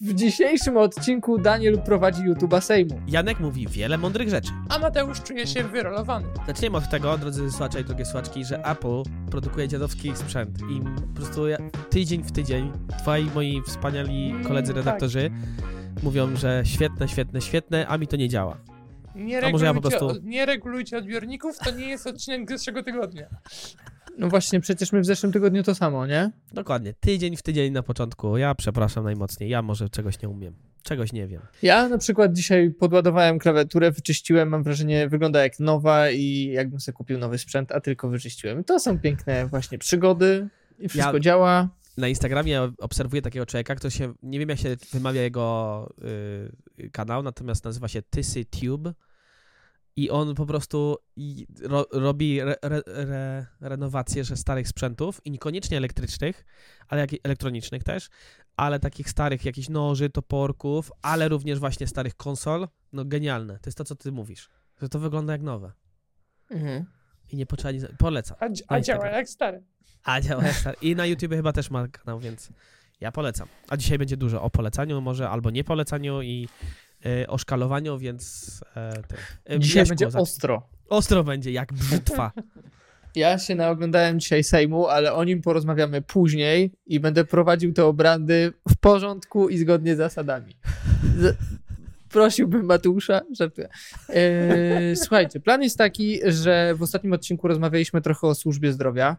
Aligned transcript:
W 0.00 0.14
dzisiejszym 0.14 0.76
odcinku 0.76 1.38
Daniel 1.38 1.78
prowadzi 1.78 2.22
YouTube'a 2.22 2.60
Sejmu. 2.60 3.00
Janek 3.08 3.40
mówi 3.40 3.66
wiele 3.68 3.98
mądrych 3.98 4.28
rzeczy. 4.28 4.52
A 4.68 4.78
Mateusz 4.78 5.22
czuje 5.22 5.46
się 5.46 5.64
wyrolowany. 5.64 6.26
Zaczniemy 6.46 6.76
od 6.76 6.90
tego, 6.90 7.18
drodzy 7.18 7.50
słuchacze 7.50 7.80
i 7.80 7.84
drogie 7.84 8.04
słuchaczki, 8.04 8.44
że 8.44 8.64
Apple 8.64 9.02
produkuje 9.30 9.68
dziadowski 9.68 10.16
sprzęt 10.16 10.58
i 10.58 10.80
po 10.80 11.14
prostu 11.14 11.48
ja, 11.48 11.58
tydzień 11.90 12.22
w 12.22 12.32
tydzień 12.32 12.72
twoi 12.98 13.30
moi 13.34 13.62
wspaniali 13.66 14.34
koledzy 14.48 14.72
Mm, 14.72 14.84
redaktorzy 14.84 15.30
mówią, 16.02 16.36
że 16.36 16.62
świetne, 16.64 17.08
świetne, 17.08 17.40
świetne, 17.40 17.86
a 17.88 17.98
mi 17.98 18.06
to 18.06 18.16
nie 18.16 18.28
działa. 18.28 18.56
Nie 19.18 19.44
A 19.44 19.50
może 19.50 19.64
ja 19.66 19.74
po 19.74 19.80
regulujcie, 19.80 19.98
prostu- 19.98 20.20
nie 20.28 20.46
regulujcie 20.46 20.98
odbiorników, 20.98 21.58
to 21.58 21.70
nie 21.70 21.88
jest 21.88 22.06
odcinek 22.06 22.50
zeszłego 22.50 22.82
tygodnia. 22.82 23.26
No 24.18 24.28
właśnie, 24.28 24.60
przecież 24.60 24.92
my 24.92 25.00
w 25.00 25.06
zeszłym 25.06 25.32
tygodniu 25.32 25.62
to 25.62 25.74
samo, 25.74 26.06
nie? 26.06 26.30
Dokładnie, 26.52 26.94
tydzień 27.00 27.36
w 27.36 27.42
tydzień 27.42 27.72
na 27.72 27.82
początku. 27.82 28.36
Ja 28.36 28.54
przepraszam 28.54 29.04
najmocniej, 29.04 29.50
ja 29.50 29.62
może 29.62 29.88
czegoś 29.88 30.22
nie 30.22 30.28
umiem, 30.28 30.54
czegoś 30.82 31.12
nie 31.12 31.26
wiem. 31.26 31.42
Ja 31.62 31.88
na 31.88 31.98
przykład 31.98 32.32
dzisiaj 32.32 32.70
podładowałem 32.70 33.38
klawiaturę, 33.38 33.90
wyczyściłem, 33.90 34.48
mam 34.48 34.62
wrażenie, 34.62 35.08
wygląda 35.08 35.42
jak 35.42 35.60
nowa 35.60 36.10
i 36.10 36.44
jakbym 36.54 36.80
sobie 36.80 36.96
kupił 36.96 37.18
nowy 37.18 37.38
sprzęt, 37.38 37.72
a 37.72 37.80
tylko 37.80 38.08
wyczyściłem. 38.08 38.64
To 38.64 38.80
są 38.80 38.98
piękne 38.98 39.46
właśnie 39.46 39.78
przygody 39.78 40.48
i 40.78 40.88
wszystko 40.88 41.14
Ja- 41.14 41.20
działa. 41.20 41.68
Na 41.96 42.08
Instagramie 42.08 42.72
obserwuję 42.78 43.22
takiego 43.22 43.46
człowieka, 43.46 43.74
który 43.74 43.90
się, 43.90 44.14
nie 44.22 44.38
wiem 44.38 44.48
jak 44.48 44.58
się 44.58 44.76
wymawia 44.92 45.22
jego 45.22 45.88
y, 46.78 46.90
kanał, 46.90 47.22
natomiast 47.22 47.64
nazywa 47.64 47.88
się 47.88 48.02
TysyTube 48.02 48.92
i 49.98 50.10
on 50.10 50.34
po 50.34 50.46
prostu 50.46 50.96
ro, 51.62 51.86
robi 51.92 52.40
re, 52.40 52.56
re, 52.62 52.82
re, 52.86 53.46
renowację 53.60 54.24
że 54.24 54.36
starych 54.36 54.68
sprzętów 54.68 55.20
i 55.24 55.30
niekoniecznie 55.30 55.76
elektrycznych, 55.76 56.44
ale 56.88 57.00
jak, 57.00 57.12
i 57.12 57.20
elektronicznych 57.24 57.84
też, 57.84 58.08
ale 58.56 58.80
takich 58.80 59.10
starych 59.10 59.44
jakichś 59.44 59.68
noży, 59.68 60.10
toporków, 60.10 60.92
ale 61.02 61.28
również 61.28 61.58
właśnie 61.58 61.86
starych 61.86 62.16
konsol. 62.16 62.68
No 62.92 63.04
genialne. 63.04 63.58
To 63.58 63.68
jest 63.68 63.78
to, 63.78 63.84
co 63.84 63.96
ty 63.96 64.12
mówisz. 64.12 64.48
Że 64.82 64.88
to 64.88 64.98
wygląda 64.98 65.32
jak 65.32 65.42
nowe. 65.42 65.72
Mhm. 66.50 66.84
I 67.32 67.36
nie 67.36 67.46
potrzeba 67.46 67.72
nic... 67.72 67.86
Polecam. 67.98 68.36
A, 68.40 68.44
a 68.44 68.48
działa 68.48 68.78
Instagram. 68.78 69.12
jak 69.12 69.28
stary. 69.28 69.62
A 70.04 70.20
działa 70.20 70.44
jak 70.44 70.54
stary. 70.54 70.76
I 70.82 70.96
na 70.96 71.06
YouTube 71.06 71.32
chyba 71.32 71.52
też 71.52 71.70
ma 71.70 71.88
kanał, 71.88 72.20
więc 72.20 72.48
ja 73.00 73.12
polecam. 73.12 73.48
A 73.68 73.76
dzisiaj 73.76 73.98
będzie 73.98 74.16
dużo 74.16 74.42
o 74.42 74.50
polecaniu, 74.50 75.00
może 75.00 75.30
albo 75.30 75.50
nie 75.50 75.64
polecaniu 75.64 76.22
i 76.22 76.48
o 77.28 77.38
szkalowaniu, 77.38 77.98
więc 77.98 78.50
e, 78.76 78.92
ty. 79.08 79.16
E, 79.50 79.58
Dzisiaj 79.58 79.86
będzie 79.86 80.04
zacznij. 80.04 80.22
ostro. 80.22 80.62
ostro 80.88 81.24
będzie, 81.24 81.52
jak 81.52 81.72
brzytwa. 81.72 82.32
Ja 83.14 83.38
się 83.38 83.54
naoglądałem 83.54 84.20
dzisiaj 84.20 84.44
Sejmu, 84.44 84.86
ale 84.86 85.12
o 85.12 85.24
nim 85.24 85.42
porozmawiamy 85.42 86.02
później 86.02 86.72
i 86.86 87.00
będę 87.00 87.24
prowadził 87.24 87.72
te 87.72 87.84
obrady 87.84 88.52
w 88.68 88.76
porządku 88.76 89.48
i 89.48 89.58
zgodnie 89.58 89.94
z 89.94 89.98
zasadami. 89.98 90.56
Z... 91.18 91.36
Prosiłbym 92.10 92.66
Mateusza, 92.66 93.20
żartuję. 93.38 93.68
Eee, 94.08 94.96
słuchajcie, 94.96 95.40
plan 95.40 95.62
jest 95.62 95.78
taki, 95.78 96.20
że 96.24 96.74
w 96.74 96.82
ostatnim 96.82 97.12
odcinku 97.12 97.48
rozmawialiśmy 97.48 98.00
trochę 98.00 98.26
o 98.26 98.34
służbie 98.34 98.72
zdrowia. 98.72 99.16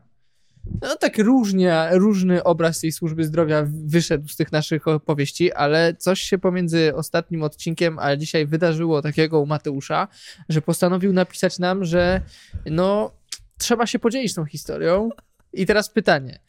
No 0.82 0.96
tak 0.96 1.18
różnie, 1.18 1.88
różny 1.92 2.44
obraz 2.44 2.80
tej 2.80 2.92
służby 2.92 3.24
zdrowia 3.24 3.66
wyszedł 3.68 4.28
z 4.28 4.36
tych 4.36 4.52
naszych 4.52 4.88
opowieści, 4.88 5.54
ale 5.54 5.96
coś 5.96 6.22
się 6.22 6.38
pomiędzy 6.38 6.96
ostatnim 6.96 7.44
odcinkiem 7.44 8.00
a 8.00 8.16
dzisiaj 8.16 8.46
wydarzyło 8.46 9.02
takiego 9.02 9.40
u 9.40 9.46
Mateusza, 9.46 10.08
że 10.50 10.62
postanowił 10.62 11.14
napisać 11.14 11.60
nam, 11.60 11.86
że 11.86 12.22
no 12.66 13.12
trzeba 13.58 13.88
się 13.88 14.00
podzielić 14.00 14.34
tą 14.34 14.46
historią. 14.46 15.10
I 15.54 15.66
teraz 15.66 15.90
pytanie. 15.90 16.40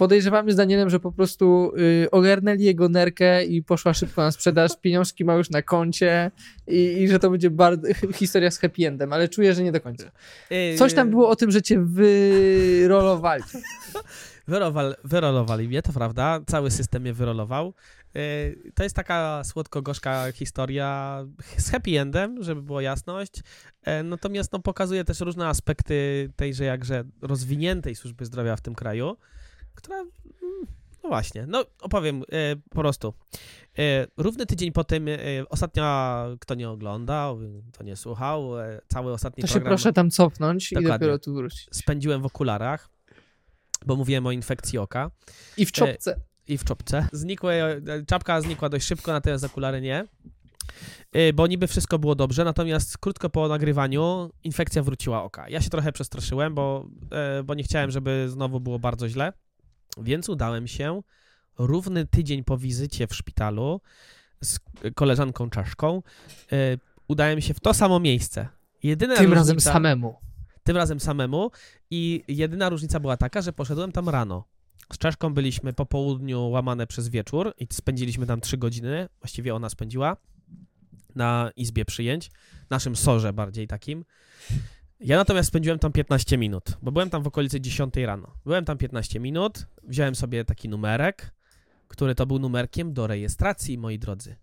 Podejrzewamy 0.00 0.52
z 0.52 0.56
Danielem, 0.56 0.90
że 0.90 1.00
po 1.00 1.12
prostu 1.12 1.72
y, 1.78 2.10
ogarnęli 2.10 2.64
jego 2.64 2.88
nerkę 2.88 3.44
i 3.44 3.62
poszła 3.62 3.94
szybko 3.94 4.22
na 4.22 4.30
sprzedaż, 4.30 4.70
pieniążki 4.80 5.24
ma 5.24 5.34
już 5.34 5.50
na 5.50 5.62
koncie 5.62 6.30
i, 6.66 7.02
i 7.02 7.08
że 7.08 7.18
to 7.18 7.30
będzie 7.30 7.50
bardzo, 7.50 7.88
historia 8.14 8.50
z 8.50 8.58
happy 8.58 8.86
endem, 8.86 9.12
ale 9.12 9.28
czuję, 9.28 9.54
że 9.54 9.62
nie 9.62 9.72
do 9.72 9.80
końca. 9.80 10.10
Y, 10.52 10.74
Coś 10.78 10.94
tam 10.94 11.10
było 11.10 11.28
o 11.28 11.36
tym, 11.36 11.50
że 11.50 11.62
cię 11.62 11.84
wyrolowali. 11.84 13.42
Wyrolowali, 14.48 14.94
wyrolowali 15.04 15.68
mnie, 15.68 15.82
to 15.82 15.92
prawda. 15.92 16.40
Cały 16.46 16.70
system 16.70 17.02
mnie 17.02 17.12
wyrolował. 17.12 17.74
Y, 18.16 18.72
To 18.74 18.82
jest 18.82 18.96
taka 18.96 19.42
słodko-gorzka 19.44 20.32
historia 20.32 21.20
z 21.56 21.70
happy 21.70 22.00
endem, 22.00 22.42
żeby 22.42 22.62
było 22.62 22.80
jasność. 22.80 23.32
E, 23.82 24.02
Natomiast 24.02 24.52
no, 24.52 24.58
pokazuje 24.58 25.04
też 25.04 25.20
różne 25.20 25.48
aspekty 25.48 26.28
tejże 26.36 26.64
jakże 26.64 27.04
rozwiniętej 27.22 27.94
służby 27.94 28.24
zdrowia 28.24 28.56
w 28.56 28.60
tym 28.60 28.74
kraju, 28.74 29.16
która, 29.82 29.98
mm, 30.00 30.66
no 31.02 31.08
właśnie, 31.08 31.46
no 31.46 31.64
opowiem 31.80 32.22
e, 32.32 32.56
po 32.56 32.80
prostu. 32.80 33.14
E, 33.78 34.06
Równy 34.16 34.46
tydzień 34.46 34.72
po 34.72 34.84
tym, 34.84 35.08
e, 35.08 35.18
ostatnio, 35.48 35.84
kto 36.40 36.54
nie 36.54 36.70
oglądał, 36.70 37.38
kto 37.72 37.84
nie 37.84 37.96
słuchał, 37.96 38.60
e, 38.60 38.80
cały 38.88 39.12
ostatni 39.12 39.40
To 39.40 39.46
się 39.46 39.52
program 39.52 39.70
proszę 39.70 39.92
tam 39.92 40.10
cofnąć 40.10 40.72
i 40.72 40.74
dopiero 40.74 41.18
tu 41.18 41.34
wrócić. 41.34 41.68
spędziłem 41.72 42.22
w 42.22 42.26
okularach, 42.26 42.88
bo 43.86 43.96
mówiłem 43.96 44.26
o 44.26 44.32
infekcji 44.32 44.78
oka. 44.78 45.10
I 45.56 45.66
w 45.66 45.72
czopce. 45.72 46.20
i 46.48 46.58
w 46.58 46.64
czopce. 46.64 47.08
Znikły, 47.12 47.54
czapka 48.06 48.40
znikła 48.40 48.68
dość 48.68 48.86
szybko, 48.86 49.12
natomiast 49.12 49.44
okulary 49.44 49.80
nie. 49.80 50.04
Y, 51.16 51.32
Bo 51.32 51.46
niby 51.46 51.66
wszystko 51.66 51.98
było 51.98 52.14
dobrze, 52.14 52.44
natomiast 52.44 52.98
krótko 52.98 53.30
po 53.30 53.48
nagrywaniu 53.48 54.30
infekcja 54.44 54.82
wróciła 54.82 55.22
oka. 55.22 55.48
Ja 55.48 55.60
się 55.60 55.70
trochę 55.70 55.92
przestraszyłem, 55.92 56.54
bo, 56.54 56.88
e, 57.12 57.42
bo 57.42 57.54
nie 57.54 57.62
chciałem, 57.62 57.90
żeby 57.90 58.26
znowu 58.28 58.60
było 58.60 58.78
bardzo 58.78 59.08
źle, 59.08 59.32
więc 60.02 60.28
udałem 60.28 60.66
się 60.68 61.02
równy 61.58 62.06
tydzień 62.06 62.44
po 62.44 62.58
wizycie 62.58 63.06
w 63.06 63.14
szpitalu 63.14 63.80
z 64.40 64.58
koleżanką 64.94 65.50
czaszką. 65.50 66.02
e, 66.52 66.56
Udałem 67.08 67.40
się 67.40 67.54
w 67.54 67.60
to 67.60 67.74
samo 67.74 68.00
miejsce. 68.00 68.48
Jedyna 68.82 69.16
Tym 69.16 69.32
razem 69.32 69.56
różnica- 69.56 69.72
samemu. 69.72 70.16
tym 70.62 70.76
razem 70.76 71.00
samemu 71.00 71.50
i 71.90 72.24
jedyna 72.28 72.68
różnica 72.68 73.00
była 73.00 73.16
taka, 73.16 73.42
że 73.42 73.52
poszedłem 73.52 73.92
tam 73.92 74.08
rano. 74.08 74.44
Z 74.92 74.98
Czeszką 74.98 75.34
byliśmy 75.34 75.72
po 75.72 75.86
południu 75.86 76.48
łamane 76.50 76.86
przez 76.86 77.08
wieczór 77.08 77.54
i 77.58 77.66
spędziliśmy 77.72 78.26
tam 78.26 78.40
trzy 78.40 78.56
godziny, 78.58 79.08
właściwie 79.20 79.54
ona 79.54 79.68
spędziła 79.68 80.16
na 81.14 81.50
izbie 81.56 81.84
przyjęć, 81.84 82.30
naszym 82.70 82.96
sorze 82.96 83.32
bardziej 83.32 83.66
takim. 83.66 84.04
Ja 85.00 85.16
natomiast 85.16 85.48
spędziłem 85.48 85.78
tam 85.78 85.92
15 85.92 86.38
minut, 86.38 86.78
bo 86.82 86.92
byłem 86.92 87.10
tam 87.10 87.22
w 87.22 87.26
okolicy 87.26 87.60
10 87.60 87.96
rano. 87.96 88.34
Byłem 88.44 88.64
tam 88.64 88.78
15 88.78 89.20
minut, 89.20 89.66
wziąłem 89.82 90.14
sobie 90.14 90.44
taki 90.44 90.68
numerek, 90.68 91.34
który 91.88 92.14
to 92.14 92.26
był 92.26 92.38
numerkiem 92.38 92.92
do 92.92 93.06
rejestracji, 93.06 93.78
moi 93.78 93.98
drodzy. 93.98 94.36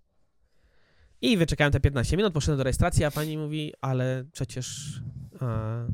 I 1.21 1.37
wyczekałem 1.37 1.73
te 1.73 1.79
15 1.79 2.17
minut, 2.17 2.33
poszedłem 2.33 2.57
do 2.57 2.63
rejestracji, 2.63 3.05
a 3.05 3.11
pani 3.11 3.37
mówi, 3.37 3.73
ale 3.81 4.25
przecież 4.31 4.99
a, 5.39 5.85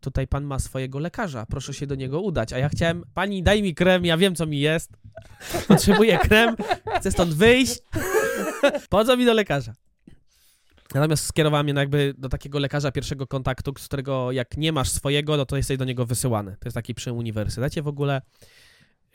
tutaj 0.00 0.26
pan 0.26 0.44
ma 0.44 0.58
swojego 0.58 0.98
lekarza, 0.98 1.46
proszę 1.46 1.74
się 1.74 1.86
do 1.86 1.94
niego 1.94 2.20
udać. 2.20 2.52
A 2.52 2.58
ja 2.58 2.68
chciałem, 2.68 3.04
pani 3.14 3.42
daj 3.42 3.62
mi 3.62 3.74
krem, 3.74 4.04
ja 4.04 4.16
wiem 4.16 4.34
co 4.34 4.46
mi 4.46 4.60
jest, 4.60 4.92
potrzebuję 5.68 6.18
krem, 6.18 6.56
chcę 6.96 7.10
stąd 7.10 7.34
wyjść, 7.34 7.78
po 8.88 9.04
co 9.04 9.16
mi 9.16 9.24
do 9.26 9.34
lekarza? 9.34 9.72
Natomiast 10.94 11.26
skierowała 11.26 11.62
mnie 11.62 11.72
jakby 11.72 12.14
do 12.18 12.28
takiego 12.28 12.58
lekarza 12.58 12.92
pierwszego 12.92 13.26
kontaktu, 13.26 13.72
z 13.78 13.84
którego 13.84 14.32
jak 14.32 14.56
nie 14.56 14.72
masz 14.72 14.90
swojego, 14.90 15.36
no 15.36 15.46
to 15.46 15.56
jesteś 15.56 15.78
do 15.78 15.84
niego 15.84 16.06
wysyłany. 16.06 16.50
To 16.50 16.66
jest 16.68 16.74
taki 16.74 16.94
przy 16.94 17.12
uniwersytecie 17.12 17.82
w 17.82 17.88
ogóle. 17.88 18.22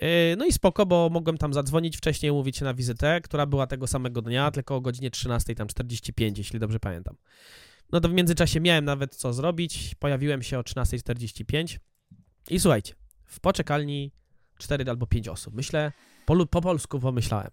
Yy, 0.01 0.07
No 0.37 0.45
i 0.45 0.51
spoko, 0.51 0.85
bo 0.85 1.09
mogłem 1.11 1.37
tam 1.37 1.53
zadzwonić 1.53 1.97
wcześniej, 1.97 2.31
umówić 2.31 2.57
się 2.57 2.65
na 2.65 2.73
wizytę, 2.73 3.21
która 3.21 3.45
była 3.45 3.67
tego 3.67 3.87
samego 3.87 4.21
dnia, 4.21 4.51
tylko 4.51 4.75
o 4.75 4.81
godzinie 4.81 5.11
13, 5.11 5.55
tam 5.55 5.67
45, 5.67 6.37
jeśli 6.37 6.59
dobrze 6.59 6.79
pamiętam. 6.79 7.15
No 7.91 8.01
to 8.01 8.09
w 8.09 8.13
międzyczasie 8.13 8.59
miałem 8.59 8.85
nawet 8.85 9.15
co 9.15 9.33
zrobić, 9.33 9.95
pojawiłem 9.99 10.43
się 10.43 10.59
o 10.59 10.61
13.45 10.61 11.77
i 12.49 12.59
słuchajcie, 12.59 12.93
w 13.25 13.39
poczekalni 13.39 14.11
4 14.57 14.85
albo 14.89 15.07
5 15.07 15.27
osób. 15.27 15.53
Myślę, 15.53 15.91
po, 16.25 16.45
po 16.45 16.61
polsku 16.61 16.99
pomyślałem, 16.99 17.51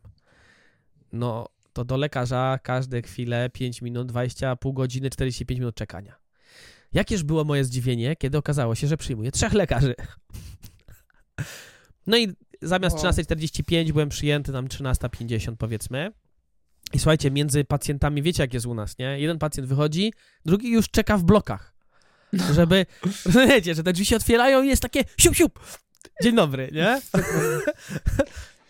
no 1.12 1.49
to 1.72 1.84
do 1.84 1.97
lekarza 1.97 2.59
każde 2.63 3.03
chwilę 3.03 3.51
5 3.51 3.83
minut, 3.83 4.09
20, 4.09 4.57
pół 4.57 4.72
godziny, 4.72 5.10
45 5.10 5.60
minut 5.60 5.74
czekania. 5.74 6.16
Jakież 6.92 7.22
było 7.22 7.45
moje 7.45 7.65
zdziwienie, 7.65 8.16
kiedy 8.16 8.39
okazało 8.39 8.74
się, 8.74 8.86
że 8.86 8.97
przyjmuję 8.97 9.33
trzech 9.33 9.53
lekarzy. 9.53 9.95
No 12.07 12.16
i 12.16 12.33
zamiast 12.63 12.97
O. 12.97 13.10
13.45 13.10 13.92
byłem 13.92 14.09
przyjęty 14.09 14.53
tam 14.53 14.69
13.50 14.69 15.57
powiedzmy. 15.57 16.13
I 16.92 16.98
słuchajcie, 16.98 17.30
między 17.30 17.65
pacjentami, 17.65 18.22
wiecie 18.22 18.42
jak 18.42 18.54
jest 18.54 18.66
u 18.66 18.74
nas, 18.74 18.98
nie? 18.98 19.21
Jeden 19.21 19.39
pacjent 19.39 19.69
wychodzi, 19.69 20.13
drugi 20.45 20.71
już 20.71 20.91
czeka 20.91 21.19
w 21.19 21.24
blokach. 21.24 21.74
Żeby, 22.54 22.86
rozumiecie, 23.27 23.74
że 23.74 23.83
te 23.83 23.92
drzwi 23.92 24.07
się 24.07 24.16
otwierają 24.16 24.63
i 24.63 24.69
jest 24.69 24.83
takie 24.83 25.04
siup, 25.19 25.36
siup. 25.36 25.60
Dzień 26.22 26.36
dobry, 26.36 26.71
nie? 26.72 27.01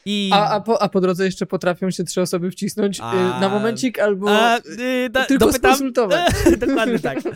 I... 0.04 0.30
A, 0.32 0.50
a, 0.50 0.60
po, 0.60 0.82
a 0.82 0.88
po 0.88 1.00
drodze 1.00 1.24
jeszcze 1.24 1.46
potrafią 1.46 1.90
się 1.90 2.04
trzy 2.04 2.20
osoby 2.20 2.50
wcisnąć 2.50 2.98
y, 2.98 3.02
A- 3.02 3.40
na 3.40 3.48
momencik 3.48 3.98
albo 3.98 4.30
A, 4.30 4.58
y, 4.58 5.10
da, 5.10 5.24
tylko 5.24 5.46
dopytam- 5.46 5.74
skonsultować. 5.74 6.32
Dokładnie 6.66 6.98
tak. 6.98 7.18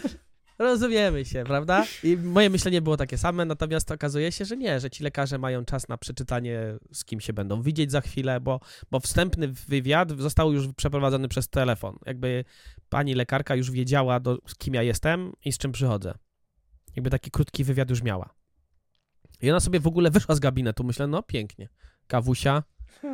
Rozumiemy 0.59 1.25
się, 1.25 1.45
prawda? 1.45 1.85
I 2.05 2.17
moje 2.17 2.51
myślenie 2.51 2.83
było 2.83 2.97
takie 2.97 3.19
same, 3.19 3.45
natomiast 3.45 3.93
okazuje 3.93 4.33
się, 4.33 4.45
że 4.45 4.57
nie, 4.57 4.81
że 4.81 4.91
ci 4.91 5.05
lekarze 5.05 5.39
mają 5.39 5.65
czas 5.65 5.89
na 5.89 5.99
przeczytanie, 5.99 6.61
z 6.93 7.05
kim 7.05 7.21
się 7.21 7.33
będą 7.33 7.63
widzieć 7.63 7.93
za 7.93 8.01
chwilę, 8.01 8.41
bo, 8.41 8.61
bo 8.91 9.01
wstępny 9.01 9.49
wywiad 9.49 10.13
został 10.19 10.53
już 10.53 10.69
przeprowadzony 10.77 11.29
przez 11.29 11.49
telefon. 11.49 11.99
Jakby 12.07 12.45
pani 12.89 13.15
lekarka 13.15 13.55
już 13.55 13.71
wiedziała, 13.71 14.21
do, 14.21 14.39
z 14.47 14.55
kim 14.55 14.75
ja 14.75 14.83
jestem 14.83 15.33
i 15.45 15.53
z 15.53 15.59
czym 15.59 15.73
przychodzę. 15.73 16.15
Jakby 16.97 17.11
taki 17.11 17.31
krótki 17.31 17.65
wywiad 17.65 17.91
już 17.91 18.03
miała. 18.03 18.35
I 19.43 19.51
ona 19.51 19.61
sobie 19.61 19.81
w 19.81 19.87
ogóle 19.87 20.11
wyszła 20.11 20.35
z 20.35 20.41
gabinetu. 20.41 20.85
Myślę, 20.85 21.07
no 21.07 21.23
pięknie. 21.23 21.69
Kawusia. 22.07 22.63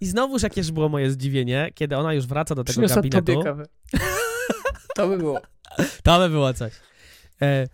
I 0.00 0.06
znowuż 0.06 0.42
jakież 0.42 0.72
było 0.72 0.88
moje 0.88 1.10
zdziwienie, 1.10 1.70
kiedy 1.74 1.96
ona 1.96 2.12
już 2.14 2.26
wraca 2.26 2.54
do 2.54 2.64
tego 2.64 2.72
Przyniosła 2.72 2.96
gabinetu. 2.96 3.32
tobie 3.32 3.44
kawę. 3.44 3.64
To 4.94 5.08
by 5.08 5.18
było. 5.18 5.40
To 6.02 6.18
by 6.18 6.28
było 6.28 6.54
coś. 6.54 6.72
E, 7.42 7.68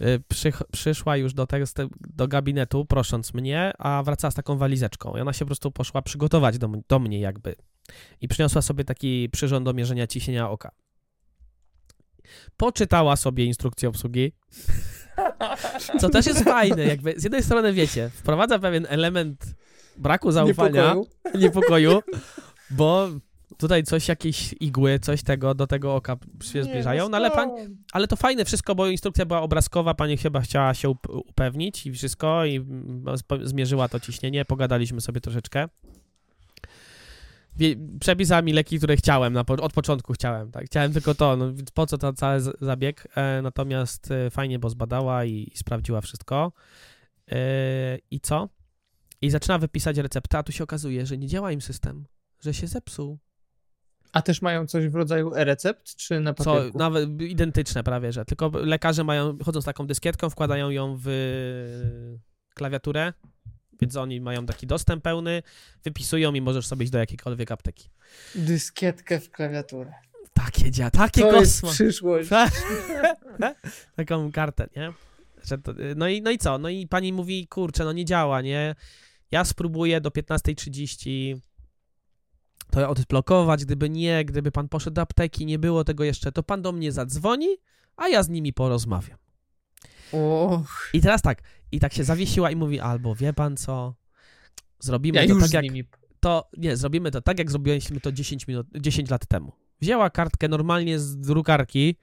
e, 0.00 0.18
przych, 0.28 0.62
przyszła 0.72 1.16
już 1.16 1.34
do, 1.34 1.46
te- 1.46 1.88
do 2.00 2.28
gabinetu, 2.28 2.84
prosząc 2.84 3.34
mnie, 3.34 3.72
a 3.78 4.02
wracała 4.02 4.30
z 4.30 4.34
taką 4.34 4.58
walizeczką. 4.58 5.16
I 5.16 5.20
ona 5.20 5.32
się 5.32 5.38
po 5.38 5.46
prostu 5.46 5.70
poszła 5.70 6.02
przygotować 6.02 6.58
do, 6.58 6.68
do 6.88 6.98
mnie 6.98 7.20
jakby. 7.20 7.54
I 8.20 8.28
przyniosła 8.28 8.62
sobie 8.62 8.84
taki 8.84 9.28
przyrząd 9.32 9.64
do 9.64 9.74
mierzenia 9.74 10.06
ciśnienia 10.06 10.50
oka. 10.50 10.70
Poczytała 12.56 13.16
sobie 13.16 13.44
instrukcję 13.44 13.88
obsługi, 13.88 14.32
co 16.00 16.08
też 16.08 16.26
jest 16.26 16.44
fajne. 16.44 16.84
Jakby 16.84 17.14
z 17.16 17.24
jednej 17.24 17.42
strony, 17.42 17.72
wiecie, 17.72 18.10
wprowadza 18.14 18.58
pewien 18.58 18.86
element 18.88 19.54
braku 19.96 20.32
zaufania, 20.32 20.94
Niepokoju. 20.94 21.40
niepokoju, 21.40 22.00
bo 22.70 23.08
tutaj 23.58 23.82
coś, 23.82 24.08
jakieś 24.08 24.54
igły, 24.60 24.98
coś 24.98 25.22
tego 25.22 25.54
do 25.54 25.66
tego 25.66 25.94
oka 25.94 26.16
się 26.42 26.62
zbliżają, 26.64 27.08
no 27.08 27.16
ale, 27.16 27.30
pan, 27.30 27.50
ale 27.92 28.06
to 28.08 28.16
fajne 28.16 28.44
wszystko, 28.44 28.74
bo 28.74 28.86
instrukcja 28.86 29.26
była 29.26 29.40
obrazkowa, 29.40 29.94
pani 29.94 30.16
chyba 30.16 30.40
chciała 30.40 30.74
się 30.74 30.88
up- 30.88 31.12
upewnić 31.12 31.86
i 31.86 31.92
wszystko 31.92 32.44
i 32.44 32.56
mm, 32.56 33.04
zmierzyła 33.42 33.88
to 33.88 34.00
ciśnienie, 34.00 34.44
pogadaliśmy 34.44 35.00
sobie 35.00 35.20
troszeczkę. 35.20 35.68
Wie- 37.56 37.76
Przepisała 38.00 38.42
mi 38.42 38.52
leki, 38.52 38.78
które 38.78 38.96
chciałem, 38.96 39.32
na 39.32 39.40
od 39.40 39.72
początku 39.72 40.12
chciałem, 40.12 40.50
tak, 40.50 40.66
chciałem 40.66 40.92
tylko 40.92 41.14
to, 41.14 41.36
no 41.36 41.54
więc 41.54 41.70
po 41.70 41.86
co 41.86 41.98
ten 41.98 42.14
cały 42.16 42.40
zabieg, 42.60 43.08
e, 43.14 43.42
natomiast 43.42 44.10
e, 44.10 44.30
fajnie, 44.30 44.58
bo 44.58 44.70
zbadała 44.70 45.24
i, 45.24 45.50
i 45.54 45.58
sprawdziła 45.58 46.00
wszystko. 46.00 46.52
E, 47.30 47.38
I 48.10 48.20
co? 48.20 48.48
I 49.22 49.30
zaczyna 49.30 49.58
wypisać 49.58 49.98
receptę, 49.98 50.38
a 50.38 50.42
tu 50.42 50.52
się 50.52 50.64
okazuje, 50.64 51.06
że 51.06 51.18
nie 51.18 51.26
działa 51.26 51.52
im 51.52 51.60
system, 51.60 52.06
że 52.40 52.54
się 52.54 52.66
zepsuł. 52.66 53.18
A 54.12 54.22
też 54.22 54.42
mają 54.42 54.66
coś 54.66 54.88
w 54.88 54.94
rodzaju 54.94 55.34
e-recept, 55.34 55.96
czy 55.96 56.20
na 56.20 56.34
Co, 56.34 56.44
papierku? 56.44 56.78
nawet 56.78 57.22
identyczne 57.22 57.84
prawie, 57.84 58.12
że 58.12 58.24
tylko 58.24 58.48
lekarze 58.54 59.04
mają, 59.04 59.38
chodzą 59.44 59.60
z 59.62 59.64
taką 59.64 59.86
dyskietką, 59.86 60.30
wkładają 60.30 60.70
ją 60.70 60.96
w 61.04 61.08
klawiaturę, 62.54 63.12
więc 63.80 63.96
oni 63.96 64.20
mają 64.20 64.46
taki 64.46 64.66
dostęp 64.66 65.04
pełny, 65.04 65.42
wypisują 65.84 66.34
i 66.34 66.40
możesz 66.40 66.66
sobie 66.66 66.84
iść 66.84 66.92
do 66.92 66.98
jakiejkolwiek 66.98 67.50
apteki. 67.50 67.88
Dyskietkę 68.34 69.20
w 69.20 69.30
klawiaturę. 69.30 69.92
Takie 70.32 70.70
dzia, 70.70 70.90
takie 70.90 71.20
To 71.20 71.40
jest 71.40 71.60
kosmo. 71.60 71.70
przyszłość. 71.74 72.28
Taką 73.96 74.32
kartę, 74.32 74.68
nie? 74.76 74.92
No, 75.96 76.08
i, 76.08 76.22
no 76.22 76.30
i 76.30 76.38
co? 76.38 76.58
No 76.58 76.68
i 76.68 76.86
pani 76.86 77.12
mówi, 77.12 77.46
kurczę, 77.46 77.84
no 77.84 77.92
nie 77.92 78.04
działa, 78.04 78.42
nie? 78.42 78.74
Ja 79.30 79.44
spróbuję 79.44 80.00
do 80.00 80.10
15.30 80.10 81.36
to 82.70 82.88
odblokować, 82.88 83.64
gdyby 83.64 83.90
nie, 83.90 84.24
gdyby 84.24 84.52
pan 84.52 84.68
poszedł 84.68 84.94
do 84.94 85.02
apteki, 85.02 85.46
nie 85.46 85.58
było 85.58 85.84
tego 85.84 86.04
jeszcze, 86.04 86.32
to 86.32 86.42
pan 86.42 86.62
do 86.62 86.72
mnie 86.72 86.92
zadzwoni, 86.92 87.48
a 87.96 88.08
ja 88.08 88.22
z 88.22 88.28
nimi 88.28 88.52
porozmawiam. 88.52 89.18
Och, 90.12 90.90
I 90.92 91.00
teraz 91.00 91.22
tak, 91.22 91.42
i 91.72 91.80
tak 91.80 91.92
się 91.92 92.04
zawiesiła 92.04 92.50
i 92.50 92.56
mówi, 92.56 92.80
albo 92.80 93.14
wie 93.14 93.32
pan 93.32 93.56
co, 93.56 93.94
zrobimy 94.78 95.18
ja 95.18 95.26
to 95.26 95.34
już 95.34 95.42
tak 95.42 95.52
jak, 95.52 95.64
nimi. 95.64 95.84
to, 96.20 96.50
nie, 96.56 96.76
zrobimy 96.76 97.10
to 97.10 97.20
tak 97.20 97.38
jak 97.38 97.50
zrobiliśmy 97.50 98.00
to 98.00 98.12
10 98.12 98.48
minut, 98.48 98.66
10 98.80 99.10
lat 99.10 99.26
temu. 99.26 99.52
Wzięła 99.80 100.10
kartkę 100.10 100.48
normalnie 100.48 100.98
z 100.98 101.16
drukarki, 101.16 101.96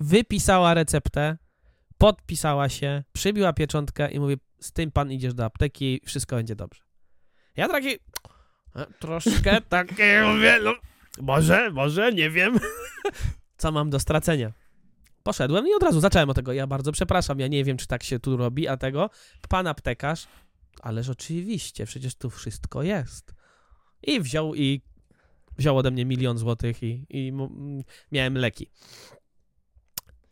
wypisała 0.00 0.74
receptę, 0.74 1.38
podpisała 1.98 2.68
się, 2.68 3.04
przybiła 3.12 3.52
pieczątkę 3.52 4.10
i 4.10 4.20
mówi, 4.20 4.36
z 4.60 4.72
tym 4.72 4.90
pan 4.90 5.12
idziesz 5.12 5.34
do 5.34 5.44
apteki, 5.44 6.00
wszystko 6.04 6.36
będzie 6.36 6.56
dobrze. 6.56 6.82
Ja 7.56 7.68
taki, 7.68 7.88
e, 8.76 8.86
troszkę 8.98 9.60
takie, 9.68 10.22
mówię, 10.34 10.58
no, 10.64 10.74
może, 11.20 11.70
może, 11.70 12.12
nie 12.12 12.30
wiem, 12.30 12.58
co 13.58 13.72
mam 13.72 13.90
do 13.90 14.00
stracenia. 14.00 14.52
Poszedłem 15.22 15.68
i 15.68 15.74
od 15.74 15.82
razu 15.82 16.00
zacząłem 16.00 16.30
od 16.30 16.36
tego, 16.36 16.52
ja 16.52 16.66
bardzo 16.66 16.92
przepraszam, 16.92 17.40
ja 17.40 17.48
nie 17.48 17.64
wiem, 17.64 17.76
czy 17.76 17.86
tak 17.86 18.02
się 18.02 18.18
tu 18.18 18.36
robi, 18.36 18.68
a 18.68 18.76
tego, 18.76 19.10
pan 19.48 19.66
aptekarz, 19.66 20.26
ależ 20.82 21.08
oczywiście, 21.08 21.86
przecież 21.86 22.14
tu 22.14 22.30
wszystko 22.30 22.82
jest. 22.82 23.34
I 24.02 24.20
wziął 24.20 24.54
i 24.54 24.82
wziął 25.58 25.78
ode 25.78 25.90
mnie 25.90 26.04
milion 26.04 26.38
złotych 26.38 26.82
i, 26.82 27.06
i 27.10 27.28
mm, 27.28 27.82
miałem 28.12 28.34
leki. 28.34 28.70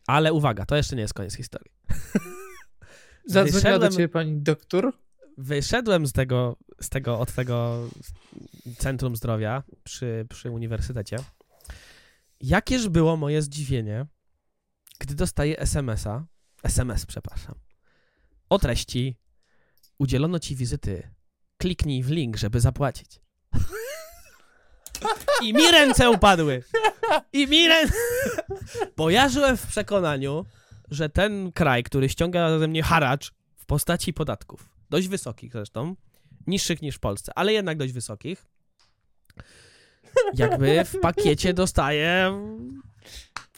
Ale 0.07 0.33
uwaga, 0.33 0.65
to 0.65 0.75
jeszcze 0.75 0.95
nie 0.95 1.01
jest 1.01 1.13
koniec 1.13 1.35
historii. 1.35 1.71
Zadzwoniła 3.25 3.79
do 3.79 3.89
ciebie 3.89 4.09
pani 4.09 4.41
doktor? 4.41 4.93
Wyszedłem 5.37 6.07
z 6.07 6.13
tego, 6.13 6.57
z 6.81 6.89
tego, 6.89 7.19
od 7.19 7.31
tego 7.31 7.83
centrum 8.77 9.15
zdrowia 9.15 9.63
przy, 9.83 10.25
przy 10.29 10.51
uniwersytecie. 10.51 11.17
Jakież 12.41 12.89
było 12.89 13.17
moje 13.17 13.41
zdziwienie, 13.41 14.05
gdy 14.99 15.15
dostaję 15.15 15.59
SMS-a, 15.59 16.25
SMS, 16.63 17.05
przepraszam, 17.05 17.55
o 18.49 18.59
treści 18.59 19.17
udzielono 19.97 20.39
ci 20.39 20.55
wizyty, 20.55 21.09
kliknij 21.57 22.03
w 22.03 22.09
link, 22.09 22.37
żeby 22.37 22.59
zapłacić. 22.59 23.19
I 25.43 25.53
mi 25.53 25.71
ręce 25.71 26.09
upadły. 26.09 26.63
I 27.33 27.47
mi 27.47 27.67
ręce... 27.67 27.93
Bo 28.97 29.09
ja 29.09 29.29
żyłem 29.29 29.57
w 29.57 29.67
przekonaniu, 29.67 30.45
że 30.91 31.09
ten 31.09 31.51
kraj, 31.51 31.83
który 31.83 32.09
ściąga 32.09 32.59
ze 32.59 32.67
mnie 32.67 32.83
haracz 32.83 33.31
w 33.55 33.65
postaci 33.65 34.13
podatków, 34.13 34.69
dość 34.89 35.07
wysokich 35.07 35.51
zresztą, 35.51 35.95
niższych 36.47 36.81
niż 36.81 36.95
w 36.95 36.99
Polsce, 36.99 37.31
ale 37.35 37.53
jednak 37.53 37.77
dość 37.77 37.93
wysokich, 37.93 38.45
jakby 40.33 40.85
w 40.85 40.99
pakiecie 40.99 41.53
dostaje 41.53 42.31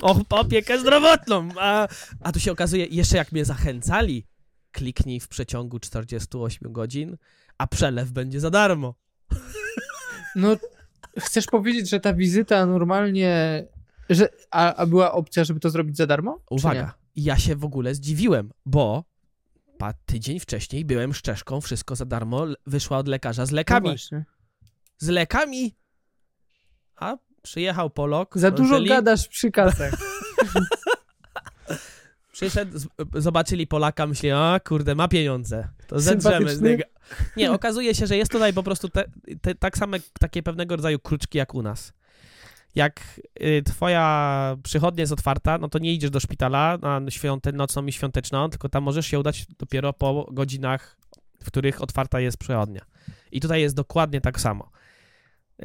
o, 0.02 0.22
opiekę 0.30 0.80
zdrowotną. 0.80 1.50
A, 1.60 1.88
a 2.22 2.32
tu 2.32 2.40
się 2.40 2.52
okazuje, 2.52 2.86
jeszcze 2.86 3.18
jak 3.18 3.32
mnie 3.32 3.46
zachęcali, 3.46 4.26
kliknij 4.72 5.20
w 5.20 5.28
przeciągu 5.28 5.80
48 5.80 6.72
godzin, 6.74 7.18
a 7.58 7.68
przelew 7.68 8.12
będzie 8.12 8.40
za 8.40 8.50
darmo. 8.50 8.96
No, 10.36 10.58
chcesz 11.20 11.46
powiedzieć, 11.46 11.90
że 11.90 12.00
ta 12.00 12.14
wizyta 12.14 12.66
normalnie... 12.66 13.64
Że, 14.10 14.30
a, 14.52 14.76
a 14.76 14.86
była 14.86 15.12
opcja, 15.12 15.44
żeby 15.44 15.60
to 15.60 15.70
zrobić 15.70 15.98
za 15.98 16.08
darmo? 16.08 16.40
Uwaga, 16.50 16.94
ja 17.16 17.38
się 17.38 17.56
w 17.56 17.66
ogóle 17.66 17.96
zdziwiłem, 17.96 18.52
bo 18.66 19.04
pa, 19.78 19.94
tydzień 19.94 20.40
wcześniej 20.40 20.86
byłem 20.86 21.14
szczeszką, 21.14 21.62
wszystko 21.62 21.96
za 21.96 22.06
darmo, 22.06 22.46
wyszła 22.68 22.98
od 22.98 23.08
lekarza 23.08 23.46
z 23.46 23.52
No 23.52 23.56
lekami. 23.56 23.90
właśnie. 23.90 24.26
z 24.98 25.08
lekami, 25.08 25.76
a 26.96 27.18
przyjechał 27.42 27.90
Polok. 27.90 28.38
Za 28.38 28.52
dużo 28.52 28.84
gadasz 28.84 29.28
przy 29.28 29.52
kasach. 29.52 29.94
Przyszedł, 32.32 32.80
zobaczyli 33.14 33.68
Polaka, 33.68 34.08
myśleli, 34.08 34.36
a 34.38 34.60
kurde, 34.68 34.96
ma 34.96 35.08
pieniądze, 35.08 35.68
to 35.88 36.00
zedrzemy 36.00 36.56
z 36.56 36.62
niego. 36.62 36.84
Nie, 37.38 37.52
okazuje 37.52 37.96
się, 37.96 38.08
że 38.08 38.18
jest 38.18 38.32
tutaj 38.32 38.54
po 38.54 38.64
prostu 38.64 38.90
te, 38.90 39.06
te, 39.42 39.56
tak 39.56 39.78
same, 39.78 39.98
takie 40.20 40.44
pewnego 40.44 40.76
rodzaju 40.76 41.00
kruczki 41.00 41.38
jak 41.38 41.56
u 41.56 41.62
nas. 41.62 41.94
Jak 42.76 43.22
y, 43.42 43.64
twoja 43.66 44.58
przychodnia 44.64 45.02
jest 45.02 45.14
otwarta, 45.14 45.58
no 45.58 45.70
to 45.70 45.80
nie 45.80 45.94
idziesz 45.94 46.10
do 46.10 46.20
szpitala 46.20 46.78
na 46.78 47.02
świąte, 47.10 47.52
nocną 47.52 47.86
i 47.86 47.92
świąteczną, 47.92 48.50
tylko 48.50 48.70
tam 48.70 48.84
możesz 48.84 49.08
się 49.08 49.20
udać 49.20 49.46
dopiero 49.60 49.94
po 49.94 50.28
godzinach, 50.32 50.98
w 51.44 51.48
których 51.48 51.82
otwarta 51.82 52.20
jest 52.20 52.38
przychodnia. 52.38 52.82
I 53.32 53.40
tutaj 53.40 53.62
jest 53.62 53.76
dokładnie 53.76 54.22
tak 54.22 54.40
samo. 54.40 54.72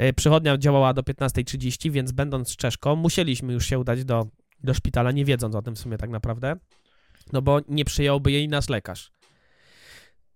Y, 0.01 0.13
Przychodnia 0.13 0.59
działała 0.59 0.93
do 0.93 1.03
15.30, 1.03 1.91
więc 1.91 2.13
będąc 2.13 2.57
Czeszką, 2.57 2.97
musieliśmy 2.97 3.53
już 3.53 3.67
się 3.67 3.79
udać 3.79 4.05
do, 4.05 4.27
do 4.65 4.75
szpitala, 4.75 5.13
nie 5.13 5.25
wiedząc 5.25 5.55
o 5.55 5.63
tym 5.63 5.75
w 5.75 5.79
sumie 5.79 5.99
tak 5.99 6.11
naprawdę, 6.11 6.57
no 7.33 7.43
bo 7.43 7.61
nie 7.69 7.85
przyjąłby 7.85 8.33
jej 8.33 8.49
nasz 8.49 8.69
lekarz. 8.69 9.11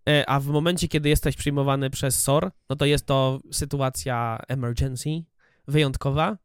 E, 0.09 0.25
A 0.31 0.41
w 0.41 0.47
momencie, 0.47 0.89
kiedy 0.89 1.09
jesteś 1.09 1.37
przyjmowany 1.37 1.91
przez 1.91 2.23
SOR, 2.23 2.51
no 2.71 2.77
to 2.77 2.85
jest 2.85 3.07
to 3.07 3.41
sytuacja 3.53 4.39
emergency, 4.49 5.11
wyjątkowa, 5.69 6.39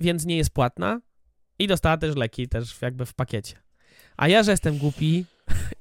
więc 0.00 0.24
nie 0.24 0.36
jest 0.36 0.50
płatna 0.50 1.00
i 1.58 1.66
dostała 1.66 1.96
też 1.96 2.16
leki 2.16 2.48
też 2.48 2.82
jakby 2.82 3.06
w 3.06 3.14
pakiecie. 3.14 3.56
A 4.16 4.28
ja, 4.28 4.42
że 4.42 4.50
jestem 4.50 4.78
głupi 4.78 5.24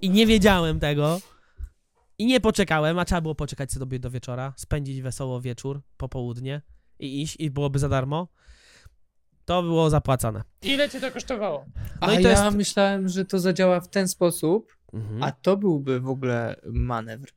i 0.02 0.10
nie 0.10 0.26
wiedziałem 0.26 0.80
tego 0.80 1.22
i 2.22 2.26
nie 2.26 2.40
poczekałem, 2.40 3.00
a 3.00 3.06
trzeba 3.06 3.22
było 3.22 3.36
poczekać 3.36 3.72
sobie 3.72 4.00
do 4.00 4.10
wieczora, 4.12 4.54
spędzić 4.58 5.02
wesoło 5.02 5.42
wieczór, 5.42 5.82
popołudnie 5.98 6.62
i 7.00 7.22
iść 7.22 7.36
i 7.40 7.52
byłoby 7.52 7.80
za 7.80 7.90
darmo, 7.90 8.28
To 9.46 9.64
było 9.64 9.90
zapłacane. 9.90 10.44
Ile 10.62 10.90
cię 10.90 11.02
to 11.02 11.12
kosztowało? 11.12 11.66
No 12.02 12.08
a 12.08 12.14
i 12.14 12.24
to 12.24 12.30
ja 12.30 12.44
jest- 12.46 12.58
myślałem, 12.58 13.08
że 13.10 13.26
to 13.26 13.40
zadziała 13.40 13.80
w 13.80 13.88
ten 13.90 14.08
sposób, 14.08 14.78
Mhm. 14.94 15.24
a 15.24 15.32
to 15.32 15.58
byłby 15.58 16.00
w 16.00 16.08
ogóle 16.10 16.56
manewr, 16.66 17.30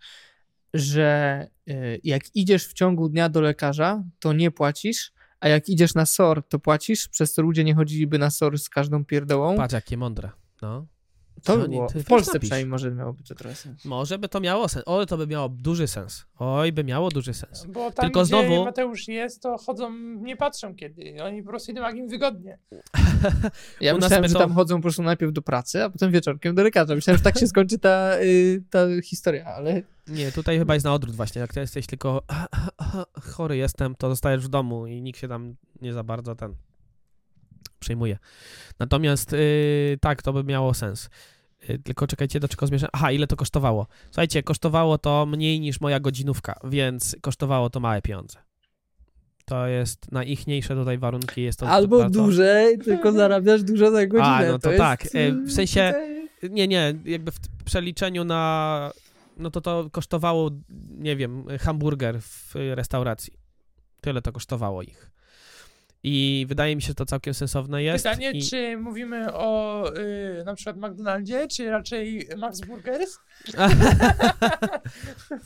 że 0.75 1.47
y, 1.69 2.00
jak 2.05 2.23
idziesz 2.37 2.67
w 2.67 2.73
ciągu 2.73 3.09
dnia 3.09 3.29
do 3.29 3.41
lekarza, 3.41 4.05
to 4.19 4.33
nie 4.33 4.50
płacisz, 4.50 5.12
a 5.41 5.49
jak 5.49 5.69
idziesz 5.69 5.95
na 5.95 6.07
SOR, 6.07 6.43
to 6.49 6.59
płacisz, 6.59 7.09
przez 7.09 7.33
co 7.33 7.43
ludzie 7.43 7.64
nie 7.64 7.75
chodziliby 7.75 8.19
na 8.19 8.31
SOR 8.31 8.59
z 8.59 8.69
każdą 8.69 9.05
pierdołą. 9.05 9.57
Patrz, 9.57 9.75
jakie 9.75 9.97
mądre. 9.97 10.31
No. 10.62 10.87
To 11.45 11.57
by 11.57 11.69
było. 11.69 11.88
W 11.88 12.05
Polsce 12.05 12.41
przynajmniej 12.41 12.71
może 12.71 12.91
miałoby 12.91 13.23
to 13.25 13.35
trochę 13.35 13.55
sens. 13.57 13.85
Może 13.85 14.19
by 14.19 14.29
to 14.29 14.41
miało 14.41 14.69
sens. 14.69 14.83
Oj, 14.87 15.07
to 15.07 15.17
by 15.17 15.26
miało 15.26 15.49
duży 15.49 15.87
sens. 15.87 16.25
Oj, 16.38 16.73
by 16.73 16.85
miało 16.85 17.09
duży 17.09 17.35
sens. 17.35 17.67
Bo 17.67 17.91
tam, 17.93 18.05
Tylko 18.05 18.21
gdzie 18.21 18.29
znowu- 18.29 18.64
Mateusz 18.64 19.09
jest, 19.09 19.43
to 19.43 19.59
chodzą, 19.59 19.91
nie 20.00 20.37
patrzą 20.37 20.75
kiedy. 20.75 21.14
Oni 21.25 21.43
po 21.43 21.49
prostu 21.50 21.73
idą 21.73 21.83
jak 21.83 21.97
im 21.97 22.09
wygodnie. 22.09 22.59
Ja 23.81 23.95
U 23.95 23.99
nas 23.99 24.05
myślałem, 24.05 24.23
my 24.23 24.29
że 24.29 24.35
to- 24.35 24.41
tam 24.41 24.53
chodzą 24.55 24.76
po 24.76 24.83
prostu 24.83 25.03
najpierw 25.03 25.33
do 25.33 25.43
pracy, 25.43 25.85
a 25.85 25.91
potem 25.91 26.11
wieczorkiem 26.11 26.55
do 26.55 26.62
lekarza. 26.62 26.95
Myślałem, 26.95 27.19
że 27.19 27.25
tak 27.25 27.38
się 27.38 27.47
skończy 27.47 27.79
ta, 27.79 28.19
y, 28.21 28.62
ta 28.71 28.79
historia, 29.05 29.45
ale 29.45 29.83
Nie, 30.09 30.33
tutaj 30.33 30.59
chyba 30.59 30.75
jest 30.75 30.85
na 30.85 30.95
odwrót 30.95 31.17
właśnie. 31.17 31.41
Jak 31.41 31.53
ty 31.55 31.61
jesteś 31.61 31.87
tylko 31.87 32.23
chory 33.33 33.57
jestem, 33.57 33.95
to 33.95 34.09
zostajesz 34.11 34.45
w 34.45 34.49
domu 34.49 34.87
i 34.87 35.03
nikt 35.03 35.19
się 35.21 35.29
tam 35.29 35.55
nie 35.83 35.93
za 35.93 36.03
bardzo 36.03 36.35
ten 36.35 36.55
przejmuje. 37.78 38.19
Natomiast 38.78 39.33
yy, 39.33 39.99
tak, 40.00 40.23
to 40.23 40.33
by 40.33 40.45
miało 40.45 40.75
sens. 40.75 41.11
Yy, 41.69 41.78
tylko 41.78 42.07
czekajcie, 42.07 42.40
do 42.40 42.49
czego 42.49 42.66
zmierzam. 42.66 42.90
Aha, 42.93 43.12
ile 43.12 43.26
to 43.26 43.37
kosztowało? 43.37 43.87
Słuchajcie, 44.07 44.43
kosztowało 44.43 44.99
to 44.99 45.26
mniej 45.26 45.61
niż 45.61 45.81
moja 45.81 46.00
godzinówka, 46.00 46.61
więc 46.64 47.16
kosztowało 47.21 47.71
to 47.71 47.81
małe 47.81 48.02
pieniądze. 48.02 48.38
To 49.45 49.66
jest 49.66 50.12
na 50.12 50.25
ichniejsze 50.25 50.75
tutaj 50.75 50.99
warunki. 50.99 51.43
Jest 51.43 51.59
to 51.59 51.69
albo 51.69 51.99
bardzo... 51.99 52.23
dłużej, 52.23 52.78
tylko 52.78 53.12
zarabiasz 53.23 53.62
dużo 53.62 53.90
za 53.90 54.07
godzinę. 54.07 54.26
A, 54.26 54.52
no 54.52 54.59
to 54.59 54.71
jest, 54.71 54.81
tak. 54.81 55.07
E, 55.07 55.33
w 55.33 55.49
y, 55.49 55.50
sensie- 55.50 55.95
Nie, 56.50 56.69
nie, 56.69 56.95
jakby 57.04 57.33
w 57.33 57.40
przeliczeniu 57.64 58.25
na. 58.25 58.93
No 59.37 59.50
to 59.50 59.61
to 59.61 59.88
kosztowało, 59.93 60.50
nie 60.99 61.16
wiem, 61.16 61.45
hamburger 61.61 62.21
w 62.21 62.54
restauracji. 62.54 63.33
Tyle 64.00 64.23
to 64.23 64.33
kosztowało 64.33 64.83
ich. 64.83 65.11
I 66.06 66.46
wydaje 66.49 66.76
mi 66.76 66.82
się, 66.82 66.88
że 66.88 66.94
to 66.94 67.06
całkiem 67.06 67.34
sensowne 67.34 67.82
jest. 67.82 68.04
Pytanie, 68.04 68.30
i... 68.30 68.42
czy 68.42 68.76
mówimy 68.76 69.34
o 69.34 69.84
y, 69.96 70.42
na 70.46 70.54
przykład 70.54 70.76
McDonaldzie, 70.76 71.49
czy 71.49 71.70
raczej 71.70 72.28
Max 72.37 72.61
Burgers? 72.61 73.18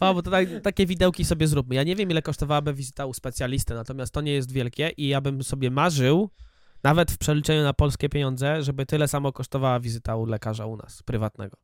o, 0.00 0.14
bo 0.14 0.22
to 0.22 0.30
tak, 0.30 0.48
takie 0.62 0.86
widełki 0.86 1.24
sobie 1.24 1.46
zróbmy. 1.46 1.74
Ja 1.74 1.82
nie 1.82 1.96
wiem, 1.96 2.10
ile 2.10 2.22
kosztowałaby 2.22 2.74
wizyta 2.74 3.06
u 3.06 3.14
specjalisty, 3.14 3.74
natomiast 3.74 4.14
to 4.14 4.20
nie 4.20 4.32
jest 4.32 4.52
wielkie 4.52 4.90
i 4.96 5.08
ja 5.08 5.20
bym 5.20 5.42
sobie 5.42 5.70
marzył, 5.70 6.30
nawet 6.82 7.10
w 7.10 7.18
przeliczeniu 7.18 7.62
na 7.62 7.72
polskie 7.72 8.08
pieniądze, 8.08 8.62
żeby 8.62 8.86
tyle 8.86 9.08
samo 9.08 9.32
kosztowała 9.32 9.80
wizyta 9.80 10.16
u 10.16 10.26
lekarza 10.26 10.66
u 10.66 10.76
nas, 10.76 11.02
prywatnego. 11.02 11.56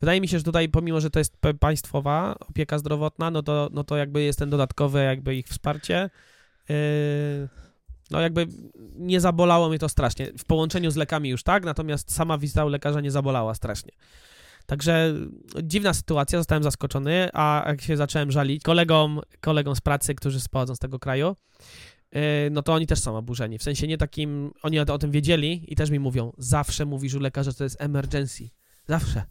Wydaje 0.00 0.20
mi 0.20 0.28
się, 0.28 0.38
że 0.38 0.44
tutaj, 0.44 0.68
pomimo, 0.68 1.00
że 1.00 1.10
to 1.10 1.18
jest 1.18 1.36
państwowa 1.60 2.36
opieka 2.40 2.78
zdrowotna, 2.78 3.30
no 3.30 3.42
to, 3.42 3.68
no 3.72 3.84
to 3.84 3.96
jakby 3.96 4.22
jest 4.22 4.38
ten 4.38 4.50
dodatkowy 4.50 5.04
jakby 5.04 5.36
ich 5.36 5.46
wsparcie. 5.46 6.10
Yy, 6.68 6.76
no 8.10 8.20
jakby 8.20 8.46
nie 8.94 9.20
zabolało 9.20 9.68
mnie 9.68 9.78
to 9.78 9.88
strasznie. 9.88 10.32
W 10.38 10.44
połączeniu 10.44 10.90
z 10.90 10.96
lekami 10.96 11.28
już 11.28 11.42
tak, 11.42 11.64
natomiast 11.64 12.12
sama 12.12 12.38
wizyta 12.38 12.64
u 12.64 12.68
lekarza 12.68 13.00
nie 13.00 13.10
zabolała 13.10 13.54
strasznie. 13.54 13.92
Także 14.66 15.14
dziwna 15.62 15.94
sytuacja, 15.94 16.38
zostałem 16.38 16.62
zaskoczony, 16.62 17.28
a 17.32 17.64
jak 17.66 17.80
się 17.80 17.96
zacząłem 17.96 18.30
żalić 18.30 18.62
kolegom, 18.62 19.20
kolegom 19.40 19.76
z 19.76 19.80
pracy, 19.80 20.14
którzy 20.14 20.38
pochodzą 20.50 20.74
z 20.74 20.78
tego 20.78 20.98
kraju, 20.98 21.36
yy, 22.12 22.20
no 22.50 22.62
to 22.62 22.74
oni 22.74 22.86
też 22.86 23.00
są 23.00 23.16
oburzeni. 23.16 23.58
W 23.58 23.62
sensie 23.62 23.86
nie 23.86 23.98
takim, 23.98 24.52
oni 24.62 24.80
o, 24.80 24.98
tym 24.98 25.10
wiedzieli 25.10 25.64
i 25.72 25.76
też 25.76 25.90
mi 25.90 25.98
mówią, 25.98 26.32
zawsze 26.38 26.86
mówisz 26.86 27.14
u 27.14 27.20
lekarza, 27.20 27.50
że 27.50 27.56
to 27.56 27.64
jest 27.64 27.80
emergency. 27.80 28.48
Zawsze. 28.88 29.22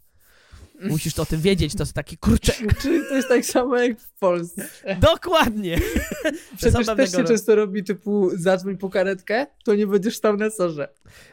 Musisz 0.88 1.18
o 1.18 1.26
tym 1.26 1.40
wiedzieć, 1.40 1.74
to 1.74 1.82
jest 1.82 1.92
taki 1.92 2.18
kurczę. 2.18 2.52
Czyli 2.82 3.00
to 3.08 3.14
jest 3.14 3.28
tak 3.28 3.44
samo 3.44 3.76
jak 3.76 4.00
w 4.00 4.12
Polsce. 4.12 4.68
Dokładnie. 5.00 5.78
Przecież 6.56 6.86
też 6.86 7.10
się 7.10 7.18
ro- 7.18 7.28
często 7.28 7.54
robi 7.54 7.84
typu 7.84 8.30
zadzwoń 8.34 8.76
po 8.76 8.90
karetkę, 8.90 9.46
to 9.64 9.74
nie 9.74 9.86
będziesz 9.86 10.16
stał 10.16 10.36
na 10.36 10.50
sorze. 10.50 10.88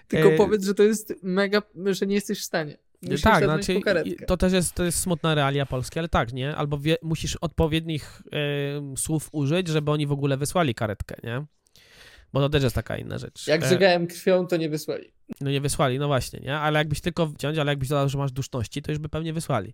Tylko 0.08 0.30
E, 0.30 0.38
powiedz, 0.38 0.66
że 0.66 0.74
to 0.74 0.84
jest 0.84 1.14
mega, 1.24 1.62
że 1.86 2.08
nie 2.08 2.16
jesteś 2.16 2.40
w 2.40 2.44
stanie. 2.44 2.78
Musisz 3.02 3.22
tak, 3.22 3.44
znaczy 3.44 3.82
to 4.28 4.38
też 4.38 4.54
jest, 4.54 4.74
to 4.74 4.84
jest 4.84 5.00
smutna 5.00 5.36
realia 5.36 5.66
polskie, 5.66 6.00
ale 6.00 6.10
tak, 6.10 6.34
nie? 6.34 6.56
Albo 6.56 6.78
wie, 6.80 6.96
musisz 7.02 7.36
odpowiednich 7.36 8.22
e, 8.32 8.96
słów 8.98 9.30
użyć, 9.32 9.68
żeby 9.68 9.92
oni 9.92 10.08
w 10.08 10.12
ogóle 10.12 10.38
wysłali 10.38 10.76
karetkę, 10.76 11.16
nie? 11.24 11.46
Bo 12.34 12.40
to 12.40 12.50
też 12.50 12.64
jest 12.64 12.76
taka 12.76 12.98
inna 12.98 13.18
rzecz. 13.18 13.48
Jak 13.48 13.64
E, 13.64 13.70
żygałem 13.70 14.08
krwią, 14.08 14.48
to 14.48 14.58
nie 14.58 14.70
wysłali. 14.70 15.12
No 15.42 15.52
nie 15.52 15.62
wysłali, 15.62 16.00
no 16.00 16.08
właśnie, 16.08 16.40
nie? 16.40 16.58
Ale 16.58 16.80
jakbyś 16.80 17.02
tylko 17.02 17.28
wciąć, 17.28 17.58
ale 17.58 17.72
jakbyś 17.72 17.90
dodał, 17.90 18.10
że 18.10 18.18
masz 18.18 18.32
duszności, 18.32 18.82
to 18.82 18.92
już 18.92 19.00
by 19.00 19.10
pewnie 19.10 19.34
wysłali. 19.34 19.74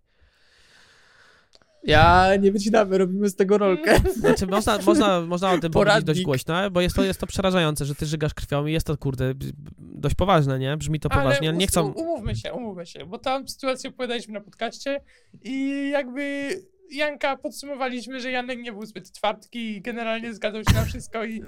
Ja 1.83 2.35
nie 2.35 2.51
wycinamy, 2.51 2.97
robimy 2.97 3.29
z 3.29 3.35
tego 3.35 3.57
rolkę. 3.57 3.99
Znaczy, 4.15 4.47
można, 4.47 4.77
można, 4.77 5.21
można 5.21 5.51
o 5.51 5.57
tym 5.57 5.71
powiedzieć 5.81 6.03
dość 6.03 6.21
głośno, 6.21 6.71
bo 6.71 6.81
jest 6.81 6.95
to, 6.95 7.03
jest 7.03 7.19
to 7.19 7.27
przerażające, 7.27 7.85
że 7.85 7.95
ty 7.95 8.05
żygasz 8.05 8.33
krwią 8.33 8.65
i 8.65 8.73
jest 8.73 8.87
to, 8.87 8.97
kurde, 8.97 9.33
dość 9.77 10.15
poważne, 10.15 10.59
nie? 10.59 10.77
Brzmi 10.77 10.99
to 10.99 11.09
poważnie, 11.09 11.49
ale 11.49 11.57
nie 11.57 11.65
us- 11.65 11.71
chcą... 11.71 11.91
Umówmy 11.91 12.35
się, 12.35 12.53
umówmy 12.53 12.85
się, 12.85 13.05
bo 13.05 13.17
tam 13.17 13.47
sytuację 13.47 13.89
opowiadaliśmy 13.89 14.33
na 14.33 14.41
podcaście 14.41 15.01
i 15.43 15.89
jakby 15.89 16.49
Janka 16.91 17.37
podsumowaliśmy, 17.37 18.19
że 18.21 18.31
Janek 18.31 18.59
nie 18.59 18.71
był 18.71 18.85
zbyt 18.85 19.11
twardki 19.11 19.77
i 19.77 19.81
generalnie 19.81 20.33
zgadzał 20.33 20.61
się 20.69 20.73
na 20.75 20.85
wszystko 20.85 21.25
i 21.25 21.41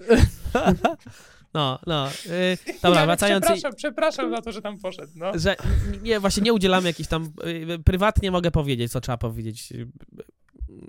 No, 1.54 1.80
no. 1.88 2.08
Yy, 2.26 2.58
dobra, 2.84 2.90
Janek, 2.90 3.06
wracając... 3.06 3.44
i- 3.46 3.48
przepraszam, 3.48 3.76
przepraszam 3.76 4.30
za 4.36 4.42
to, 4.42 4.52
że 4.52 4.62
tam 4.62 4.78
poszedł, 4.80 5.12
no. 5.16 5.40
że 5.40 5.56
nie, 6.04 6.20
właśnie 6.20 6.44
nie 6.44 6.54
udzielamy 6.54 6.88
jakichś 6.88 7.10
tam, 7.10 7.32
y, 7.74 7.80
prywatnie 7.80 8.32
mogę 8.32 8.52
powiedzieć, 8.52 8.92
co 8.92 9.02
trzeba 9.02 9.18
powiedzieć, 9.18 9.72
y, 9.72 9.88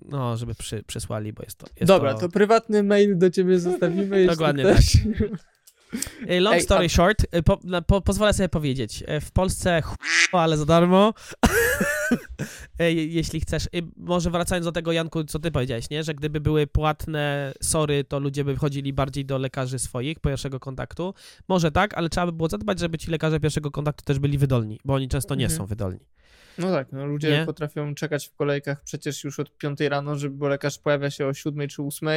no, 0.08 0.36
żeby 0.36 0.54
przy, 0.54 0.82
przysłali, 0.82 1.32
bo 1.32 1.42
jest 1.42 1.58
to... 1.58 1.66
Jest 1.76 1.88
Dobra, 1.88 2.14
to 2.14 2.28
prywatny 2.28 2.82
mail 2.82 3.18
do 3.18 3.30
ciebie 3.30 3.58
zostawimy. 3.58 4.16
jeśli 4.20 4.26
Dokładnie 4.36 4.64
ktoś- 4.64 4.96
Long 6.40 6.54
Ej, 6.56 6.62
story 6.62 6.84
a- 6.86 6.88
short, 6.88 7.26
y, 7.34 7.42
po, 7.42 7.58
po, 7.86 8.00
pozwolę 8.00 8.32
sobie 8.32 8.48
powiedzieć, 8.48 9.02
y, 9.02 9.20
w 9.20 9.30
Polsce 9.32 9.82
ch**o, 9.82 10.42
ale 10.42 10.56
za 10.56 10.64
darmo. 10.64 11.14
Jeśli 13.08 13.40
chcesz, 13.40 13.64
y, 13.66 13.68
może 13.96 14.30
wracając 14.30 14.64
do 14.66 14.72
tego, 14.72 14.92
Janku, 14.92 15.24
co 15.24 15.38
ty 15.38 15.50
powiedziałeś, 15.50 15.90
nie? 15.90 16.04
Że 16.04 16.14
gdyby 16.14 16.40
były 16.40 16.66
płatne 16.66 17.52
sory, 17.62 18.04
to 18.04 18.18
ludzie 18.18 18.44
by 18.44 18.56
chodzili 18.56 18.92
bardziej 18.92 19.24
do 19.24 19.38
lekarzy 19.38 19.78
swoich 19.78 20.20
pierwszego 20.20 20.60
kontaktu. 20.60 21.14
Może 21.48 21.72
tak, 21.72 21.94
ale 21.94 22.08
trzeba 22.08 22.26
by 22.26 22.32
było 22.32 22.48
zadbać, 22.48 22.78
żeby 22.80 22.98
ci 22.98 23.10
lekarze 23.10 23.40
pierwszego 23.40 23.70
kontaktu 23.70 24.04
też 24.04 24.18
byli 24.18 24.38
wydolni, 24.38 24.80
bo 24.84 24.94
oni 24.94 25.08
często 25.08 25.34
nie 25.34 25.44
Mhm. 25.44 25.58
są 25.58 25.66
wydolni. 25.66 26.00
No 26.58 26.70
tak, 26.70 26.92
no 26.92 27.06
ludzie 27.06 27.30
Nie? 27.30 27.46
potrafią 27.46 27.94
czekać 27.94 28.28
w 28.28 28.34
kolejkach 28.34 28.82
przecież 28.84 29.24
już 29.24 29.40
od 29.40 29.56
5 29.58 29.80
rano, 29.80 30.16
żeby 30.16 30.36
bo 30.36 30.48
lekarz 30.48 30.78
pojawia 30.78 31.10
się 31.10 31.26
o 31.26 31.34
7 31.34 31.68
czy 31.68 31.82
8, 31.82 32.08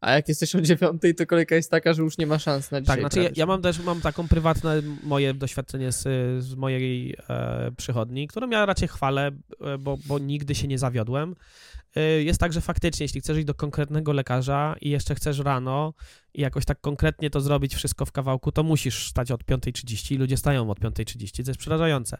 a 0.00 0.12
jak 0.12 0.28
jesteś 0.28 0.54
o 0.54 0.60
9, 0.60 1.02
to 1.18 1.26
kolejka 1.26 1.54
jest 1.54 1.70
taka, 1.70 1.92
że 1.92 2.02
już 2.02 2.18
nie 2.18 2.26
ma 2.26 2.38
szans 2.38 2.70
na 2.70 2.80
dzisiaj. 2.80 2.96
Tak, 2.96 3.12
znaczy 3.12 3.22
ja, 3.22 3.30
ja 3.36 3.46
mam 3.46 3.62
też 3.62 3.78
mam 3.78 4.00
taką 4.00 4.28
prywatne 4.28 4.82
moje 5.02 5.34
doświadczenie 5.34 5.92
z, 5.92 6.02
z 6.44 6.54
mojej 6.54 7.16
e, 7.28 7.70
przychodni, 7.76 8.28
którą 8.28 8.50
ja 8.50 8.66
raczej 8.66 8.88
chwalę, 8.88 9.30
e, 9.60 9.78
bo, 9.78 9.98
bo 10.06 10.18
nigdy 10.18 10.54
się 10.54 10.68
nie 10.68 10.78
zawiodłem. 10.78 11.34
E, 11.96 12.00
jest 12.22 12.40
tak, 12.40 12.52
że 12.52 12.60
faktycznie, 12.60 13.04
jeśli 13.04 13.20
chcesz 13.20 13.36
iść 13.36 13.46
do 13.46 13.54
konkretnego 13.54 14.12
lekarza 14.12 14.76
i 14.80 14.90
jeszcze 14.90 15.14
chcesz 15.14 15.38
rano 15.38 15.94
i 16.34 16.40
jakoś 16.40 16.64
tak 16.64 16.80
konkretnie 16.80 17.30
to 17.30 17.40
zrobić 17.40 17.74
wszystko 17.74 18.06
w 18.06 18.12
kawałku, 18.12 18.52
to 18.52 18.62
musisz 18.62 19.08
stać 19.08 19.30
od 19.30 19.44
5.30 19.44 20.14
i 20.14 20.18
ludzie 20.18 20.36
stają 20.36 20.70
od 20.70 20.80
5.30, 20.80 21.44
co 21.44 21.50
jest 21.50 21.60
przerażające. 21.60 22.18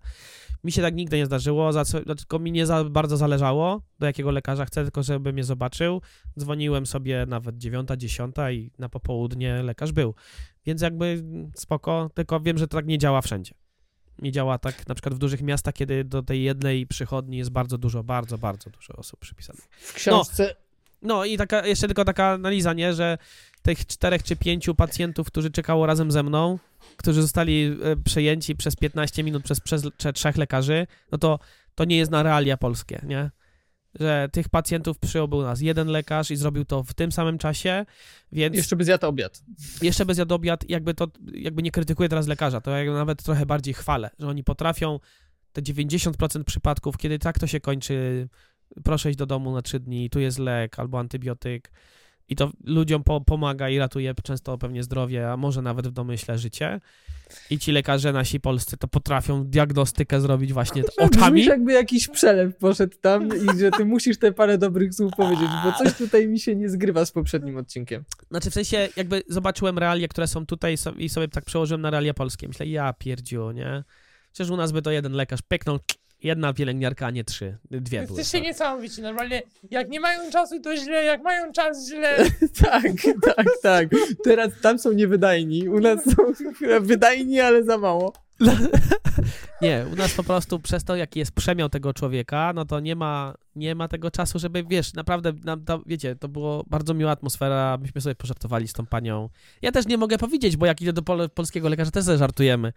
Mi 0.64 0.72
się 0.72 0.82
tak 0.82 0.94
nigdy 0.94 1.16
nie 1.16 1.26
zdarzyło, 1.26 1.72
za 1.72 1.84
co, 1.84 2.00
tylko 2.04 2.38
mi 2.38 2.52
nie 2.52 2.66
za 2.66 2.84
bardzo 2.84 3.16
zależało, 3.16 3.82
do 3.98 4.06
jakiego 4.06 4.30
lekarza 4.30 4.64
chcę, 4.64 4.82
tylko 4.82 5.02
żeby 5.02 5.32
mnie 5.32 5.44
zobaczył. 5.44 6.02
Dzwoniłem 6.38 6.86
sobie 6.86 7.26
nawet 7.28 7.58
9, 7.58 7.88
10 7.96 8.36
i 8.52 8.70
na 8.78 8.88
popołudnie 8.88 9.62
lekarz 9.62 9.92
był. 9.92 10.14
Więc 10.66 10.82
jakby 10.82 11.24
spoko, 11.56 12.10
tylko 12.14 12.40
wiem, 12.40 12.58
że 12.58 12.68
to 12.68 12.76
tak 12.76 12.86
nie 12.86 12.98
działa 12.98 13.20
wszędzie. 13.20 13.54
Nie 14.22 14.32
działa 14.32 14.58
tak 14.58 14.86
na 14.88 14.94
przykład 14.94 15.14
w 15.14 15.18
dużych 15.18 15.42
miastach, 15.42 15.74
kiedy 15.74 16.04
do 16.04 16.22
tej 16.22 16.42
jednej 16.42 16.86
przychodni 16.86 17.38
jest 17.38 17.50
bardzo 17.50 17.78
dużo, 17.78 18.02
bardzo, 18.04 18.38
bardzo 18.38 18.70
dużo 18.70 18.92
osób 18.96 19.20
przypisanych. 19.20 19.68
W 19.80 19.92
książce 19.92 20.54
No 21.02 21.24
i 21.24 21.36
taka, 21.36 21.66
jeszcze 21.66 21.86
tylko 21.86 22.04
taka 22.04 22.30
analiza, 22.30 22.72
nie, 22.72 22.94
że 22.94 23.18
tych 23.62 23.86
czterech 23.86 24.22
czy 24.22 24.36
pięciu 24.36 24.74
pacjentów, 24.74 25.26
którzy 25.26 25.50
czekało 25.50 25.86
razem 25.86 26.10
ze 26.10 26.22
mną, 26.22 26.58
którzy 26.96 27.22
zostali 27.22 27.76
e, 27.82 27.96
przejęci 27.96 28.56
przez 28.56 28.76
15 28.76 29.22
minut 29.22 29.44
przez, 29.44 29.60
przez 29.60 29.82
trze- 29.82 30.12
trzech 30.12 30.36
lekarzy, 30.36 30.86
no 31.12 31.18
to 31.18 31.38
to 31.74 31.84
nie 31.84 31.96
jest 31.96 32.10
na 32.10 32.22
realia 32.22 32.56
polskie, 32.56 33.00
nie? 33.06 33.30
Że 34.00 34.28
tych 34.32 34.48
pacjentów 34.48 34.98
przyjął 34.98 35.42
nas 35.42 35.60
jeden 35.60 35.88
lekarz 35.88 36.30
i 36.30 36.36
zrobił 36.36 36.64
to 36.64 36.82
w 36.82 36.94
tym 36.94 37.12
samym 37.12 37.38
czasie, 37.38 37.86
więc 38.32 38.56
jeszcze 38.56 38.76
by 38.76 38.84
zjadł 38.84 39.06
obiad. 39.06 39.42
jeszcze 39.82 40.06
bez 40.06 40.18
jadobiad, 40.18 40.70
jakby 40.70 40.94
to, 40.94 41.08
jakby 41.32 41.62
nie 41.62 41.70
krytykuję 41.70 42.08
teraz 42.08 42.26
lekarza, 42.26 42.60
to 42.60 42.70
ja 42.70 42.92
nawet 42.92 43.22
trochę 43.22 43.46
bardziej 43.46 43.74
chwalę, 43.74 44.10
że 44.18 44.28
oni 44.28 44.44
potrafią 44.44 45.00
te 45.52 45.62
90% 45.62 46.44
przypadków, 46.44 46.98
kiedy 46.98 47.18
tak 47.18 47.38
to 47.38 47.46
się 47.46 47.60
kończy, 47.60 48.28
proszę 48.84 49.10
iść 49.10 49.18
do 49.18 49.26
domu 49.26 49.54
na 49.54 49.62
3 49.62 49.80
dni, 49.80 50.10
tu 50.10 50.20
jest 50.20 50.38
lek 50.38 50.78
albo 50.78 50.98
antybiotyk 50.98 51.70
I 52.28 52.36
to 52.36 52.50
ludziom 52.64 53.04
po, 53.04 53.20
pomaga 53.20 53.68
i 53.68 53.78
ratuje 53.78 54.14
często 54.22 54.58
pewnie 54.58 54.82
zdrowie, 54.82 55.32
a 55.32 55.36
może 55.36 55.62
nawet 55.62 55.88
w 55.88 55.92
domyśle 55.92 56.38
życie. 56.38 56.80
I 57.50 57.58
ci 57.58 57.72
lekarze 57.72 58.12
nasi 58.12 58.40
polscy 58.40 58.76
to 58.76 58.88
potrafią 58.88 59.44
diagnostykę 59.44 60.20
zrobić 60.20 60.52
właśnie 60.52 60.82
oczami. 60.98 61.32
Brzmisz 61.32 61.46
jakby 61.46 61.72
jakiś 61.72 62.08
przelew 62.08 62.56
poszedł 62.56 62.96
tam 63.00 63.28
i 63.28 63.58
że 63.58 63.70
ty 63.70 63.84
musisz 63.84 64.18
te 64.18 64.32
parę 64.32 64.58
dobrych 64.58 64.94
słów 64.94 65.12
powiedzieć, 65.16 65.48
bo 65.64 65.72
coś 65.72 65.94
tutaj 65.94 66.28
mi 66.28 66.40
się 66.40 66.56
nie 66.56 66.68
zgrywa 66.68 67.04
z 67.04 67.12
poprzednim 67.12 67.56
odcinkiem. 67.56 68.04
Znaczy 68.30 68.50
w 68.50 68.54
sensie 68.54 68.88
jakby 68.96 69.22
zobaczyłem 69.28 69.78
realia, 69.78 70.08
które 70.08 70.26
są 70.26 70.46
tutaj 70.46 70.76
i 70.98 71.08
sobie 71.08 71.28
tak 71.28 71.44
przełożyłem 71.44 71.80
na 71.80 71.90
realia 71.90 72.14
polskie. 72.14 72.48
Myślę, 72.48 72.66
ja 72.66 72.92
pierdziu, 72.92 73.50
nie? 73.50 73.84
Przecież 74.32 74.50
u 74.50 74.56
nas 74.56 74.72
by 74.72 74.82
to 74.82 74.90
jeden 74.90 75.12
lekarz 75.12 75.42
pyknął, 75.42 75.78
jedna 76.22 76.52
pielęgniarka, 76.52 77.06
a 77.06 77.10
nie 77.10 77.24
trzy. 77.24 77.56
Dwie 77.70 78.02
były. 78.06 78.18
Jesteście 78.18 78.40
niesamowici, 78.46 79.02
normalnie. 79.02 79.42
Jak 79.70 79.88
nie 79.88 80.00
mają 80.00 80.30
czasu, 80.30 80.60
to 80.60 80.76
źle, 80.76 81.04
jak 81.04 81.22
mają 81.22 81.52
czas, 81.52 81.88
źle. 81.88 82.16
Tak, 82.62 82.82
tak, 83.22 83.46
tak. 83.62 83.88
Teraz 84.24 84.50
tam 84.62 84.78
są 84.78 84.92
niewydajni, 84.92 85.68
u 85.68 85.80
nas 85.80 86.04
są 86.04 86.22
wydajni, 86.80 87.40
ale 87.40 87.64
za 87.64 87.78
mało. 87.78 88.12
Nie, 89.62 89.86
u 89.92 89.96
nas 89.96 90.14
po 90.14 90.24
prostu 90.24 90.58
przez 90.58 90.84
to, 90.84 90.96
jaki 90.96 91.18
jest 91.18 91.32
przemiał 91.32 91.68
tego 91.68 91.94
człowieka, 91.94 92.52
no 92.54 92.64
to 92.64 92.80
nie 92.80 92.96
ma, 92.96 93.34
nie 93.56 93.74
ma 93.74 93.88
tego 93.88 94.10
czasu, 94.10 94.38
żeby, 94.38 94.64
wiesz, 94.64 94.94
naprawdę, 94.94 95.32
nam 95.44 95.64
to, 95.64 95.82
wiecie, 95.86 96.16
to 96.16 96.28
było 96.28 96.64
bardzo 96.66 96.94
miła 96.94 97.10
atmosfera, 97.10 97.78
myśmy 97.82 98.00
sobie 98.00 98.14
pożartowali 98.14 98.68
z 98.68 98.72
tą 98.72 98.86
panią. 98.86 99.28
Ja 99.62 99.72
też 99.72 99.86
nie 99.86 99.98
mogę 99.98 100.18
powiedzieć, 100.18 100.56
bo 100.56 100.66
jak 100.66 100.80
idę 100.80 100.92
do 100.92 101.02
pol 101.02 101.30
polskiego 101.30 101.68
lekarza, 101.68 101.90
też 101.90 102.04
żartujemy. 102.04 102.72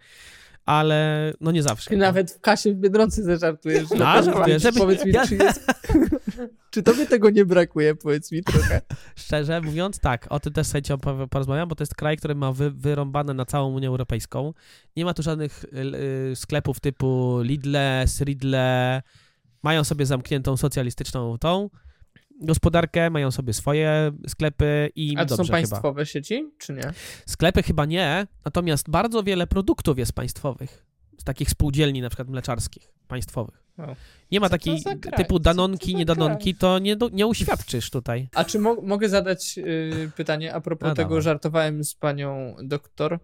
Ale 0.66 1.32
no 1.40 1.50
nie 1.50 1.62
zawsze. 1.62 1.90
Ty 1.90 1.96
nawet 1.96 2.30
w 2.32 2.40
kasie 2.40 2.72
w 2.74 2.76
Biedronce 2.76 3.22
zażartujesz. 3.22 3.90
No, 3.90 3.96
No, 3.96 4.22
żartuję, 4.22 4.58
żeby- 4.60 4.78
Powiedz 4.78 5.04
mi, 5.04 5.12
ja- 5.12 5.26
czy 5.26 5.34
jest... 5.36 5.66
Czy 6.70 6.82
tobie 6.82 7.06
tego 7.06 7.30
nie 7.30 7.44
brakuje? 7.44 7.94
Powiedz 7.94 8.32
mi 8.32 8.42
trochę. 8.42 8.80
Szczerze 9.16 9.60
mówiąc, 9.60 9.98
tak, 9.98 10.26
o 10.30 10.40
tym 10.40 10.52
też 10.52 10.66
powie- 11.02 11.28
porozmawiam, 11.28 11.68
bo 11.68 11.74
to 11.74 11.82
jest 11.82 11.94
kraj, 11.94 12.16
który 12.16 12.34
ma 12.34 12.52
wy, 12.52 12.70
wyrąbane 12.70 13.34
na 13.34 13.44
całą 13.44 13.72
Unię 13.74 13.88
Europejską. 13.88 14.52
Nie 14.96 15.04
ma 15.04 15.14
tu 15.14 15.22
żadnych 15.22 15.64
y, 15.64 15.78
y, 16.32 16.36
sklepów 16.36 16.80
typu 16.80 17.40
Lidle, 17.42 18.04
Sridle. 18.06 19.02
Mają 19.62 19.84
sobie 19.84 20.06
zamkniętą 20.06 20.56
socjalistyczną 20.56 21.38
tą 21.38 21.70
gospodarkę, 22.40 23.10
mają 23.10 23.30
sobie 23.30 23.52
swoje 23.52 24.12
sklepy 24.28 24.90
i 24.96 25.16
A 25.16 25.24
to 25.26 25.36
dobrze 25.36 25.48
są 25.48 25.52
państwowe 25.52 26.06
sieci, 26.06 26.50
czy 26.58 26.72
nie? 26.72 26.80
chyba. 26.80 26.92
Sklepy 27.26 27.62
chyba 27.62 27.84
nie, 27.84 28.26
natomiast 28.44 28.90
bardzo 28.90 29.22
wiele 29.22 29.46
produktów 29.46 29.98
jest 29.98 30.12
państwowych. 30.12 30.84
Z 31.18 31.24
takich 31.24 31.50
spółdzielni, 31.50 32.00
na 32.02 32.08
przykład 32.08 32.28
mleczarskich, 32.28 32.92
państwowych. 33.08 33.64
O. 33.78 33.86
Co 33.86 33.94
Nie 34.32 34.40
ma 34.40 34.48
takiej 34.48 34.82
typu 35.16 35.38
Co 35.38 36.06
to 36.06 36.14
danonki, 36.14 36.54
to 36.54 36.78
nie, 36.78 36.96
do- 36.96 37.08
nie 37.08 37.26
uświadczysz 37.26 37.90
tutaj. 37.90 38.28
A 38.34 38.44
czy 38.44 38.58
mo- 38.58 38.80
mogę 38.82 39.08
zadać 39.08 39.58
y, 39.58 40.10
pytanie 40.16 40.54
a 40.54 40.60
propos 40.60 40.88
A, 40.90 40.94
tego, 40.94 41.08
dawaj. 41.08 41.22
żartowałem 41.22 41.84
z 41.84 41.94
panią 41.94 42.56
doktor. 42.62 43.18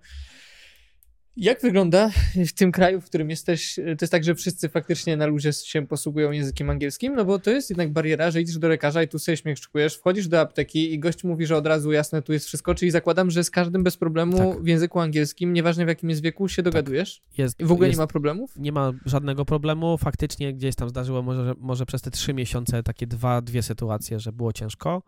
Jak 1.41 1.61
wygląda 1.61 2.11
w 2.47 2.53
tym 2.53 2.73
kraju, 2.73 3.01
w 3.01 3.05
którym 3.05 3.31
jesteś? 3.31 3.75
To 3.75 4.03
jest 4.05 4.13
tak, 4.13 4.25
że 4.25 4.35
wszyscy 4.35 4.69
faktycznie 4.69 5.17
na 5.17 5.27
luzie 5.27 5.53
się 5.53 5.87
posługują 5.87 6.31
językiem 6.31 6.71
angielskim? 6.71 7.15
No 7.15 7.25
bo 7.25 7.39
to 7.39 7.51
jest 7.51 7.71
jednak 7.71 7.93
bariera, 7.93 8.31
że 8.31 8.41
idziesz 8.41 8.59
do 8.59 8.69
lekarza 8.69 9.03
i 9.03 9.09
tu 9.09 9.19
sobie 9.19 9.37
śmieszczkujesz, 9.37 9.97
wchodzisz 9.97 10.29
do 10.29 10.41
apteki 10.41 10.95
i 10.95 10.99
gość 10.99 11.25
mówi, 11.25 11.47
że 11.47 11.57
od 11.57 11.67
razu 11.67 11.93
jasne, 11.93 12.23
tu 12.23 12.33
jest 12.33 12.47
wszystko, 12.47 12.75
czyli 12.75 12.91
zakładam, 12.91 13.31
że 13.31 13.45
z 13.45 13.51
każdym 13.51 13.83
bez 13.83 13.97
problemu 13.97 14.37
Tak. 14.37 14.63
w 14.63 14.67
języku 14.67 15.01
angielskim, 15.01 15.53
nieważne 15.53 15.85
w 15.85 15.89
jakim 15.89 16.11
jest 16.11 16.23
wieku, 16.23 16.49
się 16.49 16.63
dogadujesz? 16.63 17.23
Jest, 17.39 17.61
I 17.61 17.65
w 17.65 17.73
ogóle 17.73 17.89
jest, 17.89 17.99
nie 17.99 18.03
ma 18.03 18.07
problemów? 18.07 18.57
nie 18.57 18.73
ma 18.73 18.93
żadnego 19.07 19.45
problemu. 19.45 19.99
Faktycznie 19.99 20.55
gdzieś 20.55 20.75
tam 20.75 20.89
zdarzyło 20.89 21.23
może, 21.23 21.55
może 21.59 21.87
przez 21.87 22.03
te 22.03 22.11
trzy 22.11 22.35
miesiące 22.35 22.83
takie 22.83 23.07
dwa, 23.07 23.43
dwie 23.43 23.63
sytuacje, 23.63 24.21
że 24.21 24.33
było 24.33 24.53
ciężko, 24.53 25.03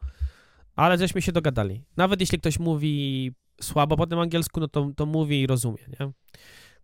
ale 0.77 0.99
żeśmy 0.99 1.23
się 1.23 1.33
dogadali. 1.33 1.85
Nawet 1.97 2.21
jeśli 2.21 2.39
ktoś 2.39 2.59
mówi 2.59 3.33
słabo 3.65 3.97
po 3.97 4.07
tym 4.07 4.19
angielsku, 4.19 4.61
no 4.61 4.69
to, 4.69 4.91
to 4.97 5.07
mówi 5.07 5.41
i 5.41 5.47
rozumie, 5.47 5.85
nie? 6.01 6.13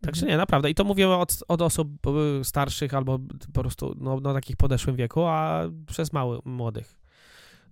Także 0.00 0.26
nie, 0.26 0.36
naprawdę. 0.36 0.70
I 0.70 0.74
to 0.74 0.84
mówię 0.84 1.08
od, 1.08 1.44
od 1.48 1.62
osób 1.62 2.06
y, 2.06 2.44
starszych 2.44 2.94
albo 2.94 3.18
po 3.52 3.60
prostu 3.60 3.94
no, 4.00 4.20
no, 4.20 4.34
takich 4.34 4.56
podeszłym 4.56 4.96
wieku, 4.96 5.22
a 5.22 5.62
przez 5.86 6.12
mały, 6.12 6.38
młodych. 6.44 7.00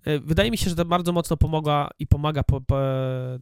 Y, 0.06 0.20
Wydaje 0.20 0.50
mi 0.50 0.58
się, 0.58 0.70
że 0.70 0.76
to 0.76 0.84
bardzo 0.84 1.12
mocno 1.12 1.36
pomogła 1.36 1.90
i 1.98 2.06
pomaga 2.06 2.42
po, 2.42 2.60
po, 2.60 2.78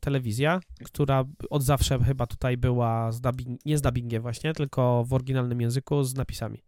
telewizja, 0.01 0.61
która 0.85 1.25
od 1.51 1.63
zawsze 1.63 1.99
chyba 1.99 2.27
tutaj 2.27 2.57
była 2.57 3.13
z 3.13 3.21
dubbing, 3.21 3.61
nie 3.67 3.79
z 3.79 3.83
dubbingiem 3.83 4.23
właśnie, 4.23 4.53
tylko 4.53 5.05
w 5.05 5.13
oryginalnym 5.13 5.61
języku 5.61 6.05
z 6.05 6.15
napisami. 6.15 6.63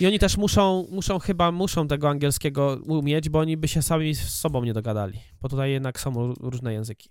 I 0.00 0.06
oni 0.06 0.18
też 0.18 0.36
muszą, 0.36 0.86
muszą 0.90 1.18
chyba, 1.18 1.52
muszą 1.52 1.88
tego 1.88 2.08
angielskiego 2.08 2.78
umieć, 2.86 3.28
bo 3.28 3.38
oni 3.38 3.56
by 3.56 3.68
się 3.68 3.82
sami 3.82 4.14
z 4.14 4.28
sobą 4.28 4.64
nie 4.64 4.72
dogadali, 4.72 5.20
bo 5.40 5.48
tutaj 5.48 5.70
jednak 5.70 6.00
są 6.00 6.12
ró- 6.12 6.34
różne 6.40 6.72
języki. 6.72 7.10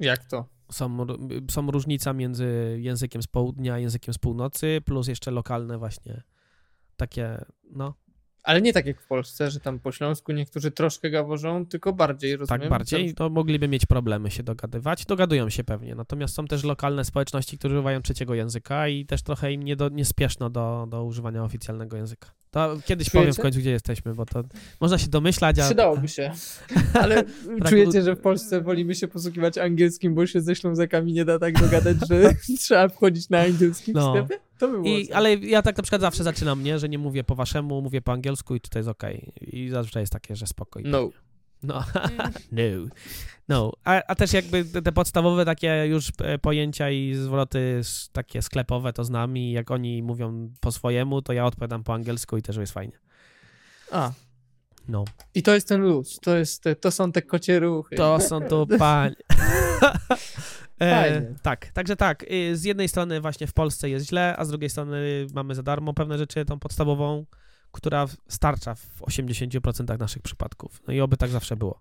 Jak 0.00 0.24
to? 0.24 0.48
Są, 0.72 1.06
są 1.50 1.70
różnica 1.70 2.12
między 2.12 2.78
językiem 2.80 3.22
z 3.22 3.26
południa 3.26 3.74
a 3.74 3.78
językiem 3.78 4.14
z 4.14 4.18
północy, 4.18 4.80
plus 4.84 5.08
jeszcze 5.08 5.30
lokalne 5.30 5.78
właśnie 5.78 6.22
takie, 6.96 7.44
no, 7.70 7.94
Ale 8.42 8.62
nie 8.62 8.72
tak 8.72 8.86
jak 8.86 9.00
w 9.00 9.06
Polsce, 9.06 9.50
że 9.50 9.60
tam 9.60 9.78
po 9.78 9.92
śląsku 9.92 10.32
niektórzy 10.32 10.70
troszkę 10.70 11.10
gaworzą, 11.10 11.66
tylko 11.66 11.92
bardziej, 11.92 12.36
rozumiem? 12.36 12.60
tak 12.60 12.70
bardziej, 12.70 13.14
to 13.14 13.30
mogliby 13.30 13.68
mieć 13.68 13.86
problemy 13.86 14.30
się 14.30 14.42
dogadywać. 14.42 15.06
Dogadują 15.06 15.50
się 15.50 15.64
pewnie, 15.64 15.94
natomiast 15.94 16.34
są 16.34 16.46
też 16.46 16.64
lokalne 16.64 17.04
społeczności, 17.04 17.58
które 17.58 17.74
używają 17.74 18.02
trzeciego 18.02 18.34
języka 18.34 18.88
i 18.88 19.06
też 19.06 19.22
trochę 19.22 19.52
im 19.52 19.62
nie 19.62 19.76
do, 19.76 19.88
niespieszno 19.88 20.50
do, 20.50 20.86
do 20.90 21.04
używania 21.04 21.44
oficjalnego 21.44 21.96
języka. 21.96 22.30
To 22.50 22.78
kiedyś 22.84 23.10
powiem 23.10 23.24
w 23.24 23.26
Czujecie? 23.26 23.42
końcu, 23.42 23.58
gdzie 23.58 23.70
jesteśmy, 23.70 24.14
bo 24.14 24.26
to 24.26 24.42
można 24.80 24.98
się 24.98 25.08
domyślać, 25.08 25.58
a... 25.58 25.64
Przydałoby 25.66 26.08
się. 26.08 26.32
Ale 27.02 27.24
czujecie, 27.68 28.02
że 28.02 28.16
w 28.16 28.20
Polsce 28.20 28.60
wolimy 28.60 28.94
się 28.94 29.08
posługiwać 29.08 29.58
angielskim, 29.58 30.14
bo 30.14 30.26
się 30.26 30.40
ze 30.40 30.56
Ślązakami 30.56 31.12
nie 31.12 31.24
da 31.24 31.38
tak 31.38 31.60
dogadać, 31.60 31.96
że 32.08 32.34
trzeba 32.60 32.88
wchodzić 32.88 33.28
na 33.28 33.40
angielskim 33.40 33.94
No. 33.94 34.10
sklepie? 34.10 34.42
To 34.58 34.68
by 34.68 34.72
było 34.72 34.86
I, 34.86 35.12
ale 35.12 35.34
ja 35.34 35.62
tak 35.62 35.76
na 35.76 35.82
przykład 35.82 36.00
zawsze 36.00 36.24
zaczynam, 36.24 36.62
nie, 36.62 36.78
że 36.78 36.88
nie 36.88 36.98
mówię 36.98 37.24
po 37.24 37.34
waszemu, 37.34 37.82
mówię 37.82 38.02
po 38.02 38.12
angielsku 38.12 38.54
i 38.54 38.60
to 38.60 38.78
jest 38.78 38.88
okej. 38.88 39.32
I 39.40 39.68
zazwyczaj 39.68 40.02
jest 40.02 40.12
takie, 40.12 40.36
że 40.36 40.46
spokoj. 40.46 40.82
No. 40.86 41.10
No, 41.62 41.84
no. 42.52 42.62
no. 43.48 43.72
A, 43.84 44.02
a 44.06 44.14
też 44.14 44.32
jakby 44.32 44.64
te, 44.64 44.92
podstawowe 44.92 45.44
takie 45.44 45.86
już 45.86 46.12
e, 46.22 46.38
pojęcia 46.38 46.90
i 46.90 47.14
zwroty 47.14 47.80
takie 48.12 48.42
sklepowe 48.42 48.92
to 48.92 49.04
znam 49.04 49.36
i 49.36 49.52
jak 49.52 49.70
oni 49.70 50.02
mówią 50.02 50.50
po 50.60 50.72
swojemu, 50.72 51.22
to 51.22 51.32
ja 51.32 51.44
odpowiadam 51.46 51.84
po 51.84 51.94
angielsku 51.94 52.36
i 52.36 52.42
też 52.42 52.56
jest 52.56 52.72
fajnie. 52.72 52.98
A, 53.92 54.12
No. 54.88 55.04
i 55.34 55.42
to 55.42 55.54
jest 55.54 55.68
ten 55.68 55.80
luz, 55.80 56.18
to, 56.20 56.36
jest, 56.36 56.62
te- 56.62 56.76
to 56.76 56.90
są 56.90 57.12
te 57.12 57.22
kocie 57.22 57.60
ruchy. 57.60 57.96
To 57.96 58.20
są 58.20 58.40
tu 58.40 58.66
panie. 58.78 59.16
E, 60.82 61.22
tak, 61.42 61.66
także 61.66 61.96
tak. 61.96 62.24
y, 62.32 62.56
Z 62.56 62.64
jednej 62.64 62.88
strony 62.88 63.20
właśnie 63.20 63.46
w 63.46 63.52
Polsce 63.52 63.90
jest 63.90 64.06
źle, 64.08 64.34
a 64.38 64.44
z 64.44 64.48
drugiej 64.48 64.70
strony 64.70 65.26
mamy 65.34 65.54
za 65.54 65.62
darmo 65.62 65.94
pewne 65.94 66.18
rzeczy, 66.18 66.44
tą 66.44 66.58
podstawową, 66.58 67.24
która 67.72 68.06
starcza 68.28 68.74
w 68.74 69.00
80% 69.00 69.98
naszych 69.98 70.22
przypadków. 70.22 70.82
No 70.86 70.92
i 70.94 71.00
oby 71.00 71.16
tak 71.16 71.30
zawsze 71.30 71.56
było. 71.56 71.80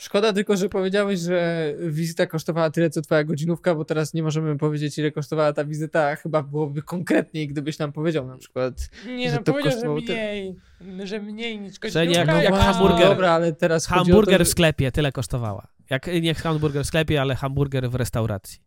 Szkoda 0.00 0.32
tylko, 0.32 0.56
że 0.56 0.68
powiedziałeś, 0.68 1.20
że 1.20 1.72
wizyta 1.88 2.26
kosztowała 2.26 2.70
tyle, 2.70 2.90
co 2.90 3.02
twoja 3.02 3.24
godzinówka, 3.24 3.74
bo 3.74 3.84
teraz 3.84 4.14
nie 4.14 4.22
możemy 4.22 4.58
powiedzieć, 4.58 4.98
ile 4.98 5.10
kosztowała 5.12 5.52
ta 5.52 5.64
wizyta, 5.64 6.08
a 6.08 6.16
chyba 6.16 6.42
byłoby 6.42 6.82
konkretniej, 6.82 7.48
gdybyś 7.48 7.78
nam 7.78 7.92
powiedział 7.92 8.26
na 8.26 8.36
przykład. 8.36 8.90
Nie, 9.06 9.30
Że 9.30 9.36
no 9.36 9.42
to 9.42 9.52
powiedział, 9.52 9.70
że 9.70 9.76
kosztowało 9.76 10.00
tyle. 10.00 10.18
mniej, 10.18 11.06
że 11.06 11.20
mniej 11.20 11.60
niż 11.60 11.74
Że 11.92 12.06
nie 12.06 12.12
jak- 12.12 12.26
godzinówka, 12.26 12.42
jak 12.42 12.54
hamburger. 12.54 13.08
Dobra, 13.08 13.30
ale 13.30 13.52
teraz 13.52 13.86
Hamburger 13.86 14.38
to, 14.38 14.44
w 14.44 14.46
że... 14.46 14.50
sklepie 14.50 14.92
tyle 14.92 15.12
kosztowała. 15.12 15.66
Jak 15.90 16.06
nie 16.22 16.34
hamburger 16.34 16.84
w 16.84 16.86
sklepie, 16.86 17.20
ale 17.20 17.34
hamburger 17.34 17.90
w 17.90 17.94
restauracji. 17.94 18.58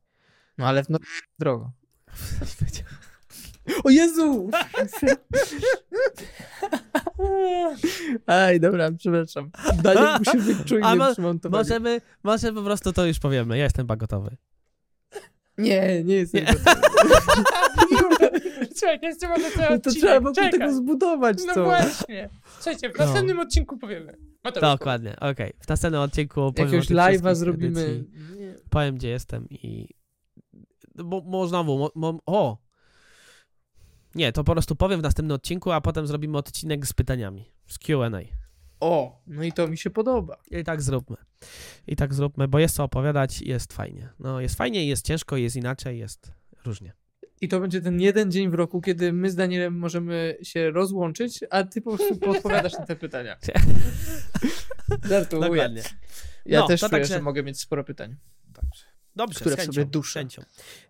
No 0.57 0.67
ale 0.67 0.83
w 0.83 0.89
no... 0.89 0.97
drogo. 1.39 1.71
O 3.83 3.89
Jezu! 3.89 4.49
Aj, 8.25 8.59
dobra, 8.59 8.91
przepraszam. 8.97 9.51
Daniel 9.83 10.07
musi 10.19 10.37
być 10.37 10.57
A 10.61 10.63
czujnie 10.63 10.95
mo-. 10.95 11.49
Możemy, 11.49 12.01
może 12.23 12.53
po 12.53 12.63
prostu 12.63 12.93
to 12.93 13.05
już 13.05 13.19
powiemy. 13.19 13.57
Ja 13.57 13.63
jestem 13.63 13.83
chyba 13.83 13.95
gotowy. 13.95 14.37
Nie, 15.57 16.03
nie 16.03 16.15
jestem 16.15 16.45
Nie. 16.45 16.53
gotowy. 16.53 16.81
Słuchaj, 18.75 18.99
cały 19.17 19.33
No 19.39 19.49
to 19.67 19.73
odcinek, 19.73 19.83
trzeba 19.99 20.19
wokół 20.19 20.35
czekaj. 20.35 20.51
tego 20.51 20.73
zbudować, 20.73 21.37
No 21.47 21.53
co? 21.53 21.63
właśnie. 21.63 22.29
Słuchajcie, 22.55 22.89
w 22.89 22.99
No. 22.99 23.05
następnym 23.05 23.39
odcinku 23.39 23.77
powiemy. 23.77 24.17
Mateusz, 24.43 24.61
Dokładnie, 24.61 25.15
okej. 25.19 25.53
W 25.59 25.69
następnym 25.69 26.01
odcinku 26.01 26.35
powiem 26.53 26.65
Jakiegoś 26.73 26.85
o 26.85 26.87
tych 26.87 26.97
live'a 26.97 27.11
wszystkich 27.11 27.35
zrobimy. 27.37 27.81
edycji. 27.81 28.11
Nie. 28.39 28.53
Powiem, 28.69 28.95
gdzie 28.95 29.09
jestem 29.09 29.47
i... 29.49 29.89
Bo, 30.95 31.21
bo 31.21 31.47
znowu, 31.47 31.77
mo, 31.77 31.91
mo, 31.95 32.19
o! 32.25 32.57
Nie, 34.15 34.31
to 34.31 34.43
po 34.43 34.51
prostu 34.51 34.75
powiem 34.75 34.99
w 34.99 35.03
następnym 35.03 35.35
odcinku, 35.35 35.71
a 35.71 35.81
potem 35.81 36.07
zrobimy 36.07 36.37
odcinek 36.37 36.87
z 36.87 36.93
pytaniami, 36.93 37.51
z 37.67 37.79
Q&A. 37.79 38.19
O, 38.79 39.21
no 39.27 39.43
i 39.43 39.51
to 39.51 39.67
mi 39.67 39.77
się 39.77 39.89
podoba. 39.89 40.37
I 40.51 40.63
tak 40.63 40.81
zróbmy. 40.81 41.17
I 41.87 41.95
tak 41.95 42.13
zróbmy, 42.13 42.47
bo 42.47 42.59
jest 42.59 42.75
co 42.75 42.83
opowiadać, 42.83 43.41
jest 43.41 43.73
fajnie. 43.73 44.09
No, 44.19 44.41
jest 44.41 44.55
fajnie, 44.55 44.87
jest 44.87 45.05
ciężko, 45.05 45.37
jest 45.37 45.55
inaczej, 45.55 45.99
jest 45.99 46.31
różnie. 46.65 46.93
I 47.41 47.47
to 47.47 47.59
będzie 47.59 47.81
ten 47.81 48.01
jeden 48.01 48.31
dzień 48.31 48.49
w 48.49 48.53
roku, 48.53 48.81
kiedy 48.81 49.13
my 49.13 49.29
z 49.31 49.35
Danielem 49.35 49.77
możemy 49.77 50.37
się 50.43 50.71
rozłączyć, 50.71 51.39
a 51.49 51.63
ty 51.63 51.81
po 51.81 51.97
prostu 51.97 52.17
podpowiadasz 52.17 52.73
na 52.73 52.85
te 52.85 52.95
pytania. 52.95 53.37
Żartuję. 55.09 55.41
Dokładnie. 55.41 55.81
Ja 56.45 56.59
No, 56.59 56.67
też 56.67 56.79
czuję, 56.79 56.89
także- 56.89 57.13
że 57.13 57.21
mogę 57.21 57.43
mieć 57.43 57.59
sporo 57.59 57.83
pytań. 57.83 58.15
Dobrze, 59.15 59.39
które 59.39 59.55
w 59.55 59.59
chęcią, 59.59 59.73
sobie 59.73 59.85
duszę. 59.85 60.25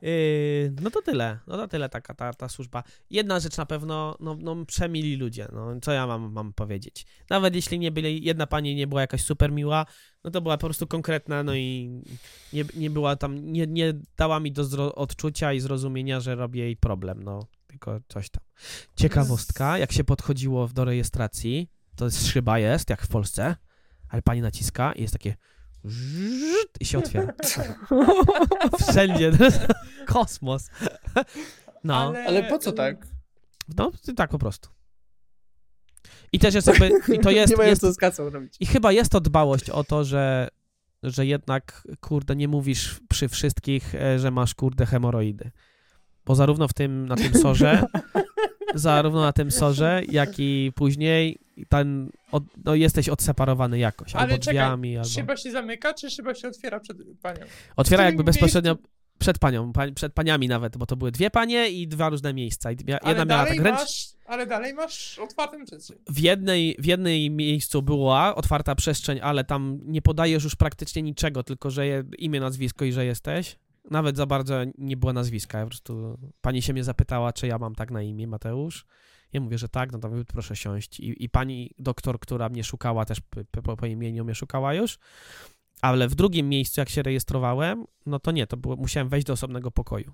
Yy, 0.01 0.73
no 0.81 0.91
to 0.91 1.01
tyle, 1.01 1.39
no 1.47 1.57
to 1.57 1.67
tyle 1.67 1.89
taka 1.89 2.13
ta, 2.13 2.33
ta 2.33 2.49
służba. 2.49 2.83
Jedna 3.09 3.39
rzecz 3.39 3.57
na 3.57 3.65
pewno, 3.65 4.17
no, 4.19 4.37
no 4.39 4.65
przemili 4.65 5.15
ludzie, 5.15 5.47
no 5.53 5.79
co 5.81 5.91
ja 5.91 6.07
mam, 6.07 6.31
mam 6.31 6.53
powiedzieć. 6.53 7.05
Nawet 7.29 7.55
jeśli 7.55 7.79
nie 7.79 7.91
byli, 7.91 8.25
jedna 8.25 8.47
pani 8.47 8.75
nie 8.75 8.87
była 8.87 9.01
jakaś 9.01 9.21
super 9.21 9.51
miła, 9.51 9.85
no 10.23 10.31
to 10.31 10.41
była 10.41 10.57
po 10.57 10.67
prostu 10.67 10.87
konkretna, 10.87 11.43
no 11.43 11.55
i 11.55 12.01
nie, 12.53 12.65
nie 12.75 12.89
była 12.89 13.15
tam, 13.15 13.51
nie, 13.51 13.67
nie 13.67 13.93
dała 14.17 14.39
mi 14.39 14.51
do 14.51 14.63
zro- 14.63 14.91
odczucia 14.95 15.53
i 15.53 15.59
zrozumienia, 15.59 16.19
że 16.19 16.35
robię 16.35 16.61
jej 16.61 16.77
problem, 16.77 17.23
no 17.23 17.47
tylko 17.67 17.99
coś 18.07 18.29
tam. 18.29 18.43
Ciekawostka, 18.95 19.77
jak 19.77 19.91
się 19.91 20.03
podchodziło 20.03 20.67
do 20.67 20.85
rejestracji, 20.85 21.69
to 21.95 22.05
jest 22.05 22.27
szyba 22.27 22.59
jest, 22.59 22.89
jak 22.89 23.01
w 23.01 23.07
Polsce, 23.07 23.55
ale 24.09 24.21
pani 24.21 24.41
naciska 24.41 24.93
i 24.93 25.01
jest 25.01 25.13
takie 25.13 25.35
i 26.79 26.85
się 26.85 26.97
otwiera. 26.97 27.33
Wszędzie. 28.89 29.31
Kosmos. 30.05 30.69
No, 31.83 32.13
Ale 32.27 32.43
po 32.43 32.59
co 32.59 32.71
tak? 32.71 33.07
no 33.77 33.91
tak 34.15 34.29
po 34.29 34.39
prostu. 34.39 34.69
I 36.31 36.39
też 36.39 36.55
jest 36.55 36.67
jakby, 36.67 36.91
i 37.13 37.19
to 37.19 37.31
jest, 37.31 37.57
nie 37.57 37.65
jest 37.65 37.81
co 37.81 37.93
z 37.93 37.97
kasą 37.97 38.29
robić. 38.29 38.55
i 38.59 38.65
chyba 38.65 38.91
jest 38.91 39.11
to 39.11 39.21
dbałość 39.21 39.69
o 39.69 39.83
to, 39.83 40.03
że, 40.03 40.47
że 41.03 41.25
jednak, 41.25 41.87
kurde, 41.99 42.35
nie 42.35 42.47
mówisz 42.47 42.99
przy 43.09 43.27
wszystkich, 43.27 43.93
że 44.17 44.31
masz, 44.31 44.55
kurde, 44.55 44.85
hemoroidy. 44.85 45.51
Bo 46.25 46.35
zarówno 46.35 46.67
w 46.67 46.73
tym, 46.73 47.07
na 47.07 47.15
tym 47.15 47.33
sorze, 47.33 47.85
zarówno 48.75 49.21
na 49.21 49.33
tym 49.33 49.51
sorze, 49.51 50.01
jak 50.09 50.29
i 50.39 50.71
później 50.75 51.39
ten, 51.69 52.11
od, 52.35 52.43
no 52.65 52.75
jesteś 52.75 53.09
odseparowany 53.09 53.77
jakoś, 53.79 54.15
Ale 54.15 54.23
albo 54.23 54.33
czekaj, 54.37 54.53
drzwiami, 54.53 54.97
albo... 54.97 55.09
Szyba 55.09 55.37
się 55.37 55.51
zamyka, 55.51 55.93
czy 55.93 56.09
szyba 56.11 56.35
się 56.35 56.47
otwiera 56.47 56.79
przed 56.79 56.97
panią? 57.21 57.39
Otwiera 57.75 58.03
jakby 58.05 58.23
bezpośrednio 58.23 58.73
miejscu- 58.73 58.87
przed 59.19 59.39
panią, 59.39 59.71
przed 59.95 60.13
paniami 60.13 60.47
nawet, 60.47 60.77
bo 60.77 60.85
to 60.85 60.95
były 60.95 61.11
dwie 61.11 61.29
panie 61.29 61.69
i 61.69 61.87
dwa 61.87 62.09
różne 62.09 62.33
miejsca. 62.33 62.71
I 62.71 62.75
mia- 62.75 62.97
Ale 63.01 63.09
jedna 63.11 63.25
miała 63.25 63.43
dalej 63.43 63.57
tak 63.57 63.65
ręcz... 63.65 63.79
masz, 63.79 64.07
ale 64.25 64.45
dalej 64.47 64.73
masz 64.73 65.19
otwartą 65.19 65.65
przestrzeń. 65.65 65.97
W 66.09 66.19
jednej, 66.19 66.75
w 66.79 66.85
jednej 66.85 67.31
miejscu 67.31 67.81
była 67.81 68.35
otwarta 68.35 68.75
przestrzeń, 68.75 69.19
ale 69.23 69.43
tam 69.43 69.79
nie 69.83 70.01
podajesz 70.01 70.43
już 70.43 70.55
praktycznie 70.55 71.01
niczego, 71.01 71.43
tylko 71.43 71.71
że 71.71 71.87
je, 71.87 72.03
imię, 72.17 72.39
nazwisko 72.39 72.85
i 72.85 72.91
że 72.91 73.05
jesteś. 73.05 73.55
Nawet 73.91 74.17
za 74.17 74.25
bardzo 74.25 74.55
nie 74.77 74.97
było 74.97 75.13
nazwiska. 75.13 75.57
Ja 75.57 75.63
po 75.63 75.69
prostu 75.69 76.17
pani 76.41 76.61
się 76.61 76.73
mnie 76.73 76.83
zapytała, 76.83 77.33
czy 77.33 77.47
ja 77.47 77.57
mam 77.57 77.75
tak 77.75 77.91
na 77.91 78.01
imię 78.01 78.27
Mateusz. 78.27 78.85
Ja 79.35 79.41
mówię, 79.41 79.57
że 79.57 79.69
tak, 79.69 79.91
no 79.91 79.99
to 79.99 80.09
proszę 80.27 80.55
siąść. 80.55 80.99
I, 80.99 81.23
i 81.23 81.29
pani 81.29 81.71
doktor, 81.79 82.19
która 82.19 82.49
mnie 82.49 82.63
szukała, 82.63 83.05
też 83.05 83.21
po, 83.51 83.61
po, 83.61 83.77
po 83.77 83.85
imieniu 83.85 84.25
mnie 84.25 84.35
szukała 84.35 84.73
już. 84.73 84.99
Ale 85.81 86.07
w 86.07 86.15
drugim 86.15 86.49
miejscu, 86.49 86.81
jak 86.81 86.89
się 86.89 87.03
rejestrowałem, 87.03 87.85
no 88.05 88.19
to 88.19 88.31
nie, 88.31 88.47
to 88.47 88.57
było, 88.57 88.75
musiałem 88.75 89.09
wejść 89.09 89.27
do 89.27 89.33
osobnego 89.33 89.71
pokoju. 89.71 90.13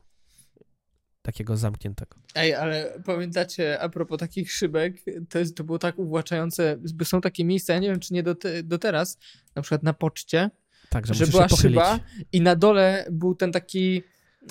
Takiego 1.21 1.57
zamkniętego. 1.57 2.17
Ej, 2.35 2.53
ale 2.53 2.99
pamiętacie, 3.05 3.81
a 3.81 3.89
propos 3.89 4.19
takich 4.19 4.51
szybek, 4.51 4.97
to, 5.29 5.39
jest, 5.39 5.57
to 5.57 5.63
było 5.63 5.79
tak 5.79 5.99
uwłaczające, 5.99 6.77
są 7.03 7.21
takie 7.21 7.45
miejsca, 7.45 7.73
ja 7.73 7.79
nie 7.79 7.89
wiem, 7.89 7.99
czy 7.99 8.13
nie 8.13 8.23
do, 8.23 8.35
te, 8.35 8.63
do 8.63 8.77
teraz, 8.77 9.17
na 9.55 9.61
przykład 9.61 9.83
na 9.83 9.93
poczcie, 9.93 10.49
Tak, 10.89 11.07
że, 11.07 11.13
że 11.13 11.27
była 11.27 11.49
szyba 11.49 11.99
i 12.31 12.41
na 12.41 12.55
dole 12.55 13.05
był 13.11 13.35
ten 13.35 13.51
taki 13.51 14.03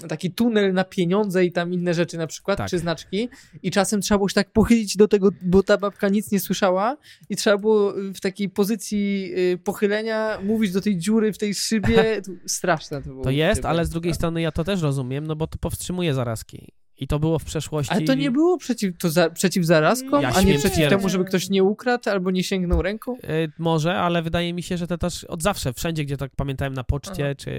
taki 0.08 0.30
tunel 0.30 0.72
na 0.72 0.84
pieniądze 0.84 1.44
i 1.44 1.52
tam 1.52 1.72
inne 1.72 1.94
rzeczy 1.94 2.18
na 2.18 2.26
przykład, 2.26 2.58
Tak. 2.58 2.70
czy 2.70 2.78
znaczki 2.78 3.28
i 3.62 3.70
czasem 3.70 4.00
trzeba 4.00 4.18
było 4.18 4.28
się 4.28 4.34
tak 4.34 4.50
pochylić 4.52 4.96
do 4.96 5.08
tego, 5.08 5.28
bo 5.42 5.62
ta 5.62 5.76
babka 5.78 6.08
nic 6.08 6.30
nie 6.32 6.40
słyszała 6.40 6.96
i 7.28 7.36
trzeba 7.36 7.58
było 7.58 7.92
w 8.14 8.20
takiej 8.20 8.48
pozycji 8.48 9.32
y, 9.52 9.58
pochylenia 9.58 10.38
mówić 10.42 10.72
do 10.72 10.80
tej 10.80 10.98
dziury 10.98 11.32
w 11.32 11.38
tej 11.38 11.54
szybie. 11.54 12.22
Straszne 12.46 13.02
to 13.02 13.08
było. 13.08 13.24
To 13.24 13.30
jest, 13.30 13.64
ale 13.64 13.84
z 13.84 13.90
drugiej 13.90 14.14
strony 14.14 14.42
ja 14.42 14.52
to 14.52 14.64
też 14.64 14.82
rozumiem, 14.82 15.26
no 15.26 15.36
bo 15.36 15.46
to 15.46 15.58
powstrzymuje 15.58 16.14
zarazki. 16.14 16.68
I 17.00 17.06
to 17.06 17.18
było 17.18 17.38
w 17.38 17.44
przeszłości. 17.44 17.92
Ale 17.94 18.02
to 18.02 18.14
nie 18.14 18.30
było 18.30 18.58
przeciw, 18.58 18.98
to 18.98 19.10
za, 19.10 19.30
przeciw 19.30 19.64
zarazkom, 19.64 20.22
Ja 20.22 20.32
a 20.34 20.42
nie 20.42 20.58
przeciw 20.58 20.88
temu, 20.88 21.08
żeby 21.08 21.24
ktoś 21.24 21.50
nie 21.50 21.64
ukradł 21.64 22.10
albo 22.10 22.30
nie 22.30 22.44
sięgnął 22.44 22.82
ręką? 22.82 23.16
Y, 23.16 23.52
Może, 23.58 23.94
ale 23.94 24.22
wydaje 24.22 24.54
mi 24.54 24.62
się, 24.62 24.76
że 24.76 24.86
to 24.86 24.98
też 24.98 25.24
od 25.24 25.42
zawsze, 25.42 25.72
wszędzie, 25.72 26.04
gdzie 26.04 26.16
tak 26.16 26.30
pamiętałem 26.36 26.74
na 26.74 26.84
poczcie, 26.84 27.24
Aha. 27.24 27.34
czy 27.34 27.52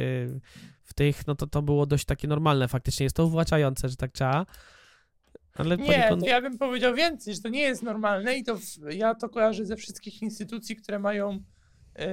w 0.91 0.93
tych, 0.93 1.27
no 1.27 1.35
to 1.35 1.47
to 1.47 1.61
było 1.61 1.85
dość 1.85 2.05
takie 2.05 2.27
normalne 2.27 2.67
faktycznie. 2.67 3.03
Jest 3.03 3.15
to 3.15 3.25
uwłaczające, 3.25 3.89
że 3.89 3.95
tak 3.95 4.11
trzeba. 4.11 4.45
Ale 5.55 5.77
Nie, 5.77 5.85
poniekąd... 5.85 6.21
to 6.23 6.27
ja 6.29 6.41
bym 6.41 6.57
powiedział 6.57 6.95
więcej, 6.95 7.35
że 7.35 7.41
to 7.41 7.49
nie 7.49 7.61
jest 7.61 7.83
normalne 7.83 8.37
i 8.37 8.43
to 8.43 8.57
w, 8.57 8.63
ja 8.93 9.15
to 9.15 9.29
kojarzę 9.29 9.65
ze 9.65 9.75
wszystkich 9.75 10.21
instytucji, 10.21 10.75
które 10.75 10.99
mają 10.99 11.39
e, 11.95 12.07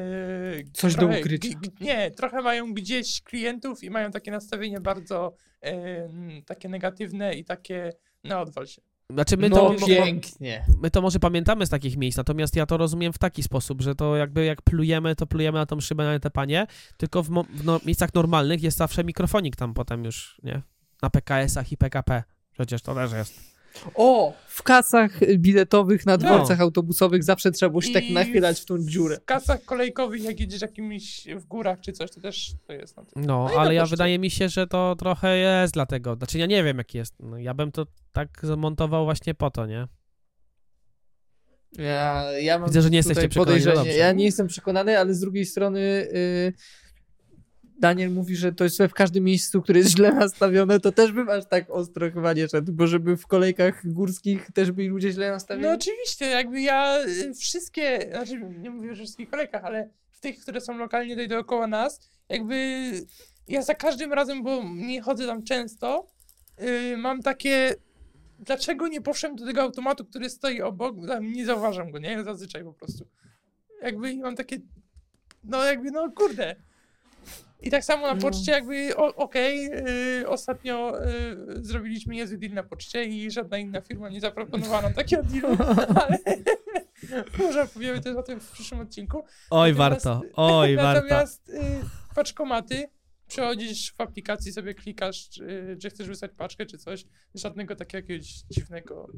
Coś 0.72 0.94
do 0.94 1.00
trochę 1.00 1.20
ukrycia. 1.20 1.48
g- 1.48 1.58
g- 1.60 1.86
nie, 1.86 2.10
trochę 2.10 2.42
mają 2.42 2.74
gdzieś 2.74 3.22
klientów 3.22 3.84
i 3.84 3.90
mają 3.90 4.10
takie 4.10 4.30
nastawienie 4.30 4.80
bardzo 4.80 5.34
m, 5.60 6.42
takie 6.46 6.68
negatywne 6.68 7.34
i 7.34 7.44
takie 7.44 7.92
na 8.24 8.40
odwal 8.40 8.66
się. 8.66 8.82
Znaczy 9.12 9.36
my, 9.36 9.48
no 9.48 9.56
to, 9.56 9.86
pięknie. 9.86 10.64
my 10.82 10.90
to 10.90 11.02
może 11.02 11.18
pamiętamy 11.18 11.66
z 11.66 11.70
takich 11.70 11.96
miejsc, 11.96 12.16
natomiast 12.18 12.56
ja 12.56 12.66
to 12.66 12.76
rozumiem 12.76 13.12
w 13.12 13.18
taki 13.18 13.42
sposób, 13.42 13.82
że 13.82 13.94
to 13.94 14.16
jakby 14.16 14.44
jak 14.44 14.62
plujemy, 14.62 15.16
to 15.16 15.26
plujemy 15.26 15.58
na 15.58 15.66
tą 15.66 15.80
szybę, 15.80 16.04
na 16.04 16.18
te 16.18 16.30
panie, 16.30 16.66
tylko 16.96 17.22
w, 17.22 17.28
w 17.28 17.64
no, 17.64 17.80
miejscach 17.86 18.14
normalnych 18.14 18.62
jest 18.62 18.78
zawsze 18.78 19.04
mikrofonik 19.04 19.56
tam 19.56 19.74
potem 19.74 20.04
już, 20.04 20.40
nie? 20.42 20.62
Na 21.02 21.10
PKS-ach 21.10 21.72
i 21.72 21.76
PKP. 21.76 22.22
Przecież 22.52 22.82
to 22.82 22.94
też 22.94 23.12
jest. 23.12 23.57
O, 23.94 24.32
w 24.46 24.62
kasach 24.62 25.20
biletowych 25.36 26.06
na 26.06 26.12
No. 26.12 26.18
dworcach 26.18 26.60
autobusowych 26.60 27.24
zawsze 27.24 27.50
trzeba 27.50 27.70
było 27.70 27.82
się 27.82 27.92
tak 27.92 28.04
I 28.04 28.12
nachylać 28.12 28.60
w 28.60 28.64
tą 28.64 28.78
dziurę. 28.78 29.16
W 29.16 29.24
kasach 29.24 29.64
kolejkowych, 29.64 30.24
jak 30.24 30.40
jedziesz 30.40 30.62
jakimiś 30.62 31.28
w 31.36 31.44
górach 31.44 31.80
czy 31.80 31.92
coś, 31.92 32.10
to 32.10 32.20
też 32.20 32.52
to 32.66 32.72
jest 32.72 32.96
na 32.96 33.04
tym. 33.04 33.24
No, 33.24 33.48
No 33.54 33.60
ale 33.60 33.74
ja 33.74 33.86
wydaje 33.86 34.18
mi 34.18 34.30
się, 34.30 34.48
że 34.48 34.66
to 34.66 34.96
trochę 34.98 35.38
jest 35.38 35.74
dlatego. 35.74 36.14
Znaczy 36.14 36.38
ja 36.38 36.46
nie 36.46 36.64
wiem 36.64 36.78
jaki 36.78 36.98
jest. 36.98 37.14
No, 37.20 37.38
ja 37.38 37.54
bym 37.54 37.72
to 37.72 37.86
tak 38.12 38.28
zamontował 38.42 39.04
właśnie 39.04 39.34
po 39.34 39.50
to, 39.50 39.66
nie? 39.66 39.88
Ja, 41.72 42.24
ja 42.40 42.58
mam 42.58 42.68
Widzę, 42.68 42.82
że 42.82 42.90
nie 42.90 42.96
jesteście 42.96 43.28
przekonani, 43.28 43.64
no. 43.74 43.84
Ja 43.84 44.12
nie 44.12 44.24
jestem 44.24 44.46
przekonany, 44.46 44.98
ale 44.98 45.14
z 45.14 45.20
drugiej 45.20 45.46
strony 45.46 45.80
y, 45.80 46.52
Daniel 47.78 48.10
mówi, 48.10 48.36
że 48.36 48.52
to 48.52 48.64
jest 48.64 48.78
w 48.78 48.94
każdym 48.94 49.24
miejscu, 49.24 49.62
które 49.62 49.78
jest 49.78 49.90
źle 49.90 50.12
nastawione, 50.12 50.80
to 50.80 50.92
też 50.92 51.12
bym 51.12 51.28
aż 51.28 51.44
tak 51.46 51.70
ostro 51.70 52.10
chyba 52.10 52.32
nie 52.32 52.48
szedł, 52.48 52.72
bo 52.72 52.86
żeby 52.86 53.16
w 53.16 53.26
kolejkach 53.26 53.92
górskich 53.92 54.50
też 54.54 54.72
byli 54.72 54.88
ludzie 54.88 55.12
źle 55.12 55.30
nastawieni. 55.30 55.68
No 55.68 55.74
oczywiście, 55.74 56.26
jakby 56.26 56.60
ja 56.60 56.98
y, 57.06 57.34
wszystkie, 57.34 58.10
znaczy 58.10 58.40
nie 58.58 58.70
mówię 58.70 58.92
o 58.92 58.94
wszystkich 58.94 59.30
kolejkach, 59.30 59.64
ale 59.64 59.90
w 60.10 60.20
tych, 60.20 60.38
które 60.38 60.60
są 60.60 60.78
lokalnie 60.78 61.14
tutaj 61.14 61.28
dookoła 61.28 61.66
nas, 61.66 62.00
jakby 62.28 62.90
ja 63.48 63.62
za 63.62 63.74
każdym 63.74 64.12
razem, 64.12 64.42
bo 64.42 64.62
nie 64.74 65.02
chodzę 65.02 65.26
tam 65.26 65.42
często, 65.42 66.06
y, 66.62 66.96
mam 66.96 67.22
takie, 67.22 67.74
dlaczego 68.38 68.88
nie 68.88 69.00
poszedłem 69.00 69.36
do 69.36 69.46
tego 69.46 69.62
automatu, 69.62 70.04
który 70.04 70.30
stoi 70.30 70.60
obok, 70.62 70.96
nie 71.20 71.46
zauważam 71.46 71.90
go, 71.90 71.98
nie? 71.98 72.24
Zazwyczaj 72.24 72.64
po 72.64 72.72
prostu. 72.72 73.08
Jakby 73.82 74.16
mam 74.16 74.36
takie, 74.36 74.56
no 75.44 75.64
jakby, 75.64 75.90
no 75.90 76.12
kurde. 76.16 76.56
I 77.60 77.70
tak 77.70 77.84
samo 77.84 78.06
na 78.06 78.14
No. 78.14 78.20
poczcie 78.20 78.52
jakby, 78.52 78.96
okej, 78.96 79.70
y, 80.20 80.28
ostatnio 80.28 81.02
y, 81.08 81.64
zrobiliśmy 81.64 82.14
niezły 82.14 82.38
deal 82.38 82.52
na 82.54 82.62
poczcie 82.62 83.04
i 83.04 83.30
żadna 83.30 83.58
inna 83.58 83.80
firma 83.80 84.08
nie 84.08 84.20
zaproponowała 84.20 84.82
nam 84.82 84.94
takiego 84.94 85.22
dealu, 85.22 85.56
ale 86.06 86.18
może 87.38 87.62
opowiemy 87.62 88.00
też 88.00 88.16
o 88.16 88.22
tym 88.22 88.40
w 88.40 88.50
przyszłym 88.50 88.80
odcinku. 88.80 89.24
Oj, 89.50 89.72
Natomiast- 89.72 89.78
warto. 90.04 90.22
Oj, 90.34 90.76
warto. 90.76 91.02
Natomiast 91.02 91.48
y, 91.48 91.60
paczkomaty, 92.14 92.88
przechodzisz 93.28 93.92
w 93.92 94.00
aplikacji, 94.00 94.52
sobie 94.52 94.74
klikasz, 94.74 95.28
czy, 95.28 95.76
czy 95.82 95.90
chcesz 95.90 96.06
wysłać 96.08 96.30
paczkę, 96.36 96.66
czy 96.66 96.78
coś, 96.78 97.04
żadnego 97.34 97.76
takiego 97.76 98.02
jakiegoś 98.12 98.28
dziwnego. 98.50 99.08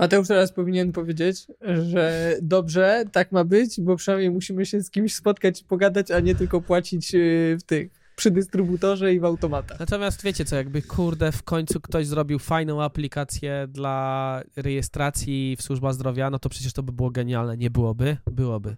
Mateusz 0.00 0.28
teraz 0.28 0.52
powinien 0.52 0.92
powiedzieć, 0.92 1.46
że 1.90 2.36
dobrze, 2.42 3.04
tak 3.12 3.32
ma 3.32 3.44
być, 3.44 3.80
bo 3.80 3.96
przynajmniej 3.96 4.30
musimy 4.30 4.66
się 4.66 4.82
z 4.82 4.90
kimś 4.90 5.14
spotkać 5.14 5.60
i 5.60 5.64
pogadać, 5.64 6.10
a 6.10 6.20
nie 6.20 6.34
tylko 6.34 6.60
płacić 6.60 7.14
y, 7.14 7.56
w 7.60 7.62
tych 7.62 7.90
przy 8.16 8.30
dystrybutorze 8.30 9.14
i 9.14 9.20
w 9.20 9.24
automatach. 9.24 9.80
Natomiast 9.80 10.22
wiecie 10.22 10.44
co, 10.44 10.56
jakby 10.56 10.82
kurde 10.82 11.32
w 11.32 11.42
końcu 11.42 11.80
ktoś 11.80 12.06
zrobił 12.06 12.38
fajną 12.38 12.82
aplikację 12.82 13.66
dla 13.68 14.42
rejestracji 14.56 15.56
w 15.58 15.62
służba 15.62 15.92
zdrowia, 15.92 16.30
no 16.30 16.38
to 16.38 16.48
przecież 16.48 16.72
to 16.72 16.82
by 16.82 16.92
było 16.92 17.10
genialne. 17.10 17.56
Nie 17.56 17.70
byłoby? 17.70 18.16
Byłoby. 18.30 18.76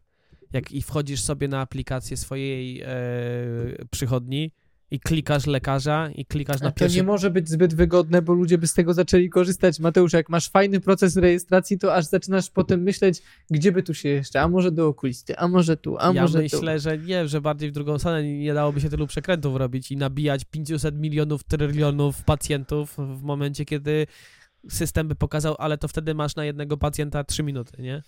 Jak 0.53 0.73
i 0.73 0.83
wchodzisz 0.83 1.21
sobie 1.21 1.49
na 1.49 1.61
aplikację 1.61 2.17
swojej 2.17 2.83
e, 2.83 2.87
przychodni 3.91 4.53
i 4.93 5.01
klikasz 5.01 5.47
lekarza 5.47 6.11
i 6.15 6.27
klikasz 6.27 6.61
na 6.61 6.69
A 6.69 6.73
to 6.73 6.79
pierwszy... 6.79 6.97
nie 6.97 7.03
może 7.03 7.31
być 7.31 7.49
zbyt 7.49 7.75
wygodne, 7.75 8.23
bo 8.23 8.33
ludzie 8.33 8.59
by 8.59 8.67
z 8.67 8.75
tego 8.75 8.95
zaczęli 8.95 9.31
korzystać. 9.31 9.81
Mateusz, 9.81 10.13
jak 10.13 10.29
masz 10.29 10.49
fajny 10.49 10.81
proces 10.81 11.17
rejestracji, 11.17 11.79
to 11.79 11.95
aż 11.95 12.05
zaczynasz 12.05 12.51
potem 12.51 12.83
myśleć, 12.83 13.23
gdzie 13.51 13.73
by 13.73 13.83
tu 13.83 13.95
się 13.95 14.09
jeszcze, 14.09 14.41
a 14.41 14.49
może 14.49 14.73
do 14.73 14.89
okulisty, 14.89 15.39
a 15.39 15.49
może 15.49 15.77
tu, 15.77 15.97
a 15.99 16.13
ja 16.13 16.23
może 16.23 16.39
tu. 16.39 16.43
myślę, 16.43 16.81
że 16.81 16.99
nie, 16.99 17.29
że 17.29 17.41
bardziej 17.41 17.71
w 17.71 17.73
drugą 17.73 17.99
stronę 17.99 18.23
nie 18.23 18.55
dałoby 18.55 18.81
się 18.81 18.91
tylu 18.91 19.07
przekrętów 19.07 19.57
robić 19.57 19.91
i 19.91 19.97
nabijać 19.97 20.45
500 20.45 20.99
milionów, 20.99 21.45
trylionów 21.45 22.25
pacjentów 22.25 22.97
w 22.97 23.23
momencie, 23.23 23.65
kiedy 23.65 24.07
system 24.69 25.09
by 25.09 25.15
pokazał, 25.15 25.57
ale 25.59 25.79
to 25.79 25.89
wtedy 25.89 26.15
masz 26.15 26.37
na 26.37 26.45
jednego 26.45 26.77
pacjenta 26.77 27.25
3 27.25 27.43
minuty, 27.43 27.83
nie? 27.83 28.03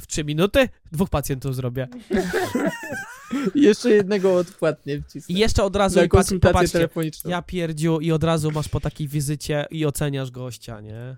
W 0.00 0.06
trzy 0.06 0.24
minuty 0.24 0.68
dwóch 0.92 1.10
pacjentów 1.10 1.56
zrobię. 1.56 1.88
Jeszcze 3.54 3.90
jednego 3.90 4.36
odpłatnie 4.36 5.02
wcisnę. 5.02 5.34
I 5.34 5.38
jeszcze 5.38 5.64
od 5.64 5.76
razu 5.76 5.98
patrz, 5.98 6.08
konsultację 6.08 6.52
popatrzcie, 6.52 6.78
telefoniczną. 6.78 7.30
ja 7.30 7.42
pierdziu 7.42 8.00
i 8.00 8.12
od 8.12 8.24
razu 8.24 8.50
masz 8.50 8.68
po 8.68 8.80
takiej 8.80 9.08
wizycie 9.08 9.66
i 9.70 9.86
oceniasz 9.86 10.30
gościa, 10.30 10.80
nie? 10.80 11.16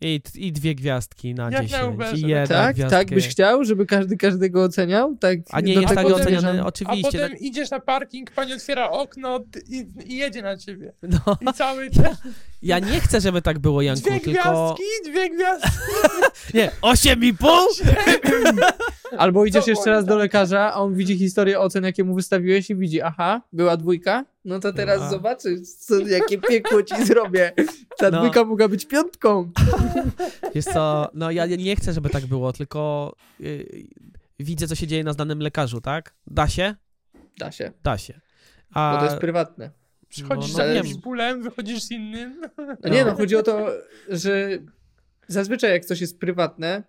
I, 0.00 0.20
i 0.34 0.52
dwie 0.52 0.74
gwiazdki 0.74 1.34
na 1.34 1.44
Jak 1.44 1.52
na 1.52 1.62
10. 1.64 1.94
Uberze. 1.94 2.16
I 2.16 2.20
jedną 2.20 2.46
Tak, 2.56 2.74
gwiazdkę. 2.76 2.98
tak 2.98 3.08
byś 3.14 3.28
chciał, 3.28 3.64
żeby 3.64 3.86
każdy 3.86 4.16
każdego 4.16 4.62
oceniał? 4.62 5.16
Tak, 5.20 5.38
A 5.50 5.60
nie 5.60 5.74
do 5.74 5.80
jest 5.80 5.94
tego 5.94 6.02
tak 6.02 6.12
potem- 6.12 6.22
oceniany, 6.22 6.40
zmierzam. 6.42 6.66
A 6.66 6.68
oczywiście. 6.68 7.02
potem 7.18 7.30
tak- 7.30 7.40
idziesz 7.40 7.70
na 7.70 7.80
parking, 7.80 8.30
pani 8.30 8.52
otwiera 8.54 8.90
okno 8.90 9.40
i, 9.68 9.86
i 10.06 10.16
jedzie 10.16 10.42
na 10.42 10.56
ciebie. 10.56 10.92
No, 11.02 11.18
I 11.40 11.52
cały 11.54 11.90
ten... 11.90 12.16
ja 12.62 12.78
nie 12.78 13.00
chcę, 13.00 13.20
żeby 13.20 13.42
tak 13.42 13.58
było, 13.58 13.82
Janku, 13.82 14.02
Dwie 14.02 14.20
tylko... 14.20 14.40
gwiazdki, 14.42 15.10
dwie 15.10 15.30
gwiazdki. 15.30 15.70
Nie, 16.54 16.70
osiem 16.82 17.24
i 17.24 17.34
pół? 17.34 17.48
Albo 19.18 19.44
idziesz 19.44 19.66
jeszcze 19.66 19.90
raz 19.90 20.04
do 20.04 20.16
lekarza, 20.16 20.72
a 20.72 20.76
on 20.76 20.94
widzi 20.94 21.18
historię 21.18 21.60
ocen, 21.60 21.84
jakie 21.84 22.04
mu 22.04 22.14
wystawiłeś 22.14 22.70
i 22.70 22.76
widzi, 22.76 23.00
aha, 23.02 23.42
była 23.52 23.76
dwójka, 23.76 24.24
no 24.44 24.60
to 24.60 24.72
teraz 24.72 25.02
A. 25.02 25.10
zobaczysz, 25.10 25.60
co, 25.68 25.98
jakie 25.98 26.38
piekło 26.38 26.82
ci 26.82 27.04
zrobię. 27.06 27.52
Ta 27.98 28.10
No. 28.10 28.18
dwójka 28.18 28.44
mogła 28.44 28.68
być 28.68 28.86
piątką. 28.86 29.50
Wiesz 30.54 30.64
co, 30.64 31.10
no 31.14 31.30
ja 31.30 31.46
nie 31.46 31.76
chcę, 31.76 31.92
żeby 31.92 32.10
tak 32.10 32.26
było, 32.26 32.52
tylko 32.52 33.12
yy, 33.40 33.66
widzę, 34.38 34.66
co 34.66 34.74
się 34.74 34.86
dzieje 34.86 35.04
na 35.04 35.12
znanym 35.12 35.38
lekarzu, 35.40 35.80
tak? 35.80 36.14
Da 36.26 36.48
się? 36.48 36.74
Da 37.38 37.52
się, 37.52 37.72
Da 37.82 37.98
się. 37.98 38.14
bo 38.74 38.80
A, 38.80 38.96
to 38.98 39.04
jest 39.04 39.16
prywatne. 39.18 39.70
Przychodzisz 40.08 40.52
no, 40.52 40.58
no, 40.58 40.74
no 40.74 40.82
no, 40.82 40.88
z 40.90 40.96
bólem, 40.96 41.42
wychodzisz 41.42 41.82
z 41.82 41.90
innym. 41.90 42.40
No 42.82 42.88
nie 42.90 43.04
no, 43.04 43.14
chodzi 43.14 43.36
o 43.36 43.42
to, 43.42 43.66
że 44.08 44.48
zazwyczaj 45.28 45.70
jak 45.70 45.84
coś 45.84 46.00
jest 46.00 46.18
prywatne, 46.20 46.82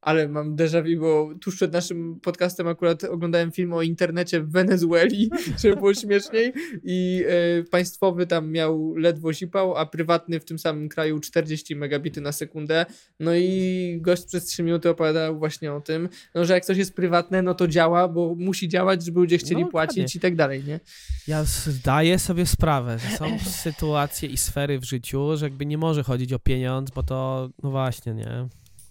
ale 0.00 0.28
mam 0.28 0.56
déjà 0.56 0.82
vu, 0.82 1.00
bo 1.00 1.34
tuż 1.40 1.56
przed 1.56 1.72
naszym 1.72 2.20
podcastem 2.20 2.68
akurat 2.68 3.04
oglądałem 3.04 3.52
film 3.52 3.72
o 3.72 3.82
internecie 3.82 4.40
w 4.40 4.50
Wenezueli, 4.50 5.30
żeby 5.62 5.76
było 5.76 5.94
śmieszniej 5.94 6.52
i 6.84 7.24
e, 7.28 7.62
państwowy 7.64 8.26
tam 8.26 8.50
miał 8.50 8.94
ledwo 8.96 9.32
zipał, 9.32 9.76
a 9.76 9.86
prywatny 9.86 10.40
w 10.40 10.44
tym 10.44 10.58
samym 10.58 10.88
kraju 10.88 11.20
40 11.20 11.76
megabity 11.76 12.20
na 12.20 12.32
sekundę. 12.32 12.86
No 13.20 13.34
i 13.34 13.98
gość 14.00 14.24
przez 14.24 14.44
3 14.44 14.62
minuty 14.62 14.90
opowiadał 14.90 15.38
właśnie 15.38 15.72
o 15.72 15.80
tym, 15.80 16.08
no, 16.34 16.44
że 16.44 16.52
jak 16.54 16.64
coś 16.64 16.78
jest 16.78 16.94
prywatne, 16.94 17.42
no 17.42 17.54
to 17.54 17.68
działa, 17.68 18.08
bo 18.08 18.34
musi 18.34 18.68
działać, 18.68 19.04
żeby 19.04 19.20
ludzie 19.20 19.38
chcieli 19.38 19.62
No, 19.62 19.68
płacić 19.68 19.96
dokładnie. 19.96 20.18
i 20.18 20.20
tak 20.20 20.36
dalej, 20.36 20.64
nie? 20.64 20.80
ja 21.28 21.44
zdaję 21.44 22.18
sobie 22.18 22.46
sprawę, 22.46 22.98
że 22.98 23.16
są 23.16 23.38
sytuacje 23.38 24.28
i 24.28 24.36
sfery 24.36 24.78
w 24.78 24.84
życiu, 24.84 25.36
że 25.36 25.46
jakby 25.46 25.66
nie 25.66 25.78
może 25.78 26.02
chodzić 26.02 26.32
o 26.32 26.38
pieniądz, 26.38 26.90
bo 26.90 27.02
to, 27.02 27.50
no 27.62 27.70
właśnie, 27.70 28.14
nie? 28.14 28.48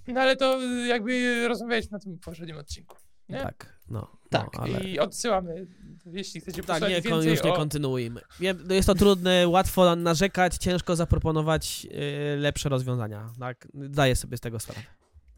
No 0.08 0.22
ale 0.22 0.36
to 0.36 0.64
y, 0.64 0.88
jakby 0.88 1.48
rozmawialiśmy 1.48 1.92
na 1.92 2.00
tym 2.00 2.20
poprzednim 2.20 2.58
odcinku. 2.58 2.98
Nie? 3.30 3.38
Tak, 3.38 3.80
no. 3.90 4.18
Tak, 4.30 4.50
no, 4.54 4.64
ale... 4.64 4.84
I 4.84 5.00
odsyłamy, 5.00 5.68
jeśli 6.06 6.42
chcecie 6.42 6.64
Tak, 6.64 6.66
posłuchać 6.66 7.04
nie, 7.06 7.12
więcej 7.12 7.32
już 7.32 7.44
nie 7.44 7.54
o... 7.54 7.56
kontynuujmy. 7.56 8.22
Wiem, 8.40 8.64
no 8.68 8.74
jest 8.74 8.88
to 8.88 8.96
trudne, 8.96 9.48
łatwo 9.48 9.96
narzekać, 9.96 10.58
ciężko 10.58 10.96
zaproponować 10.96 11.86
yy, 11.86 11.92
lepsze 12.38 12.70
rozwiązania. 12.70 13.30
Tak, 13.40 13.68
daję 13.74 14.16
sobie 14.16 14.38
z 14.38 14.40
tego 14.40 14.60
sprawę. 14.60 14.82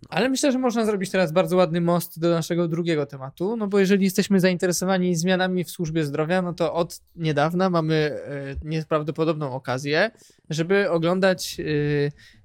Ale 0.10 0.30
myślę, 0.30 0.52
że 0.52 0.60
można 0.60 0.86
zrobić 0.86 1.12
teraz 1.12 1.32
bardzo 1.32 1.56
ładny 1.56 1.82
most 1.82 2.20
do 2.20 2.30
naszego 2.30 2.68
drugiego 2.68 3.06
tematu, 3.06 3.58
no 3.58 3.68
bo 3.68 3.80
jeżeli 3.80 4.04
jesteśmy 4.04 4.40
zainteresowani 4.40 5.16
zmianami 5.16 5.64
w 5.64 5.70
służbie 5.70 6.06
zdrowia, 6.06 6.42
no 6.42 6.54
to 6.54 6.74
od 6.74 7.02
niedawna 7.16 7.70
mamy 7.70 7.96
e, 7.96 8.56
nieprawdopodobną 8.64 9.54
okazję, 9.54 10.12
żeby 10.50 10.90
oglądać 10.90 11.58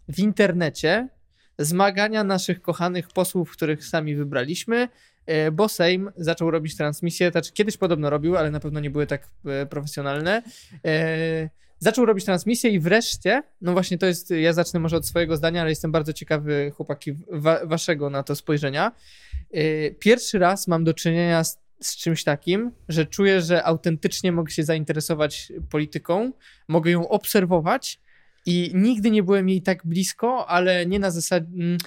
w 0.09 0.19
internecie 0.19 1.09
zmagania 1.59 2.25
naszych 2.25 2.63
kochanych 2.63 3.09
posłów, 3.09 3.51
których 3.51 3.85
sami 3.85 4.17
wybraliśmy, 4.17 4.89
e, 5.27 5.51
bo 5.51 5.69
Sejm 5.69 6.11
zaczął 6.17 6.51
robić 6.51 6.77
transmisje, 6.77 7.31
znaczy 7.31 7.53
kiedyś 7.53 7.77
podobno 7.77 8.11
robił, 8.11 8.37
ale 8.37 8.51
na 8.51 8.61
pewno 8.61 8.81
nie 8.81 8.91
były 8.91 9.07
tak 9.07 9.29
e, 9.47 9.67
profesjonalne. 9.67 10.43
E, 10.85 11.49
zaczął 11.79 12.07
robić 12.07 12.25
transmisję 12.25 12.71
i 12.71 12.81
wreszcie, 12.81 13.43
no 13.61 13.73
właśnie 13.73 13.99
to 13.99 14.07
jest, 14.07 14.31
ja 14.31 14.53
zacznę 14.53 14.81
może 14.81 14.97
od 14.97 15.07
swojego 15.07 15.37
zdania, 15.37 15.61
ale 15.61 15.71
jestem 15.71 15.93
bardzo 15.93 16.13
ciekawy, 16.13 16.73
chłopaki, 16.77 17.13
wa 17.31 17.67
waszego 17.67 18.11
na 18.11 18.23
to 18.23 18.37
spojrzenia. 18.37 18.93
Pierwszy 19.99 20.39
raz 20.39 20.69
mam 20.69 20.85
do 20.85 20.95
czynienia 20.95 21.45
z, 21.45 21.59
z 21.81 21.97
czymś 21.97 22.25
takim, 22.25 22.73
że 22.89 23.07
czuję, 23.07 23.41
że 23.41 23.65
autentycznie 23.65 24.33
mogę 24.33 24.51
się 24.51 24.65
zainteresować 24.65 25.53
polityką, 25.71 26.33
mogę 26.69 26.91
ją 26.91 27.09
obserwować 27.09 28.01
i 28.47 28.71
nigdy 28.75 29.11
nie 29.11 29.23
byłem 29.23 29.49
jej 29.49 29.63
tak 29.63 29.87
blisko, 29.87 30.47
ale 30.49 30.87
nie 30.87 30.99
na 30.99 31.11
zasadzie... 31.11 31.47
mm, 31.47 31.79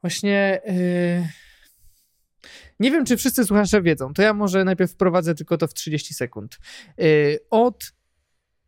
Właśnie... 0.00 0.60
Yy... 0.66 1.28
Nie 2.80 2.90
wiem, 2.90 3.04
czy 3.04 3.16
wszyscy 3.16 3.44
słuchacze 3.44 3.82
wiedzą, 3.82 4.14
to 4.14 4.22
ja 4.22 4.34
może 4.34 4.64
najpierw 4.64 4.92
wprowadzę 4.92 5.34
tylko 5.34 5.58
to 5.58 5.66
w 5.68 5.74
30 5.74 6.14
sekund. 6.14 6.58
Yy, 6.98 7.38
Od 7.50 7.92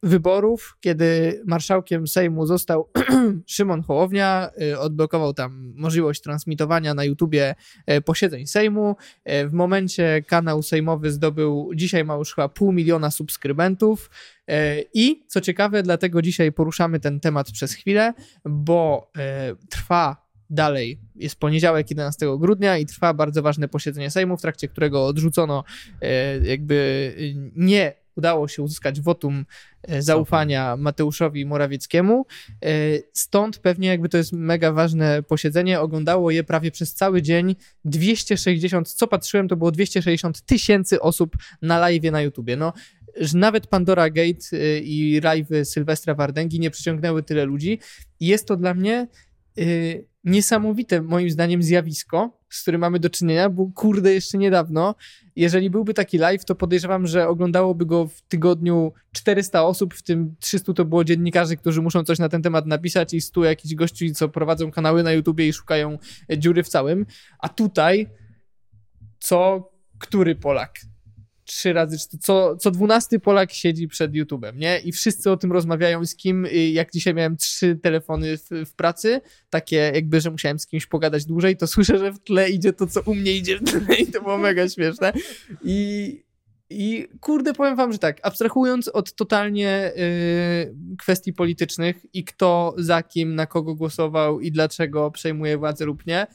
wyborów, 0.03 0.77
kiedy 0.81 1.41
marszałkiem 1.47 2.07
Sejmu 2.07 2.47
został 2.47 2.91
Szymon 3.47 3.83
Hołownia, 3.83 4.51
y, 4.63 4.79
odblokował 4.79 5.35
tam 5.35 5.73
możliwość 5.77 6.21
transmitowania 6.21 6.95
na 6.95 7.05
YouTubie 7.05 7.55
e, 7.87 8.01
posiedzeń 8.01 8.47
Sejmu. 8.47 8.97
E, 9.25 9.47
W 9.47 9.53
momencie 9.53 10.23
kanał 10.27 10.63
sejmowy 10.63 11.11
zdobył, 11.11 11.71
dzisiaj 11.75 12.05
ma 12.05 12.15
już 12.15 12.35
chyba 12.35 12.49
pół 12.49 12.73
miliona 12.73 13.11
subskrybentów. 13.11 14.11
E, 14.49 14.83
I 14.95 15.25
co 15.27 15.41
ciekawe, 15.41 15.83
dlatego 15.83 16.23
dzisiaj 16.23 16.53
poruszamy 16.53 17.01
ten 17.01 17.21
temat 17.21 17.51
przez 17.51 17.73
chwilę, 17.73 18.15
bo 18.45 19.13
trwa 19.71 20.29
dalej, 20.51 21.01
jest 21.15 21.41
poniedziałek 21.41 21.91
11 21.91 22.27
grudnia 22.39 22.79
i 22.79 22.87
trwa 22.87 23.15
bardzo 23.15 23.43
ważne 23.43 23.69
posiedzenie 23.69 24.11
Sejmu, 24.11 24.37
w 24.37 24.43
trakcie 24.43 24.69
którego 24.69 25.07
odrzucono 25.07 25.65
jakby 26.43 27.15
nie 27.57 27.93
udało 28.19 28.49
się 28.49 28.63
uzyskać 28.63 29.01
wotum 29.01 29.45
e, 29.83 30.03
zaufania 30.03 30.77
Mateuszowi 30.77 31.47
Morawieckiemu. 31.47 32.27
E, 32.65 32.71
Stąd 33.13 33.59
pewnie 33.59 33.89
jakby 33.89 34.09
to 34.09 34.19
jest 34.19 34.33
mega 34.33 34.73
ważne 34.73 35.23
posiedzenie. 35.23 35.81
Oglądało 35.81 36.31
je 36.31 36.45
prawie 36.45 36.71
przez 36.71 36.95
cały 36.95 37.23
dzień 37.23 37.57
260, 37.85 38.93
co 38.93 39.07
patrzyłem, 39.07 39.49
to 39.49 39.57
było 39.57 39.71
260 39.71 40.41
tysięcy 40.41 41.01
osób 41.01 41.37
na 41.63 41.79
live 41.79 42.13
na 42.13 42.23
YouTubie. 42.23 42.57
No, 42.57 42.73
że 43.17 43.39
nawet 43.39 43.67
Pandora 43.67 44.11
Gate 44.11 44.57
y, 44.57 44.81
i 44.85 45.21
live 45.21 45.49
Sylwestra 45.65 46.15
Wardęgi 46.15 46.61
nie 46.61 46.71
przyciągnęły 46.71 47.23
tyle 47.23 47.45
ludzi. 47.45 47.79
Jest 48.21 48.49
to 48.49 48.57
dla 48.57 48.75
mnie 48.75 49.09
y, 49.59 50.05
niesamowite, 50.25 51.03
moim 51.03 51.31
zdaniem, 51.31 51.63
zjawisko, 51.63 52.39
z 52.51 52.63
którym 52.63 52.81
mamy 52.81 52.99
do 52.99 53.11
czynienia, 53.11 53.51
bo 53.51 53.71
kurde, 53.75 54.15
jeszcze 54.15 54.39
niedawno, 54.39 54.95
jeżeli 55.41 55.71
byłby 55.71 55.95
taki 55.95 56.19
live, 56.19 56.45
to 56.45 56.55
podejrzewam, 56.55 57.07
że 57.07 57.29
oglądałoby 57.29 57.87
go 57.87 58.07
w 58.07 58.21
tygodniu 58.21 58.93
400 59.13 59.65
osób, 59.65 59.95
w 59.95 60.03
tym 60.03 60.35
300 60.41 60.73
to 60.73 60.85
było 60.85 61.05
dziennikarzy, 61.05 61.57
którzy 61.57 61.83
muszą 61.83 62.05
coś 62.05 62.19
na 62.19 62.29
ten 62.29 62.43
temat 62.43 62.67
napisać 62.67 63.15
i 63.15 63.21
100 63.21 63.45
jakichś 63.45 63.75
gości, 63.75 64.15
co 64.15 64.29
prowadzą 64.29 64.71
kanały 64.71 65.03
na 65.03 65.13
YouTubie 65.13 65.49
i 65.49 65.53
szukają 65.53 65.99
e, 66.33 66.39
dziury 66.39 66.63
w 66.63 66.69
całym. 66.69 67.07
A 67.39 67.49
tutaj 67.49 68.09
co 69.19 69.71
który 69.99 70.35
Polak? 70.35 70.79
Trzy 71.49 71.73
razy, 71.73 71.97
co, 72.21 72.57
co 72.57 72.71
dwunasty 72.71 73.21
Polak 73.21 73.53
siedzi 73.53 73.89
przed 73.89 74.13
YouTube'em, 74.13 74.57
nie? 74.57 74.79
I 74.79 74.93
wszyscy 74.93 75.31
o 75.31 75.37
tym 75.37 75.53
rozmawiają 75.53 76.07
z 76.07 76.17
kim, 76.17 76.45
y, 76.45 76.69
jak 76.69 76.93
dzisiaj 76.93 77.15
miałem 77.15 77.37
trzy 77.37 77.77
telefony 77.77 78.39
w, 78.39 78.51
w 78.67 78.75
pracy, 78.75 79.21
takie 79.51 79.77
jakby, 79.95 80.21
że 80.21 80.31
musiałem 80.31 80.59
z 80.59 80.67
kimś 80.67 80.87
pogadać 80.87 81.25
dłużej, 81.25 81.57
to 81.57 81.67
słyszę, 81.77 81.99
że 81.99 82.13
w 82.13 82.19
tle 82.19 82.51
idzie 82.51 82.73
to, 82.73 82.87
co 82.87 83.01
u 83.01 83.15
mnie 83.15 83.33
idzie 83.33 83.59
w 83.59 83.65
tle 83.65 83.97
i 83.97 84.07
to 84.07 84.23
było 84.23 84.39
mega 84.39 84.69
śmieszne. 84.69 85.13
I, 85.65 86.23
i 86.71 87.09
kurde, 87.21 87.55
powiem 87.55 87.77
wam, 87.77 87.93
że 87.93 87.99
tak, 87.99 88.21
abstrahując 88.23 88.89
od 88.89 89.15
totalnie 89.15 89.93
y, 89.97 90.75
kwestii 90.99 91.33
politycznych 91.33 91.97
i 92.13 92.25
kto 92.25 92.75
za 92.79 93.03
kim, 93.03 93.35
na 93.35 93.47
kogo 93.47 93.75
głosował 93.75 94.41
i 94.41 94.53
dlaczego 94.53 95.11
przejmuje 95.11 95.59
władzę 95.59 95.85
lub 95.85 96.07
nie, 96.07 96.27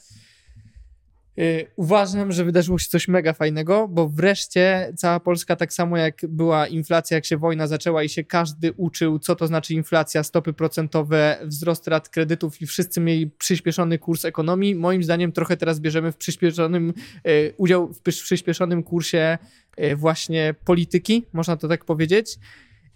uważam, 1.76 2.32
że 2.32 2.46
wydarzyło 2.46 2.80
się 2.80 2.90
coś 2.90 3.08
mega 3.08 3.34
fajnego, 3.34 3.88
bo 3.88 4.10
wreszcie 4.10 4.94
cała 4.98 5.20
Polska, 5.20 5.56
tak 5.56 5.74
samo 5.74 5.98
jak 5.98 6.22
była 6.30 6.68
inflacja, 6.68 7.16
jak 7.16 7.26
się 7.26 7.38
wojna 7.38 7.68
zaczęła 7.68 8.04
i 8.04 8.10
się 8.10 8.24
każdy 8.24 8.72
uczył, 8.72 9.20
co 9.20 9.36
to 9.36 9.48
znaczy 9.48 9.74
inflacja, 9.74 10.24
stopy 10.24 10.54
procentowe, 10.54 11.40
wzrost 11.44 11.88
rat 11.88 12.10
kredytów 12.10 12.62
i 12.62 12.68
wszyscy 12.68 13.02
mieli 13.02 13.28
przyspieszony 13.28 14.00
kurs 14.00 14.26
ekonomii. 14.26 14.76
Moim 14.76 15.04
zdaniem 15.04 15.32
trochę 15.32 15.58
teraz 15.58 15.80
bierzemy 15.80 16.12
w 16.12 16.18
przyspieszonym, 16.18 16.94
y, 17.28 17.54
udział 17.58 17.94
w 17.94 18.02
przy- 18.02 18.24
przyspieszonym 18.24 18.84
kursie 18.84 19.38
y, 19.80 19.96
właśnie 19.96 20.56
polityki, 20.66 21.26
można 21.34 21.58
to 21.58 21.68
tak 21.68 21.86
powiedzieć. 21.86 22.40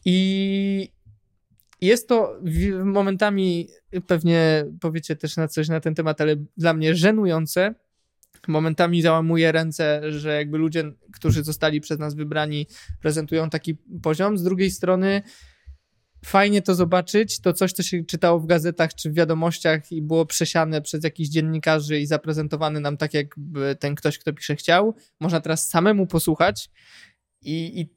I 0.06 0.90
jest 1.82 2.08
to 2.08 2.40
momentami, 2.84 3.68
pewnie 4.08 4.66
powiecie 4.82 5.16
też 5.16 5.38
na 5.38 5.48
coś 5.48 5.70
na 5.70 5.80
ten 5.80 5.96
temat, 5.96 6.22
ale 6.22 6.36
dla 6.58 6.74
mnie 6.74 6.96
żenujące. 6.96 7.76
Momentami 8.48 9.02
załamuje 9.02 9.52
ręce, 9.52 10.02
że 10.12 10.36
jakby 10.36 10.58
ludzie, 10.58 10.92
którzy 11.14 11.44
zostali 11.44 11.82
przez 11.82 12.00
nas 12.00 12.16
wybrani, 12.16 12.68
prezentują 13.02 13.50
taki 13.50 13.78
poziom. 14.02 14.38
Z 14.38 14.44
drugiej 14.44 14.72
strony, 14.72 15.22
fajnie 16.26 16.62
to 16.62 16.76
zobaczyć, 16.76 17.40
to 17.40 17.54
coś, 17.54 17.72
co 17.74 17.84
się 17.84 18.04
czytało 18.06 18.40
w 18.40 18.46
gazetach 18.46 18.94
czy 18.94 19.10
w 19.10 19.14
wiadomościach 19.14 19.92
i 19.92 20.02
było 20.02 20.26
przesiane 20.26 20.82
przez 20.82 21.04
jakichś 21.04 21.30
dziennikarzy 21.30 22.00
i 22.00 22.06
zaprezentowane 22.06 22.80
nam 22.80 22.98
tak, 22.98 23.14
jakby 23.14 23.76
ten 23.80 23.96
ktoś, 23.96 24.18
kto 24.20 24.34
pisze, 24.34 24.56
chciał. 24.56 24.96
Można 25.20 25.42
teraz 25.42 25.70
samemu 25.70 26.08
posłuchać 26.08 26.70
i, 27.42 27.82
i, 27.82 27.97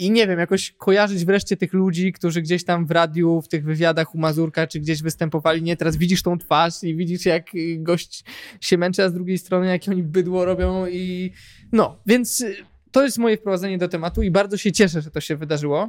i 0.00 0.10
nie 0.10 0.26
wiem, 0.26 0.38
jakoś 0.38 0.72
kojarzyć 0.72 1.24
wreszcie 1.24 1.56
tych 1.56 1.72
ludzi, 1.72 2.12
którzy 2.12 2.42
gdzieś 2.42 2.64
tam 2.64 2.86
w 2.86 2.90
radiu, 2.90 3.42
w 3.42 3.48
tych 3.48 3.64
wywiadach 3.64 4.14
u 4.14 4.18
Mazurka, 4.18 4.66
czy 4.66 4.80
gdzieś 4.80 5.02
występowali. 5.02 5.62
Nie, 5.62 5.76
teraz 5.76 5.96
widzisz 5.96 6.22
tą 6.22 6.38
twarz 6.38 6.82
i 6.82 6.96
widzisz, 6.96 7.26
jak 7.26 7.50
gość 7.78 8.24
się 8.60 8.78
męczy, 8.78 9.04
a 9.04 9.08
z 9.08 9.14
drugiej 9.14 9.38
strony, 9.38 9.66
jakie 9.66 9.90
oni 9.90 10.02
bydło 10.02 10.44
robią 10.44 10.86
i 10.86 11.32
no, 11.72 12.00
więc 12.06 12.40
y, 12.40 12.56
to 12.90 13.02
jest 13.02 13.18
moje 13.18 13.36
wprowadzenie 13.36 13.78
do 13.78 13.88
tematu 13.88 14.22
i 14.22 14.30
bardzo 14.30 14.56
się 14.56 14.72
cieszę, 14.72 15.00
że 15.00 15.10
to 15.10 15.20
się 15.20 15.36
wydarzyło. 15.36 15.88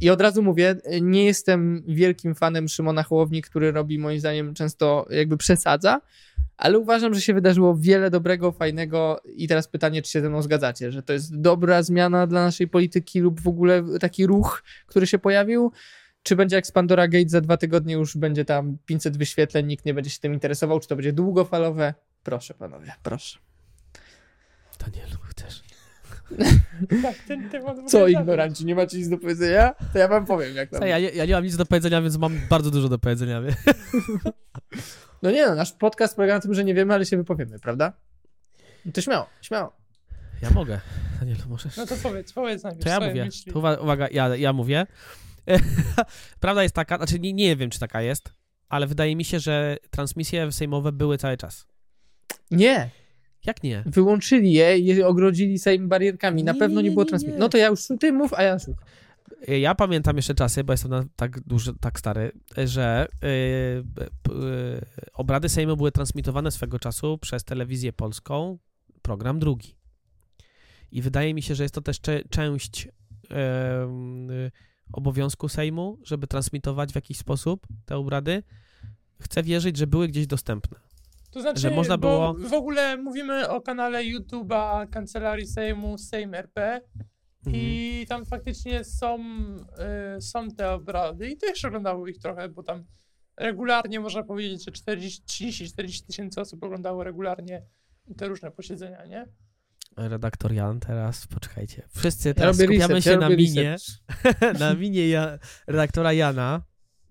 I 0.00 0.10
od 0.10 0.20
razu 0.20 0.42
mówię, 0.42 0.76
nie 1.00 1.24
jestem 1.24 1.82
wielkim 1.88 2.34
fanem 2.34 2.68
Szymona 2.68 3.02
Hołowni, 3.02 3.42
który 3.42 3.72
robi 3.72 3.98
moim 3.98 4.20
zdaniem 4.20 4.54
często 4.54 5.06
jakby 5.10 5.36
przesadza, 5.36 6.00
ale 6.56 6.78
uważam, 6.78 7.14
że 7.14 7.20
się 7.20 7.34
wydarzyło 7.34 7.76
wiele 7.76 8.10
dobrego, 8.10 8.52
fajnego 8.52 9.20
i 9.24 9.48
teraz 9.48 9.68
pytanie, 9.68 10.02
czy 10.02 10.10
się 10.10 10.20
ze 10.20 10.28
mną 10.28 10.42
zgadzacie, 10.42 10.92
że 10.92 11.02
to 11.02 11.12
jest 11.12 11.40
dobra 11.40 11.82
zmiana 11.82 12.26
dla 12.26 12.44
naszej 12.44 12.68
polityki 12.68 13.20
lub 13.20 13.40
w 13.40 13.48
ogóle 13.48 13.84
taki 14.00 14.26
ruch, 14.26 14.62
który 14.86 15.06
się 15.06 15.18
pojawił, 15.18 15.72
czy 16.22 16.36
będzie 16.36 16.56
jak 16.56 16.66
z 16.66 16.72
Pandora 16.72 17.08
Gate 17.08 17.28
za 17.28 17.40
dwa 17.40 17.56
tygodnie 17.56 17.94
już 17.94 18.16
będzie 18.16 18.44
tam 18.44 18.78
500 18.86 19.16
wyświetleń, 19.16 19.66
nikt 19.66 19.84
nie 19.84 19.94
będzie 19.94 20.10
się 20.10 20.20
tym 20.20 20.34
interesował, 20.34 20.80
czy 20.80 20.88
to 20.88 20.96
będzie 20.96 21.12
długofalowe? 21.12 21.94
Proszę 22.22 22.54
panowie, 22.54 22.92
proszę. 23.02 23.38
Danielu, 24.78 25.18
chcesz? 25.22 25.62
Tak, 27.02 27.16
ten 27.28 27.50
temat 27.50 27.80
w 27.80 27.84
Co 27.90 28.08
ignoranci, 28.08 28.64
nie 28.64 28.74
macie 28.74 28.98
nic 28.98 29.08
do 29.08 29.18
powiedzenia? 29.18 29.74
To 29.92 29.98
ja 29.98 30.08
wam 30.08 30.26
powiem, 30.26 30.56
jak 30.56 30.70
tam. 30.70 30.82
Ja, 30.82 30.98
ja, 30.98 31.10
ja 31.10 31.24
nie 31.24 31.32
mam 31.32 31.44
nic 31.44 31.56
do 31.56 31.66
powiedzenia, 31.66 32.02
więc 32.02 32.16
mam 32.16 32.40
bardzo 32.50 32.70
dużo 32.70 32.88
do 32.88 32.98
powiedzenia. 32.98 33.42
No 35.22 35.30
nie 35.30 35.46
no, 35.46 35.54
nasz 35.54 35.72
podcast 35.72 36.16
polega 36.16 36.34
na 36.34 36.40
tym, 36.40 36.54
że 36.54 36.64
nie 36.64 36.74
wiemy, 36.74 36.94
ale 36.94 37.06
się 37.06 37.16
wypowiemy, 37.16 37.58
prawda? 37.58 37.92
No 38.84 38.92
to 38.92 39.00
śmiało, 39.00 39.26
śmiało. 39.42 39.72
Ja 40.42 40.50
mogę. 40.50 40.80
Danielu, 41.20 41.40
możesz? 41.48 41.76
No 41.76 41.86
to 41.86 41.94
powiedz, 42.02 42.32
powiedz 42.32 42.62
najpierw 42.62 42.84
To 42.84 42.90
ja 42.90 43.08
mówię. 43.08 43.24
myśli. 43.24 43.52
To 43.52 43.58
uwa- 43.60 43.82
uwaga, 43.82 44.08
ja, 44.12 44.36
ja 44.36 44.52
mówię. 44.52 44.86
Prawda 46.40 46.62
jest 46.62 46.74
taka, 46.74 46.96
znaczy 46.96 47.18
nie, 47.20 47.32
nie 47.32 47.56
wiem, 47.56 47.70
czy 47.70 47.78
taka 47.80 48.02
jest, 48.02 48.32
ale 48.68 48.86
wydaje 48.86 49.16
mi 49.16 49.24
się, 49.24 49.40
że 49.40 49.76
transmisje 49.90 50.52
sejmowe 50.52 50.92
były 50.92 51.18
cały 51.18 51.36
czas. 51.36 51.66
Nie, 52.50 52.90
Jak 53.46 53.62
nie? 53.62 53.82
wyłączyli 53.86 54.52
je 54.52 54.78
i 54.78 55.02
ogrodzili 55.02 55.58
Sejm 55.58 55.88
barierkami. 55.88 56.44
Na 56.44 56.52
Nie, 56.52 56.58
pewno 56.58 56.80
nie 56.80 56.88
nie, 56.88 56.94
było 56.94 57.04
transmisji. 57.04 57.38
No 57.38 57.48
to 57.48 57.58
ja 57.58 57.66
już, 57.66 57.80
ty 58.00 58.12
mów, 58.12 58.34
a 58.34 58.42
ja 58.42 58.58
słucham. 58.58 58.84
Ja 59.48 59.74
pamiętam 59.74 60.16
jeszcze 60.16 60.34
czasy, 60.34 60.64
bo 60.64 60.72
jestem 60.72 60.90
na, 60.90 61.04
tak 61.16 61.40
duży, 61.40 61.72
tak 61.80 61.98
stary, 61.98 62.32
że 62.64 63.06
yy, 63.22 63.28
p- 64.22 64.32
yy, 64.34 64.80
obrady 65.12 65.48
Sejmu 65.48 65.76
były 65.76 65.92
transmitowane 65.92 66.50
swego 66.50 66.78
czasu 66.78 67.18
przez 67.18 67.44
telewizję 67.44 67.92
polską, 67.92 68.58
program 69.02 69.38
drugi. 69.38 69.76
I 70.90 71.02
wydaje 71.02 71.34
mi 71.34 71.42
się, 71.42 71.54
że 71.54 71.62
jest 71.62 71.74
to 71.74 71.80
też 71.80 72.00
cze- 72.00 72.22
część 72.30 72.84
yy, 72.84 74.50
obowiązku 74.92 75.48
Sejmu, 75.48 75.98
żeby 76.02 76.26
transmitować 76.26 76.92
w 76.92 76.94
jakiś 76.94 77.18
sposób 77.18 77.66
te 77.84 77.96
obrady. 77.96 78.42
Chcę 79.20 79.42
wierzyć, 79.42 79.76
że 79.76 79.86
były 79.86 80.08
gdzieś 80.08 80.26
dostępne. 80.26 80.78
To 81.30 81.40
znaczy, 81.40 81.60
że 81.60 81.70
można 81.70 81.98
było- 81.98 82.34
w 82.48 82.52
ogóle 82.52 82.96
mówimy 82.96 83.48
o 83.48 83.60
kanale 83.60 84.02
YouTube'a 84.04 84.90
Kancelarii 84.90 85.46
Sejmu 85.46 85.98
Sejm 85.98 86.34
RP 86.34 86.80
Mhm. 87.46 87.64
i 87.64 88.06
tam 88.08 88.24
faktycznie 88.24 88.84
są, 88.84 89.18
y, 90.16 90.20
są 90.20 90.50
te 90.50 90.72
obrady 90.72 91.28
i 91.28 91.36
też 91.36 91.64
oglądało 91.64 92.06
ich 92.06 92.18
trochę, 92.18 92.48
bo 92.48 92.62
tam 92.62 92.84
regularnie 93.36 94.00
można 94.00 94.22
powiedzieć, 94.22 94.64
że 94.64 94.70
30-40 94.70 96.06
tysięcy 96.06 96.40
osób 96.40 96.62
oglądało 96.62 97.04
regularnie 97.04 97.62
te 98.16 98.28
różne 98.28 98.50
posiedzenia, 98.50 99.06
nie? 99.06 99.26
Redaktor 99.96 100.52
Jan 100.52 100.80
teraz, 100.80 101.26
poczekajcie. 101.26 101.82
Wszyscy 101.88 102.28
Ja 102.28 102.34
teraz 102.34 102.60
robię 102.60 102.74
skupiamy 102.74 102.94
research, 102.94 103.04
się 103.04 103.10
ja 103.10 103.28
na 103.28 103.36
minie, 103.36 103.76
na 104.60 104.74
minie 104.74 105.08
ja, 105.08 105.38
redaktora 105.66 106.12
Jana. 106.12 106.62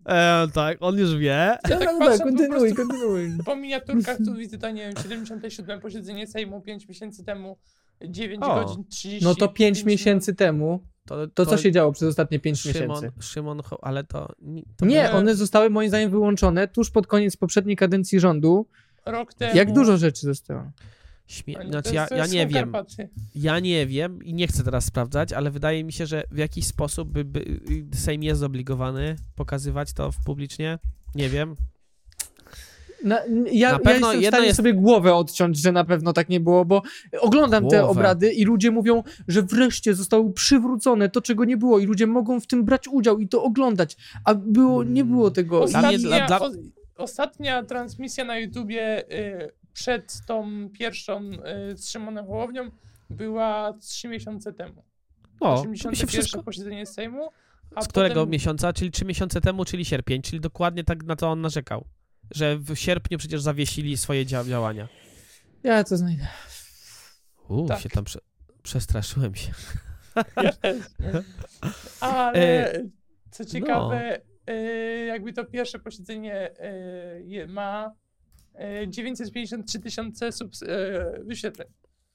E, 0.06 0.48
tak, 0.54 0.78
on 0.80 0.98
już 0.98 1.15
wie. 1.17 1.58
Ja 1.69 1.80
tak 1.80 2.00
patrzę, 2.00 2.17
po 2.17 2.24
kontynuuj, 2.24 2.60
prostu- 2.60 2.76
kontynuuj. 2.76 3.38
Po 3.45 3.56
miniaturkach 3.56 4.17
tu 4.17 4.36
widzę, 4.36 4.58
to 4.58 4.71
nie 4.71 4.82
wiem, 4.82 4.98
77 5.04 5.80
posiedzenie 5.80 6.28
Sejmu 6.28 6.62
5 6.62 6.88
miesięcy 6.88 7.24
temu, 7.24 7.58
9 8.08 8.44
O. 8.44 8.56
godzin 8.66 8.84
30 8.90 9.26
No 9.26 9.36
to 9.36 9.48
5 9.48 9.78
minut. 9.78 9.88
miesięcy 9.88 10.36
temu, 10.36 10.84
To, 11.06 11.28
to 11.28 11.46
co 11.46 11.58
się 11.58 11.72
działo 11.72 11.92
przez 11.92 12.10
ostatnie 12.10 12.40
5 12.40 12.60
Szymon, 12.60 12.90
miesięcy? 12.90 13.12
Szymon, 13.20 13.62
ale 13.82 14.04
to... 14.04 14.28
to 14.78 14.86
Nie, 14.86 15.12
one 15.12 15.36
zostały 15.36 15.70
moim 15.70 15.90
zdaniem 15.90 16.12
wyłączone 16.12 16.68
tuż 16.68 16.92
pod 16.92 17.08
koniec 17.08 17.38
poprzedniej 17.38 17.76
kadencji 17.76 18.20
rządu. 18.20 18.68
Rok 19.06 19.34
temu. 19.34 19.58
Jak 19.58 19.74
dużo 19.74 19.98
rzeczy 19.98 20.22
zostało. 20.28 20.72
Śmie- 21.28 21.70
znaczy 21.70 21.96
ja, 21.96 22.08
ja 22.16 22.26
nie 22.28 22.48
wiem, 22.48 22.74
ja 23.36 23.60
nie 23.60 23.86
wiem 23.88 24.24
i 24.24 24.34
nie 24.34 24.48
chcę 24.48 24.64
teraz 24.64 24.86
sprawdzać, 24.86 25.34
ale 25.34 25.52
wydaje 25.52 25.84
mi 25.84 25.94
się, 25.94 26.06
że 26.06 26.24
w 26.32 26.38
jakiś 26.38 26.66
sposób 26.68 27.10
by, 27.10 27.26
by 27.26 27.46
Sejm 27.94 28.24
jest 28.24 28.40
zobligowany 28.40 29.16
pokazywać 29.36 29.94
to 29.94 30.12
w 30.12 30.24
publicznie. 30.26 30.80
Nie 31.16 31.30
wiem. 31.30 31.56
Na, 33.06 33.20
ja, 33.52 33.72
Na 33.72 33.80
pewno 33.80 34.08
ja 34.08 34.13
jestem 34.13 34.22
w 34.24 34.28
stanie 34.28 34.46
jest- 34.46 34.58
sobie 34.58 34.74
głowę 34.74 35.15
odciąć, 35.15 35.58
że 35.62 35.72
na 35.72 35.84
pewno 35.84 36.13
tak 36.13 36.30
nie 36.30 36.39
było, 36.39 36.65
bo 36.65 36.82
oglądam 37.22 37.63
te 37.68 37.78
Głowę. 37.80 37.91
obrady 37.91 38.34
i 38.34 38.46
ludzie 38.46 38.72
mówią, 38.72 39.04
że 39.28 39.41
wreszcie 39.44 39.94
zostało 39.96 40.30
przywrócone 40.30 41.10
to, 41.10 41.22
czego 41.22 41.46
nie 41.46 41.58
było 41.58 41.80
i 41.80 41.86
ludzie 41.86 42.08
mogą 42.08 42.39
w 42.39 42.48
tym 42.48 42.65
brać 42.65 42.88
udział 42.88 43.20
i 43.20 43.28
to 43.28 43.44
oglądać, 43.44 43.98
a 44.26 44.36
było, 44.36 44.84
nie 44.84 45.02
Mm. 45.02 45.13
było 45.13 45.32
tego. 45.32 45.65
Dla 45.65 45.80
mnie- 45.82 45.89
Ostatnia, 45.98 46.28
dla- 46.28 46.38
dla- 46.39 46.48
o, 46.48 46.52
ostatnia 47.04 47.63
transmisja 47.63 48.26
na 48.26 48.38
YouTubie 48.39 49.04
y, 49.12 49.52
przed 49.74 50.18
tą 50.28 50.70
pierwszą 50.80 51.22
y, 51.74 51.78
z 51.78 51.89
Szymonem 51.89 52.26
Hołownią 52.26 52.72
była 53.10 53.74
3 53.82 54.08
miesiące 54.08 54.54
temu. 54.54 54.84
O, 55.39 55.56
to 55.62 55.70
mi 55.70 55.72
81 55.72 55.96
się 55.96 56.08
wszystko... 56.08 56.44
posiedzenie 56.44 56.86
Sejmu. 56.86 57.28
A 57.76 57.82
Z 57.82 57.88
którego 57.88 58.15
potem, 58.15 58.30
miesiąca? 58.32 58.74
Czyli 58.74 58.91
trzy 58.91 59.06
miesiące 59.06 59.41
temu, 59.41 59.65
czyli 59.65 59.86
sierpień, 59.86 60.22
czyli 60.22 60.39
dokładnie 60.41 60.84
tak 60.84 61.04
na 61.04 61.15
to 61.15 61.32
on 61.32 61.41
narzekał. 61.41 61.86
Że 62.32 62.58
w 62.58 62.76
sierpniu 62.76 63.18
przecież 63.18 63.42
zawiesili 63.42 63.98
swoje 63.98 64.26
dzia- 64.26 64.48
działania. 64.48 64.88
Ja 65.64 65.84
to 65.84 65.98
znajdę. 65.98 66.28
Uuu, 67.50 67.68
Tak. 67.68 67.80
się 67.82 67.90
tam 67.90 68.04
prze... 68.04 68.20
przestraszyłem 68.64 69.36
się. 69.36 69.52
Ale 72.00 72.74
E, 72.74 72.84
co 73.32 73.46
ciekawe, 73.46 74.20
y, 74.50 75.06
jakby 75.06 75.34
to 75.34 75.46
pierwsze 75.46 75.80
posiedzenie 75.80 76.50
je- 77.26 77.48
ma 77.48 77.92
y, 78.84 78.88
953 78.90 79.80
tysiące 79.80 80.30
subs- 80.30 80.66
wyświetleń. 81.26 81.68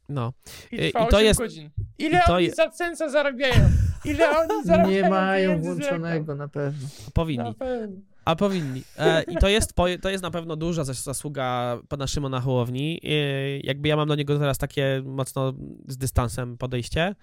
No. 0.08 0.32
I 0.72 0.80
E, 0.80 0.88
i 0.88 0.92
to 0.92 1.06
8 1.06 1.24
jest- 1.24 1.40
godzin. 1.40 1.70
Ile 1.98 2.20
to 2.26 2.34
oni 2.34 2.44
je- 2.46 2.54
za 2.54 2.70
censa 2.70 3.08
zarabiają? 3.08 3.68
Ile 4.04 4.30
oni 4.38 4.64
zarabiają? 4.66 5.02
Nie 5.04 5.10
mają 5.10 5.60
włączonego 5.62 6.34
na 6.34 6.48
pewno. 6.48 6.88
Powinni. 7.14 7.44
Na 7.44 7.54
pewno. 7.54 7.96
A 8.24 8.36
powinni. 8.36 8.82
E, 8.98 9.22
I 9.22 9.36
to 9.36 9.48
jest, 9.48 9.74
to 10.02 10.10
jest 10.10 10.22
na 10.22 10.30
pewno 10.30 10.56
duża 10.56 10.82
zas- 10.82 11.02
zasługa 11.02 11.78
pana 11.88 12.06
Szymona 12.06 12.40
Hołowni. 12.40 13.00
E, 13.04 13.58
jakby 13.58 13.88
ja 13.88 13.96
mam 13.96 14.08
do 14.08 14.14
niego 14.14 14.38
teraz 14.38 14.58
takie 14.58 15.02
mocno 15.04 15.52
z 15.88 15.96
dystansem 15.96 16.58
podejście, 16.58 17.14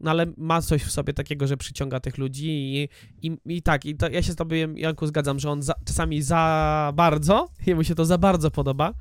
no 0.00 0.10
ale 0.10 0.26
ma 0.36 0.62
coś 0.62 0.82
w 0.82 0.90
sobie 0.90 1.12
takiego, 1.12 1.46
że 1.46 1.56
przyciąga 1.56 2.00
tych 2.00 2.18
ludzi 2.18 2.48
i, 2.50 2.88
i, 3.28 3.38
i 3.46 3.62
tak, 3.62 3.84
i 3.84 3.96
to 3.96 4.08
ja 4.08 4.22
się 4.22 4.32
z 4.32 4.36
tobą, 4.36 4.54
Janku, 4.74 5.06
zgadzam, 5.06 5.38
że 5.38 5.50
on 5.50 5.62
za, 5.62 5.74
czasami 5.84 6.22
za 6.22 6.92
bardzo, 6.94 7.48
jemu 7.66 7.84
się 7.84 7.94
to 7.94 8.04
za 8.04 8.18
bardzo 8.18 8.50
podoba. 8.50 8.94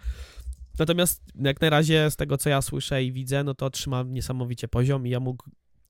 Natomiast 0.80 1.24
jak 1.36 1.62
na 1.62 1.70
razie 1.70 2.12
z 2.12 2.16
tego, 2.16 2.38
co 2.38 2.50
ja 2.50 2.62
słyszę 2.62 3.04
i 3.04 3.12
widzę, 3.12 3.44
no 3.44 3.54
to 3.54 3.70
trzyma 3.70 4.04
niesamowicie 4.04 4.68
poziom 4.68 5.08
i 5.08 5.10
ja 5.10 5.20
mu 5.20 5.38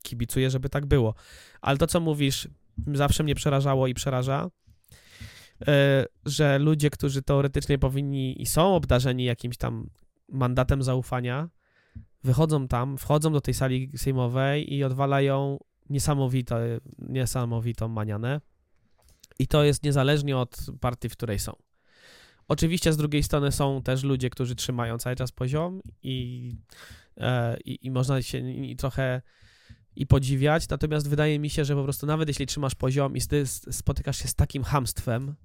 kibicuję, 0.03 0.49
żeby 0.49 0.69
tak 0.69 0.85
było. 0.85 1.13
Ale 1.61 1.77
to, 1.77 1.87
co 1.87 1.99
mówisz, 1.99 2.47
zawsze 2.93 3.23
mnie 3.23 3.35
przerażało 3.35 3.87
i 3.87 3.93
przeraża, 3.93 4.49
że 6.25 6.59
ludzie, 6.59 6.89
którzy 6.89 7.21
teoretycznie 7.21 7.77
powinni 7.77 8.41
i 8.41 8.45
są 8.45 8.75
obdarzeni 8.75 9.23
jakimś 9.23 9.57
tam 9.57 9.89
mandatem 10.29 10.83
zaufania, 10.83 11.49
wychodzą 12.23 12.67
tam, 12.67 12.97
wchodzą 12.97 13.33
do 13.33 13.41
tej 13.41 13.53
sali 13.53 13.91
sejmowej 13.97 14.73
i 14.73 14.83
odwalają 14.83 15.57
niesamowite, 15.89 16.79
niesamowitą 16.99 17.87
manianę. 17.87 18.41
I 19.39 19.47
to 19.47 19.63
jest 19.63 19.83
niezależnie 19.83 20.37
od 20.37 20.57
partii, 20.81 21.09
w 21.09 21.11
której 21.11 21.39
są. 21.39 21.53
Oczywiście 22.47 22.93
z 22.93 22.97
drugiej 22.97 23.23
strony 23.23 23.51
są 23.51 23.81
też 23.81 24.03
ludzie, 24.03 24.29
którzy 24.29 24.55
trzymają 24.55 24.97
cały 24.97 25.15
czas 25.15 25.31
poziom 25.31 25.81
i, 26.03 26.49
e, 27.17 27.57
i, 27.65 27.85
i 27.85 27.91
można 27.91 28.21
się 28.21 28.51
i 28.51 28.75
trochę 28.75 29.21
i 29.95 30.07
podziwiać, 30.07 30.69
natomiast 30.69 31.09
wydaje 31.09 31.39
mi 31.39 31.49
się, 31.49 31.65
że 31.65 31.75
po 31.75 31.83
prostu 31.83 32.05
nawet 32.05 32.27
jeśli 32.27 32.45
trzymasz 32.45 32.75
poziom 32.75 33.15
i 33.15 33.21
ty 33.21 33.47
spotykasz 33.47 34.17
się 34.17 34.27
z 34.27 34.35
takim 34.35 34.63
hamstwem, 34.63 35.35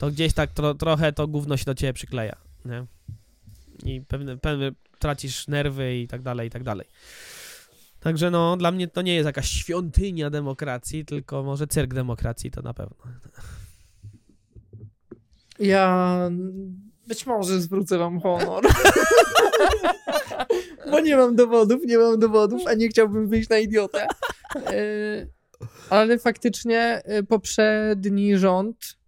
to 0.00 0.10
gdzieś 0.10 0.32
tak 0.32 0.52
tro, 0.52 0.74
trochę 0.74 1.12
to 1.12 1.28
gówno 1.28 1.56
się 1.56 1.64
do 1.64 1.74
ciebie 1.74 1.92
przykleja, 1.92 2.36
nie? 2.64 2.86
I 3.84 4.00
pewne, 4.00 4.36
pewne 4.36 4.70
tracisz 4.98 5.48
nerwy 5.48 5.96
i 5.96 6.08
tak 6.08 6.22
dalej, 6.22 6.48
i 6.48 6.50
tak 6.50 6.62
dalej. 6.62 6.86
Także 8.00 8.30
no, 8.30 8.56
dla 8.56 8.70
mnie 8.70 8.88
to 8.88 9.02
nie 9.02 9.14
jest 9.14 9.26
jakaś 9.26 9.50
świątynia 9.50 10.30
demokracji, 10.30 11.04
tylko 11.04 11.42
może 11.42 11.66
cyrk 11.66 11.94
demokracji, 11.94 12.50
to 12.50 12.62
na 12.62 12.74
pewno. 12.74 12.96
Ja 15.58 16.18
być 17.06 17.26
może 17.26 17.60
zwrócę 17.60 17.98
wam 17.98 18.20
honor. 18.20 18.64
Bo 20.90 21.00
nie 21.00 21.16
mam 21.16 21.36
dowodów, 21.36 21.80
nie 21.84 21.98
mam 21.98 22.18
dowodów, 22.18 22.62
a 22.66 22.74
nie 22.74 22.88
chciałbym 22.88 23.28
wyjść 23.28 23.48
na 23.48 23.58
idiotę. 23.58 24.06
E, 24.56 25.26
Ale 25.90 26.18
faktycznie 26.18 27.02
e, 27.04 27.22
poprzedni 27.22 28.38
rząd, 28.38 28.99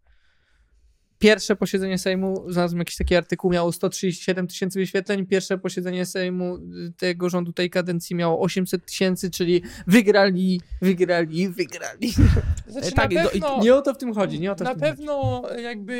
pierwsze 1.23 1.57
posiedzenie 1.57 1.99
Sejmu, 1.99 2.51
znalazłem 2.51 2.79
jakiś 2.79 2.97
taki 2.97 3.17
artykuł, 3.17 3.53
miało 3.53 3.73
137 3.73 4.47
tysięcy 4.47 4.79
wyświetleń, 4.79 5.27
pierwsze 5.27 5.59
posiedzenie 5.59 6.07
Sejmu 6.07 6.57
y, 6.57 6.93
tego 6.97 7.29
rządu 7.29 7.53
tej 7.53 7.71
kadencji 7.71 8.17
miało 8.17 8.41
800 8.41 8.87
tysięcy, 8.87 9.31
czyli 9.31 9.63
wygrali, 9.87 10.61
wygrali, 10.83 11.49
wygrali. 11.49 12.13
Znaczy, 12.67 12.89
E, 12.89 12.93
tak, 12.93 13.11
pewno, 13.11 13.63
Nie 13.63 13.75
o 13.75 13.83
to 13.83 13.95
w 13.95 13.99
tym 13.99 14.15
chodzi, 14.15 14.41
nie 14.41 14.53
o 14.53 14.55
to 14.55 14.65
na 14.65 14.71
tym 14.71 14.81
chodzi. 14.81 14.93
pewno 14.97 15.43
jakby 15.59 15.95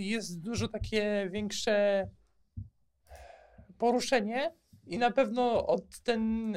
jest 0.00 0.40
dużo 0.40 0.68
takie 0.68 1.28
większe 1.32 2.08
poruszenie 3.78 4.54
i 4.86 4.98
na 4.98 5.10
pewno 5.10 5.66
od 5.66 6.00
ten, 6.02 6.52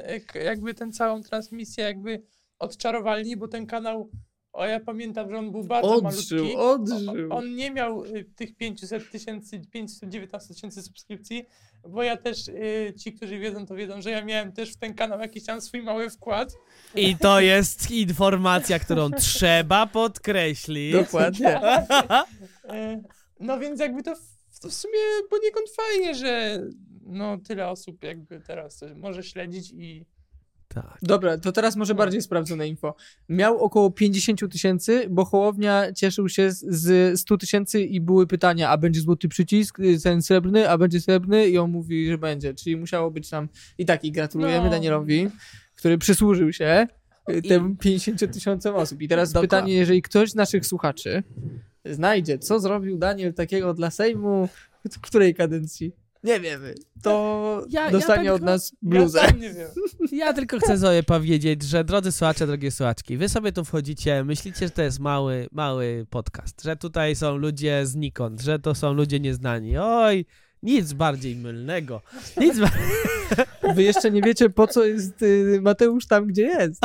jakby 0.45 0.73
ten 0.73 0.91
całą 0.91 1.21
transmisję 1.21 1.83
jakby 1.83 2.23
odczarowali, 2.59 3.37
bo 3.37 3.47
ten 3.47 3.65
kanał, 3.65 4.09
o 4.53 4.65
ja 4.65 4.79
pamiętam, 4.79 5.29
że 5.29 5.37
on 5.37 5.51
był 5.51 5.63
bardzo 5.63 5.89
Odżył, 5.95 6.39
malutki. 6.45 6.55
odżył. 6.57 7.33
O- 7.33 7.35
On 7.35 7.55
nie 7.55 7.71
miał 7.71 8.05
y, 8.05 8.25
tych 8.35 8.55
500 8.55 9.11
tysięcy, 9.11 9.61
519 9.71 10.53
tysięcy 10.53 10.81
subskrypcji, 10.83 11.45
bo 11.89 12.03
ja 12.03 12.17
też, 12.17 12.47
y, 12.47 12.93
ci, 12.99 13.13
którzy 13.13 13.39
wiedzą, 13.39 13.65
to 13.65 13.75
wiedzą, 13.75 14.01
że 14.01 14.11
ja 14.11 14.25
miałem 14.25 14.51
też 14.51 14.73
w 14.73 14.77
ten 14.77 14.93
kanał 14.93 15.19
jakiś 15.19 15.45
tam 15.45 15.61
swój 15.61 15.81
mały 15.83 16.09
wkład. 16.09 16.53
I 16.95 17.17
to 17.17 17.39
jest 17.39 17.91
informacja, 17.91 18.79
którą 18.79 19.09
trzeba 19.21 19.87
podkreślić. 19.87 20.93
Dokładnie. 20.93 21.61
E, 22.69 23.01
No 23.39 23.59
więc 23.59 23.79
jakby 23.79 24.03
to 24.03 24.15
w, 24.15 24.59
to 24.61 24.69
w 24.69 24.73
sumie 24.73 24.99
poniekąd 25.29 25.67
fajnie, 25.75 26.15
że 26.15 26.61
no 27.05 27.37
tyle 27.37 27.67
osób 27.67 28.03
jakby 28.03 28.39
teraz 28.39 28.83
może 28.95 29.23
śledzić 29.23 29.71
i 29.71 30.05
Tak. 30.73 30.97
Dobra, 31.01 31.37
to 31.37 31.51
teraz 31.51 31.75
może 31.75 31.95
bardziej 31.95 32.21
sprawdzone 32.21 32.67
info. 32.67 32.95
Miał 33.29 33.57
około 33.59 33.91
50 33.91 34.51
tysięcy, 34.51 35.05
bo 35.09 35.25
Hołownia 35.25 35.93
cieszył 35.93 36.29
się 36.29 36.51
z- 36.51 36.65
z 36.69 37.19
100 37.19 37.37
tysięcy 37.37 37.81
i 37.81 38.01
były 38.01 38.27
pytania, 38.27 38.69
a 38.69 38.77
będzie 38.77 39.01
złoty 39.01 39.27
przycisk, 39.27 39.79
y, 39.79 39.99
ten 40.03 40.21
srebrny, 40.21 40.69
a 40.69 40.77
będzie 40.77 41.01
srebrny 41.01 41.47
i 41.47 41.57
on 41.57 41.71
mówi, 41.71 42.07
że 42.07 42.17
będzie. 42.17 42.53
Czyli 42.53 42.77
musiało 42.77 43.11
być 43.11 43.29
tam 43.29 43.49
i 43.77 43.85
tak 43.85 44.03
i 44.05 44.11
gratulujemy 44.11 44.65
No. 44.65 44.71
Danielowi, 44.71 45.27
który 45.75 45.97
przysłużył 45.97 46.53
się 46.53 46.87
y, 47.29 47.37
I- 47.37 47.41
tym 47.41 47.77
50 47.77 48.27
tysiącom 48.33 48.75
osób. 48.75 49.01
I 49.01 49.07
teraz 49.07 49.29
Dokładnie. 49.31 49.47
pytanie, 49.49 49.73
jeżeli 49.73 50.01
ktoś 50.01 50.31
z 50.31 50.35
naszych 50.35 50.65
słuchaczy 50.65 51.23
znajdzie, 51.85 52.39
co 52.39 52.59
zrobił 52.59 52.97
Daniel 52.97 53.33
takiego 53.33 53.73
dla 53.73 53.91
Sejmu, 53.91 54.49
w 54.91 54.99
której 54.99 55.35
kadencji? 55.35 55.91
Nie 56.23 56.39
wiemy. 56.39 56.75
To 57.01 57.65
Ja- 57.69 57.85
ja 57.85 57.91
dostanie 57.91 58.25
tak 58.25 58.33
od 58.33 58.39
tylko- 58.39 58.51
nas 58.51 58.75
bluzę. 58.81 59.19
ja 59.19 59.33
wiem. 59.53 59.67
Ja 60.11 60.33
tylko 60.33 60.59
chcę 60.59 60.77
sobie 60.77 61.03
powiedzieć, 61.03 61.63
że 61.63 61.83
drodzy 61.83 62.11
słuchacze, 62.11 62.47
drogie 62.47 62.71
słuchaczki, 62.71 63.17
wy 63.17 63.29
sobie 63.29 63.51
tu 63.51 63.65
wchodzicie, 63.65 64.23
myślicie, 64.23 64.65
że 64.65 64.69
to 64.71 64.81
jest 64.81 64.99
mały, 64.99 65.47
mały 65.51 66.05
podcast, 66.09 66.63
że 66.63 66.75
tutaj 66.75 67.15
są 67.15 67.37
ludzie 67.37 67.85
znikąd, 67.85 68.41
że 68.41 68.59
to 68.59 68.75
są 68.75 68.93
ludzie 68.93 69.19
nieznani. 69.19 69.77
Oj, 69.77 70.25
nic 70.63 70.93
bardziej 70.93 71.35
mylnego. 71.35 72.01
Nic 72.37 72.59
ba- 72.59 72.71
Wy 73.75 73.83
jeszcze 73.83 74.11
nie 74.11 74.21
wiecie, 74.21 74.49
po 74.49 74.67
co 74.67 74.85
jest 74.85 75.21
y, 75.21 75.59
Mateusz 75.61 76.07
tam, 76.07 76.27
gdzie 76.27 76.41
jest. 76.41 76.81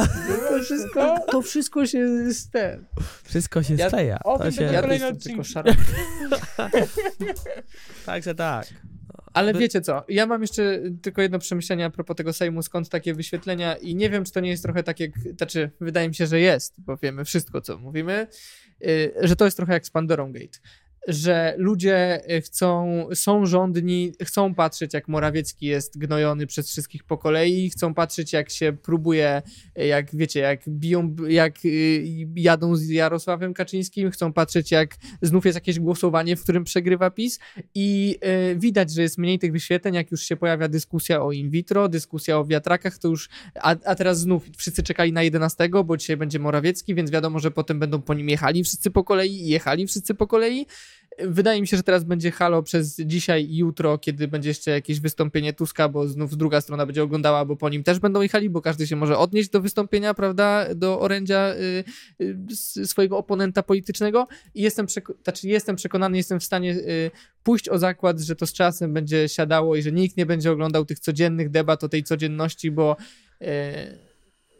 To 0.49 0.63
wszystko, 0.63 1.17
to 1.31 1.43
wszystko 1.43 1.87
się 1.87 2.07
ten. 2.53 2.85
Wszystko 3.25 3.63
się 3.63 3.75
Ja- 3.75 3.89
steja. 3.89 4.19
o 4.25 4.39
To 4.39 4.45
tym 4.45 4.53
się... 4.53 4.63
Ja 4.63 4.83
tylko. 4.83 5.43
Także 8.07 8.35
tak. 8.35 8.67
Ale 9.39 9.55
wiecie 9.55 9.81
co, 9.81 10.05
ja 10.09 10.27
mam 10.27 10.43
jeszcze 10.43 10.81
tylko 11.03 11.23
jedno 11.23 11.39
przemyślenie 11.39 11.85
a 11.85 11.91
propos 11.91 12.17
tego 12.17 12.33
Sejmu, 12.33 12.63
skąd 12.63 12.89
takie 12.89 13.15
wyświetlenia 13.15 13.77
i 13.77 13.95
nie 13.95 14.11
wiem, 14.11 14.25
czy 14.25 14.33
to 14.33 14.41
nie 14.41 14.51
jest 14.51 14.63
trochę 14.63 14.83
tak 14.83 15.01
jak, 15.01 15.11
znaczy 15.37 15.71
wydaje 15.81 16.09
mi 16.09 16.15
się, 16.15 16.27
że 16.27 16.41
jest, 16.41 16.75
bo 16.79 16.97
wiemy 16.97 17.25
wszystko, 17.25 17.61
co 17.61 17.79
mówimy, 17.79 18.27
y, 18.87 19.13
że 19.23 19.37
to 19.37 19.45
jest 19.45 19.57
trochę 19.57 19.73
jak 19.73 19.87
z 19.87 19.91
Pandorą 19.91 20.33
Gate. 20.33 20.59
Że 21.09 21.55
ludzie 21.59 22.21
y, 22.37 22.41
chcą, 22.41 23.07
są 23.15 23.47
rządni, 23.47 24.13
chcą 24.23 24.55
patrzeć, 24.55 24.95
jak 24.95 25.09
Morawiecki 25.09 25.67
jest 25.67 25.99
gnojony 25.99 26.47
przez 26.47 26.71
wszystkich 26.71 27.05
po 27.05 27.19
kolei, 27.19 27.71
chcą 27.71 27.95
patrzeć, 27.95 28.33
jak 28.33 28.51
się 28.51 28.73
próbuje, 28.83 29.43
y, 29.79 29.87
jak 29.87 30.17
wiecie, 30.17 30.41
jak 30.41 30.61
biją, 30.69 31.17
jak 31.29 31.65
y, 31.65 32.05
jadą 32.37 32.77
z 32.77 32.89
Jarosławem 32.89 33.55
Kaczyńskim, 33.55 34.11
chcą 34.11 34.33
patrzeć, 34.33 34.71
jak 34.71 34.97
znów 35.23 35.47
jest 35.47 35.57
jakieś 35.57 35.81
głosowanie, 35.81 36.37
w 36.37 36.43
którym 36.43 36.65
przegrywa 36.65 37.11
PiS 37.11 37.39
i 37.75 38.19
widać, 38.57 38.93
że 38.93 39.03
jest 39.03 39.19
mniej 39.19 39.39
tych 39.39 39.53
wyświetleń, 39.53 39.95
jak 39.95 40.11
już 40.11 40.23
się 40.23 40.37
pojawia 40.37 40.69
dyskusja 40.69 41.23
o 41.23 41.33
in 41.33 41.51
vitro, 41.51 41.89
dyskusja 41.89 42.39
o 42.39 42.45
wiatrakach, 42.45 42.99
to 42.99 43.09
już, 43.09 43.29
a, 43.55 43.77
a 43.85 43.95
teraz 43.95 44.21
znów 44.21 44.45
wszyscy 44.57 44.83
czekali 44.83 45.13
na 45.13 45.23
11, 45.23 45.69
bo 45.85 45.97
dzisiaj 45.97 46.17
będzie 46.17 46.39
Morawiecki, 46.39 46.95
więc 46.95 47.11
wiadomo, 47.11 47.39
że 47.39 47.51
potem 47.51 47.79
będą 47.79 48.03
po 48.03 48.15
nim 48.15 48.29
jechali 48.29 48.65
wszyscy 48.65 48.91
po 48.91 49.05
kolei 49.05 49.33
i 49.33 49.49
jechali 49.49 49.87
wszyscy 49.87 50.15
po 50.15 50.27
kolei. 50.27 50.67
Wydaje 51.19 51.61
mi 51.61 51.67
się, 51.67 51.77
że 51.77 51.83
teraz 51.83 52.05
będzie 52.05 52.31
halo 52.31 52.63
przez 52.63 52.97
dzisiaj 52.97 53.45
i 53.45 53.57
jutro, 53.57 53.99
kiedy 53.99 54.29
będzie 54.29 54.49
jeszcze 54.49 54.71
jakieś 54.71 55.01
wystąpienie 55.01 55.53
Tuska, 55.53 55.89
bo 55.89 56.09
znów 56.09 56.37
druga 56.37 56.61
strona 56.61 56.87
będzie 56.87 57.03
oglądała, 57.03 57.45
bo 57.45 57.57
po 57.57 57.69
nim 57.69 57.85
też 57.85 57.99
będą 57.99 58.21
jechali, 58.21 58.51
bo 58.51 58.61
każdy 58.61 58.87
się 58.87 58.97
może 58.97 59.19
odnieść 59.19 59.51
do 59.51 59.61
wystąpienia, 59.61 60.15
prawda, 60.15 60.75
do 60.75 61.01
orędzia 61.01 61.55
y, 61.55 61.85
y, 62.81 62.87
swojego 62.87 63.19
oponenta 63.19 63.63
politycznego. 63.63 64.27
I 64.55 64.63
jestem, 64.63 64.87
przeko- 64.87 65.15
znaczy 65.25 65.49
jestem 65.49 65.77
przekonany, 65.77 66.17
jestem 66.17 66.41
w 66.41 66.45
stanie 66.45 66.73
y, 66.73 67.11
pójść 67.43 67.69
o 67.69 67.79
zakład, 67.79 68.21
że 68.21 68.37
to 68.37 68.47
z 68.47 68.53
czasem 68.53 68.93
będzie 68.93 69.29
siadało 69.29 69.77
i 69.77 69.83
że 69.83 69.93
nikt 69.93 70.17
nie 70.17 70.27
będzie 70.27 70.53
oglądał 70.53 70.85
tych 70.85 70.99
codziennych 70.99 71.51
debat 71.51 71.85
o 71.85 71.89
tej 71.89 72.03
codzienności, 72.05 72.71
bo 72.71 72.97
y, 73.43 74.08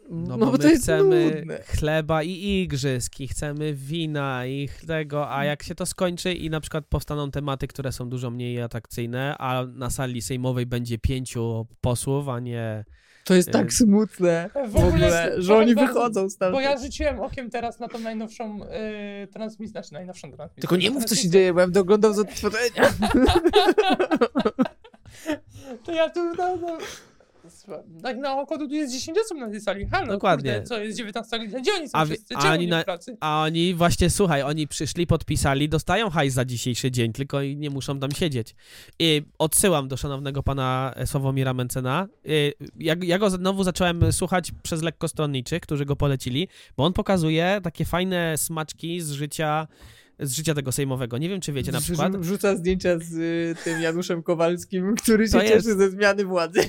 No, 0.09 0.27
no 0.27 0.37
bo, 0.37 0.45
bo 0.45 0.51
my 0.51 0.57
to 0.57 0.67
jest 0.67 0.83
chcemy 0.83 1.35
nudne. 1.35 1.59
chleba 1.63 2.23
i 2.23 2.61
igrzysk, 2.61 3.19
i 3.19 3.27
chcemy 3.27 3.73
wina 3.73 4.45
i 4.45 4.69
tego, 4.87 5.31
a 5.31 5.45
jak 5.45 5.63
się 5.63 5.75
to 5.75 5.85
skończy 5.85 6.33
i 6.33 6.49
na 6.49 6.59
przykład 6.59 6.85
powstaną 6.85 7.31
tematy, 7.31 7.67
które 7.67 7.91
są 7.91 8.09
dużo 8.09 8.31
mniej 8.31 8.61
atrakcyjne, 8.61 9.35
a 9.37 9.65
na 9.73 9.89
sali 9.89 10.21
sejmowej 10.21 10.65
będzie 10.65 10.97
pięciu 10.97 11.67
posłów, 11.81 12.29
a 12.29 12.39
nie... 12.39 12.85
To 13.25 13.35
jest 13.35 13.49
Y, 13.49 13.51
tak 13.51 13.73
smutne 13.73 14.49
W 14.67 14.71
w 14.71 14.75
ogóle 14.75 15.31
że 15.37 15.57
oni 15.57 15.75
wam, 15.75 15.87
wychodzą 15.87 16.29
stamtąd. 16.29 16.55
Bo 16.55 16.61
ja 16.61 16.77
rzuciłem 16.77 17.19
okiem 17.19 17.49
teraz 17.49 17.79
na 17.79 17.87
tą 17.87 17.99
najnowszą 17.99 18.63
y, 18.63 19.27
transmisję, 19.27 19.71
znaczy 19.71 19.93
najnowszą 19.93 20.31
transmisję. 20.31 20.61
Tylko 20.61 20.75
nie 20.75 20.91
mów, 20.91 21.05
co 21.05 21.15
się 21.15 21.29
dzieje, 21.29 21.53
bo 21.53 21.59
ja 21.59 21.65
będę 21.65 21.79
oglądał 21.79 22.13
z 22.13 22.19
odtworzenia. 22.19 22.89
To 25.83 25.91
ja 25.91 26.09
tu, 26.09 26.33
no, 26.33 26.55
no, 26.55 26.77
tak 28.03 28.17
na 28.17 28.37
oko 28.41 28.57
tu 28.57 28.67
jest 28.73 28.93
10 28.93 29.17
osób 29.25 29.37
na 29.37 29.49
tej 29.49 29.61
sali. 29.61 29.85
Halo, 29.85 30.07
Dokładnie. 30.07 30.51
Kurde, 30.51 30.67
co 30.67 30.77
jest 30.79 30.97
19 30.97 31.39
godzina? 31.39 31.59
Gdzie 31.59 31.71
oni 31.73 31.89
są 31.89 31.97
A 31.97 32.05
wszyscy? 32.05 32.35
a 32.35 32.41
Czemu 32.41 32.53
oni 32.53 32.65
nie 32.65 32.71
na- 32.71 32.83
pracy? 32.83 33.17
A 33.19 33.43
oni 33.43 33.73
właśnie, 33.75 34.09
słuchaj, 34.09 34.41
oni 34.43 34.67
przyszli, 34.67 35.07
podpisali, 35.07 35.69
dostają 35.69 36.09
hajs 36.09 36.33
za 36.33 36.45
dzisiejszy 36.45 36.91
dzień, 36.91 37.13
tylko 37.13 37.41
i 37.41 37.57
nie 37.57 37.69
muszą 37.69 37.99
tam 37.99 38.11
siedzieć. 38.11 38.55
I 38.99 39.21
odsyłam 39.39 39.87
do 39.87 39.97
szanownego 39.97 40.43
pana 40.43 40.93
Sławomira 41.05 41.53
Mencena. 41.53 42.07
Ja, 42.79 42.95
ja 43.03 43.19
go 43.19 43.29
znowu 43.29 43.63
zacząłem 43.63 44.13
słuchać 44.13 44.51
przez 44.63 44.81
lekkostronniczych, 44.81 45.61
którzy 45.61 45.85
go 45.85 45.95
polecili, 45.95 46.47
bo 46.77 46.85
on 46.85 46.93
pokazuje 46.93 47.59
takie 47.63 47.85
fajne 47.85 48.37
smaczki 48.37 49.01
z 49.01 49.11
życia 49.11 49.67
z 50.19 50.31
życia 50.31 50.53
tego 50.53 50.71
sejmowego. 50.71 51.17
Nie 51.17 51.29
wiem, 51.29 51.41
czy 51.41 51.53
wiecie 51.53 51.71
na 51.71 51.81
przykład. 51.81 52.17
Wrzuca 52.17 52.55
zdjęcia 52.55 52.99
z 52.99 53.13
y, 53.13 53.63
tym 53.63 53.81
Januszem 53.81 54.23
Kowalskim, 54.23 54.95
który 55.03 55.27
się 55.27 55.31
To 55.31 55.41
jest- 55.41 55.53
cieszy 55.53 55.77
ze 55.77 55.89
zmiany 55.89 56.25
władzy. 56.25 56.59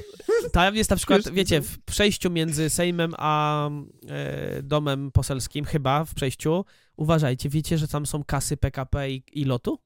Tam 0.53 0.76
jest 0.76 0.90
na 0.90 0.96
przykład, 0.96 1.22
Wiesz, 1.24 1.32
wiecie, 1.32 1.61
w 1.61 1.78
przejściu 1.78 2.30
między 2.30 2.70
Sejmem 2.70 3.14
a 3.18 3.68
e, 4.09 4.62
domem 4.62 5.11
poselskim, 5.12 5.64
chyba 5.64 6.05
w 6.05 6.14
przejściu, 6.14 6.64
uważajcie, 6.96 7.48
wiecie, 7.48 7.78
że 7.78 7.88
tam 7.88 8.07
są 8.07 8.24
kasy 8.24 8.57
PKP 8.57 9.11
i, 9.11 9.22
i 9.32 9.44
lotu? 9.44 9.78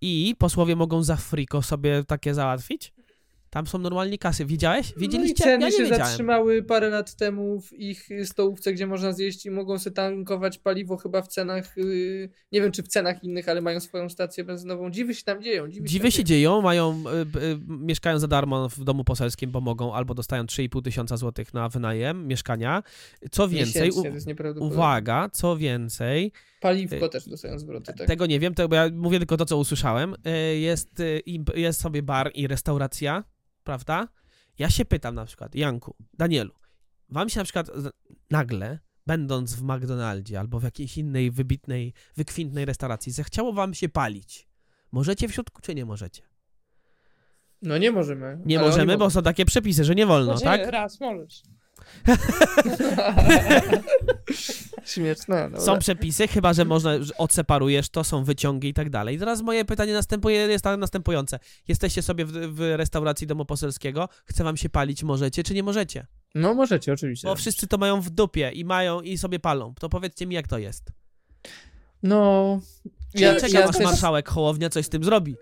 I 0.00 0.34
posłowie 0.38 0.76
mogą 0.76 1.02
za 1.02 1.16
friko 1.16 1.62
sobie 1.62 2.04
takie 2.04 2.34
załatwić? 2.34 2.93
Tam 3.54 3.66
są 3.66 3.78
normalnie 3.78 4.18
kasy. 4.18 4.44
Widziałeś? 4.44 4.92
No 4.96 5.00
Widzieliście? 5.00 5.44
ceny 5.44 5.64
ja 5.64 5.70
nie 5.70 5.76
się 5.76 5.82
wiedziałem. 5.82 6.06
zatrzymały 6.06 6.62
parę 6.62 6.88
lat 6.90 7.16
temu 7.16 7.60
w 7.60 7.72
ich 7.72 8.08
stołówce, 8.24 8.72
gdzie 8.72 8.86
można 8.86 9.12
zjeść 9.12 9.46
i 9.46 9.50
mogą 9.50 9.78
sobie 9.78 9.94
tankować 9.96 10.58
paliwo 10.58 10.96
chyba 10.96 11.22
w 11.22 11.28
cenach, 11.28 11.78
y, 11.78 12.30
nie 12.52 12.60
wiem 12.60 12.72
czy 12.72 12.82
w 12.82 12.88
cenach 12.88 13.24
innych, 13.24 13.48
ale 13.48 13.60
mają 13.60 13.80
swoją 13.80 14.08
stację 14.08 14.44
benzynową. 14.44 14.90
Dziwy 14.90 15.14
się 15.14 15.22
tam 15.24 15.42
dzieją. 15.42 15.68
Dziwy, 15.68 15.86
Dziwy 15.86 16.10
się 16.10 16.24
dzieją, 16.24 16.62
mają, 16.62 17.04
y, 17.34 17.38
y, 17.38 17.58
mieszkają 17.68 18.18
za 18.18 18.28
darmo 18.28 18.68
w 18.68 18.84
domu 18.84 19.04
poselskim, 19.04 19.50
bo 19.50 19.60
mogą, 19.60 19.94
albo 19.94 20.14
dostają 20.14 20.44
3,5 20.46 20.82
tysiąca 20.82 21.16
złotych 21.16 21.54
na 21.54 21.68
wynajem 21.68 22.26
mieszkania. 22.26 22.82
Co 23.30 23.48
więcej, 23.48 23.90
u, 23.90 24.02
to 24.02 24.08
jest 24.08 24.26
nieprawdopodobne. 24.26 24.76
uwaga, 24.76 25.28
co 25.32 25.56
więcej, 25.56 26.32
Paliwko 26.60 27.06
Y, 27.06 27.08
też 27.08 27.28
dostają 27.28 27.58
zwroty, 27.58 27.92
tak. 27.98 28.06
Tego 28.06 28.26
nie 28.26 28.40
wiem, 28.40 28.54
to, 28.54 28.68
bo 28.68 28.76
ja 28.76 28.88
mówię 28.92 29.18
tylko 29.18 29.36
to, 29.36 29.46
co 29.46 29.56
usłyszałem. 29.58 30.14
Y, 30.14 30.58
Jest, 30.58 31.00
y, 31.00 31.22
jest 31.54 31.80
sobie 31.80 32.02
bar 32.02 32.30
i 32.34 32.46
restauracja, 32.46 33.24
prawda? 33.64 34.08
Ja 34.58 34.70
się 34.70 34.84
pytam 34.84 35.14
na 35.14 35.24
przykład, 35.24 35.54
Janku, 35.54 35.96
Danielu, 36.14 36.52
wam 37.08 37.28
się 37.28 37.40
na 37.40 37.44
przykład 37.44 37.70
nagle, 38.30 38.78
będąc 39.06 39.54
w 39.54 39.62
McDonaldzie 39.62 40.40
albo 40.40 40.60
w 40.60 40.62
jakiejś 40.62 40.98
innej 40.98 41.30
wybitnej, 41.30 41.92
wykwintnej 42.16 42.64
restauracji, 42.64 43.12
zechciało 43.12 43.52
wam 43.52 43.74
się 43.74 43.88
palić. 43.88 44.48
Możecie 44.92 45.28
w 45.28 45.32
środku, 45.32 45.62
czy 45.62 45.74
nie 45.74 45.84
możecie? 45.84 46.22
No 47.62 47.78
nie 47.78 47.90
możemy. 47.90 48.38
Nie 48.46 48.58
możemy, 48.58 48.98
bo 48.98 49.10
są 49.10 49.22
takie 49.22 49.44
przepisy, 49.44 49.84
że 49.84 49.94
nie 49.94 50.06
wolno, 50.06 50.36
Znaczy, 50.36 50.62
tak? 50.62 50.70
raz 50.72 51.00
możesz. 51.00 51.42
Śmieszne. 54.84 55.50
Są 55.58 55.78
przepisy, 55.78 56.28
chyba 56.28 56.52
że 56.52 56.64
można, 56.64 57.02
że 57.02 57.16
odseparujesz 57.16 57.88
to, 57.88 58.04
są 58.04 58.24
wyciągi 58.24 58.68
i 58.68 58.74
tak 58.74 58.90
dalej. 58.90 59.18
Teraz 59.18 59.42
moje 59.42 59.64
pytanie 59.64 59.92
następuje, 59.92 60.36
jest 60.36 60.64
następujące. 60.78 61.38
Jesteście 61.68 62.02
sobie 62.02 62.24
w, 62.24 62.32
w 62.32 62.72
restauracji 62.76 63.26
domu 63.26 63.44
poselskiego, 63.44 64.08
chce 64.24 64.44
wam 64.44 64.56
się 64.56 64.68
palić, 64.68 65.02
możecie 65.02 65.42
czy 65.42 65.54
nie 65.54 65.62
możecie? 65.62 66.06
No 66.34 66.54
możecie, 66.54 66.92
oczywiście. 66.92 67.28
Bo 67.28 67.34
wszyscy 67.34 67.66
to 67.66 67.78
mają 67.78 68.00
w 68.00 68.10
dupie 68.10 68.50
i 68.50 68.64
mają 68.64 69.00
i 69.00 69.18
sobie 69.18 69.38
palą. 69.38 69.74
To 69.80 69.88
powiedzcie 69.88 70.26
mi, 70.26 70.34
jak 70.34 70.48
to 70.48 70.58
jest. 70.58 70.84
No... 72.02 72.60
Ja, 73.14 73.34
czekam, 73.34 73.50
ja 73.50 73.68
aż 73.68 73.78
marszałek 73.78 74.28
Hołownia 74.28 74.70
coś 74.70 74.86
z 74.86 74.88
tym 74.88 75.04
zrobi. 75.04 75.36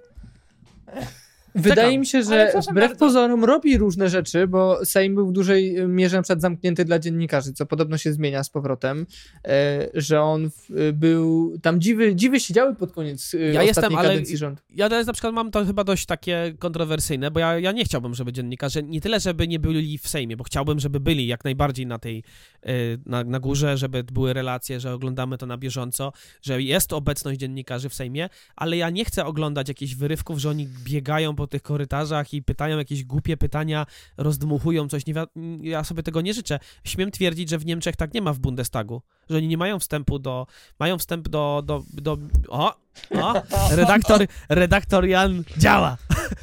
Wydaje 1.55 1.89
Czekam. 1.89 2.01
mi 2.01 2.07
się, 2.07 2.23
że 2.23 2.53
wbrew 2.71 2.75
bardzo. 2.89 2.97
pozorom 2.97 3.45
robi 3.45 3.79
różne 3.79 4.09
rzeczy, 4.09 4.47
bo 4.47 4.85
Sejm 4.85 5.15
był 5.15 5.27
w 5.29 5.33
dużej 5.33 5.89
mierze 5.89 6.17
na 6.17 6.23
przykład 6.23 6.41
zamknięty 6.41 6.85
dla 6.85 6.99
dziennikarzy, 6.99 7.53
co 7.53 7.67
podobno 7.67 7.99
się 7.99 8.13
zmienia 8.13 8.45
z 8.45 8.51
powrotem, 8.51 9.07
e, 9.47 9.89
że 9.95 10.21
on 10.21 10.51
w, 10.51 10.93
był, 10.93 11.59
tam 11.63 11.81
dziwy, 11.81 12.17
dziwy 12.17 12.41
siedziały 12.41 12.75
pod 12.75 12.93
koniec 12.93 13.35
e, 13.35 13.39
Ja 13.39 13.63
jestem, 13.63 13.97
ale- 13.97 14.27
rządu. 14.37 14.61
Ja 14.75 14.89
teraz 14.89 15.07
na 15.07 15.13
przykład 15.13 15.35
mam 15.35 15.51
to 15.51 15.65
chyba 15.65 15.85
dość 15.85 16.07
takie 16.07 16.55
kontrowersyjne, 16.59 17.31
bo 17.31 17.41
ja, 17.41 17.59
ja 17.59 17.73
nie 17.73 17.85
chciałbym, 17.85 18.15
żeby 18.15 18.33
dziennikarze, 18.33 18.83
nie 18.83 19.01
tyle, 19.01 19.21
żeby 19.21 19.49
nie 19.49 19.59
byli 19.59 19.99
w 19.99 20.09
Sejmie, 20.09 20.37
bo 20.37 20.45
chciałbym, 20.45 20.81
żeby 20.81 21.01
byli 21.01 21.27
jak 21.27 21.45
najbardziej 21.45 21.87
na 21.87 21.99
tej, 21.99 22.23
y, 22.67 22.99
na, 23.07 23.25
na 23.25 23.41
górze, 23.41 23.77
żeby 23.77 24.05
były 24.05 24.33
relacje, 24.33 24.81
że 24.81 24.95
oglądamy 24.95 25.39
to 25.39 25.47
na 25.47 25.57
bieżąco, 25.59 26.13
że 26.43 26.63
jest 26.63 26.93
obecność 26.93 27.41
dziennikarzy 27.41 27.89
w 27.89 27.95
Sejmie, 27.95 28.29
ale 28.57 28.77
ja 28.77 28.91
nie 28.91 29.05
chcę 29.05 29.25
oglądać 29.25 29.69
jakichś 29.69 29.95
wyrywków, 29.95 30.39
że 30.39 30.51
oni 30.51 30.69
biegają 30.85 31.35
po 31.37 31.42
tych 31.47 31.63
korytarzach 31.63 32.35
i 32.35 32.43
pytają 32.43 32.79
jakieś 32.79 33.05
głupie 33.05 33.37
pytania, 33.37 33.87
rozdmuchują 34.17 34.89
coś, 34.89 35.07
nie 35.07 35.15
ja 35.61 35.85
sobie 35.85 36.03
tego 36.03 36.21
nie 36.21 36.35
życzę. 36.35 36.59
Śmiem 36.85 37.11
twierdzić, 37.11 37.49
że 37.49 37.59
w 37.59 37.67
Niemczech 37.67 37.97
tak 37.97 38.15
nie 38.15 38.23
ma 38.23 38.33
w 38.33 38.39
Bundestagu, 38.39 39.03
że 39.31 39.37
oni 39.37 39.49
nie 39.49 39.57
mają 39.57 39.79
wstępu 39.79 40.19
do, 40.19 40.47
mają 40.79 40.99
wstęp 40.99 41.29
do, 41.29 41.63
do, 41.67 41.83
do 41.93 42.19
o, 42.49 42.75
o, 43.11 43.43
redaktor, 43.71 44.27
redaktor 44.49 45.07
Jan 45.07 45.45
działa. 45.59 45.97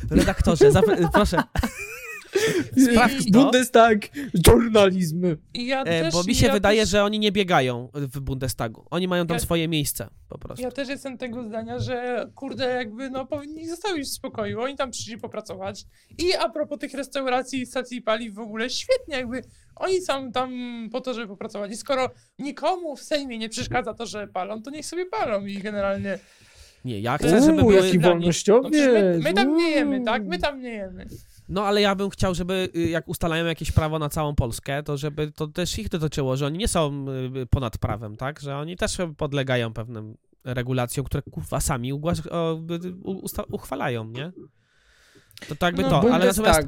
Redaktorze, 0.09 0.71
proszę. 1.13 1.43
Sprawdź 2.91 3.31
to. 3.31 3.39
Bundestag, 3.43 3.97
żurnalizm. 4.47 5.35
I 5.53 5.67
ja 5.67 5.81
E, 5.81 5.85
też, 5.85 6.13
bo 6.13 6.23
mi 6.23 6.35
się 6.35 6.47
ja 6.47 6.53
wydaje, 6.53 6.81
też, 6.81 6.89
że 6.89 7.03
oni 7.03 7.19
nie 7.19 7.31
biegają 7.31 7.89
w 7.93 8.19
Bundestagu. 8.19 8.85
Oni 8.89 9.07
mają 9.07 9.27
tam 9.27 9.35
Ja- 9.35 9.39
swoje 9.41 9.67
miejsce 9.67 10.09
po 10.29 10.37
prostu. 10.37 10.63
Ja 10.63 10.71
też 10.71 10.89
jestem 10.89 11.17
tego 11.17 11.43
zdania, 11.43 11.79
że 11.79 12.27
kurde, 12.35 12.65
jakby 12.75 13.09
no 13.09 13.25
powinni 13.25 13.67
zostawić 13.67 14.05
w 14.07 14.11
spokoju. 14.11 14.61
Oni 14.61 14.75
tam 14.75 14.91
przyszli 14.91 15.17
popracować. 15.17 15.85
I 16.17 16.33
a 16.35 16.49
propos 16.49 16.79
tych 16.79 16.93
restauracji 16.93 17.61
i 17.61 17.65
stacji 17.65 18.01
paliw 18.01 18.33
w 18.35 18.39
ogóle, 18.39 18.69
świetnie 18.69 19.15
jakby. 19.17 19.41
Oni 19.75 20.01
są 20.01 20.31
tam 20.31 20.51
po 20.91 21.01
to, 21.01 21.13
żeby 21.13 21.27
popracować. 21.27 21.71
I 21.71 21.77
skoro 21.77 22.09
nikomu 22.39 22.95
w 22.95 23.01
Sejmie 23.01 23.37
nie 23.37 23.49
przeszkadza 23.49 23.93
to, 23.93 24.05
że 24.05 24.27
palą, 24.27 24.61
to 24.61 24.69
niech 24.71 24.85
sobie 24.85 25.05
palą 25.05 25.45
i 25.45 25.57
generalnie. 25.57 26.19
Nie, 26.85 26.99
ja 26.99 27.17
chcę, 27.17 27.41
żeby 27.41 27.61
Uuu, 27.61 27.71
były... 27.71 27.85
jaki 27.85 27.99
wolnościowiec. 27.99 28.73
No 28.73 28.93
my, 28.93 29.19
my 29.23 29.33
tam 29.33 29.57
nie 29.57 29.69
jemy, 29.69 30.03
tak? 30.03 30.25
My 30.25 30.39
tam 30.39 30.61
nie 30.61 30.69
jemy. 30.69 31.05
No 31.49 31.65
ale 31.65 31.81
ja 31.81 31.95
bym 31.95 32.09
chciał, 32.09 32.35
żeby 32.35 32.69
y, 32.75 32.89
jak 32.89 33.07
ustalają 33.07 33.45
jakieś 33.45 33.71
prawo 33.71 33.99
na 33.99 34.09
całą 34.09 34.35
Polskę, 34.35 34.83
to 34.83 34.97
żeby 34.97 35.31
to 35.31 35.47
też 35.47 35.79
ich 35.79 35.89
dotyczyło, 35.89 36.37
że 36.37 36.45
oni 36.45 36.57
nie 36.57 36.67
są 36.67 37.05
y, 37.41 37.45
ponad 37.45 37.77
prawem, 37.77 38.17
tak? 38.17 38.39
Że 38.39 38.57
oni 38.57 38.77
też 38.77 38.97
podlegają 39.17 39.73
pewnym 39.73 40.17
regulacjom, 40.43 41.05
które 41.05 41.23
kurwa 41.31 41.59
sami 41.59 41.93
y, 41.93 41.95
uchwalają, 43.51 44.05
nie? 44.05 44.31
To 45.47 45.55
tak 45.55 45.75
by 45.75 45.81
No, 45.81 45.89
to, 45.89 46.13
ale 46.13 46.25
natomiast... 46.25 46.59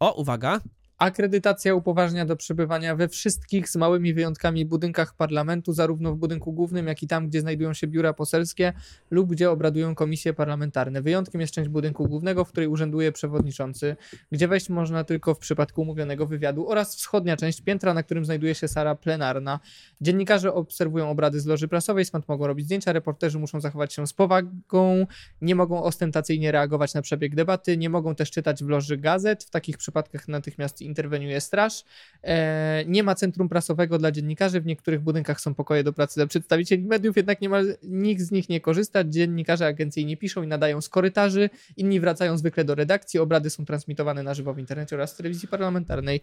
O, 0.00 0.12
uwaga. 0.12 0.60
Akredytacja 0.98 1.74
upoważnia 1.74 2.26
do 2.26 2.36
przebywania 2.36 2.96
we 2.96 3.08
wszystkich 3.08 3.68
z 3.68 3.76
małymi 3.76 4.14
wyjątkami 4.14 4.66
budynkach 4.66 5.14
parlamentu, 5.14 5.72
zarówno 5.72 6.12
w 6.12 6.16
budynku 6.16 6.52
głównym, 6.52 6.86
jak 6.86 7.02
i 7.02 7.06
tam, 7.06 7.28
gdzie 7.28 7.40
znajdują 7.40 7.74
się 7.74 7.86
biura 7.86 8.12
poselskie 8.12 8.72
lub 9.10 9.30
gdzie 9.30 9.50
obradują 9.50 9.94
komisje 9.94 10.34
parlamentarne. 10.34 11.02
Wyjątkiem 11.02 11.40
jest 11.40 11.52
część 11.52 11.68
budynku 11.68 12.08
głównego, 12.08 12.44
w 12.44 12.48
której 12.48 12.68
urzęduje 12.68 13.12
przewodniczący, 13.12 13.96
gdzie 14.32 14.48
wejść 14.48 14.68
można 14.68 15.04
tylko 15.04 15.34
w 15.34 15.38
przypadku 15.38 15.82
umówionego 15.82 16.26
wywiadu 16.26 16.68
oraz 16.68 16.96
wschodnia 16.96 17.36
część 17.36 17.60
piętra, 17.60 17.94
na 17.94 18.02
którym 18.02 18.24
znajduje 18.24 18.54
się 18.54 18.68
sala 18.68 18.94
plenarna. 18.94 19.60
Dziennikarze 20.00 20.54
obserwują 20.54 21.10
obrady 21.10 21.40
z 21.40 21.46
loży 21.46 21.68
prasowej, 21.68 22.04
skąd 22.04 22.28
mogą 22.28 22.46
robić 22.46 22.66
zdjęcia, 22.66 22.92
reporterzy 22.92 23.38
muszą 23.38 23.60
zachować 23.60 23.94
się 23.94 24.06
z 24.06 24.12
powagą, 24.12 25.06
nie 25.42 25.54
mogą 25.54 25.82
ostentacyjnie 25.82 26.52
reagować 26.52 26.94
na 26.94 27.02
przebieg 27.02 27.34
debaty, 27.34 27.76
nie 27.76 27.90
mogą 27.90 28.14
też 28.14 28.30
czytać 28.30 28.64
w 28.64 28.68
loży 28.68 28.96
gazet. 28.96 29.44
W 29.44 29.50
takich 29.50 29.76
przypadkach 29.76 30.28
natychmiast 30.28 30.87
interweniuje 30.88 31.40
straż. 31.40 31.84
E, 32.24 32.84
nie 32.86 33.02
ma 33.02 33.14
centrum 33.14 33.48
prasowego 33.48 33.98
dla 33.98 34.12
dziennikarzy. 34.12 34.60
W 34.60 34.66
niektórych 34.66 35.00
budynkach 35.00 35.40
są 35.40 35.54
pokoje 35.54 35.84
do 35.84 35.92
pracy 35.92 36.14
dla 36.20 36.26
przedstawicieli 36.26 36.84
mediów, 36.84 37.16
jednak 37.16 37.40
nie 37.40 37.48
ma, 37.48 37.58
nikt 37.82 38.22
z 38.22 38.30
nich 38.30 38.48
nie 38.48 38.60
korzysta. 38.60 39.04
Dziennikarze 39.04 39.66
agencyjnie 39.66 40.16
piszą 40.16 40.42
i 40.42 40.46
nadają 40.46 40.80
z 40.80 40.88
korytarzy. 40.88 41.50
Inni 41.76 42.00
wracają 42.00 42.38
zwykle 42.38 42.64
do 42.64 42.74
redakcji. 42.74 43.20
Obrady 43.20 43.50
są 43.50 43.64
transmitowane 43.64 44.22
na 44.22 44.34
żywo 44.34 44.54
w 44.54 44.58
internecie 44.58 44.96
oraz 44.96 45.14
w 45.14 45.16
telewizji 45.16 45.48
parlamentarnej. 45.48 46.20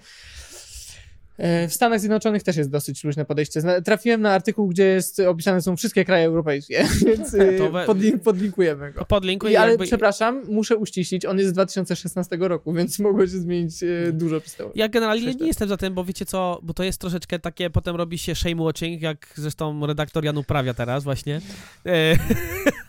E, 1.37 1.67
W 1.67 1.73
Stanach 1.73 1.99
Zjednoczonych 1.99 2.43
też 2.43 2.57
jest 2.57 2.69
dosyć 2.69 3.03
luźne 3.03 3.25
podejście. 3.25 3.61
Trafiłem 3.85 4.21
na 4.21 4.31
artykuł, 4.31 4.67
gdzie 4.67 4.83
jest 4.83 5.19
opisane 5.19 5.61
są 5.61 5.77
wszystkie 5.77 6.05
kraje 6.05 6.25
europejskie, 6.25 6.87
więc 7.07 7.33
e, 7.33 7.85
podlink, 7.85 8.23
podlinkujemy 8.23 8.91
go. 8.91 9.05
Podlinkuj 9.05 9.51
I, 9.51 9.55
ale 9.55 9.71
jakby... 9.71 9.85
przepraszam, 9.85 10.41
muszę 10.49 10.77
uściślić, 10.77 11.25
on 11.25 11.37
jest 11.37 11.49
z 11.49 11.53
2016 11.53 12.37
roku, 12.39 12.73
więc 12.73 12.99
mogło 13.05 13.21
się 13.21 13.27
zmienić 13.27 13.83
e, 13.83 14.11
dużo 14.11 14.41
to. 14.57 14.71
Ja 14.75 14.89
generalnie 14.89 15.35
nie 15.35 15.47
jestem 15.47 15.69
za 15.69 15.77
tym, 15.77 15.93
bo 15.93 16.03
wiecie 16.03 16.25
co, 16.25 16.59
bo 16.63 16.73
to 16.73 16.83
jest 16.83 17.01
troszeczkę 17.01 17.39
takie, 17.39 17.69
potem 17.69 17.95
robi 17.95 18.17
się 18.17 18.35
shame 18.35 18.63
watching, 18.63 19.01
jak 19.01 19.33
zresztą 19.35 19.87
redaktor 19.87 20.25
Jan 20.25 20.37
uprawia 20.37 20.73
teraz 20.73 21.03
właśnie. 21.03 21.41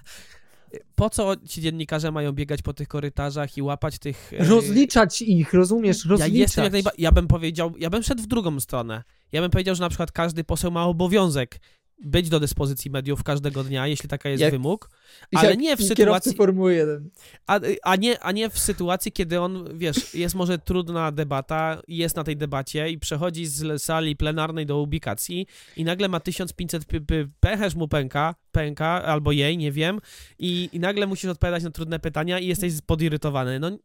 Po 0.97 1.11
co 1.11 1.36
ci 1.49 1.61
dziennikarze 1.62 2.12
mają 2.12 2.32
biegać 2.32 2.62
po 2.62 2.72
tych 2.74 2.88
korytarzach 2.88 3.57
i 3.57 3.62
łapać 3.62 3.99
tych... 3.99 4.32
e, 4.32 4.44
Rozliczać 4.44 5.22
ich, 5.22 5.53
rozumiesz? 5.55 6.05
Ja 6.05 6.11
Rozliczać. 6.11 6.38
jestem 6.38 6.64
jak 6.64 6.72
najbardziej. 6.72 7.03
Ja 7.03 7.12
bym 7.12 7.26
powiedział, 7.26 7.72
ja 7.78 7.90
bym 7.90 8.03
szedł 8.03 8.22
w 8.22 8.26
drugą 8.26 8.61
stronę. 8.61 9.03
Ja 9.32 9.40
bym 9.40 9.51
powiedział, 9.51 9.74
że 9.74 9.82
na 9.82 9.88
przykład 9.88 10.12
każdy 10.12 10.44
poseł 10.44 10.70
ma 10.70 10.84
obowiązek 10.84 11.61
być 12.05 12.28
do 12.28 12.40
dyspozycji 12.40 12.90
mediów 12.90 13.22
każdego 13.22 13.64
dnia, 13.64 13.86
jeśli 13.86 14.09
taka 14.09 14.28
jest 14.28 14.40
Jak- 14.40 14.51
wymóg, 14.53 14.90
ale 15.36 15.57
nie 15.57 15.76
w 15.76 15.82
sytuacji, 15.82 16.36
Formuły 16.36 16.74
1. 16.74 17.11
a, 17.47 17.61
a, 17.82 17.97
nie, 17.97 18.20
a 18.20 18.32
nie 18.32 18.51
w 18.51 18.59
sytuacji, 18.59 19.12
kiedy 19.12 19.40
on, 19.40 19.78
wiesz, 19.78 20.14
jest 20.14 20.34
może 20.34 20.59
trudna 20.59 21.12
debata, 21.12 21.82
jest 21.88 22.16
na 22.16 22.24
tej 22.24 22.36
debacie 22.36 22.90
i 22.90 22.99
przechodzi 22.99 23.47
z 23.47 23.82
sali 23.82 24.16
plenarnej 24.16 24.66
do 24.66 24.80
ubikacji 24.80 25.47
i 25.76 25.84
nagle 25.84 26.09
ma 26.09 26.20
1500 26.20 26.84
p- 26.84 27.01
p- 27.01 27.28
pęcherz 27.40 27.74
mu 27.74 27.88
pęka, 27.88 28.34
pęka, 28.53 28.86
albo 29.05 29.32
jej, 29.32 29.59
nie 29.59 29.72
wiem, 29.72 30.01
i, 30.38 30.68
i 30.72 30.80
nagle 30.80 31.07
musisz 31.07 31.30
odpowiadać 31.30 31.62
na 31.62 31.70
trudne 31.70 31.99
pytania 31.99 32.38
i 32.38 32.47
jesteś 32.47 32.72
podirytowany. 32.86 33.61
No, 33.61 33.78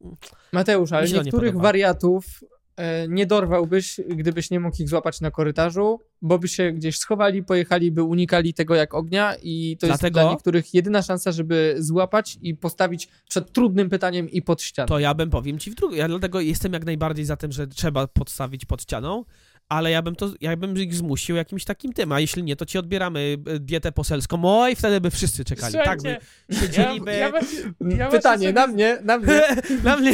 Mateusz, 0.52 0.92
ale 0.92 1.08
nie 1.08 1.14
niektórych 1.14 1.52
podoba. 1.52 1.64
wariatów 1.64 2.26
nie 3.10 3.26
dorwałbyś, 3.26 4.00
gdybyś 4.10 4.52
nie 4.52 4.60
mógł 4.60 4.82
ich 4.82 4.90
złapać 4.90 5.22
na 5.22 5.32
korytarzu, 5.32 6.00
bo 6.22 6.40
by 6.40 6.48
się 6.48 6.72
gdzieś 6.72 6.98
schowali, 6.98 7.44
pojechali, 7.44 7.92
by 7.92 8.04
unikali 8.04 8.54
tego 8.54 8.76
jak 8.76 8.94
ognia 8.94 9.36
i 9.44 9.78
to 9.80 9.88
Dlatego- 9.88 10.20
jest 10.20 10.26
dla 10.28 10.32
niektórych 10.34 10.74
jedyna 10.74 11.02
szansa, 11.02 11.32
żeby 11.32 11.76
złapać 11.80 12.38
i 12.42 12.56
postawić 12.56 13.08
przed 13.30 13.52
trudnym 13.54 13.90
pytaniem 13.90 14.30
i 14.30 14.42
pod 14.42 14.62
ścianą. 14.62 14.88
To 14.88 15.00
ja 15.00 15.14
bym 15.14 15.30
powiem 15.30 15.60
ci 15.60 15.72
w 15.72 15.76
drugą. 15.76 15.96
Ja 15.96 16.08
dlatego 16.08 16.42
jestem 16.42 16.74
jak 16.74 16.86
najbardziej 16.86 17.26
za 17.26 17.38
tym, 17.38 17.52
że 17.52 17.68
trzeba 17.68 18.08
podstawić 18.08 18.66
pod 18.66 18.82
ścianą, 18.82 19.26
ale 19.70 19.92
ja 19.92 20.02
bym 20.02 20.16
to, 20.16 20.34
ja 20.42 20.58
bym 20.58 20.78
ich 20.78 20.96
zmusił 20.96 21.36
jakimś 21.36 21.66
takim 21.66 21.94
tym, 21.94 22.12
a 22.12 22.20
jeśli 22.20 22.44
nie, 22.44 22.56
to 22.56 22.66
ci 22.66 22.78
odbieramy 22.78 23.38
e, 23.48 23.60
dietę 23.60 23.92
poselską. 23.92 24.42
O, 24.44 24.68
i 24.68 24.76
wtedy 24.76 25.02
by 25.02 25.12
wszyscy 25.12 25.46
czekali. 25.46 25.74
tak 25.74 26.02
by 26.02 26.18
Słuchajcie, 26.52 26.78
siedzieliby. 26.78 27.12
ja, 27.12 27.18
ja, 27.90 27.98
ja 27.98 28.10
Pytanie 28.10 28.54
na 28.54 28.68
mnie, 28.68 29.00
na 29.04 29.18
mnie. 29.18 29.42
Na 29.84 29.98
mnie. 29.98 30.14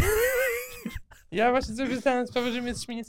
Ja 1.32 1.52
właśnie 1.52 1.76
sobie 1.76 1.98
zdałem 1.98 2.28
sprawę, 2.28 2.52
że 2.52 2.62
my 2.62 2.68
jesteśmy. 2.68 3.04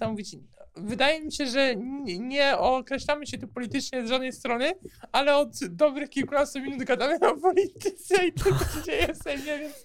Wydaje 0.76 1.24
mi 1.24 1.32
się, 1.32 1.46
że 1.46 1.76
nie, 2.18 2.58
określamy 2.58 3.26
się 3.26 3.38
tu 3.38 3.48
politycznie 3.48 4.06
z 4.06 4.08
żadnej 4.08 4.32
strony, 4.32 4.72
ale 5.12 5.36
od 5.36 5.48
dobrych 5.68 6.10
kilkunastu 6.10 6.60
minut 6.60 6.84
gadamy 6.84 7.14
o 7.20 7.36
polityce 7.36 8.26
i 8.26 8.32
tym, 8.32 8.58
co 8.58 8.78
się 8.78 8.84
dzieje 8.86 9.14
w 9.14 9.18
Sejmie, 9.18 9.58
więc 9.58 9.84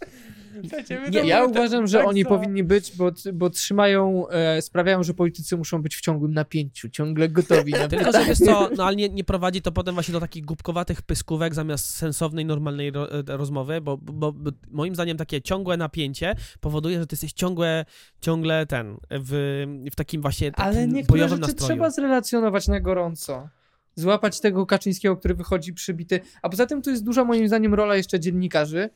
Nie, 1.11 1.19
Ja 1.19 1.39
mamy 1.39 1.51
uważam, 1.51 1.87
że 1.87 1.97
tak 1.97 2.07
oni 2.07 2.25
powinni 2.25 2.63
być, 2.63 2.95
bo, 2.97 3.11
bo 3.33 3.49
trzymają, 3.49 4.27
e, 4.29 4.61
sprawiają, 4.61 5.03
że 5.03 5.13
politycy 5.13 5.57
muszą 5.57 5.81
być 5.81 5.95
w 5.95 6.01
ciągłym 6.01 6.33
napięciu, 6.33 6.89
ciągle 6.89 7.29
gotowi 7.29 7.71
na 7.71 7.87
Tylko, 7.93 8.11
że 8.11 8.25
wiesz 8.25 8.37
co, 8.37 8.69
no 8.77 8.85
ale 8.85 8.95
nie, 8.95 9.09
nie 9.09 9.23
prowadzi 9.23 9.61
to 9.61 9.71
potem 9.71 9.93
właśnie 9.93 10.11
do 10.11 10.19
takich 10.19 10.45
głupkowatych 10.45 11.01
pyskówek 11.01 11.53
zamiast 11.53 11.89
sensownej, 11.89 12.45
normalnej 12.45 12.91
ro, 12.91 13.11
e, 13.11 13.23
rozmowy, 13.27 13.81
bo, 13.81 13.97
bo, 13.97 14.31
bo 14.31 14.51
moim 14.71 14.95
zdaniem 14.95 15.17
takie 15.17 15.41
ciągłe 15.41 15.77
napięcie 15.77 16.35
powoduje, 16.59 16.99
że 16.99 17.07
ty 17.07 17.13
jesteś 17.13 17.33
ciągle, 17.33 17.85
ciągle 18.21 18.65
ten, 18.65 18.97
w, 19.11 19.63
w 19.91 19.95
takim 19.95 20.21
właśnie 20.21 20.51
takim 20.51 20.65
Ale 20.65 20.87
niektóre 20.87 21.29
rzeczy 21.29 21.41
nastroju. 21.41 21.67
trzeba 21.67 21.89
zrelacjonować 21.89 22.67
na 22.67 22.79
gorąco. 22.79 23.49
Złapać 23.95 24.39
tego 24.39 24.65
Kaczyńskiego, 24.65 25.17
który 25.17 25.33
wychodzi 25.33 25.73
przybity. 25.73 26.19
A 26.41 26.49
poza 26.49 26.65
tym 26.65 26.81
to 26.81 26.89
jest 26.89 27.03
duża 27.03 27.23
moim 27.23 27.47
zdaniem 27.47 27.73
rola 27.73 27.95
jeszcze 27.95 28.19
dziennikarzy, 28.19 28.89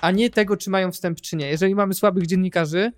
a 0.00 0.10
nie 0.10 0.30
tego, 0.30 0.56
czy 0.56 0.70
mają 0.70 0.92
wstęp, 0.92 1.20
czy 1.20 1.36
nie. 1.36 1.48
Jeżeli 1.48 1.74
mamy 1.74 1.94
słabych 1.94 2.26
dziennikarzy, 2.26 2.92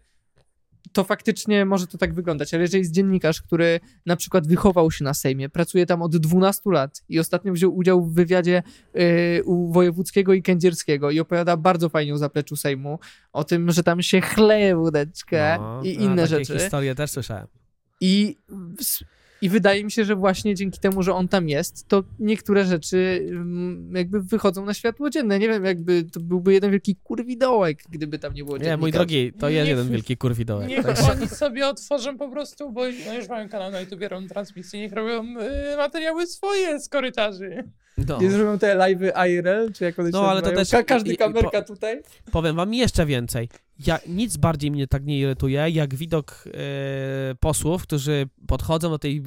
to 0.92 1.04
faktycznie 1.04 1.64
może 1.64 1.86
to 1.86 1.98
tak 1.98 2.14
wyglądać, 2.14 2.54
ale 2.54 2.62
jeżeli 2.62 2.80
jest 2.80 2.92
dziennikarz, 2.92 3.42
który 3.42 3.80
na 4.06 4.16
przykład 4.16 4.46
wychował 4.46 4.90
się 4.90 5.04
na 5.04 5.14
Sejmie, 5.14 5.48
pracuje 5.48 5.86
tam 5.86 6.02
od 6.02 6.16
12 6.16 6.70
lat 6.70 7.02
i 7.08 7.18
ostatnio 7.18 7.52
wziął 7.52 7.76
udział 7.76 8.04
w 8.04 8.14
wywiadzie 8.14 8.62
yy, 8.94 9.44
u 9.44 9.72
Wojewódzkiego 9.72 10.32
i 10.32 10.42
Kędzierskiego 10.42 11.10
i 11.10 11.20
opowiada 11.20 11.56
bardzo 11.56 11.88
fajnie 11.88 12.14
o 12.14 12.18
zapleczu 12.18 12.56
Sejmu, 12.56 12.98
o 13.32 13.44
tym, 13.44 13.70
że 13.70 13.82
tam 13.82 14.02
się 14.02 14.20
chleje 14.20 14.76
wódeczkę 14.76 15.56
No, 15.60 15.82
i 15.84 15.94
inne 15.94 16.26
rzeczy. 16.26 16.58
historie 16.58 16.94
też 16.94 17.10
słyszałem. 17.10 17.46
I, 18.00 18.36
I 19.42 19.48
wydaje 19.48 19.84
mi 19.84 19.90
się, 19.90 20.04
że 20.04 20.16
właśnie 20.16 20.54
dzięki 20.54 20.80
temu, 20.80 21.02
że 21.02 21.14
on 21.14 21.28
tam 21.28 21.48
jest, 21.48 21.88
to 21.88 22.04
niektóre 22.18 22.64
rzeczy 22.64 23.26
mm, 23.30 23.92
jakby 23.96 24.22
wychodzą 24.22 24.64
na 24.64 24.74
światło 24.74 25.10
dzienne. 25.10 25.38
Nie 25.38 25.48
wiem, 25.48 25.64
jakby 25.64 26.04
to 26.04 26.20
byłby 26.20 26.52
jeden 26.52 26.70
wielki 26.70 26.96
kurwidołek, 26.96 27.78
gdyby 27.90 28.18
tam 28.18 28.34
nie 28.34 28.44
było 28.44 28.58
Nie, 28.58 28.76
mój 28.76 28.92
drogi, 28.92 29.32
to 29.38 29.48
jest 29.48 29.64
Niech- 29.66 29.68
jeden 29.76 29.92
wielki 29.92 30.16
kurwidołek. 30.16 30.68
Niech 30.68 30.86
Także- 30.86 31.12
oni 31.12 31.28
sobie 31.28 31.68
otworzą 31.68 32.18
po 32.18 32.28
prostu, 32.30 32.72
bo 32.72 32.80
no 33.06 33.14
już 33.14 33.28
mają 33.28 33.48
kanał 33.48 33.70
na 33.70 33.80
YouTube, 33.80 34.00
robią 34.02 34.28
transmisję, 34.28 34.80
niech 34.80 34.92
robią 34.92 35.22
y, 35.40 35.76
materiały 35.76 36.26
swoje 36.26 36.80
z 36.80 36.88
korytarzy. 36.88 37.64
No. 38.08 38.20
Nie 38.20 38.30
zrobią 38.30 38.58
te 38.58 38.76
live'y 38.76 39.28
IRL, 39.28 39.72
czy 39.72 39.84
jak 39.84 39.98
one 39.98 40.08
się 40.08 40.12
No, 40.12 40.30
ale 40.30 40.42
to 40.42 40.50
też- 40.52 40.70
Ka- 40.70 40.82
Każdy 40.84 41.10
i- 41.10 41.14
i- 41.14 41.16
kamerka 41.16 41.62
tutaj. 41.62 42.02
Powiem 42.32 42.56
wam 42.56 42.74
jeszcze 42.74 43.06
więcej. 43.06 43.48
Ja, 43.86 43.98
nic 44.08 44.36
bardziej 44.36 44.70
mnie 44.70 44.86
tak 44.86 45.04
nie 45.04 45.18
irytuje, 45.18 45.70
jak 45.70 45.94
widok 45.94 46.44
e, 46.46 47.34
posłów, 47.34 47.82
którzy 47.82 48.28
podchodzą 48.46 48.90
do 48.90 48.98
tej 48.98 49.22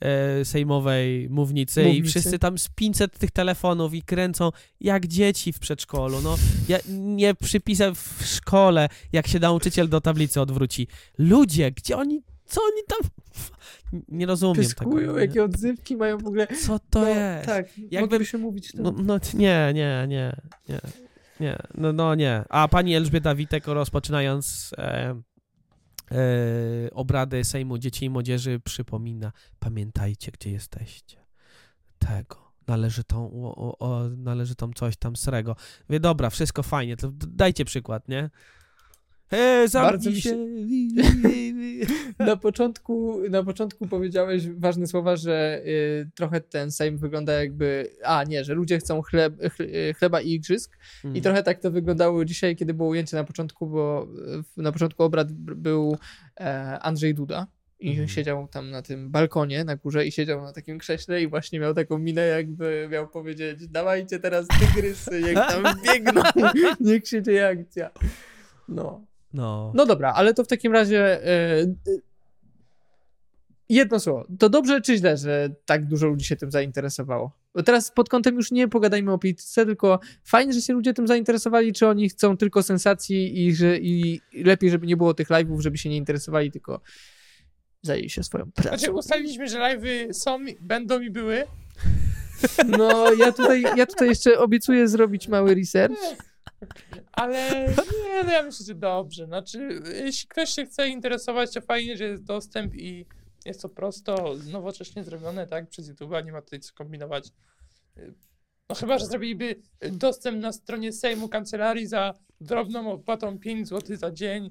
e, 0.00 0.44
sejmowej 0.44 1.30
mównicy, 1.30 1.82
i 1.82 1.86
Mównicy. 1.86 2.08
wszyscy 2.10 2.38
tam 2.38 2.58
z 2.58 2.68
500 2.68 3.18
tych 3.18 3.30
telefonów 3.30 3.94
i 3.94 4.02
kręcą 4.02 4.50
jak 4.80 5.06
dzieci 5.06 5.52
w 5.52 5.58
przedszkolu. 5.58 6.20
No, 6.20 6.36
ja 6.68 6.78
nie 6.88 7.34
przypisę 7.34 7.92
w 7.94 8.22
szkole, 8.24 8.88
jak 9.12 9.26
się 9.26 9.38
nauczyciel 9.40 9.88
do 9.88 10.00
tablicy 10.00 10.40
odwróci. 10.40 10.88
Ludzie, 11.18 11.70
gdzie 11.72 11.96
oni, 11.96 12.22
co 12.46 12.60
oni 12.62 12.82
tam... 12.88 13.10
Nie 14.08 14.26
rozumiem 14.26 14.56
Pyskują, 14.56 15.06
tego. 15.06 15.18
jakie 15.18 15.44
odzywki 15.44 15.96
mają 15.96 16.18
w 16.18 16.26
ogóle. 16.26 16.46
Co 16.46 16.78
to 16.78 17.00
no, 17.00 17.08
jest? 17.08 17.46
Tak, 17.46 17.78
Jakby- 17.78 18.00
moglibyśmy 18.00 18.38
mówić. 18.38 18.74
No, 18.74 18.94
no 19.02 19.20
t- 19.20 19.38
nie, 19.38 19.72
nie, 19.74 20.06
nie, 20.08 20.36
nie, 20.68 20.80
nie, 21.40 21.58
no, 21.74 21.92
no 21.92 22.14
nie. 22.14 22.44
A 22.48 22.68
pani 22.68 22.94
Elżbieta 22.94 23.34
Witek 23.34 23.66
rozpoczynając 23.66 24.74
e, 24.78 25.10
e, 26.10 26.16
obrady 26.92 27.44
Sejmu 27.44 27.78
Dzieci 27.78 28.04
i 28.04 28.10
Młodzieży 28.10 28.60
przypomina, 28.60 29.32
pamiętajcie, 29.58 30.32
gdzie 30.32 30.50
jesteście. 30.50 31.24
Tego. 31.98 32.44
Należy 32.66 33.04
tą, 33.04 33.30
o, 33.44 33.78
o, 33.78 34.08
należy 34.08 34.54
tą 34.54 34.72
coś 34.72 34.96
tam 34.96 35.16
srego. 35.16 35.56
Wie, 35.90 36.00
dobra, 36.00 36.30
wszystko 36.30 36.62
fajnie, 36.62 36.96
to 36.96 37.10
dajcie 37.12 37.64
przykład, 37.64 38.08
nie? 38.08 38.30
E, 39.30 39.36
Bardzo 39.58 39.68
zamknij 39.68 40.14
mi 40.14 40.20
się- 40.20 40.30
się. 40.30 40.36
Na 42.18 42.36
początku, 42.36 43.20
na 43.30 43.42
początku 43.42 43.86
powiedziałeś 43.88 44.48
ważne 44.50 44.86
słowa, 44.86 45.16
że 45.16 45.62
y, 45.66 46.10
trochę 46.14 46.40
ten 46.40 46.72
Sejm 46.72 46.98
wygląda 46.98 47.32
jakby. 47.32 47.90
A 48.04 48.24
nie, 48.24 48.44
że 48.44 48.54
ludzie 48.54 48.78
chcą 48.78 49.02
chleb, 49.02 49.34
chle- 49.42 49.94
chleba 49.98 50.20
i 50.20 50.30
igrzysk. 50.32 50.78
I 51.14 51.22
trochę 51.22 51.42
tak 51.42 51.60
to 51.60 51.70
wyglądało 51.70 52.24
dzisiaj, 52.24 52.56
kiedy 52.56 52.74
było 52.74 52.88
ujęcie 52.88 53.16
na 53.16 53.24
początku, 53.24 53.66
bo 53.66 54.08
na 54.56 54.72
początku 54.72 55.02
obrad 55.02 55.32
był 55.32 55.96
e, 56.40 56.78
Andrzej 56.80 57.14
Duda 57.14 57.46
i 57.80 57.90
Mhm. 57.90 58.08
siedział 58.08 58.48
tam 58.48 58.70
na 58.70 58.82
tym 58.82 59.10
balkonie 59.10 59.64
na 59.64 59.76
górze 59.76 60.06
i 60.06 60.12
siedział 60.12 60.42
na 60.42 60.52
takim 60.52 60.78
krześle 60.78 61.22
i 61.22 61.28
właśnie 61.28 61.60
miał 61.60 61.74
taką 61.74 61.98
minę, 61.98 62.26
jakby 62.26 62.88
miał 62.90 63.08
powiedzieć 63.08 63.68
dawajcie 63.68 64.18
teraz 64.18 64.46
tygrysy, 64.48 65.22
niech 65.22 65.34
tam 65.34 65.62
biegną, 65.86 66.22
niech 66.80 67.08
się 67.08 67.22
dzieje 67.22 67.46
akcja. 67.48 67.90
No. 68.68 69.04
No. 69.34 69.72
No 69.74 69.86
dobra, 69.86 70.12
ale 70.12 70.34
to 70.34 70.44
w 70.44 70.46
takim 70.46 70.72
razie 70.72 71.26
e, 71.26 71.60
e, 71.62 71.66
jedno 73.68 74.00
słowo. 74.00 74.26
To 74.38 74.48
dobrze 74.48 74.80
czy 74.80 74.96
źle, 74.96 75.16
że 75.16 75.50
tak 75.64 75.86
dużo 75.86 76.06
ludzi 76.06 76.24
się 76.24 76.36
tym 76.36 76.50
zainteresowało? 76.50 77.32
Bo 77.54 77.62
teraz 77.62 77.90
pod 77.90 78.08
kątem 78.08 78.36
już 78.36 78.50
nie 78.50 78.68
pogadajmy 78.68 79.12
o 79.12 79.18
polityce, 79.18 79.66
tylko 79.66 80.00
fajnie, 80.24 80.52
że 80.52 80.60
się 80.60 80.72
ludzie 80.72 80.94
tym 80.94 81.06
zainteresowali, 81.06 81.72
czy 81.72 81.86
oni 81.86 82.08
chcą 82.08 82.36
tylko 82.36 82.62
sensacji 82.62 83.46
i, 83.46 83.54
że, 83.54 83.78
i 83.78 84.20
lepiej, 84.44 84.70
żeby 84.70 84.86
nie 84.86 84.96
było 84.96 85.14
tych 85.14 85.28
live'ów, 85.28 85.60
żeby 85.60 85.78
się 85.78 85.88
nie 85.88 85.96
interesowali, 85.96 86.50
tylko 86.50 86.80
zajęli 87.82 88.10
się 88.10 88.22
swoją 88.22 88.44
Znaczy 88.44 88.68
pracą. 88.68 88.92
ustaliliśmy, 88.92 89.48
że 89.48 89.58
live'y 89.58 90.12
są, 90.12 90.38
będą 90.60 91.00
i 91.00 91.10
były. 91.10 91.44
No, 92.78 93.12
ja 93.12 93.32
tutaj, 93.32 93.62
ja 93.76 93.86
tutaj 93.86 94.08
jeszcze 94.08 94.38
obiecuję 94.38 94.88
zrobić 94.88 95.28
mały 95.28 95.54
research. 95.54 95.98
Ale 97.12 97.68
nie, 98.04 98.24
no 98.24 98.32
ja 98.32 98.42
myślę, 98.42 98.66
że 98.66 98.74
dobrze. 98.74 99.26
Znaczy, 99.26 99.82
jeśli 99.94 100.28
ktoś 100.28 100.50
się 100.50 100.66
chce 100.66 100.88
interesować, 100.88 101.54
to 101.54 101.60
fajnie, 101.60 101.96
że 101.96 102.04
jest 102.04 102.24
dostęp 102.24 102.74
i 102.74 103.06
jest 103.44 103.62
to 103.62 103.68
prosto, 103.68 104.34
nowocześnie 104.52 105.04
zrobione, 105.04 105.46
tak, 105.46 105.68
przez 105.68 105.90
YouTube'a, 105.90 106.24
nie 106.24 106.32
ma 106.32 106.42
tutaj 106.42 106.60
co 106.60 106.74
kombinować. 106.74 107.28
No 108.68 108.74
chyba, 108.74 108.98
że 108.98 109.06
zrobiliby 109.06 109.62
dostęp 109.92 110.42
na 110.42 110.52
stronie 110.52 110.92
Sejmu 110.92 111.28
Kancelarii 111.28 111.86
za 111.86 112.14
drobną 112.40 112.92
opłatą 112.92 113.38
5 113.38 113.68
zł 113.68 113.96
za 113.96 114.10
dzień. 114.10 114.50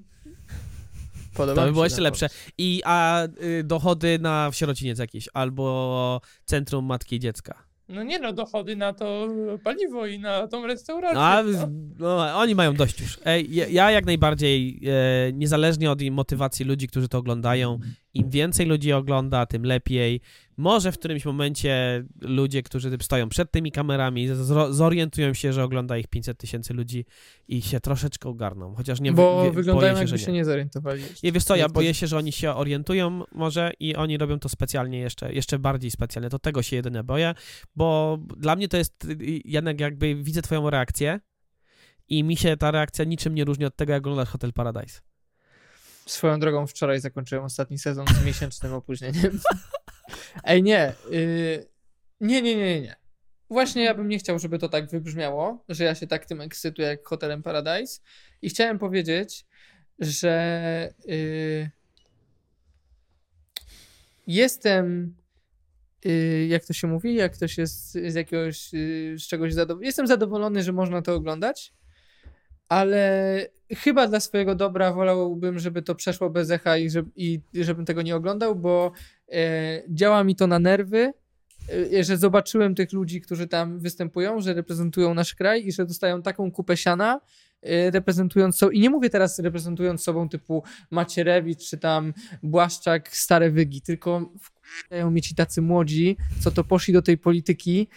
Podoba 1.33 1.61
To 1.61 1.67
by 1.67 1.71
było 1.71 1.83
się 1.83 1.85
jeszcze 1.85 2.01
lepsze. 2.01 2.29
I 2.57 2.81
a 2.85 3.27
y, 3.43 3.63
dochody 3.63 4.19
na 4.19 4.49
sierociniec 4.53 4.99
jakiś, 4.99 5.29
albo 5.33 6.21
Centrum 6.45 6.85
Matki 6.85 7.15
i 7.15 7.19
Dziecka. 7.19 7.72
No 7.93 8.03
nie 8.03 8.19
no, 8.19 8.33
dochody 8.33 8.75
na 8.75 8.93
to 8.93 9.27
paliwo 9.63 10.05
i 10.05 10.19
na 10.19 10.47
tą 10.47 10.67
restaurację. 10.67 11.15
No, 11.15 11.25
a, 11.25 11.43
no. 11.43 11.67
no, 11.99 12.37
oni 12.37 12.55
mają 12.55 12.73
dość 12.73 13.01
już. 13.01 13.19
Ej, 13.25 13.55
ja, 13.55 13.67
ja 13.67 13.91
jak 13.91 14.05
najbardziej, 14.05 14.81
e, 15.29 15.33
niezależnie 15.33 15.91
od 15.91 16.01
motywacji 16.11 16.65
ludzi, 16.65 16.87
którzy 16.87 17.07
to 17.07 17.17
oglądają, 17.17 17.79
im 18.13 18.29
więcej 18.29 18.65
ludzi 18.65 18.93
ogląda, 18.93 19.45
tym 19.45 19.63
lepiej. 19.65 20.21
Może 20.57 20.91
w 20.91 20.97
którymś 20.99 21.25
momencie 21.25 22.03
ludzie, 22.21 22.63
którzy 22.63 22.97
stoją 23.01 23.29
przed 23.29 23.51
tymi 23.51 23.71
kamerami, 23.71 24.27
zorientują 24.69 25.33
się, 25.33 25.53
że 25.53 25.63
ogląda 25.63 25.97
ich 25.97 26.07
500 26.07 26.37
tysięcy 26.37 26.73
ludzi 26.73 27.05
i 27.47 27.61
się 27.61 27.79
troszeczkę 27.79 28.29
ogarną. 28.29 28.75
Chociaż 28.75 29.01
nie 29.01 29.11
Bo 29.11 29.43
wie- 29.43 29.51
wyglądają 29.51 29.93
się, 29.95 30.01
jakby 30.01 30.17
się 30.19 30.31
nie. 30.31 30.37
nie 30.37 30.45
zorientowali. 30.45 31.03
Nie, 31.23 31.31
wiesz 31.31 31.43
co, 31.43 31.55
ja 31.55 31.69
boję 31.69 31.93
się, 31.93 32.07
że 32.07 32.17
oni 32.17 32.31
się 32.31 32.53
orientują 32.53 33.23
może 33.31 33.71
i 33.79 33.95
oni 33.95 34.17
robią 34.17 34.39
to 34.39 34.49
specjalnie 34.49 34.99
jeszcze, 34.99 35.33
jeszcze 35.33 35.59
bardziej 35.59 35.91
specjalnie. 35.91 36.29
To 36.29 36.39
tego 36.39 36.61
się 36.61 36.75
jedynie 36.75 37.03
boję, 37.03 37.33
bo 37.75 38.17
dla 38.37 38.55
mnie 38.55 38.67
to 38.67 38.77
jest, 38.77 39.07
jednak 39.45 39.79
jakby 39.79 40.15
widzę 40.15 40.41
twoją 40.41 40.69
reakcję 40.69 41.19
i 42.09 42.23
mi 42.23 42.37
się 42.37 42.57
ta 42.57 42.71
reakcja 42.71 43.05
niczym 43.05 43.35
nie 43.35 43.45
różni 43.45 43.65
od 43.65 43.75
tego, 43.75 43.93
jak 43.93 44.01
oglądasz 44.01 44.29
Hotel 44.29 44.53
Paradise. 44.53 45.01
Swoją 46.05 46.39
drogą 46.39 46.67
wczoraj 46.67 46.99
zakończyłem 46.99 47.43
ostatni 47.43 47.79
sezon 47.79 48.05
z 48.07 48.25
miesięcznym 48.25 48.73
opóźnieniem. 48.73 49.39
Ej, 50.43 50.63
nie. 50.63 50.93
y, 51.11 51.67
nie, 52.21 52.41
nie, 52.41 52.55
nie, 52.55 52.65
nie, 52.65 52.81
nie. 52.81 52.95
Właśnie 53.49 53.83
ja 53.83 53.93
bym 53.93 54.07
nie 54.07 54.19
chciał, 54.19 54.39
żeby 54.39 54.59
to 54.59 54.69
tak 54.69 54.89
wybrzmiało, 54.89 55.63
że 55.69 55.83
ja 55.83 55.95
się 55.95 56.07
tak 56.07 56.25
tym 56.25 56.41
ekscytuję 56.41 56.87
jak 56.87 57.07
Hotelem 57.07 57.43
Paradise. 57.43 58.01
I 58.41 58.49
chciałem 58.49 58.79
powiedzieć, 58.79 59.45
że 59.99 60.93
y, 61.09 61.69
jestem, 64.27 65.15
y, 66.05 66.47
jak 66.49 66.65
to 66.65 66.73
się 66.73 66.87
mówi, 66.87 67.15
jak 67.15 67.33
ktoś 67.33 67.57
jest 67.57 67.91
z 67.91 68.15
jakiegoś, 68.15 68.73
y, 68.73 69.15
z 69.19 69.27
czegoś 69.27 69.53
zadowolony. 69.53 69.85
Jestem 69.85 70.07
zadowolony, 70.07 70.63
że 70.63 70.71
można 70.71 71.01
to 71.01 71.15
oglądać, 71.15 71.73
ale 72.73 73.47
chyba 73.75 74.07
dla 74.07 74.19
swojego 74.19 74.55
dobra 74.55 74.93
wolałbym, 74.93 75.59
żeby 75.59 75.81
to 75.81 75.95
przeszło 75.95 76.29
bez 76.29 76.51
echa 76.51 76.77
i, 76.77 76.89
żeby, 76.89 77.11
i 77.15 77.41
żebym 77.53 77.85
tego 77.85 78.01
nie 78.01 78.15
oglądał, 78.15 78.55
bo 78.55 78.91
e, 79.31 79.81
działa 79.89 80.23
mi 80.23 80.35
to 80.35 80.47
na 80.47 80.59
nerwy, 80.59 81.13
e, 81.93 82.03
że 82.03 82.17
zobaczyłem 82.17 82.75
tych 82.75 82.93
ludzi, 82.93 83.21
którzy 83.21 83.47
tam 83.47 83.79
występują, 83.79 84.41
że 84.41 84.53
reprezentują 84.53 85.13
nasz 85.13 85.35
kraj 85.35 85.67
i 85.67 85.71
że 85.71 85.85
dostają 85.85 86.21
taką 86.21 86.51
kupę 86.51 86.77
siana, 86.77 87.21
e, 87.61 87.91
reprezentując 87.91 88.57
sobą, 88.57 88.71
i 88.71 88.79
nie 88.79 88.89
mówię 88.89 89.09
teraz 89.09 89.39
reprezentując 89.39 90.03
sobą 90.03 90.29
typu 90.29 90.63
Macierewicz 90.91 91.69
czy 91.69 91.77
tam 91.77 92.13
Błaszczak, 92.43 93.17
stare 93.17 93.51
wygi, 93.51 93.81
tylko 93.81 94.31
wkładają 94.41 95.11
mnie 95.11 95.21
ci 95.21 95.35
tacy 95.35 95.61
młodzi, 95.61 96.17
co 96.39 96.51
to 96.51 96.63
poszli 96.63 96.93
do 96.93 97.01
tej 97.01 97.17
polityki 97.17 97.87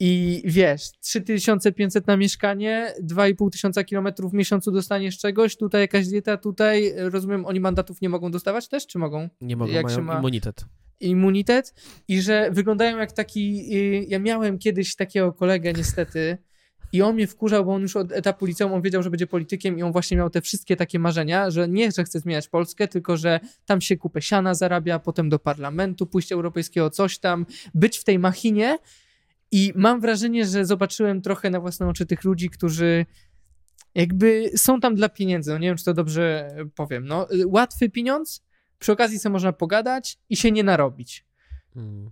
I 0.00 0.42
wiesz, 0.44 0.90
3500 1.00 2.06
na 2.06 2.16
mieszkanie, 2.16 2.92
2,5 3.02 3.50
tysiąca 3.50 3.84
kilometrów 3.84 4.30
w 4.32 4.34
miesiącu 4.34 4.70
dostaniesz 4.72 5.18
czegoś, 5.18 5.56
tutaj 5.56 5.80
jakaś 5.80 6.06
dieta, 6.08 6.36
tutaj, 6.36 6.92
rozumiem, 6.96 7.46
oni 7.46 7.60
mandatów 7.60 8.00
nie 8.00 8.08
mogą 8.08 8.30
dostawać 8.30 8.68
też, 8.68 8.86
czy 8.86 8.98
mogą? 8.98 9.28
Nie 9.40 9.56
mogą, 9.56 9.72
Jak 9.72 9.90
się 9.90 9.96
mają 9.96 10.06
ma- 10.06 10.18
immunitet. 10.18 10.64
immunitet 11.00 11.74
i 12.08 12.20
że 12.22 12.50
wyglądają 12.52 12.98
jak 12.98 13.12
taki. 13.12 13.68
y, 13.76 14.04
Ja 14.08 14.18
miałem 14.18 14.58
kiedyś 14.58 14.96
takiego 14.96 15.32
kolegę, 15.32 15.72
niestety. 15.72 16.38
I 16.92 17.02
on 17.02 17.14
mnie 17.14 17.26
wkurzał, 17.26 17.64
bo 17.64 17.74
on 17.74 17.82
już 17.82 17.96
od 17.96 18.12
etapu 18.12 18.46
liceum 18.46 18.72
on 18.72 18.82
wiedział, 18.82 19.02
że 19.02 19.10
będzie 19.10 19.26
politykiem 19.26 19.78
i 19.78 19.82
on 19.82 19.92
właśnie 19.92 20.16
miał 20.16 20.30
te 20.30 20.40
wszystkie 20.40 20.76
takie 20.76 20.98
marzenia, 20.98 21.50
że 21.50 21.68
nie, 21.68 21.92
że 21.92 22.04
chce 22.04 22.20
zmieniać 22.20 22.48
Polskę, 22.48 22.88
tylko 22.88 23.16
że 23.16 23.40
tam 23.66 23.80
się 23.80 23.96
kupę 23.96 24.22
siana 24.22 24.54
zarabia, 24.54 24.98
potem 24.98 25.28
do 25.28 25.38
parlamentu, 25.38 26.06
pójść 26.06 26.32
europejskiego, 26.32 26.90
coś 26.90 27.18
tam, 27.18 27.46
być 27.74 27.98
w 27.98 28.04
tej 28.04 28.18
machinie. 28.18 28.78
I 29.56 29.72
mam 29.74 30.00
wrażenie, 30.00 30.46
że 30.46 30.66
zobaczyłem 30.66 31.22
trochę 31.22 31.50
na 31.50 31.60
własne 31.60 31.88
oczy 31.88 32.06
tych 32.06 32.24
ludzi, 32.24 32.50
którzy 32.50 33.06
jakby 33.94 34.50
są 34.56 34.80
tam 34.80 34.94
dla 34.94 35.08
pieniędzy. 35.08 35.50
No 35.50 35.58
nie 35.58 35.68
wiem, 35.68 35.76
czy 35.76 35.84
to 35.84 35.94
dobrze 35.94 36.56
powiem. 36.74 37.06
No, 37.06 37.28
łatwy 37.46 37.90
pieniądz, 37.90 38.44
przy 38.78 38.92
okazji 38.92 39.18
sobie 39.18 39.32
można 39.32 39.52
pogadać 39.52 40.18
i 40.30 40.36
się 40.36 40.52
nie 40.52 40.64
narobić. 40.64 41.26
Mm. 41.76 42.10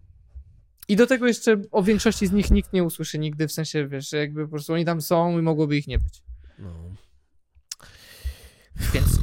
I 0.89 0.97
do 0.97 1.07
tego 1.07 1.27
jeszcze 1.27 1.63
o 1.71 1.83
większości 1.83 2.27
z 2.27 2.33
nich 2.33 2.51
nikt 2.51 2.73
nie 2.73 2.85
usłyszy 2.85 3.19
nigdy, 3.19 3.49
w 3.49 3.53
sensie, 3.53 3.89
wiesz, 3.89 4.13
jakby 4.13 4.45
po 4.45 4.51
prostu 4.51 4.73
oni 4.73 4.85
tam 4.85 5.01
są 5.01 5.39
i 5.39 5.43
mogłoby 5.43 5.77
ich 5.77 5.87
nie 5.87 5.99
być. 5.99 6.23
No, 6.59 6.75
Więc 8.95 9.19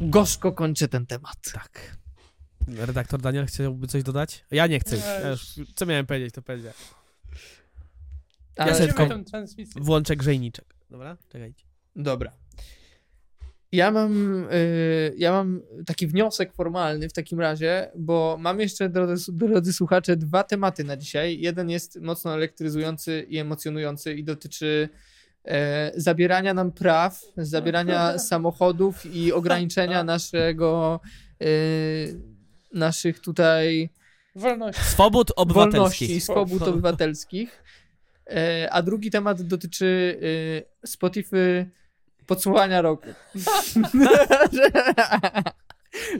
gorzko 0.00 0.52
kończę 0.52 0.88
ten 0.88 1.06
temat. 1.06 1.52
tak. 1.52 1.96
Redaktor 2.68 3.20
Daniel 3.20 3.46
chciałby 3.46 3.86
coś 3.86 4.02
dodać? 4.02 4.44
Ja 4.50 4.66
nie 4.66 4.80
chcę. 4.80 4.96
Ja 4.96 5.28
już, 5.28 5.60
co 5.74 5.86
miałem 5.86 6.06
powiedzieć, 6.06 6.34
to 6.34 6.42
powiedziałem. 6.42 7.01
Ale, 8.56 8.70
Ja 8.70 8.76
sobie 8.76 8.88
Kończymy 8.88 9.08
tylko- 9.08 9.24
tą 9.24 9.30
transmisję. 9.30 9.82
Włączę 9.82 10.16
grzejniczek. 10.16 10.74
Dobra? 10.90 11.16
Czekajcie. 11.28 11.64
Dobra. 11.96 12.32
Ja 13.72 13.90
mam, 13.90 14.44
y, 14.52 15.14
ja 15.16 15.32
mam 15.32 15.62
taki 15.86 16.06
wniosek 16.06 16.52
formalny 16.54 17.08
w 17.08 17.12
takim 17.12 17.40
razie, 17.40 17.90
bo 17.96 18.36
mam 18.40 18.60
jeszcze, 18.60 18.88
drodzy, 18.88 19.32
drodzy 19.32 19.72
słuchacze, 19.72 20.16
dwa 20.16 20.42
tematy 20.44 20.84
na 20.84 20.96
dzisiaj. 20.96 21.40
Jeden 21.40 21.70
jest 21.70 22.00
mocno 22.00 22.34
elektryzujący 22.34 23.26
i 23.28 23.38
emocjonujący 23.38 24.14
i 24.14 24.24
dotyczy 24.24 24.88
e, 25.44 25.92
zabierania 25.96 26.54
nam 26.54 26.72
praw, 26.72 27.20
zabierania 27.36 28.18
samochodów 28.30 29.06
i 29.14 29.32
ograniczenia 29.32 30.04
naszego, 30.04 31.00
e, 31.40 31.46
naszych 32.74 33.20
tutaj. 33.20 33.90
Swobód 34.72 35.32
wolności 35.36 36.04
i 36.04 36.08
obywatelskich. 36.08 36.22
swobód 36.22 36.62
obywatelskich. 36.62 37.64
E, 38.26 38.68
A 38.72 38.82
drugi 38.82 39.10
temat 39.10 39.42
dotyczy 39.42 40.20
e, 40.82 40.86
Spotify 40.86 41.70
podsumowania 42.26 42.82
roku. 42.82 43.08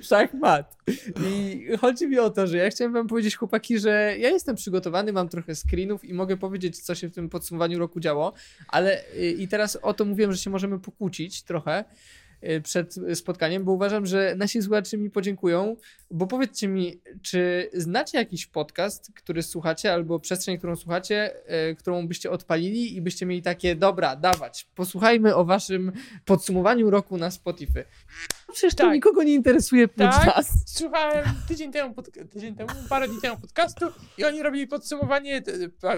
Szachmat. 0.03 0.77
I 1.27 1.67
chodzi 1.81 2.09
mi 2.09 2.19
o 2.19 2.31
to, 2.31 2.47
że 2.47 2.57
ja 2.57 2.71
chciałem 2.71 2.93
wam 2.93 3.07
powiedzieć, 3.07 3.37
chłopaki, 3.37 3.79
że 3.79 3.91
ja 4.19 4.29
jestem 4.29 4.57
przygotowany, 4.57 5.13
mam 5.13 5.29
trochę 5.29 5.55
screenów 5.55 6.05
i 6.05 6.15
mogę 6.15 6.37
powiedzieć, 6.37 6.81
co 6.81 6.95
się 6.95 7.09
w 7.09 7.15
tym 7.15 7.29
podsumowaniu 7.29 7.79
roku 7.79 8.01
działo, 8.01 8.33
ale 8.69 9.05
y, 9.15 9.31
i 9.31 9.49
teraz 9.49 9.79
o 9.83 9.95
to 9.95 10.05
mówiłem, 10.05 10.33
że 10.33 10.39
się 10.39 10.51
możemy 10.51 10.81
pokłócić 10.81 11.43
trochę 11.43 11.85
przed 12.63 12.95
spotkaniem, 13.15 13.65
bo 13.65 13.73
uważam, 13.73 14.07
że 14.07 14.35
nasi 14.37 14.63
słuchacze 14.63 14.99
mi 14.99 15.11
podziękują, 15.11 15.77
bo 16.11 16.27
powiedzcie 16.27 16.69
mi, 16.69 17.01
czy 17.23 17.71
znacie 17.73 18.19
jakiś 18.19 18.47
podcast, 18.47 19.13
który 19.15 19.43
słuchacie, 19.43 19.93
albo 19.93 20.21
przestrzeń, 20.21 20.59
którą 20.59 20.77
słuchacie, 20.77 21.35
y, 21.71 21.77
którą 21.77 22.09
byście 22.09 22.31
odpalili 22.31 22.97
i 22.97 23.01
byście 23.01 23.27
mieli 23.27 23.43
takie, 23.43 23.77
dobra, 23.77 24.17
dawać, 24.17 24.67
posłuchajmy 24.75 25.35
o 25.35 25.45
waszym 25.45 25.93
podsumowaniu 26.25 26.91
roku 26.91 27.17
na 27.17 27.31
Spotify. 27.31 27.85
Przecież 28.53 28.75
to 28.75 28.85
Tak. 28.85 28.93
nikogo 28.95 29.23
nie 29.23 29.35
interesuje 29.35 29.89
prócz 29.89 30.11
Tak. 30.11 30.45
Słuchałem 30.67 31.25
tydzień 31.49 31.73
temu, 31.73 31.95
pod, 31.95 32.11
tydzień 32.31 32.55
temu, 32.55 32.71
parę 32.89 33.09
dni 33.09 33.21
temu 33.23 33.41
podcastu 33.41 33.87
i 34.19 34.25
oni 34.25 34.43
robili 34.43 34.67
podsumowanie, 34.67 35.43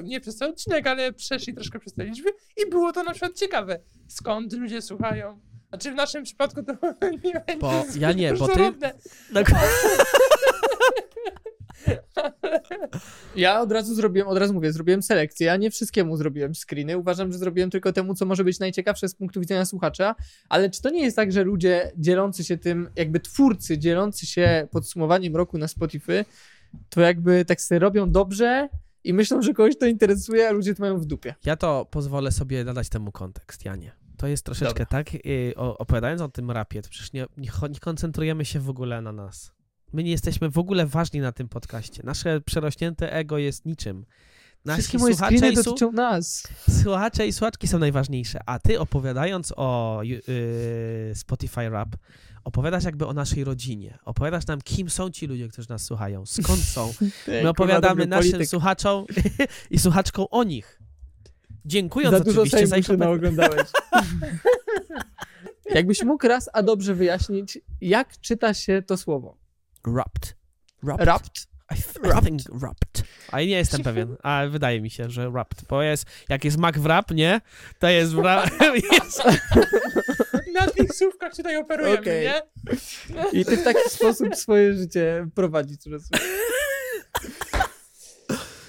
nie 0.02 0.20
przez 0.20 0.38
ten 0.38 0.50
odcinek, 0.50 0.86
ale 0.86 1.12
przeszli 1.12 1.54
troszkę 1.54 1.78
przez 1.78 1.94
te 1.94 2.04
liczby 2.04 2.30
i 2.56 2.70
było 2.70 2.92
to 2.92 3.02
na 3.02 3.10
przykład 3.10 3.34
ciekawe. 3.34 3.80
Skąd 4.08 4.52
ludzie 4.52 4.82
słuchają? 4.82 5.40
Znaczy 5.68 5.92
w 5.92 5.94
naszym 5.94 6.24
przypadku 6.24 6.62
to 6.62 6.72
nie 7.24 7.32
będzie 7.46 7.56
Bo 7.60 7.84
ja 7.98 8.12
nie, 8.12 8.34
bo 8.34 8.46
ty- 8.46 8.52
różnorodne. 8.52 8.92
Ja 13.36 13.60
od 13.60 13.72
razu 13.72 13.94
zrobiłem, 13.94 14.28
od 14.28 14.38
razu 14.38 14.54
mówię, 14.54 14.72
zrobiłem 14.72 15.02
selekcję. 15.02 15.46
Ja 15.46 15.56
nie 15.56 15.70
wszystkiemu 15.70 16.16
zrobiłem 16.16 16.54
screeny. 16.54 16.98
Uważam, 16.98 17.32
że 17.32 17.38
zrobiłem 17.38 17.70
tylko 17.70 17.92
temu, 17.92 18.14
co 18.14 18.26
może 18.26 18.44
być 18.44 18.58
najciekawsze 18.58 19.08
z 19.08 19.14
punktu 19.14 19.40
widzenia 19.40 19.64
słuchacza. 19.64 20.14
Ale 20.48 20.70
czy 20.70 20.82
to 20.82 20.90
nie 20.90 21.02
jest 21.02 21.16
tak, 21.16 21.32
że 21.32 21.44
ludzie 21.44 21.92
dzielący 21.96 22.44
się 22.44 22.58
tym, 22.58 22.88
jakby 22.96 23.20
twórcy 23.20 23.78
dzielący 23.78 24.26
się 24.26 24.68
podsumowaniem 24.70 25.36
roku 25.36 25.58
na 25.58 25.68
Spotify, 25.68 26.24
to 26.88 27.00
jakby 27.00 27.44
tak 27.44 27.60
sobie 27.60 27.78
robią 27.78 28.10
dobrze 28.10 28.68
i 29.04 29.12
myślą, 29.14 29.42
że 29.42 29.52
kogoś 29.54 29.78
to 29.78 29.86
interesuje, 29.86 30.48
a 30.48 30.52
ludzie 30.52 30.74
to 30.74 30.82
mają 30.82 30.98
w 30.98 31.04
dupie. 31.04 31.34
Ja 31.44 31.56
to 31.56 31.86
pozwolę 31.90 32.32
sobie 32.32 32.64
nadać 32.64 32.88
temu 32.88 33.12
kontekst, 33.12 33.64
ja 33.64 33.76
nie. 33.76 34.03
To 34.24 34.28
jest 34.28 34.44
troszeczkę 34.44 34.84
Dobra. 34.84 34.86
tak, 35.04 35.14
y, 35.14 35.52
o, 35.56 35.78
opowiadając 35.78 36.20
o 36.20 36.28
tym 36.28 36.50
rapie, 36.50 36.82
to 36.82 36.88
przecież 36.88 37.12
nie, 37.12 37.26
nie, 37.36 37.50
nie 37.70 37.80
koncentrujemy 37.80 38.44
się 38.44 38.60
w 38.60 38.68
ogóle 38.68 39.00
na 39.02 39.12
nas. 39.12 39.52
My 39.92 40.02
nie 40.04 40.10
jesteśmy 40.10 40.50
w 40.50 40.58
ogóle 40.58 40.86
ważni 40.86 41.20
na 41.20 41.32
tym 41.32 41.48
podcaście. 41.48 42.02
Nasze 42.04 42.40
przerośnięte 42.40 43.12
ego 43.12 43.38
jest 43.38 43.66
niczym. 43.66 44.06
Nasi 44.64 44.78
Wszystkie 44.78 44.98
moje 44.98 45.14
słuchacze 45.14 45.48
i, 45.48 45.56
su- 45.56 45.62
dotyczą 45.62 45.92
nas. 45.92 46.48
słuchacze 46.82 47.26
i 47.26 47.32
słuchaczki 47.32 47.68
są 47.68 47.78
najważniejsze, 47.78 48.40
a 48.46 48.58
ty 48.58 48.80
opowiadając 48.80 49.52
o 49.56 50.00
y, 50.28 51.12
Spotify 51.14 51.68
Rap, 51.68 51.96
opowiadasz 52.44 52.84
jakby 52.84 53.06
o 53.06 53.12
naszej 53.12 53.44
rodzinie. 53.44 53.98
Opowiadasz 54.04 54.46
nam, 54.46 54.60
kim 54.60 54.90
są 54.90 55.10
ci 55.10 55.26
ludzie, 55.26 55.48
którzy 55.48 55.70
nas 55.70 55.82
słuchają, 55.82 56.26
skąd 56.26 56.60
są. 56.60 56.92
My 57.42 57.48
opowiadamy 57.48 58.06
naszym 58.06 58.46
słuchaczom 58.46 59.04
i 59.70 59.78
słuchaczkom 59.78 60.26
o 60.30 60.44
nich. 60.44 60.83
Dziękując 61.64 62.18
Za 62.18 62.24
dużo 62.24 62.42
oczywiście 62.42 62.66
za 62.66 62.76
ich 62.76 62.90
oglądałeś. 62.90 63.68
Jakbyś 65.74 66.02
mógł 66.02 66.28
raz, 66.28 66.50
a 66.52 66.62
dobrze 66.62 66.94
wyjaśnić, 66.94 67.58
jak 67.80 68.20
czyta 68.20 68.54
się 68.54 68.82
to 68.82 68.96
słowo? 68.96 69.36
Rapt. 69.96 70.36
Rapt. 70.82 71.04
Rapt. 71.04 71.46
I, 71.70 71.82
th- 71.82 72.22
I 72.22 72.24
think 72.26 72.62
rapt. 72.62 73.02
A 73.32 73.40
ja 73.40 73.46
nie 73.46 73.56
jestem 73.56 73.82
pewien, 73.92 74.16
a 74.22 74.42
wydaje 74.50 74.80
mi 74.80 74.90
się, 74.90 75.10
że 75.10 75.30
rapt. 75.34 75.64
Bo 75.68 75.82
jest, 75.82 76.06
jak 76.28 76.44
jest 76.44 76.56
Mac 76.58 76.76
w 76.76 76.86
rap, 76.86 77.10
nie? 77.10 77.40
To 77.78 77.88
jest 77.88 78.14
w 78.14 78.18
rap. 78.18 78.50
jest, 78.92 79.22
Na 80.54 80.66
tych 80.66 80.94
słówkach 80.94 81.34
tutaj 81.34 81.56
operujemy, 81.56 81.98
Okej. 82.00 82.26
nie? 82.26 82.42
I 83.40 83.44
ty 83.44 83.56
w 83.56 83.64
taki 83.64 83.90
sposób 83.90 84.36
swoje 84.36 84.74
życie 84.74 85.26
prowadzić, 85.34 85.86
rozumiem. 85.86 86.20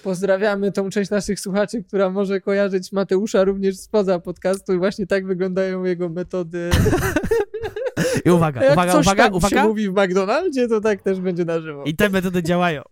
Pozdrawiamy 0.06 0.72
tą 0.72 0.90
część 0.90 1.10
naszych 1.10 1.40
słuchaczy, 1.40 1.84
która 1.84 2.10
może 2.10 2.42
kojarzyć 2.42 2.92
Mateusza 2.92 3.44
również 3.44 3.78
spoza 3.78 4.20
podcastu 4.20 4.74
i 4.74 4.78
właśnie 4.78 5.08
tak 5.08 5.26
wyglądają 5.26 5.84
jego 5.84 6.10
metody. 6.10 6.70
I 8.26 8.30
uwaga, 8.30 8.64
jak 8.64 8.74
uwaga, 8.74 8.92
coś 8.92 9.06
uwaga, 9.06 9.24
tam 9.24 9.34
uwaga. 9.34 9.62
się 9.62 9.68
mówi 9.68 9.90
w 9.90 9.94
McDonaldzie, 9.94 10.68
to 10.68 10.82
tak 10.82 11.02
też 11.02 11.20
będzie 11.20 11.46
na 11.46 11.60
żywo. 11.60 11.84
I 11.84 11.96
te 11.96 12.10
metody 12.10 12.44
działają. 12.44 12.82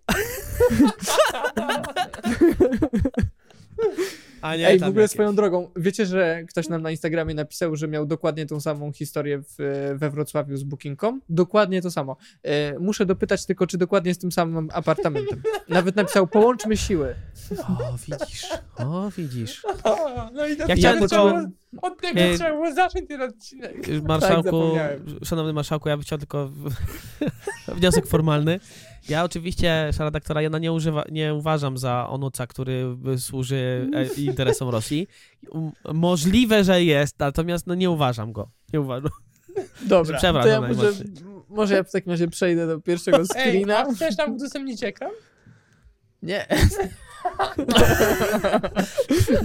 A 4.43 4.55
nie, 4.55 4.67
Ej, 4.67 4.79
w 4.79 4.83
ogóle 4.83 5.01
jakieś. 5.01 5.13
swoją 5.13 5.35
drogą, 5.35 5.69
wiecie, 5.75 6.05
że 6.05 6.43
ktoś 6.49 6.69
nam 6.69 6.81
na 6.81 6.91
Instagramie 6.91 7.33
napisał, 7.35 7.75
że 7.75 7.87
miał 7.87 8.05
dokładnie 8.05 8.45
tą 8.45 8.59
samą 8.59 8.91
historię 8.91 9.41
w, 9.57 9.93
we 9.95 10.09
Wrocławiu 10.09 10.57
z 10.57 10.63
Booking.com? 10.63 11.21
Dokładnie 11.29 11.81
to 11.81 11.91
samo. 11.91 12.17
E, 12.43 12.79
muszę 12.79 13.05
dopytać 13.05 13.45
tylko, 13.45 13.67
czy 13.67 13.77
dokładnie 13.77 14.13
z 14.13 14.17
tym 14.17 14.31
samym 14.31 14.69
apartamentem. 14.73 15.41
Nawet 15.69 15.95
napisał, 15.95 16.27
połączmy 16.27 16.77
siły. 16.77 17.15
O, 17.67 17.97
widzisz, 18.07 18.47
o, 18.77 19.09
widzisz. 19.17 19.65
O, 19.83 20.29
no 20.33 20.47
i 20.47 20.55
to 20.55 20.61
Ja 20.63 20.67
ja 20.67 20.75
chciałem 20.75 20.99
tylko- 20.99 21.39
od 21.81 22.01
tego 22.01 22.19
e, 22.19 22.35
trzeba 22.35 22.49
było 22.51 22.73
zacząć 22.73 23.07
ten 23.07 23.21
odcinek. 23.21 23.73
Marszałku, 24.07 24.43
zapomniałem. 24.43 25.05
szanowny 25.25 25.53
marszałku, 25.53 25.89
ja 25.89 25.97
bym 25.97 26.03
chciał 26.03 26.17
tylko 26.17 26.49
wniosek 27.77 28.07
formalny. 28.07 28.59
Ja 29.09 29.23
oczywiście, 29.23 29.91
redaktora, 29.99 30.41
ja 30.41 30.49
nie, 30.49 30.73
używa, 30.73 31.03
nie 31.11 31.33
uważam 31.33 31.77
za 31.77 32.09
onuca, 32.09 32.47
który 32.47 32.95
służy 33.17 33.89
e, 33.93 34.21
interesom 34.21 34.69
Rosji. 34.69 35.07
Możliwe, 35.93 36.63
że 36.63 36.83
jest, 36.83 37.19
natomiast 37.19 37.67
no, 37.67 37.75
nie 37.75 37.89
uważam 37.89 38.31
go. 38.31 38.51
Nie 38.73 38.81
uważam. 38.81 39.11
Dobra, 39.87 40.17
Przepraszam 40.17 40.41
to 40.41 40.47
ja 40.47 40.61
może, 40.61 40.91
może 41.49 41.75
ja 41.75 41.83
w 41.83 41.91
takim 41.91 42.11
razie 42.11 42.27
przejdę 42.27 42.67
do 42.67 42.81
pierwszego 42.81 43.17
Ej, 43.17 43.25
screena. 43.25 43.77
a 43.77 43.93
chcesz 43.93 44.17
nam 44.17 44.33
udostępnić 44.33 44.83
ekran? 44.83 45.11
Nie. 46.21 46.47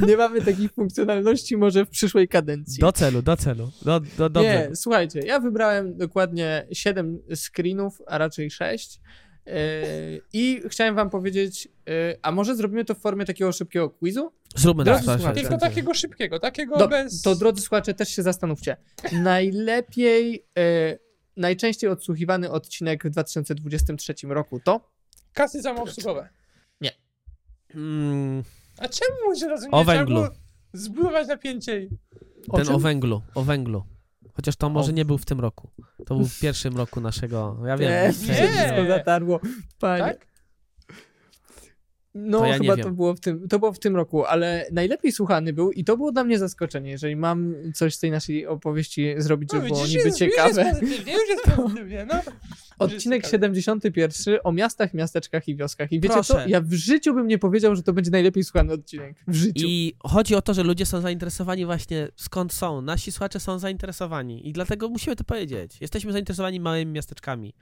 Nie 0.06 0.16
mamy 0.16 0.42
takich 0.42 0.72
funkcjonalności 0.72 1.56
może 1.56 1.84
w 1.84 1.88
przyszłej 1.88 2.28
kadencji. 2.28 2.80
Do 2.80 2.92
celu, 2.92 3.22
do 3.22 3.36
celu. 3.36 3.70
Do, 3.82 4.00
do, 4.00 4.30
dobrze. 4.30 4.68
Nie, 4.68 4.76
słuchajcie, 4.76 5.20
ja 5.20 5.40
wybrałem 5.40 5.96
dokładnie 5.96 6.66
7 6.72 7.18
screenów, 7.34 8.02
a 8.06 8.18
raczej 8.18 8.50
6. 8.50 9.00
I 10.32 10.62
chciałem 10.68 10.94
wam 10.94 11.10
powiedzieć, 11.10 11.68
e, 11.88 12.16
a 12.22 12.32
może 12.32 12.56
zrobimy 12.56 12.84
to 12.84 12.94
w 12.94 12.98
formie 12.98 13.24
takiego 13.24 13.52
szybkiego 13.52 13.90
quizu? 13.90 14.32
Zróbmy 14.56 14.84
Drodzy 14.84 15.06
tak, 15.06 15.18
słuchacze, 15.18 15.40
Tylko 15.40 15.58
takiego 15.58 15.94
szybkiego, 15.94 16.38
takiego 16.38 16.78
Do, 16.78 16.88
bez... 16.88 17.22
to 17.22 17.34
drodzy 17.34 17.62
słuchacze, 17.62 17.94
też 17.94 18.08
się 18.08 18.22
zastanówcie. 18.22 18.76
Najlepiej, 19.12 20.46
e, 20.58 20.98
najczęściej 21.36 21.90
odsłuchiwany 21.90 22.50
odcinek 22.50 23.04
w 23.04 23.10
2023 23.10 24.14
roku 24.22 24.60
to? 24.60 24.90
Kasy 25.32 25.62
samoobsługowe. 25.62 26.28
Mm, 27.74 28.42
A 28.78 28.88
czemu 28.88 29.36
się 29.40 29.48
rozumie? 29.48 29.72
O 29.72 29.84
węglu. 29.84 30.26
Zbudować 30.72 31.28
napięcie. 31.28 31.88
O 32.48 32.56
ten 32.56 32.66
czym? 32.66 32.74
o 32.74 32.78
węglu, 32.78 33.22
o 33.34 33.42
węglu. 33.42 33.84
Chociaż 34.38 34.56
to 34.56 34.68
może 34.68 34.92
O- 34.92 34.94
nie 34.94 35.04
był 35.04 35.18
w 35.18 35.24
tym 35.24 35.40
roku. 35.40 35.70
To 36.06 36.14
był 36.14 36.26
w 36.26 36.40
pierwszym 36.40 36.76
roku 36.76 37.00
naszego. 37.00 37.56
Ja 37.66 37.76
wiem. 37.76 37.90
Nie, 37.90 38.06
nie. 38.06 38.12
wszystko 38.12 38.86
zatarło. 38.88 39.40
Panie. 39.80 40.02
Tak? 40.04 40.27
No, 42.18 42.38
To 42.38 42.46
ja 42.46 42.58
chyba 42.58 42.76
to 42.76 42.90
było, 42.90 43.14
w 43.14 43.20
tym, 43.20 43.48
to 43.48 43.58
było 43.58 43.72
w 43.72 43.78
tym 43.78 43.96
roku, 43.96 44.24
ale 44.24 44.66
najlepiej 44.72 45.12
słuchany 45.12 45.52
był 45.52 45.72
i 45.72 45.84
to 45.84 45.96
było 45.96 46.12
dla 46.12 46.24
mnie 46.24 46.38
zaskoczenie, 46.38 46.90
jeżeli 46.90 47.16
mam 47.16 47.54
coś 47.74 47.94
z 47.94 47.98
tej 47.98 48.10
naszej 48.10 48.46
opowieści 48.46 49.14
zrobić, 49.16 49.52
żeby 49.52 49.68
No, 49.68 49.74
było 49.74 49.86
niby 49.86 50.02
jest, 50.02 50.18
ciekawe. 50.18 50.62
Już 50.62 50.66
jest 50.66 50.80
pozytywnie, 50.80 51.12
już 51.12 51.28
jest 51.28 51.56
pozytywnie, 51.56 52.06
no. 52.10 52.20
Odcinek 52.78 53.18
ciekawe. 53.18 53.30
71 53.30 54.38
o 54.44 54.52
miastach, 54.52 54.94
miasteczkach 54.94 55.48
i 55.48 55.56
wioskach. 55.56 55.92
I 55.92 56.00
wiecie 56.00 56.14
Proszę. 56.14 56.34
co? 56.34 56.48
Ja 56.48 56.60
w 56.60 56.72
życiu 56.72 57.14
bym 57.14 57.26
nie 57.26 57.38
powiedział, 57.38 57.76
że 57.76 57.82
to 57.82 57.92
będzie 57.92 58.10
najlepiej 58.10 58.44
słuchany 58.44 58.72
odcinek. 58.72 59.16
W 59.26 59.34
życiu. 59.34 59.66
I 59.66 59.94
chodzi 60.00 60.34
o 60.34 60.42
to, 60.42 60.54
że 60.54 60.62
ludzie 60.62 60.86
są 60.86 61.00
zainteresowani 61.00 61.66
właśnie 61.66 62.08
skąd 62.16 62.52
są. 62.52 62.82
Nasi 62.82 63.12
słuchacze 63.12 63.40
są 63.40 63.58
zainteresowani 63.58 64.48
i 64.48 64.52
dlatego 64.52 64.88
musimy 64.88 65.16
to 65.16 65.24
powiedzieć. 65.24 65.80
Jesteśmy 65.80 66.12
zainteresowani 66.12 66.60
małymi 66.60 66.92
miasteczkami. 66.92 67.54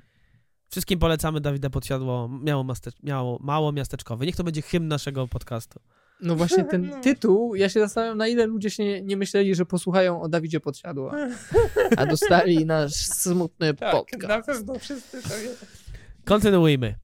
Wszystkim 0.71 0.99
polecamy 0.99 1.41
Dawida 1.41 1.71
Podsiadło, 1.71 2.29
miało, 2.43 2.65
maste, 2.65 2.91
miało 3.03 3.39
mało 3.43 3.73
miasteczkowe. 3.73 4.27
Niech 4.27 4.37
to 4.37 4.45
będzie 4.45 4.63
hymn 4.63 4.89
naszego 4.89 5.29
podcastu. 5.29 5.81
No 6.21 6.37
właśnie 6.37 6.65
ten 6.65 6.89
No. 6.91 7.01
tytuł, 7.01 7.55
ja 7.55 7.69
się 7.69 7.81
zastanawiam, 7.81 8.19
na 8.19 8.29
ile 8.29 8.47
ludzie 8.47 8.71
się 8.71 8.85
nie, 8.85 9.03
nie 9.03 9.17
myśleli, 9.17 9.55
że 9.55 9.67
posłuchają 9.67 10.23
o 10.23 10.29
Dawidzie 10.29 10.61
Podsiadło, 10.61 11.13
a 11.97 12.07
dostali 12.07 12.67
nasz 12.67 12.95
smutny 12.95 13.75
Tak, 13.75 13.93
podcast. 13.93 14.29
na 14.29 14.43
pewno 14.43 14.79
wszyscy 14.79 15.23
to 15.23 15.29
wiedzą. 15.29 15.67
Kontynuujmy. 16.25 16.95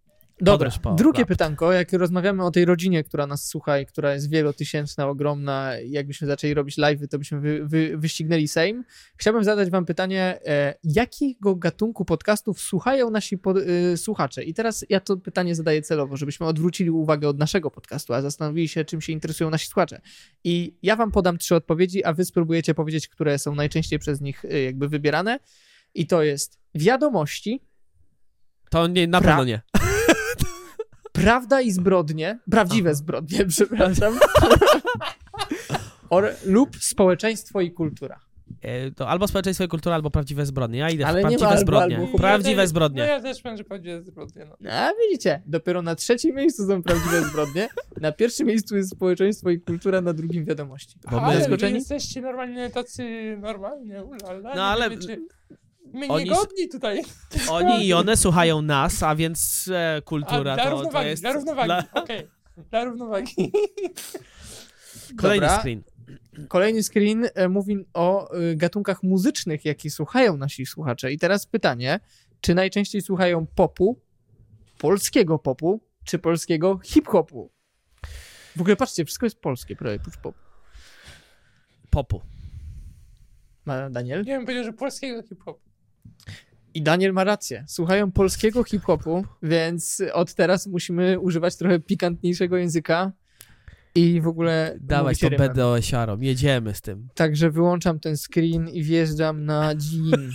Dobra, 0.41 0.71
po 0.83 0.95
drugie 0.95 1.27
pytanko, 1.27 1.73
jak 1.73 1.93
rozmawiamy 1.93 2.45
o 2.45 2.51
tej 2.51 2.65
rodzinie, 2.65 3.05
która 3.05 3.27
nas 3.27 3.47
słucha 3.47 3.79
i 3.79 3.87
która 3.87 4.15
jest 4.15 4.31
wielotysięczna, 4.31 5.07
ogromna, 5.09 5.73
jakbyśmy 5.87 6.27
zaczęli 6.27 6.55
robić 6.55 6.79
live'y, 6.79 7.09
to 7.09 7.19
byśmy 7.19 7.41
wy, 7.41 7.67
wy, 7.67 7.99
wyścignęli 7.99 8.49
Sejm. 8.49 8.85
Chciałbym 9.17 9.45
zadać 9.45 9.71
wam 9.71 9.85
pytanie, 9.85 10.39
e, 10.47 10.75
jakiego 10.85 11.57
gatunku 11.57 12.05
podcastów 12.05 12.61
słuchają 12.61 13.11
nasi 13.11 13.39
pod, 13.39 13.57
e, 13.59 13.97
słuchacze? 13.97 14.45
I 14.45 14.55
teraz 14.55 14.85
ja 14.89 15.01
to 15.01 15.17
pytanie 15.17 15.55
zadaję 15.55 15.83
celowo, 15.83 16.17
żebyśmy 16.17 16.47
odwrócili 16.47 16.91
uwagę 16.91 17.29
od 17.29 17.39
naszego 17.39 17.71
podcastu, 17.71 18.15
a 18.15 18.23
zastanowili 18.23 18.69
się, 18.69 18.85
czym 18.85 19.01
się 19.01 19.13
interesują 19.13 19.51
nasi 19.51 19.67
słuchacze. 19.67 20.01
I 20.45 20.77
ja 20.83 20.97
wam 20.97 21.11
podam 21.11 21.39
trzy 21.39 21.55
odpowiedzi, 21.55 22.05
a 22.05 22.13
wy 22.13 22.25
spróbujecie 22.25 22.75
powiedzieć, 22.75 23.09
które 23.09 23.39
są 23.39 23.55
najczęściej 23.55 23.99
przez 23.99 24.21
nich 24.21 24.45
e, 24.45 24.63
jakby 24.63 24.89
wybierane. 24.89 25.39
I 25.95 26.07
to 26.07 26.23
jest 26.23 26.59
wiadomości, 26.75 27.61
To 28.71 28.87
nie, 28.87 29.07
na 29.07 29.21
Pra- 29.21 29.25
pewno 29.25 29.45
nie. 29.45 29.63
Prawda 31.23 31.61
i 31.61 31.71
zbrodnie, 31.71 32.39
prawdziwe 32.51 32.91
Aha. 32.91 32.95
zbrodnie, 32.95 33.47
przepraszam, 33.55 34.19
Or, 36.11 36.29
lub 36.47 36.77
społeczeństwo 36.77 37.61
i 37.61 37.71
kultura. 37.73 38.21
E, 38.63 38.91
To 38.91 39.09
albo 39.09 39.29
społeczeństwo 39.29 39.65
i 39.65 39.69
kultura, 39.69 39.95
albo 39.95 40.11
prawdziwe 40.11 40.47
zbrodnie. 40.47 40.79
Ja 40.79 40.91
idę 40.91 41.07
Ale 41.07 41.23
w 41.23 41.31
nie 41.31 41.39
ma 41.39 41.39
prawdziwe 41.39 41.49
albo, 41.49 41.61
zbrodnie. 41.61 41.97
albo. 42.07 42.19
Prawdziwe 42.19 42.51
Ja 42.51 42.57
też- 42.63 42.69
zbrodnie. 42.69 43.01
No 43.03 43.07
ja 43.09 43.21
też 43.21 43.43
powiem, 43.43 43.59
że 43.59 43.65
prawdziwe 43.65 44.03
zbrodnie, 44.03 44.45
no. 44.45 44.71
A 44.73 44.91
widzicie, 45.09 45.43
dopiero 45.47 45.83
na 45.83 45.95
trzecim 45.95 46.35
miejscu 46.37 46.67
są 46.67 46.83
prawdziwe 46.83 47.23
zbrodnie, 47.23 47.69
na 48.01 48.13
pierwszym 48.13 48.47
miejscu 48.47 48.77
jest 48.77 48.91
społeczeństwo 48.91 49.51
i 49.51 49.61
kultura, 49.61 50.01
na 50.01 50.13
drugim 50.13 50.45
wiadomości. 50.45 50.99
Bo 51.11 51.17
my- 51.21 51.23
Ale 51.27 51.49
wy 51.59 51.71
jesteście 51.71 52.21
normalnie 52.21 52.71
tacy 52.71 53.37
normalnie, 53.41 54.05
ulala. 54.05 54.55
No, 54.55 54.63
ale- 54.63 54.91
Nie 54.91 54.97
wiecie, 54.97 55.19
my 55.93 56.09
Oni- 56.09 56.25
niegodni 56.25 56.69
tutaj. 56.69 57.03
Oni 57.51 57.87
i 57.87 57.93
one 57.93 58.17
słuchają 58.25 58.63
nas, 58.63 59.03
a 59.03 59.17
więc 59.17 59.69
e, 59.73 59.97
A, 59.97 60.01
kultura 60.01 60.43
dla 60.55 60.57
to, 60.57 60.65
to 60.65 60.71
równowagi, 60.71 61.09
jest... 61.09 61.23
dla 61.23 61.33
równowagi, 61.33 61.67
dla- 61.67 61.85
okej. 62.03 62.29
Dla 62.71 62.85
równowagi. 62.85 63.35
Kolejny 65.17 65.47
Dobra. 65.47 65.61
screen. 65.61 65.83
Kolejny 66.49 66.83
screen 66.83 67.29
e, 67.35 67.49
mówi 67.49 67.77
o 67.95 68.31
e, 68.35 68.57
gatunkach 68.57 69.03
muzycznych, 69.03 69.65
jakie 69.65 69.91
słuchają 69.91 70.37
nasi 70.37 70.67
słuchacze. 70.67 71.13
I 71.13 71.19
teraz 71.19 71.47
pytanie, 71.47 72.01
czy 72.41 72.55
najczęściej 72.55 73.03
słuchają 73.03 73.47
popu, 73.47 74.01
polskiego 74.79 75.39
popu, 75.39 75.81
czy 76.05 76.19
polskiego 76.19 76.81
hip-hopu? 76.85 77.51
W 78.57 78.61
ogóle 78.61 78.77
patrzcie, 78.77 79.05
wszystko 79.05 79.27
jest 79.27 79.41
polskie, 79.41 79.77
prawie 79.77 79.99
popu. 79.99 80.35
Popu. 81.91 82.21
Ma 83.65 83.91
Daniel? 83.91 84.19
Nie 84.19 84.25
wiem, 84.33 84.43
powiedział, 84.45 84.65
że 84.65 84.73
polskiego 84.73 85.23
hip-hopu. 85.23 85.61
I 86.75 86.83
Daniel 86.83 87.13
ma 87.13 87.25
rację. 87.25 87.65
Słuchają 87.69 88.13
polskiego 88.13 88.65
hip-hopu, 88.65 89.25
więc 89.43 90.03
od 90.13 90.35
teraz 90.35 90.67
musimy 90.67 91.21
używać 91.21 91.57
trochę 91.57 91.81
pikantniejszego 91.81 92.57
języka 92.57 93.13
i 93.95 94.21
w 94.21 94.27
ogóle 94.27 94.77
Dawaj 94.81 95.05
mówić 95.05 95.21
to 95.21 95.29
rymem. 95.29 95.49
BDO-siarą. 95.49 96.21
Jedziemy 96.21 96.75
z 96.75 96.81
tym. 96.81 97.09
Także 97.15 97.51
wyłączam 97.51 98.01
ten 98.01 98.17
screen 98.17 98.69
i 98.69 98.83
wjeżdżam 98.83 99.45
na 99.45 99.75
dzin. 99.75 100.31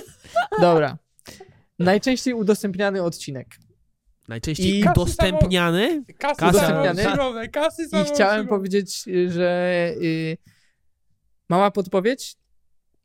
Dobra. 0.60 0.98
Najczęściej 1.78 2.34
udostępniany 2.34 3.02
odcinek. 3.02 3.56
Najczęściej 4.28 4.78
I- 4.78 4.84
udostępniany. 4.90 6.04
Kasy 6.18 6.40
Kasy 6.40 6.58
samoobsługowe, 6.58 7.48
kasy 7.48 7.82
I 7.82 8.14
chciałem 8.14 8.46
powiedzieć, 8.46 9.04
że 9.28 9.90
y, 10.02 10.36
mała 11.48 11.70
podpowiedź. 11.70 12.36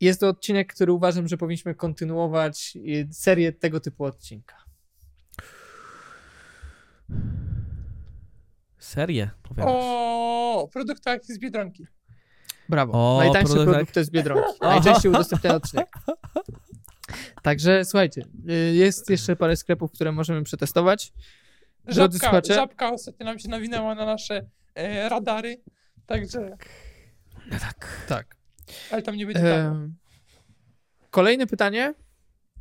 Jest 0.02 0.20
to 0.20 0.28
odcinek, 0.28 0.74
który 0.74 0.92
uważam, 0.92 1.28
że 1.28 1.36
powinniśmy 1.36 1.74
kontynuować 1.74 2.76
y, 2.76 3.08
serię 3.12 3.52
tego 3.52 3.80
typu 3.80 4.04
odcinka. 4.04 4.56
Serię, 8.78 9.30
powiadasz. 9.42 9.72
O 9.76 10.68
produktach 10.72 11.24
z 11.24 11.38
Biedronki. 11.38 11.86
Brawo. 12.68 12.92
O, 12.92 13.18
Najtańszy 13.18 13.52
produkt- 13.52 13.72
produkt 13.72 13.94
to 13.94 14.00
jest 14.00 14.10
Biedronki. 14.10 14.50
Najczęściej 14.60 15.10
udostępniany 15.10 15.56
odcinek. 15.56 15.88
Także 17.42 17.84
słuchajcie, 17.84 18.22
y, 18.50 18.74
jest 18.74 19.10
jeszcze 19.10 19.36
parę 19.36 19.56
sklepów, 19.56 19.92
które 19.92 20.12
możemy 20.12 20.42
przetestować. 20.42 21.12
Drodzy 21.84 22.18
Żabka, 22.18 22.18
słuchacze. 22.28 22.54
żabka 22.54 22.92
ostatnio 22.92 23.26
nam 23.26 23.38
się 23.38 23.48
nawinęła 23.48 23.94
na 23.94 24.06
nasze 24.06 24.46
e, 24.74 25.08
radary, 25.08 25.60
także, 26.06 26.56
No 27.50 27.58
tak. 27.58 27.88
Tak. 28.08 28.41
Ale 28.90 29.02
tam 29.02 29.16
nie 29.16 29.26
będzie 29.26 29.72
Kolejne 31.10 31.46
pytanie, 31.46 31.94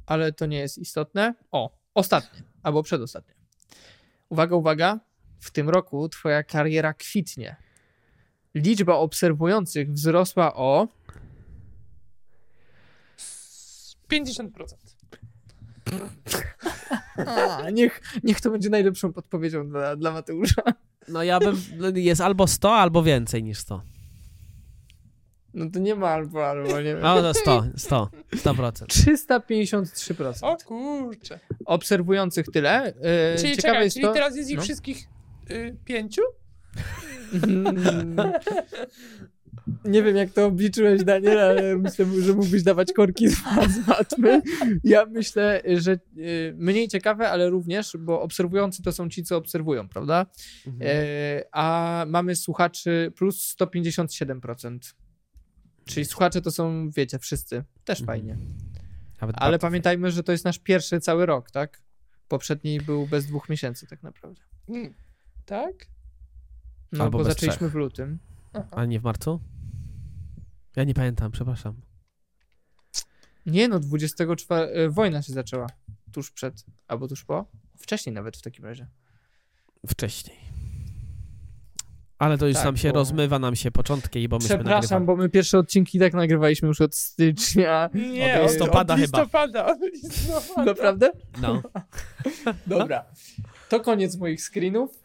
ale 0.05 0.33
to 0.33 0.45
nie 0.45 0.59
jest 0.59 0.77
istotne. 0.77 1.33
O, 1.51 1.77
ostatnie, 1.93 2.43
albo 2.63 2.83
przedostatnie. 2.83 3.33
Uwaga, 4.29 4.55
uwaga. 4.55 4.99
W 5.39 5.51
tym 5.51 5.69
roku 5.69 6.09
twoja 6.09 6.43
kariera 6.43 6.93
kwitnie. 6.93 7.55
Liczba 8.55 8.95
obserwujących 8.95 9.91
wzrosła 9.91 10.55
o 10.55 10.87
50%. 14.11 14.51
A, 17.27 17.69
niech, 17.69 18.01
niech 18.23 18.41
to 18.41 18.51
będzie 18.51 18.69
najlepszą 18.69 19.13
podpowiedzią 19.13 19.69
dla, 19.69 19.95
dla 19.95 20.11
Mateusza. 20.11 20.61
No 21.07 21.23
ja 21.23 21.39
bym... 21.39 21.57
Jest 21.95 22.21
albo 22.21 22.47
100, 22.47 22.73
albo 22.75 23.03
więcej 23.03 23.43
niż 23.43 23.59
100. 23.59 23.81
No 25.53 25.69
to 25.73 25.79
nie 25.79 25.95
ma 25.95 26.09
albo, 26.09 26.49
albo, 26.49 26.77
nie 26.77 26.83
wiem. 26.83 26.99
No 27.01 27.21
to 27.21 27.33
100, 27.33 27.63
100, 27.77 28.09
100%. 28.35 28.85
353%. 28.85 30.33
O 30.41 30.57
kurczę. 30.65 31.39
Obserwujących 31.65 32.45
tyle. 32.45 32.93
E, 33.01 33.37
Czyli 33.37 33.55
Ciekawe 33.55 33.61
czekaj, 33.61 33.83
jest 33.83 33.95
czyli 33.95 34.05
to... 34.05 34.13
teraz 34.13 34.35
jest 34.35 34.49
ich 34.49 34.57
no. 34.57 34.63
wszystkich 34.63 35.07
y, 35.51 35.75
pięciu? 35.85 36.21
Nie 39.85 40.03
wiem, 40.03 40.15
jak 40.15 40.31
to 40.31 40.45
obliczyłeś, 40.45 41.03
Daniel, 41.03 41.39
ale 41.39 41.77
myślę, 41.77 42.05
że 42.21 42.33
mógłbyś 42.33 42.63
dawać 42.63 42.93
korki 42.93 43.29
z 43.29 43.35
z 43.69 43.87
matmy. 43.87 44.41
Ja 44.83 45.05
myślę, 45.05 45.61
że 45.77 45.99
y, 46.17 46.53
mniej 46.57 46.87
ciekawe, 46.87 47.29
ale 47.29 47.49
również, 47.49 47.97
bo 47.99 48.21
obserwujący 48.21 48.83
to 48.83 48.91
są 48.91 49.09
ci, 49.09 49.23
co 49.23 49.37
obserwują, 49.37 49.89
prawda? 49.89 50.25
Mhm. 50.67 50.91
E, 50.91 51.43
a 51.51 52.05
mamy 52.07 52.35
słuchaczy 52.35 53.11
plus 53.15 53.55
157%. 53.59 54.77
Czyli 55.85 56.05
słuchacze 56.05 56.41
to 56.41 56.51
są, 56.51 56.89
wiecie, 56.89 57.19
wszyscy. 57.19 57.63
Też 57.85 58.01
Mhm. 58.01 58.05
fajnie. 58.19 58.37
Nawet 59.21 59.35
Ale 59.39 59.51
bardzo 59.51 59.61
pamiętajmy, 59.67 60.11
że 60.11 60.23
to 60.23 60.31
jest 60.31 60.45
nasz 60.45 60.59
pierwszy 60.59 60.99
cały 60.99 61.25
rok, 61.25 61.51
tak? 61.51 61.81
Poprzedni 62.27 62.81
był 62.81 63.07
bez 63.07 63.25
dwóch 63.25 63.49
miesięcy 63.49 63.87
tak 63.87 64.03
naprawdę. 64.03 64.41
Mm, 64.69 64.93
Tak? 65.45 65.73
No 66.91 67.03
Albo 67.03 67.17
bo 67.17 67.23
zaczęliśmy 67.23 67.57
trzech. 67.59 67.71
w 67.71 67.75
lutym. 67.75 68.19
Aha. 68.53 68.67
A 68.71 68.85
nie 68.85 68.99
w 68.99 69.03
marcu? 69.03 69.39
Ja 70.75 70.83
nie 70.83 70.93
pamiętam, 70.93 71.31
przepraszam. 71.31 71.81
Nie 73.45 73.67
no, 73.67 73.79
24. 73.79 74.71
e, 74.73 74.89
wojna 74.89 75.21
się 75.21 75.33
zaczęła. 75.33 75.67
Tuż 76.11 76.31
przed, 76.31 76.65
albo 76.87 77.07
tuż 77.07 77.25
po. 77.25 77.45
Wcześniej 77.77 78.13
nawet 78.15 78.37
w 78.37 78.41
takim 78.41 78.65
razie. 78.65 78.87
Wcześniej. 79.87 80.37
Ale 82.21 82.37
to 82.37 82.47
już 82.47 82.55
Tak, 82.55 82.65
nam 82.65 82.77
się 82.77 82.89
bo- 82.89 82.95
rozmywa 82.95 83.39
nam 83.39 83.55
się 83.55 83.71
początki, 83.71 84.27
bo 84.27 84.35
myśmy 84.37 84.55
Przepraszam, 84.55 84.81
nagrywali. 84.81 85.05
bo 85.05 85.15
my 85.15 85.29
pierwsze 85.29 85.57
odcinki 85.57 85.99
tak 85.99 86.13
nagrywaliśmy 86.13 86.67
już 86.67 86.81
od 86.81 86.95
stycznia. 86.95 87.89
Nie, 87.93 88.41
Od 88.41 88.49
listopada 88.51 88.93
od 88.93 88.99
chyba. 88.99 89.19
listopada, 89.21 89.65
Od 89.65 89.79
listopada. 89.81 90.63
Naprawdę? 90.71 91.11
No. 91.41 91.61
Dobra. 92.67 93.05
To 93.69 93.79
koniec 93.79 94.17
moich 94.17 94.41
screenów. 94.41 94.99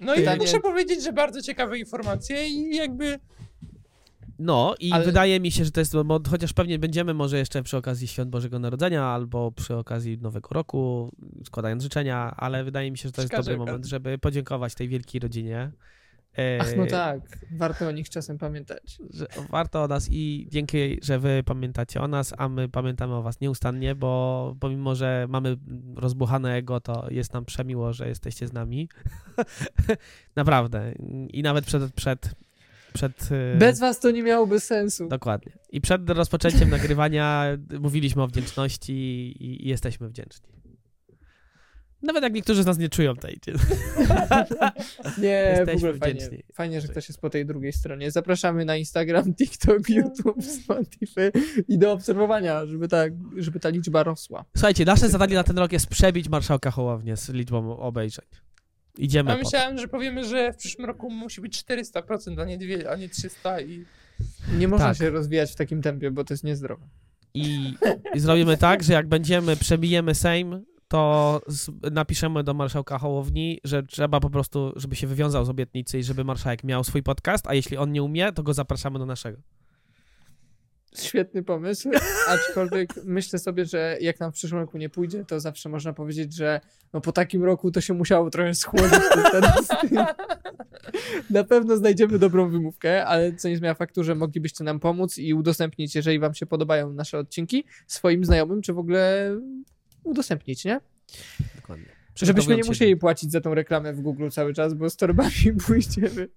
No 0.00 0.14
i 0.14 0.18
Pytanie- 0.18 0.40
muszę 0.40 0.60
powiedzieć, 0.60 1.02
że 1.04 1.12
bardzo 1.12 1.42
ciekawe 1.42 1.78
informacje 1.78 2.48
i 2.48 2.76
jakby 2.76 3.18
No 4.38 4.74
i 4.80 4.92
Ale- 4.92 5.04
wydaje 5.04 5.40
mi 5.40 5.50
się, 5.50 5.64
że 5.64 5.70
to 5.70 5.80
jest, 5.80 5.96
bo 6.04 6.20
chociaż 6.30 6.52
pewnie 6.52 6.78
będziemy 6.78 7.14
może 7.14 7.38
jeszcze 7.38 7.62
przy 7.62 7.76
okazji 7.76 8.08
Świąt 8.08 8.30
Bożego 8.30 8.58
Narodzenia 8.58 9.04
albo 9.04 9.52
przy 9.52 9.76
okazji 9.76 10.18
Nowego 10.18 10.48
Roku, 10.50 11.12
składając 11.44 11.82
życzenia, 11.82 12.34
ale 12.36 12.64
wydaje 12.64 12.90
mi 12.90 12.98
się, 12.98 13.08
że 13.08 13.12
to 13.12 13.22
jest 13.22 13.32
każdej 13.32 13.56
dobry 13.56 13.66
moment, 13.72 13.86
żeby 13.86 14.18
podziękować 14.18 14.74
tej 14.74 14.88
wielkiej 14.88 15.20
rodzinie. 15.20 15.70
E, 16.38 16.58
Ach, 16.60 16.76
no 16.76 16.86
tak. 16.86 17.20
Warto 17.52 17.88
o 17.88 17.90
nich 17.90 18.10
czasem 18.10 18.38
pamiętać. 18.38 18.98
Że 19.10 19.26
warto 19.50 19.82
o 19.82 19.88
nas 19.88 20.08
i 20.10 20.46
dzięki, 20.50 20.98
że 21.02 21.18
wy 21.18 21.42
pamiętacie 21.46 22.00
o 22.00 22.08
nas, 22.08 22.34
a 22.38 22.48
my 22.48 22.68
pamiętamy 22.68 23.14
o 23.14 23.22
was 23.22 23.40
nieustannie, 23.40 23.94
bo 23.94 24.56
pomimo, 24.60 24.94
że 24.94 25.26
mamy 25.28 25.56
rozbuchane 25.96 26.54
ego, 26.54 26.80
to 26.80 27.06
jest 27.10 27.32
nam 27.32 27.44
przemiło, 27.44 27.92
że 27.92 28.08
jesteście 28.08 28.48
z 28.48 28.52
nami. 28.52 28.88
Naprawdę. 30.36 30.92
I 31.28 31.42
nawet 31.42 31.64
przed... 31.64 31.92
przed, 31.92 32.34
przed 32.92 33.28
e, 33.32 33.58
Bez 33.58 33.80
was 33.80 34.00
to 34.00 34.10
nie 34.10 34.22
miałoby 34.22 34.60
sensu. 34.60 35.08
Dokładnie. 35.08 35.52
I 35.72 35.80
przed 35.80 36.10
rozpoczęciem 36.10 36.70
nagrywania 36.70 37.44
mówiliśmy 37.80 38.22
o 38.22 38.26
wdzięczności 38.26 38.92
i 39.40 39.68
jesteśmy 39.68 40.08
wdzięczni. 40.08 40.59
Nawet 42.02 42.22
jak 42.22 42.32
niektórzy 42.32 42.62
z 42.62 42.66
nas 42.66 42.78
nie 42.78 42.88
czują 42.88 43.16
tej. 43.16 43.40
Nie, 45.18 45.52
w 45.54 45.58
Jesteśmy 45.58 45.74
ogóle 45.76 45.94
fajnie, 45.94 46.14
wdzięczni. 46.20 46.42
fajnie, 46.54 46.80
że 46.80 46.88
ktoś 46.88 47.08
jest 47.08 47.20
po 47.20 47.30
tej 47.30 47.46
drugiej 47.46 47.72
stronie. 47.72 48.10
Zapraszamy 48.10 48.64
na 48.64 48.76
Instagram, 48.76 49.34
TikTok, 49.38 49.88
YouTube, 49.88 50.44
Spotify 50.62 51.32
i 51.68 51.78
do 51.78 51.92
obserwowania, 51.92 52.66
żeby 52.66 52.88
ta, 52.88 53.04
żeby 53.36 53.60
ta 53.60 53.68
liczba 53.68 54.02
rosła. 54.02 54.44
Słuchajcie, 54.56 54.84
nasze 54.84 55.08
zadanie 55.08 55.34
na 55.34 55.44
ten 55.44 55.58
rok 55.58 55.72
jest 55.72 55.86
przebić 55.86 56.28
marszałka 56.28 56.70
Hołownię 56.70 57.16
z 57.16 57.28
liczbą 57.28 57.78
obejrzeń. 57.78 58.24
Idziemy 58.98 59.30
ja 59.30 59.36
po 59.36 59.42
to. 59.42 59.48
myślałem, 59.48 59.78
że 59.78 59.88
powiemy, 59.88 60.24
że 60.24 60.52
w 60.52 60.56
przyszłym 60.56 60.86
roku 60.86 61.10
musi 61.10 61.40
być 61.40 61.64
400%, 61.64 62.40
a 62.40 62.44
nie, 62.44 62.58
dwie, 62.58 62.90
a 62.90 62.96
nie 62.96 63.08
300 63.08 63.60
i 63.60 63.84
Nie 64.58 64.68
można 64.68 64.86
Tak. 64.86 64.96
się 64.96 65.10
rozwijać 65.10 65.52
w 65.52 65.56
takim 65.56 65.82
tempie, 65.82 66.10
bo 66.10 66.24
to 66.24 66.34
jest 66.34 66.44
niezdrowe. 66.44 66.86
I, 67.34 67.74
I 68.14 68.20
zrobimy 68.20 68.56
tak, 68.56 68.82
że 68.82 68.92
jak 68.92 69.06
będziemy, 69.08 69.56
przebijemy 69.56 70.14
Sejm, 70.14 70.64
to 70.90 71.40
napiszemy 71.92 72.44
do 72.44 72.54
marszałka 72.54 72.98
Hołowni, 72.98 73.60
że 73.64 73.82
trzeba 73.82 74.20
po 74.20 74.30
prostu, 74.30 74.72
żeby 74.76 74.96
się 74.96 75.06
wywiązał 75.06 75.44
z 75.44 75.48
obietnicy 75.48 75.98
i 75.98 76.02
żeby 76.02 76.24
marszałek 76.24 76.64
miał 76.64 76.84
swój 76.84 77.02
podcast, 77.02 77.46
a 77.46 77.54
jeśli 77.54 77.76
on 77.76 77.92
nie 77.92 78.02
umie, 78.02 78.32
to 78.32 78.42
go 78.42 78.54
zapraszamy 78.54 78.98
do 78.98 79.06
naszego. 79.06 79.38
Świetny 80.98 81.42
pomysł, 81.42 81.90
aczkolwiek 82.28 82.90
myślę 83.04 83.38
sobie, 83.38 83.64
że 83.64 83.96
jak 84.00 84.20
nam 84.20 84.32
w 84.32 84.34
przyszłym 84.34 84.60
roku 84.60 84.78
nie 84.78 84.88
pójdzie, 84.88 85.24
to 85.24 85.40
zawsze 85.40 85.68
można 85.68 85.92
powiedzieć, 85.92 86.34
że 86.34 86.60
no 86.92 87.00
po 87.00 87.12
takim 87.12 87.44
roku 87.44 87.70
to 87.70 87.80
się 87.80 87.94
musiało 87.94 88.30
trochę 88.30 88.54
schłodzić. 88.54 88.90
Na 91.30 91.44
pewno 91.44 91.76
znajdziemy 91.76 92.18
dobrą 92.18 92.50
wymówkę, 92.50 93.06
ale 93.06 93.32
co 93.32 93.48
nie 93.48 93.56
zmienia 93.56 93.74
faktu, 93.74 94.04
że 94.04 94.14
moglibyście 94.14 94.64
nam 94.64 94.80
pomóc 94.80 95.18
i 95.18 95.34
udostępnić, 95.34 95.94
jeżeli 95.94 96.18
wam 96.18 96.34
się 96.34 96.46
podobają 96.46 96.92
nasze 96.92 97.18
odcinki, 97.18 97.64
swoim 97.86 98.24
znajomym, 98.24 98.62
czy 98.62 98.72
w 98.72 98.78
ogóle 98.78 99.30
udostępnić, 100.04 100.64
nie? 100.64 100.80
Dokładnie. 101.56 101.86
Żebyśmy 102.14 102.56
nie 102.56 102.64
musieli 102.64 102.96
płacić 102.96 103.32
za 103.32 103.40
tą 103.40 103.54
reklamę 103.54 103.92
w 103.92 104.00
Google 104.00 104.28
cały 104.28 104.54
czas, 104.54 104.74
bo 104.74 104.90
z 104.90 104.96
torbami 104.96 105.30
pójdziemy 105.66 106.28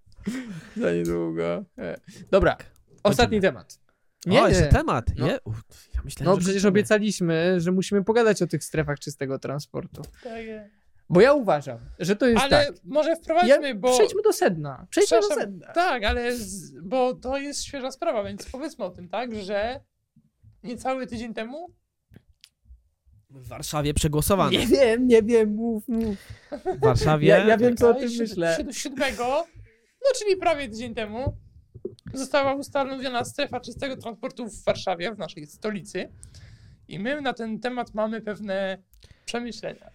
za 0.78 0.91
niedługo. 0.93 1.66
E, 1.78 1.97
Dobra, 2.32 2.57
ostatni 3.03 3.41
temat. 3.41 3.80
Nie, 4.26 4.43
o, 4.43 4.47
jeszcze 4.49 4.68
temat. 4.68 5.05
No. 5.18 5.28
Nie? 5.28 5.38
Uf, 5.45 5.64
ja 5.95 6.01
myślałem, 6.05 6.30
No 6.30 6.36
że 6.36 6.39
przecież 6.41 6.53
kończymy. 6.55 6.70
obiecaliśmy, 6.70 7.61
że 7.61 7.72
musimy 7.72 8.03
pogadać 8.03 8.41
o 8.41 8.47
tych 8.47 8.64
strefach 8.64 8.99
czystego 8.99 9.39
transportu. 9.39 10.01
tak 10.24 10.45
jest. 10.45 10.70
Bo 11.09 11.22
ja 11.22 11.34
uważam, 11.34 11.78
że 11.99 12.16
to 12.16 12.28
jest 12.28 12.41
Ale 12.43 12.66
tak. 12.66 12.76
może 12.84 13.16
wprowadźmy, 13.16 13.68
Ja, 13.68 13.76
bo... 13.76 13.93
Przejdźmy 13.93 14.22
do 14.22 14.34
sedna. 14.34 14.88
Przejdźmy 14.89 15.20
do 15.22 15.28
sedna. 15.36 15.68
Tak, 15.74 16.03
ale 16.03 16.36
z, 16.36 16.74
bo 16.82 17.14
to 17.16 17.38
jest 17.38 17.64
świeża 17.64 17.91
sprawa, 17.91 18.24
więc 18.24 18.49
powiedzmy 18.51 18.86
o 18.86 18.89
tym, 18.89 19.09
tak, 19.09 19.36
że 19.36 19.80
niecały 20.64 21.07
tydzień 21.07 21.34
temu 21.34 21.68
W 23.34 23.47
Warszawie 23.47 23.93
przegłosowano. 23.93 24.51
Nie 24.51 24.67
wiem, 24.67 25.07
nie 25.07 25.23
wiem, 25.23 25.53
mów, 25.55 25.88
mów. 25.88 26.17
W 26.51 26.79
Warszawie. 26.79 27.27
Ja, 27.27 27.47
ja 27.47 27.57
wiem, 27.57 27.77
co 27.77 27.89
o 27.89 27.93
tym 27.93 28.09
myślę. 28.19 28.57
siód- 28.59 28.73
Siódmego, 28.77 29.45
no 30.03 30.09
czyli 30.19 30.38
prawie 30.38 30.69
tydzień 30.69 30.95
temu, 30.95 31.38
została 32.13 32.53
ustanowiona 32.53 33.25
strefa 33.25 33.59
czystego 33.59 33.97
transportu 33.97 34.47
w 34.47 34.63
Warszawie, 34.63 35.11
w 35.15 35.17
naszej 35.17 35.47
stolicy. 35.47 36.09
I 36.88 36.99
my 36.99 37.21
na 37.21 37.34
ten 37.34 37.59
temat 37.59 37.93
mamy 37.93 38.21
pewne 38.21 38.77
przemyślenia. 39.25 39.89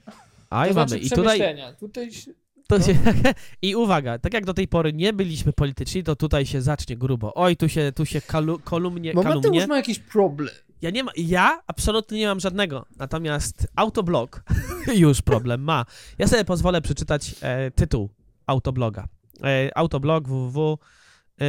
A 0.51 0.67
i 0.67 0.69
to 0.69 0.75
mamy. 0.75 0.89
znaczy 0.89 1.05
I 1.05 1.11
tutaj. 1.11 1.41
tutaj 1.81 2.13
się- 2.13 2.33
To 2.69 2.79
no. 2.79 2.85
się, 2.85 2.95
I 3.63 3.77
uwaga, 3.77 4.19
tak 4.19 4.35
jak 4.35 4.45
do 4.45 4.55
tej 4.55 4.69
pory 4.69 4.93
nie 4.93 5.13
byliśmy 5.13 5.53
polityczni, 5.53 6.03
to 6.03 6.17
tutaj 6.17 6.47
się 6.47 6.63
zacznie 6.63 6.97
grubo. 6.97 7.35
Oj, 7.35 7.57
tu 7.57 7.69
się, 7.69 7.93
tu 7.97 8.07
się 8.07 8.21
kalu, 8.21 8.59
kolumnie, 8.65 9.15
Bo 9.15 9.23
kalumnie. 9.23 9.51
Mateusz 9.51 9.69
ma 9.69 9.77
jakiś 9.77 9.99
problem. 9.99 10.55
Ja 10.83 10.91
nie 10.91 11.05
ma, 11.05 11.13
ja 11.17 11.61
absolutnie 11.67 12.19
nie 12.19 12.27
mam 12.27 12.41
żadnego. 12.41 12.87
Natomiast 12.97 13.67
Autoblog 13.77 14.43
już 14.95 15.23
problem 15.23 15.63
ma. 15.63 15.85
Ja 16.19 16.27
sobie 16.29 16.45
pozwolę 16.45 16.81
przeczytać 16.83 17.35
e, 17.41 17.71
tytuł 17.71 18.11
Autobloga. 18.47 19.05
E, 19.45 19.79
Autoblog 19.79 20.29
www 20.29 20.79
e, 21.41 21.45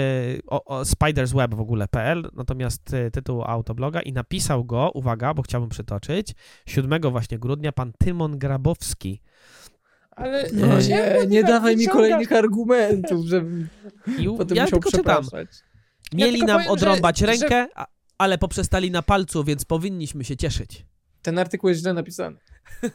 o, 0.47 0.63
o 0.65 0.86
Spiders 0.86 1.32
Web 1.32 1.53
w 1.55 1.59
ogóle.pl, 1.61 2.30
natomiast 2.34 2.93
e, 2.93 3.11
tytuł 3.11 3.43
Autobloga 3.43 4.01
i 4.01 4.13
napisał 4.13 4.65
go, 4.65 4.91
uwaga, 4.93 5.34
bo 5.34 5.41
chciałbym 5.41 5.69
przytoczyć, 5.69 6.36
7 6.65 7.01
właśnie 7.11 7.39
grudnia 7.39 7.71
pan 7.71 7.91
Tymon 7.99 8.38
Grabowski. 8.39 9.21
Ale 10.11 10.43
Nie, 10.53 10.65
no, 10.65 10.80
nie, 10.80 11.27
nie 11.27 11.41
tak 11.41 11.51
dawaj 11.51 11.77
mi 11.77 11.88
kolejnych 11.88 12.32
argumentów, 12.32 13.25
żebym 13.25 13.67
I 14.19 14.27
u, 14.27 14.38
potem 14.38 14.57
ja 14.57 14.63
musiał 14.63 14.80
tylko 14.80 14.91
czytam. 14.97 15.21
przepraszać. 15.21 15.49
Mieli 16.13 16.32
tylko 16.32 16.47
nam 16.47 16.57
powiem, 16.57 16.71
odrąbać 16.71 17.17
że- 17.17 17.25
rękę, 17.25 17.67
a, 17.75 17.86
ale 18.20 18.38
poprzestali 18.38 18.91
na 18.91 19.01
palcu, 19.01 19.43
więc 19.43 19.65
powinniśmy 19.65 20.24
się 20.24 20.38
cieszyć. 20.38 20.86
Ten 21.22 21.39
artykuł 21.39 21.70
jest 21.70 21.82
źle 21.82 21.93
napisany. 21.93 22.38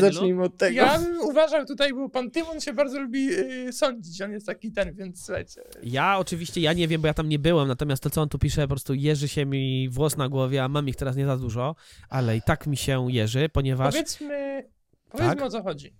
Zacznijmy 0.00 0.42
od 0.42 0.56
tego. 0.56 0.76
Ja 0.76 0.98
bym 0.98 1.20
uważał 1.20 1.66
tutaj, 1.66 1.94
bo 1.94 2.08
pan 2.08 2.30
Tymon 2.30 2.60
się 2.60 2.72
bardzo 2.72 3.00
lubi 3.00 3.28
y, 3.32 3.72
sądzić, 3.72 4.22
on 4.22 4.32
jest 4.32 4.46
taki 4.46 4.72
ten, 4.72 4.94
więc 4.94 5.24
słuchajcie. 5.24 5.62
Ja 5.82 6.18
oczywiście, 6.18 6.60
ja 6.60 6.72
nie 6.72 6.88
wiem, 6.88 7.00
bo 7.00 7.06
ja 7.06 7.14
tam 7.14 7.28
nie 7.28 7.38
byłem, 7.38 7.68
natomiast 7.68 8.02
to, 8.02 8.10
co 8.10 8.22
on 8.22 8.28
tu 8.28 8.38
pisze, 8.38 8.62
po 8.62 8.68
prostu 8.68 8.94
jeży 8.94 9.28
się 9.28 9.46
mi 9.46 9.88
włos 9.88 10.16
na 10.16 10.28
głowie, 10.28 10.64
a 10.64 10.68
mam 10.68 10.88
ich 10.88 10.96
teraz 10.96 11.16
nie 11.16 11.26
za 11.26 11.36
dużo, 11.36 11.74
ale 12.08 12.36
i 12.36 12.42
tak 12.42 12.66
mi 12.66 12.76
się 12.76 13.12
jeży, 13.12 13.48
ponieważ... 13.48 13.94
Powiedzmy, 13.94 14.68
powiedzmy 15.10 15.36
Tak? 15.36 15.42
o 15.42 15.50
co 15.50 15.62
chodzi. 15.62 15.96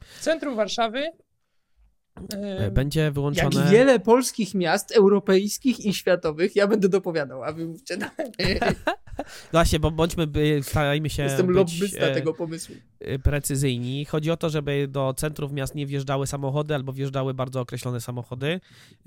W 0.00 0.20
centrum 0.20 0.56
Warszawy 0.56 1.10
E, 2.32 2.70
Będzie 2.70 3.00
Jak 3.00 3.12
wyłączone. 3.14 3.70
wiele 3.70 4.00
polskich 4.00 4.54
miast, 4.54 4.92
europejskich 4.92 5.80
i 5.80 5.94
światowych, 5.94 6.56
ja 6.56 6.66
będę 6.66 6.88
dopowiadał, 6.88 7.44
a 7.44 7.52
wy 7.52 7.66
mówcie 7.66 7.96
dalej. 7.96 8.32
Właśnie, 9.52 9.80
bo 9.80 9.90
bądźmy, 9.90 10.26
by- 10.26 10.60
starajmy 10.62 11.10
się 11.10 11.22
Jestem 11.22 11.50
lobbysta 11.50 12.06
e, 12.06 12.14
tego 12.14 12.34
pomysłu. 12.34 12.74
e, 13.00 13.18
precyzyjni. 13.18 14.04
Chodzi 14.04 14.30
o 14.30 14.36
to, 14.36 14.50
żeby 14.50 14.88
do 14.88 15.14
centrów 15.16 15.52
miast 15.52 15.74
nie 15.74 15.86
wjeżdżały 15.86 16.26
samochody, 16.26 16.74
albo 16.74 16.92
wjeżdżały 16.92 17.34
bardzo 17.34 17.60
określone 17.60 18.00
samochody, 18.00 18.60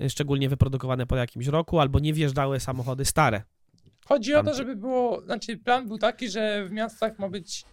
szczególnie 0.08 0.48
wyprodukowane 0.48 1.06
po 1.06 1.16
jakimś 1.16 1.46
roku, 1.46 1.80
albo 1.80 1.98
nie 1.98 2.12
wjeżdżały 2.12 2.60
samochody 2.60 3.04
stare. 3.04 3.42
chodzi 4.06 4.34
o 4.34 4.36
tam 4.36 4.44
to, 4.46 4.50
czy- 4.52 4.56
żeby 4.56 4.76
było, 4.76 5.20
znaczy 5.20 5.56
plan 5.56 5.88
był 5.88 5.98
taki, 5.98 6.28
że 6.28 6.64
w 6.64 6.70
miastach 6.70 7.18
ma 7.18 7.28
być 7.28 7.64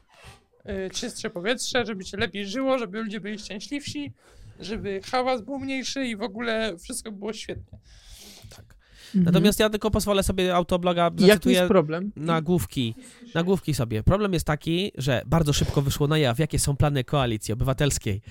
czystsze 0.93 1.29
powietrze, 1.29 1.85
żeby 1.85 2.05
się 2.05 2.17
lepiej 2.17 2.45
żyło, 2.47 2.77
żeby 2.77 3.01
ludzie 3.01 3.19
byli 3.19 3.39
szczęśliwsi, 3.39 4.13
żeby 4.59 5.01
hałas 5.05 5.41
był 5.41 5.59
mniejszy 5.59 6.05
i 6.05 6.15
w 6.15 6.21
ogóle 6.21 6.77
wszystko 6.77 7.11
było 7.11 7.33
świetnie. 7.33 7.79
Tak. 8.55 8.75
Natomiast 9.15 9.59
ja 9.59 9.69
tylko 9.69 9.91
pozwolę 9.91 10.23
sobie 10.23 10.55
autobloga, 10.55 11.07
Mhm. 11.07 11.29
Jaki 11.29 11.49
jest 11.49 11.67
problem? 11.67 12.11
nagłówki, 12.15 12.95
nagłówki 13.35 13.73
sobie. 13.73 14.03
Problem 14.03 14.33
jest 14.33 14.45
taki, 14.45 14.91
że 14.97 15.21
bardzo 15.25 15.53
szybko 15.53 15.81
wyszło 15.81 16.07
na 16.07 16.17
jaw, 16.17 16.39
jakie 16.39 16.59
są 16.59 16.77
plany 16.77 17.03
koalicji 17.03 17.53
obywatelskiej. 17.53 18.21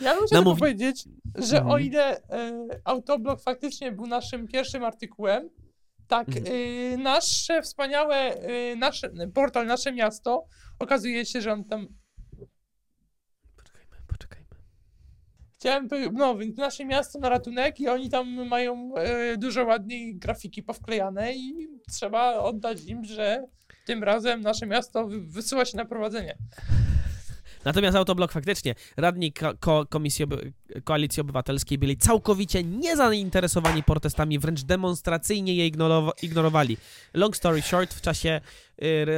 Ja 0.00 0.14
bym 0.16 0.26
chciał 0.26 0.44
powiedzieć, 0.56 1.04
że 1.38 1.56
o 1.56 1.60
Mhm. 1.60 1.82
ile 1.82 2.22
e, 2.30 2.68
Autoblog 2.84 3.42
faktycznie 3.42 3.92
był 3.92 4.06
naszym 4.06 4.46
pierwszym 4.48 4.84
artykułem, 4.84 5.50
tak 6.08 6.28
Mhm. 6.28 6.46
e, 6.46 6.96
nasze 6.96 7.62
wspaniałe, 7.62 8.16
e, 8.16 8.76
nasze, 8.76 9.10
portal 9.34 9.66
Nasze 9.66 9.92
Miasto, 9.92 10.44
okazuje 10.78 11.26
się, 11.26 11.40
że 11.40 11.52
on 11.52 11.64
tam, 11.64 11.88
chciałem, 15.58 15.88
no 16.12 16.36
więc 16.38 16.56
Nasze 16.56 16.84
Miasto 16.84 17.18
na 17.18 17.28
ratunek 17.28 17.80
i 17.80 17.88
oni 17.88 18.10
tam 18.10 18.48
mają 18.48 18.94
e, 18.96 19.36
dużo 19.36 19.64
ładniej 19.64 20.16
grafiki 20.16 20.62
powklejane 20.62 21.32
i 21.34 21.68
trzeba 21.92 22.34
oddać 22.38 22.84
im, 22.84 23.04
że 23.04 23.44
tym 23.86 24.04
razem 24.04 24.40
Nasze 24.40 24.66
Miasto 24.66 25.06
wy- 25.06 25.20
wysyła 25.20 25.64
się 25.64 25.76
na 25.76 25.84
prowadzenie. 25.84 26.36
Natomiast 27.64 27.96
Autoblok 27.96 28.32
faktycznie, 28.32 28.74
radni 28.96 29.32
ko- 29.32 29.54
ko- 29.60 29.86
Komisji 29.86 30.24
Oby- 30.24 30.52
Koalicji 30.84 31.20
Obywatelskiej 31.20 31.78
byli 31.78 31.96
całkowicie 31.96 32.64
niezainteresowani 32.64 33.82
protestami, 33.82 34.38
wręcz 34.38 34.62
demonstracyjnie 34.62 35.54
je 35.54 35.70
ignorowa- 35.70 36.12
ignorowali. 36.22 36.76
Long 37.14 37.36
story 37.36 37.62
short, 37.62 37.94
w 37.94 38.00
czasie 38.00 38.40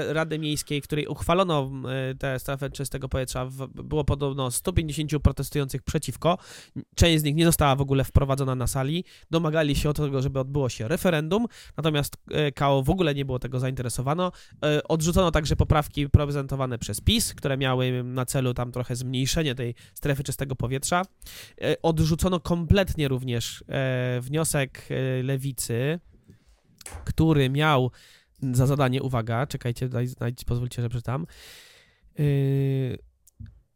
Rady 0.08 0.38
Miejskiej, 0.38 0.80
w 0.80 0.84
której 0.84 1.06
uchwalono 1.06 1.70
y, 2.12 2.14
tę 2.14 2.38
strefę 2.38 2.70
czystego 2.70 3.08
powietrza, 3.08 3.48
było 3.74 4.04
podobno 4.04 4.50
150 4.50 5.11
protestujących 5.22 5.82
przeciwko. 5.82 6.38
Część 6.94 7.20
z 7.20 7.24
nich 7.24 7.34
nie 7.34 7.44
została 7.44 7.76
w 7.76 7.80
ogóle 7.80 8.04
wprowadzona 8.04 8.54
na 8.54 8.66
sali. 8.66 9.04
Domagali 9.30 9.76
się 9.76 9.88
o 9.88 9.92
tego, 9.92 10.22
żeby 10.22 10.40
odbyło 10.40 10.68
się 10.68 10.88
referendum, 10.88 11.46
natomiast 11.76 12.16
y, 12.48 12.52
KO 12.52 12.82
w 12.82 12.90
ogóle 12.90 13.14
nie 13.14 13.24
było 13.24 13.38
tego 13.38 13.61
zainteresowano. 13.61 14.32
Y, 14.78 14.82
Odrzucono 14.88 15.30
także 15.30 15.56
poprawki 15.56 16.08
prezentowane 16.08 16.78
przez 16.78 17.00
PiS, 17.00 17.34
które 17.34 17.56
miały 17.56 18.02
na 18.04 18.26
celu 18.26 18.54
tam 18.54 18.72
trochę 18.72 18.96
zmniejszenie 18.96 19.54
tej 19.54 19.74
strefy 19.94 20.24
czystego 20.24 20.56
powietrza. 20.56 21.02
Odrzucono 21.82 22.40
kompletnie 22.40 23.08
również 23.08 23.64
e, 23.68 24.20
wniosek 24.20 24.88
e, 24.90 25.22
lewicy, 25.22 26.00
który 27.04 27.50
miał 27.50 27.90
za 28.53 28.66
zadanie, 28.66 29.03
uwaga, 29.03 29.47
czekajcie, 29.47 29.88
daj, 29.88 30.09
daj, 30.18 30.34
pozwólcie, 30.47 30.82
że 30.82 30.88
przeczytam. 30.88 31.26
Yy, 32.18 32.99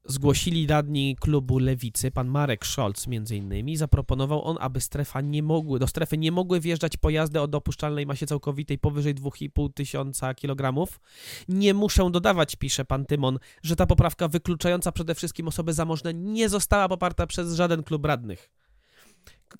zgłosili 0.07 0.67
radni 0.67 1.17
klubu 1.21 1.59
Lewicy, 1.59 2.11
pan 2.11 2.29
Marek 2.29 2.67
Scholz 2.67 3.07
między 3.07 3.37
innymi, 3.37 3.77
zaproponował 3.77 4.45
on, 4.45 4.57
aby 4.61 4.81
strefa 4.81 5.21
nie 5.21 5.43
mogły, 5.43 5.79
do 5.79 5.87
strefy 5.87 6.19
nie 6.19 6.33
mogły 6.33 6.61
wjeżdżać 6.61 6.97
pojazdy 6.97 7.41
o 7.41 7.49
dopuszczalnej 7.49 8.07
masie 8.07 8.27
całkowitej 8.27 8.79
powyżej 8.79 9.15
2,5 9.15 9.73
tysiąca 9.75 10.35
kilogramów. 10.35 11.01
Nie 11.49 11.75
muszę 11.75 12.11
dodawać, 12.11 12.57
pisze 12.57 12.85
pan 12.85 13.07
Tymon, 13.07 13.39
że 13.63 13.77
ta 13.77 13.87
poprawka 13.87 14.29
wykluczająca 14.29 14.93
przede 14.93 15.15
wszystkim 15.15 15.49
osoby 15.49 15.73
zamożne 15.73 16.15
nie 16.15 16.49
została 16.49 16.89
poparta 16.89 17.27
przez 17.27 17.55
żaden 17.55 17.83
klub 17.83 18.05
radnych. 18.05 18.51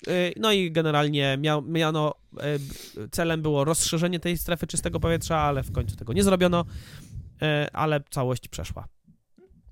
Yy, 0.07 0.13
No 0.37 0.51
i 0.51 0.71
generalnie 0.71 1.37
miał, 1.41 1.61
miano, 1.61 2.13
b- 2.31 2.41
celem 3.11 3.41
było 3.41 3.63
rozszerzenie 3.65 4.19
tej 4.19 4.37
strefy 4.37 4.67
czystego 4.67 4.99
powietrza, 4.99 5.37
ale 5.37 5.63
w 5.63 5.71
końcu 5.71 5.95
tego 5.95 6.13
nie 6.13 6.23
zrobiono, 6.23 6.65
e, 7.41 7.67
ale 7.73 8.01
całość 8.09 8.47
przeszła. 8.47 8.87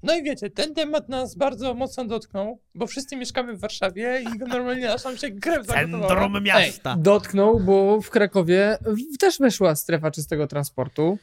No 0.03 0.15
i 0.15 0.23
wiecie, 0.23 0.49
ten 0.49 0.73
temat 0.73 1.09
nas 1.09 1.35
bardzo 1.35 1.73
mocno 1.73 2.05
dotknął, 2.05 2.59
bo 2.75 2.87
wszyscy 2.87 3.15
mieszkamy 3.15 3.53
w 3.53 3.59
Warszawie 3.59 4.21
i 4.21 4.37
normalnie 4.49 4.93
aż 4.93 5.03
nam 5.03 5.17
się 5.17 5.31
krew 5.31 5.67
zagotowała. 5.67 6.07
Ej, 6.95 7.01
dotknął, 7.01 7.59
bo 7.59 8.01
w 8.01 8.09
Krakowie 8.09 8.77
też 9.19 9.39
weszła 9.39 9.75
strefa 9.75 10.11
czystego 10.11 10.47
transportu. 10.47 11.17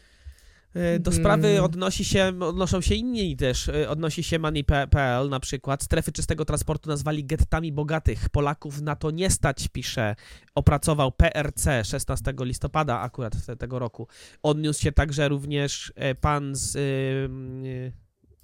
E, 0.74 0.98
Do 0.98 1.10
Mm. 1.10 1.22
sprawy 1.22 1.62
odnosi 1.62 2.04
się, 2.04 2.32
odnoszą 2.40 2.80
się 2.80 2.94
inni 2.94 3.36
też. 3.36 3.68
E, 3.68 3.88
Odnosi 3.90 4.22
się 4.22 4.38
Money.pl 4.38 5.28
na 5.28 5.40
przykład. 5.40 5.82
Strefy 5.82 6.12
czystego 6.12 6.44
transportu 6.44 6.88
nazwali 6.90 7.24
gettami 7.24 7.72
bogatych. 7.72 8.28
Polaków 8.28 8.80
na 8.80 8.96
to 8.96 9.10
nie 9.10 9.30
stać, 9.30 9.68
pisze. 9.68 10.16
Opracował 10.54 11.12
PRC 11.12 11.84
16 11.84 12.34
listopada 12.40 13.00
akurat 13.00 13.46
te- 13.46 13.56
tego 13.56 13.78
roku. 13.78 14.08
Odniósł 14.42 14.82
się 14.82 14.92
także 14.92 15.28
również 15.28 15.92
e, 15.96 16.14
pan 16.14 16.50
z... 16.54 16.76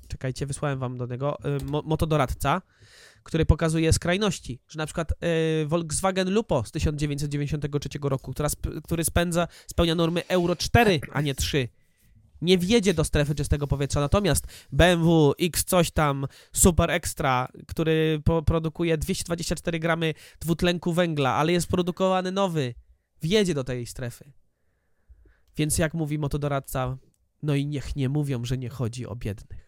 Czekajcie, 0.09 0.47
wysłałem 0.47 0.79
wam 0.79 0.97
do 0.99 1.07
niego. 1.07 1.39
mo- 1.64 1.83
Motodoradca, 1.83 2.62
który 3.22 3.47
pokazuje 3.47 3.93
skrajności, 3.93 4.61
że 4.68 4.79
na 4.79 4.87
przykład 4.87 5.12
y, 5.12 5.66
Volkswagen 5.66 6.31
Lupo 6.31 6.64
z 6.66 6.70
1993 6.70 7.89
roku, 8.03 8.33
która 8.33 8.47
sp- 8.55 8.81
który 8.85 9.05
spędza, 9.05 9.49
spełnia 9.66 9.95
normy 9.95 10.22
Euro 10.29 10.57
4, 10.57 11.01
a 11.12 11.20
nie 11.20 11.35
3 11.35 11.68
nie 12.41 12.59
wjedzie 12.59 12.95
do 12.95 13.05
strefy 13.05 13.34
czystego 13.34 13.66
powietrza. 13.66 14.01
Natomiast 14.01 14.47
BMW 14.72 15.34
X 15.41 15.64
coś 15.64 15.91
tam 15.91 16.26
Super 16.53 16.91
Extra, 16.91 17.49
który 17.66 18.20
po 18.24 18.43
produkuje 18.43 18.99
224 18.99 19.78
gramy 19.78 20.14
dwutlenku 20.41 20.93
węgla, 20.93 21.34
ale 21.34 21.53
jest 21.53 21.66
produkowany 21.68 22.32
nowy, 22.32 22.74
wjedzie 23.22 23.55
do 23.55 23.64
tej 23.64 23.87
strefy. 23.87 24.32
Więc 25.57 25.78
jak 25.78 25.95
mówi 25.95 26.18
motodoradca, 26.18 26.97
no 27.43 27.55
i 27.55 27.66
niech 27.66 27.97
nie 27.97 28.09
mówią, 28.09 28.45
że 28.45 28.59
nie 28.59 28.68
chodzi 28.68 29.07
o 29.07 29.16
biednych. 29.16 29.66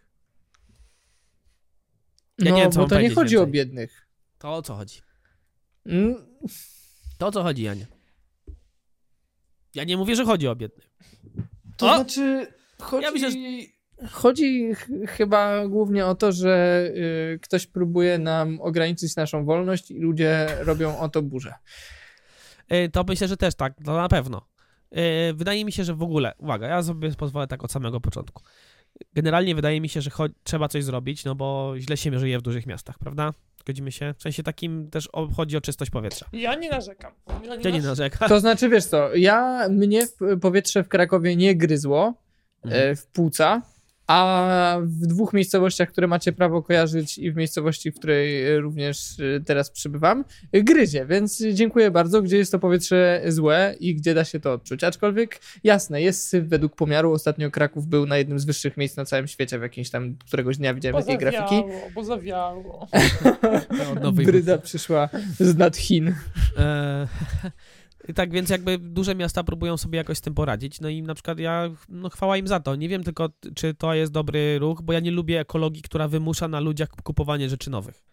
Ja 2.38 2.50
no, 2.50 2.56
nie 2.56 2.62
wiem, 2.62 2.72
co 2.72 2.80
bo 2.80 2.88
to 2.88 3.00
nie 3.00 3.10
chodzi 3.10 3.36
o 3.36 3.40
więcej. 3.40 3.52
biednych. 3.52 4.08
To 4.38 4.54
o 4.54 4.62
co 4.62 4.74
chodzi? 4.74 5.00
Mm, 5.86 6.14
To 7.18 7.26
o 7.26 7.32
co 7.32 7.42
chodzi, 7.42 7.62
Janie? 7.62 7.86
Ja 9.74 9.84
nie 9.84 9.96
mówię, 9.96 10.16
że 10.16 10.24
chodzi 10.24 10.48
o 10.48 10.56
biednych. 10.56 10.90
To 11.76 11.92
O! 11.92 11.94
znaczy, 11.96 12.46
chodzi, 12.82 13.04
Ja 13.04 13.10
myślę, 13.10 13.30
chodzi 14.10 14.74
ch- 14.74 14.88
chyba 15.08 15.68
głównie 15.68 16.06
o 16.06 16.14
to, 16.14 16.32
że 16.32 16.84
y, 17.34 17.38
ktoś 17.42 17.66
próbuje 17.66 18.18
nam 18.18 18.60
ograniczyć 18.60 19.16
naszą 19.16 19.44
wolność 19.44 19.90
i 19.90 19.98
ludzie 19.98 20.46
robią 20.60 20.98
o 20.98 21.08
to 21.08 21.22
burzę. 21.22 21.54
Y, 22.72 22.88
To 22.92 23.04
myślę, 23.08 23.28
że 23.28 23.36
też 23.36 23.54
tak, 23.54 23.74
to 23.84 23.96
na 23.96 24.08
pewno. 24.08 24.46
Y, 25.30 25.34
Wydaje 25.34 25.64
mi 25.64 25.72
się, 25.72 25.84
że 25.84 25.94
w 25.94 26.02
ogóle, 26.02 26.32
uwaga, 26.38 26.66
ja 26.68 26.82
sobie 26.82 27.10
pozwolę 27.14 27.46
tak 27.46 27.64
od 27.64 27.72
samego 27.72 28.00
początku. 28.00 28.42
Generalnie 29.14 29.54
wydaje 29.54 29.80
mi 29.80 29.88
się, 29.88 30.00
że 30.00 30.10
trzeba 30.42 30.68
coś 30.68 30.84
zrobić, 30.84 31.24
no 31.24 31.34
bo 31.34 31.74
źle 31.78 31.96
się 31.96 32.18
żyje 32.18 32.38
w 32.38 32.42
dużych 32.42 32.66
miastach, 32.66 32.98
prawda? 32.98 33.32
Zgodzimy 33.60 33.92
się? 33.92 34.14
W 34.18 34.22
sensie 34.22 34.42
takim 34.42 34.90
też 34.90 35.08
chodzi 35.36 35.56
o 35.56 35.60
czystość 35.60 35.90
powietrza. 35.90 36.26
Ja 36.32 36.54
nie 36.54 36.70
narzekam. 36.70 37.12
Ja 37.28 37.56
nie 37.56 37.70
Ja 37.70 37.70
nie. 37.70 38.10
To 38.28 38.40
znaczy, 38.40 38.68
wiesz 38.68 38.84
co, 38.84 39.14
ja, 39.16 39.68
mnie 39.70 40.06
w- 40.06 40.40
powietrze 40.40 40.84
w 40.84 40.88
Krakowie 40.88 41.36
nie 41.36 41.56
gryzło 41.56 42.14
Mhm. 42.64 42.90
e, 42.90 42.96
w 42.96 43.06
płuca, 43.06 43.62
a 44.08 44.76
w 44.82 45.06
dwóch 45.06 45.32
miejscowościach, 45.32 45.88
które 45.88 46.06
macie 46.06 46.32
prawo 46.32 46.62
kojarzyć 46.62 47.18
i 47.18 47.32
w 47.32 47.36
miejscowości, 47.36 47.92
w 47.92 47.94
której 47.94 48.46
e, 48.46 48.60
również 48.60 49.20
e, 49.20 49.40
teraz 49.40 49.70
przybywam, 49.70 50.24
gryzie, 50.52 51.06
więc 51.06 51.42
dziękuję 51.52 51.90
bardzo, 51.90 52.22
gdzie 52.22 52.36
jest 52.36 52.52
to 52.52 52.58
powietrze 52.58 53.22
złe 53.26 53.74
i 53.80 53.94
gdzie 53.94 54.14
da 54.14 54.24
się 54.24 54.40
to 54.40 54.52
odczuć. 54.52 54.84
Aczkolwiek 54.84 55.40
jasne, 55.64 56.02
jest 56.02 56.28
syf 56.28 56.44
według 56.44 56.76
pomiaru. 56.76 57.12
Ostatnio 57.12 57.50
Kraków 57.50 57.86
był 57.86 58.06
na 58.06 58.16
jednym 58.16 58.38
z 58.38 58.44
wyższych 58.44 58.76
miejsc 58.76 58.96
na 58.96 59.04
całym 59.04 59.26
świecie 59.26 59.58
w 59.58 59.62
jakimś 59.62 59.90
tam 59.90 60.16
któregoś 60.26 60.56
dnia 60.56 60.74
widziałem 60.74 60.92
Bo 60.92 61.00
takiej 61.00 61.18
grafiki. 61.18 61.56
zawiało, 61.56 61.90
bo 61.94 62.04
zawiało. 62.04 62.88
Nowej 64.02 64.26
Bryda 64.26 64.58
przyszła 64.58 65.08
z 65.40 65.56
nad 65.56 65.76
Chin. 65.76 66.14
Tak 68.14 68.32
więc 68.32 68.50
jakby 68.50 68.78
duże 68.78 69.14
miasta 69.14 69.44
próbują 69.44 69.76
sobie 69.76 69.96
jakoś 69.96 70.18
z 70.18 70.20
tym 70.20 70.34
poradzić, 70.34 70.80
no 70.80 70.88
i 70.88 71.02
na 71.02 71.14
przykład 71.14 71.38
ja, 71.38 71.70
no 71.88 72.08
chwała 72.10 72.36
im 72.36 72.48
za 72.48 72.60
to. 72.60 72.76
Nie 72.76 72.88
wiem 72.88 73.04
tylko, 73.04 73.28
czy 73.54 73.74
to 73.74 73.94
jest 73.94 74.12
dobry 74.12 74.58
ruch, 74.58 74.82
bo 74.82 74.92
ja 74.92 75.00
nie 75.00 75.10
lubię 75.10 75.40
ekologii, 75.40 75.82
która 75.82 76.08
wymusza 76.08 76.48
na 76.48 76.60
ludziach 76.60 76.88
kupowanie 76.88 77.48
rzeczy 77.48 77.70
nowych. 77.70 78.08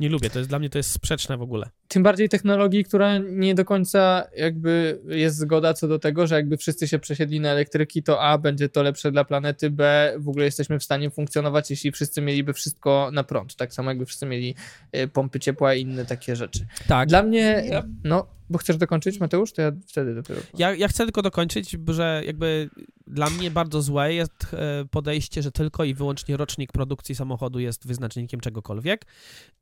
Nie 0.00 0.08
lubię, 0.08 0.30
to 0.30 0.38
jest 0.38 0.50
dla 0.50 0.58
mnie 0.58 0.70
to 0.70 0.78
jest 0.78 0.90
sprzeczne 0.90 1.36
w 1.36 1.42
ogóle. 1.42 1.70
Tym 1.88 2.02
bardziej 2.02 2.28
technologii, 2.28 2.84
która 2.84 3.18
nie 3.18 3.54
do 3.54 3.64
końca 3.64 4.24
jakby 4.36 5.00
jest 5.08 5.36
zgoda 5.36 5.74
co 5.74 5.88
do 5.88 5.98
tego, 5.98 6.26
że 6.26 6.34
jakby 6.34 6.56
wszyscy 6.56 6.88
się 6.88 6.98
przesiedli 6.98 7.40
na 7.40 7.48
elektryki, 7.50 8.02
to 8.02 8.22
A, 8.22 8.38
będzie 8.38 8.68
to 8.68 8.82
lepsze 8.82 9.12
dla 9.12 9.24
planety, 9.24 9.70
B, 9.70 10.12
w 10.18 10.28
ogóle 10.28 10.44
jesteśmy 10.44 10.78
w 10.78 10.84
stanie 10.84 11.10
funkcjonować, 11.10 11.70
jeśli 11.70 11.92
wszyscy 11.92 12.22
mieliby 12.22 12.52
wszystko 12.52 13.10
na 13.12 13.24
prąd. 13.24 13.56
Tak 13.56 13.74
samo 13.74 13.90
jakby 13.90 14.06
wszyscy 14.06 14.26
mieli 14.26 14.54
y, 14.96 15.08
pompy 15.08 15.40
ciepła 15.40 15.74
i 15.74 15.82
inne 15.82 16.04
takie 16.04 16.36
rzeczy. 16.36 16.66
Tak. 16.88 17.08
Dla 17.08 17.22
mnie, 17.22 17.64
no, 18.04 18.26
bo 18.50 18.58
chcesz 18.58 18.76
dokończyć, 18.76 19.20
Mateusz? 19.20 19.52
To 19.52 19.62
ja 19.62 19.72
wtedy 19.86 20.14
dopiero. 20.14 20.40
Ja, 20.58 20.74
ja 20.74 20.88
chcę 20.88 21.04
tylko 21.04 21.22
dokończyć, 21.22 21.76
że 21.88 22.22
jakby 22.26 22.70
dla 23.06 23.30
mnie 23.30 23.50
bardzo 23.50 23.82
złe 23.82 24.14
jest 24.14 24.46
e, 24.52 24.84
podejście, 24.90 25.42
że 25.42 25.52
tylko 25.52 25.84
i 25.84 25.94
wyłącznie 25.94 26.36
rocznik 26.36 26.72
produkcji 26.72 27.14
samochodu 27.14 27.58
jest 27.58 27.86
wyznacznikiem 27.86 28.40
czegokolwiek. 28.40 29.06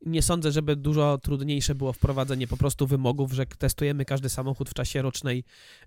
Nie 0.05 0.21
sądzę, 0.21 0.51
żeby 0.51 0.75
dużo 0.75 1.17
trudniejsze 1.17 1.75
było 1.75 1.93
wprowadzenie 1.93 2.47
po 2.47 2.57
prostu 2.57 2.87
wymogów, 2.87 3.33
że 3.33 3.45
testujemy 3.45 4.05
każdy 4.05 4.29
samochód 4.29 4.69
w 4.69 4.73
czasie 4.73 5.01
rocznej, 5.01 5.43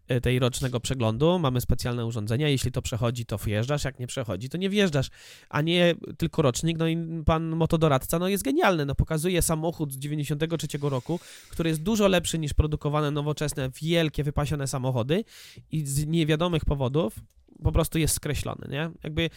e, 0.09 0.21
tej 0.21 0.39
rocznego 0.39 0.81
przeglądu. 0.81 1.39
Mamy 1.39 1.61
specjalne 1.61 2.07
urządzenia. 2.07 2.49
Jeśli 2.49 2.73
to 2.73 2.83
przechodzi, 2.83 3.27
to 3.27 3.39
wjeżdżasz. 3.39 3.85
Jak 3.85 3.99
nie 3.99 4.07
przechodzi, 4.07 4.49
to 4.49 4.59
nie 4.59 4.71
wjeżdżasz. 4.71 5.11
A 5.49 5.61
nie 5.61 5.95
tylko 6.19 6.43
rocznik. 6.43 6.79
No 6.79 6.89
i 6.89 7.23
pan 7.27 7.57
motodoradca 7.57 8.19
no 8.19 8.29
jest 8.29 8.45
genialny. 8.45 8.87
No 8.87 8.95
pokazuje 8.95 9.43
samochód 9.43 9.93
z 9.93 9.99
93 9.99 10.67
roku, 10.83 11.21
który 11.51 11.71
jest 11.71 11.83
dużo 11.83 12.09
lepszy 12.09 12.39
niż 12.39 12.55
nowoczesne, 13.01 13.71
wielkie, 13.83 14.25
wypasione 14.25 14.67
samochody 14.67 15.25
i 15.71 15.87
z 15.87 16.07
niewiadomych 16.07 16.65
powodów 16.65 17.15
po 17.63 17.73
prostu 17.73 17.99
jest 17.99 18.15
skreślony, 18.15 18.69
nie? 18.71 18.91
Jakby 19.05 19.31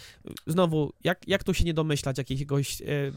znowu, 0.48 0.94
jak, 1.04 1.28
jak 1.28 1.44
tu 1.44 1.54
się 1.54 1.64
nie 1.64 1.74
domyślać 1.74 2.18
jakiegoś 2.18 2.82
e, 2.82 2.86
e, 2.86 3.12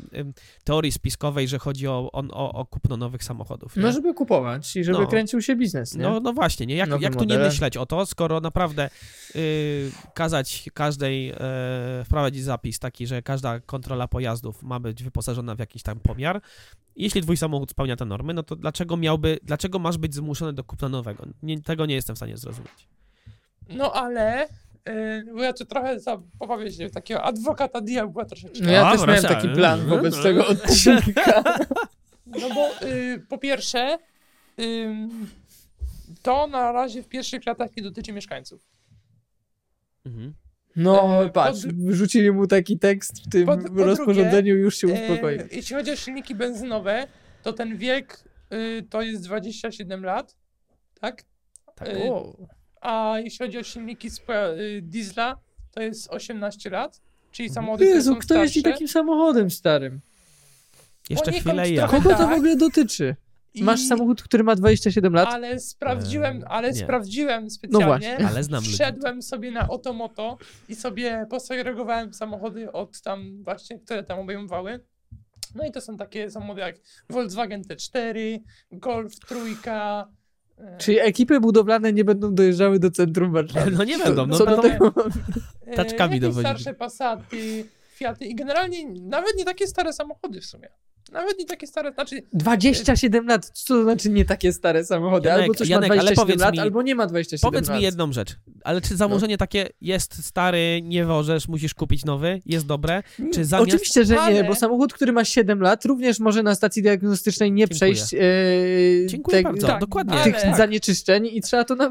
teorii 0.65 0.93
spiskowej, 0.93 1.49
że 1.49 1.59
chodzi 1.59 1.89
o, 1.89 2.11
o, 2.13 2.23
o, 2.31 2.53
o 2.53 2.67
kupno 2.67 2.97
nowych 2.97 3.25
samochodów, 3.25 3.77
nie? 3.77 3.83
No, 3.83 3.93
żeby 3.93 4.15
kupować 4.15 4.77
i 4.77 4.85
żeby 4.85 4.99
No. 4.99 5.07
kręcił 5.07 5.43
się 5.43 5.57
biznes, 5.57 5.95
nie? 5.95 6.03
No, 6.03 6.21
no 6.21 6.33
właśnie, 6.33 6.67
nie? 6.67 6.75
Jak, 6.75 6.89
Nowe 6.89 7.03
jak 7.03 7.17
tu 7.17 7.25
nie 7.25 7.39
myśleć 7.39 7.77
o 7.77 7.87
to, 7.87 8.07
skoro 8.07 8.41
naprawdę 8.41 8.91
y, 9.37 9.91
kazać 10.15 10.71
każdej, 10.75 11.31
e, 11.31 11.37
wprowadzić 12.05 12.45
zapis 12.45 12.79
taki, 12.79 13.07
że 13.07 13.23
każda 13.23 13.61
kontrola 13.61 14.09
pojazdów 14.09 14.63
ma 14.63 14.81
być 14.81 15.03
wyposażona 15.03 15.55
w 15.55 15.59
jakiś 15.59 15.83
tam 15.83 16.01
pomiar. 16.01 16.41
Jeśli 16.97 17.23
twój 17.23 17.37
samochód 17.37 17.71
spełnia 17.71 17.97
te 17.97 18.05
normy, 18.05 18.35
no 18.35 18.43
to 18.43 18.57
dlaczego 18.57 18.97
miałby, 18.97 19.39
dlaczego 19.43 19.79
masz 19.79 19.99
być 19.99 20.15
zmuszony 20.15 20.53
do 20.53 20.65
kupna 20.65 20.89
nowego? 20.89 21.27
Nie, 21.43 21.63
tego 21.63 21.87
nie 21.87 21.95
jestem 21.95 22.17
w 22.17 22.19
stanie 22.19 22.37
zrozumieć. 22.37 22.89
No 23.69 23.93
ale 23.93 24.49
bo 25.35 25.43
ja 25.43 25.53
tu 25.53 25.65
trochę 25.65 26.01
za, 26.01 26.17
w 26.89 26.91
takiego 26.93 27.23
adwokata 27.23 27.81
diabła 27.81 28.25
troszeczkę. 28.25 28.59
No 28.65 28.73
ja 28.73 28.87
A, 28.87 28.93
też 28.97 29.07
miałem 29.07 29.23
taki 29.23 29.49
plan 29.49 29.87
wobec 29.87 30.23
tego 30.23 30.47
odcinka. 30.47 31.45
No 32.27 32.49
bo 32.55 32.87
y, 32.87 33.23
po 33.29 33.39
pierwsze, 33.39 33.99
ym, 34.61 35.27
to 36.23 36.47
na 36.47 36.73
razie 36.73 37.03
w 37.03 37.09
pierwszych 37.09 37.47
latach 37.47 37.77
nie 37.77 37.83
dotyczy 37.83 38.13
mieszkańców. 38.13 38.67
Mhm. 40.07 40.35
No, 40.77 41.25
E, 41.25 41.31
patrz, 41.31 41.63
pod- 41.67 41.75
wyrzucili 41.85 42.33
mu 42.33 42.47
taki 42.47 42.79
tekst 42.79 43.23
w 43.27 43.29
tym 43.29 43.47
Po- 43.47 43.57
po 43.57 43.63
drugie, 43.63 43.85
rozporządzeniu 43.85 44.57
i 44.57 44.61
już 44.61 44.77
się 44.77 44.87
uspokoił. 44.87 45.41
E, 45.41 45.49
jeśli 45.53 45.77
chodzi 45.77 45.91
o 45.91 45.97
silniki 45.97 46.35
benzynowe, 46.35 47.07
to 47.43 47.53
ten 47.53 47.77
wiek 47.77 48.25
y, 48.53 48.83
to 48.91 49.03
jest 49.03 49.23
27 49.25 50.05
lat, 50.05 50.37
tak? 51.01 51.25
Tak. 51.75 51.89
E, 51.89 52.13
O. 52.13 52.37
A 52.81 53.15
jeśli 53.25 53.47
chodzi 53.47 53.59
o 53.59 53.63
silniki 53.63 54.11
z 54.11 54.19
y, 54.21 54.83
diesla, 54.83 55.37
to 55.71 55.83
jest 55.83 56.09
18 56.11 56.71
lat, 56.71 57.01
czyli 57.33 57.49
samochody, 57.51 57.85
które 57.85 57.97
Jezu, 57.97 58.13
są 58.13 58.19
kto 58.19 58.35
jeździ 58.43 58.61
starsze. 58.61 58.73
takim 58.75 58.89
samochodem 58.89 59.51
starym? 59.51 60.01
Jeszcze 61.11 61.33
chwilę 61.33 61.71
i 61.71 61.75
ja. 61.75 61.87
Kogo 61.89 62.11
to 62.11 62.17
tak. 62.17 62.29
w 62.31 62.33
ogóle 62.33 62.57
dotyczy? 62.57 63.17
I- 63.55 63.63
Masz 63.63 63.81
samochód, 63.81 64.23
który 64.23 64.45
ma 64.45 64.55
27 64.55 65.13
lat? 65.13 65.29
Ale 65.29 65.61
sprawdziłem, 65.61 66.45
ale 66.49 66.69
nie. 66.69 66.75
sprawdziłem 66.75 67.51
specjalnie. 67.51 67.87
właśnie. 67.87 68.27
Ale 68.29 68.45
znam 68.45 68.63
ludzi. 68.65 68.73
Wszedłem 68.75 69.23
sobie 69.23 69.51
na 69.51 69.69
Otomoto 69.69 70.39
i 70.69 70.75
sobie 70.75 71.27
posegregowałem 71.31 72.15
samochody 72.15 72.73
od 72.73 73.01
tam 73.01 73.43
właśnie, 73.45 73.79
które 73.79 74.05
tam 74.05 74.19
obejmowały. 74.19 74.85
No 75.55 75.65
i 75.67 75.73
to 75.73 75.81
są 75.81 75.97
takie 75.97 76.31
samochody 76.31 76.61
jak 76.61 76.77
Volkswagen 77.11 77.63
T4, 77.63 78.39
Golf 78.73 79.19
trójka. 79.19 80.09
E, 80.61 80.79
Czyli 80.79 80.99
ekipy 81.01 81.41
budowlane 81.41 81.93
nie 81.93 82.05
będą 82.05 82.35
dojeżdżały 82.35 82.79
do 82.79 82.91
centrum 82.91 83.33
Warszawy? 83.33 83.71
No 83.71 83.85
nie 83.85 83.99
będą, 83.99 84.27
no 84.27 84.39
Co 84.39 84.47
do 84.47 84.63
będą- 84.63 84.63
tego? 84.91 84.95
e, 85.67 85.77
taczkami 85.77 86.21
dowodzić. 86.21 86.41
starsze 86.41 86.75
Passaty, 86.75 87.65
Fiaty 87.95 88.25
i 88.25 88.35
generalnie 88.35 88.89
nawet 89.03 89.37
nie 89.39 89.45
takie 89.45 89.67
stare 89.67 89.93
samochody 89.93 90.41
w 90.41 90.45
sumie. 90.47 90.69
Nawet 91.13 91.39
nie 91.39 91.45
takie 91.45 91.67
stare, 91.67 91.93
znaczy 91.93 92.23
27 92.33 93.27
lat, 93.27 93.51
co 93.55 93.75
to 93.75 93.83
znaczy 93.83 94.11
nie 94.11 94.25
takie 94.25 94.53
stare 94.53 94.85
samochody? 94.85 95.29
Janek, 95.29 95.43
albo 95.43 95.55
coś 95.55 95.69
Janek, 95.69 95.89
ma 95.89 95.93
ale 95.95 96.03
27 96.03 96.27
powiedz 96.27 96.41
lat, 96.41 96.55
mi- 96.55 96.61
albo 96.61 96.83
nie 96.83 96.95
ma 96.95 97.07
27 97.07 97.53
Powiedz 97.53 97.69
lat. 97.69 97.79
mi 97.79 97.83
jedną 97.85 98.13
rzecz, 98.13 98.37
ale 98.65 98.81
czy 98.81 98.97
założenie 98.97 99.39
takie 99.39 99.69
jest 99.81 100.25
stary, 100.25 100.81
nie 100.83 101.05
możesz, 101.05 101.49
musisz 101.49 101.75
kupić 101.75 102.05
nowy, 102.05 102.41
jest 102.47 102.67
dobre? 102.67 103.03
Czy 103.35 103.45
zamiast... 103.45 103.69
Oczywiście, 103.69 104.05
że 104.05 104.15
nie, 104.15 104.21
Ale- 104.21 104.45
bo 104.45 104.55
samochód, 104.55 104.93
który 104.93 105.13
ma 105.13 105.25
7 105.25 105.61
lat, 105.61 105.85
również 105.85 106.19
może 106.21 106.43
na 106.43 106.55
stacji 106.55 106.83
diagnostycznej 106.83 107.53
nie 107.53 107.67
Dziękuję. 107.69 107.77
przejść 107.95 108.15
e, 108.15 108.19
Dziękuję 109.07 109.37
te- 109.37 109.43
bardzo, 109.43 109.67
tak, 109.67 109.81
dokładnie. 109.81 110.19
tych 110.25 110.45
ale- 110.45 110.57
zanieczyszczeń 110.57 111.27
i 111.33 111.41
trzeba 111.41 111.65
to 111.65 111.75
na... 111.75 111.91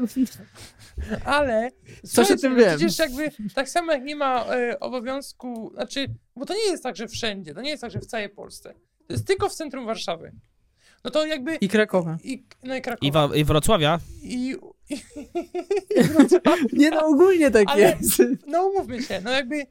Ale 1.24 1.70
Coś 2.06 2.30
o 2.30 2.36
tym 2.36 2.56
wiem. 2.56 2.78
Przecież 2.78 2.98
jakby 2.98 3.30
tak 3.54 3.68
samo 3.68 3.92
jak 3.92 4.04
nie 4.04 4.16
ma 4.16 4.44
e, 4.44 4.80
obowiązku, 4.80 5.70
znaczy, 5.74 6.06
bo 6.36 6.46
to 6.46 6.54
nie 6.54 6.70
jest 6.70 6.82
tak, 6.82 6.96
że 6.96 7.08
wszędzie, 7.08 7.54
to 7.54 7.60
nie 7.60 7.70
jest 7.70 7.80
tak, 7.80 7.90
że 7.90 7.98
w 8.00 8.06
całej 8.06 8.28
Polsce. 8.28 8.74
To 9.08 9.14
jest 9.14 9.26
tylko 9.26 9.48
w 9.48 9.54
centrum 9.54 9.86
Warszawy. 9.86 10.32
No 11.04 11.10
to 11.10 11.26
jakby. 11.26 11.54
I 11.56 11.68
Krakowa. 11.68 12.18
I, 12.24 12.44
no 12.62 12.74
i 12.74 12.78
I, 12.78 12.82
Krakowa. 12.82 13.28
wa- 13.28 13.36
I 13.36 13.44
Wrocławia? 13.44 14.00
I, 14.22 14.56
i, 14.90 14.96
Nie 16.72 16.90
no, 16.90 17.06
ogólnie 17.06 17.50
tak 17.50 17.64
Ale- 17.68 17.80
jest. 18.00 18.22
no 18.46 18.66
umówmy 18.66 19.02
się, 19.02 19.20
no 19.24 19.30
jakby 19.30 19.66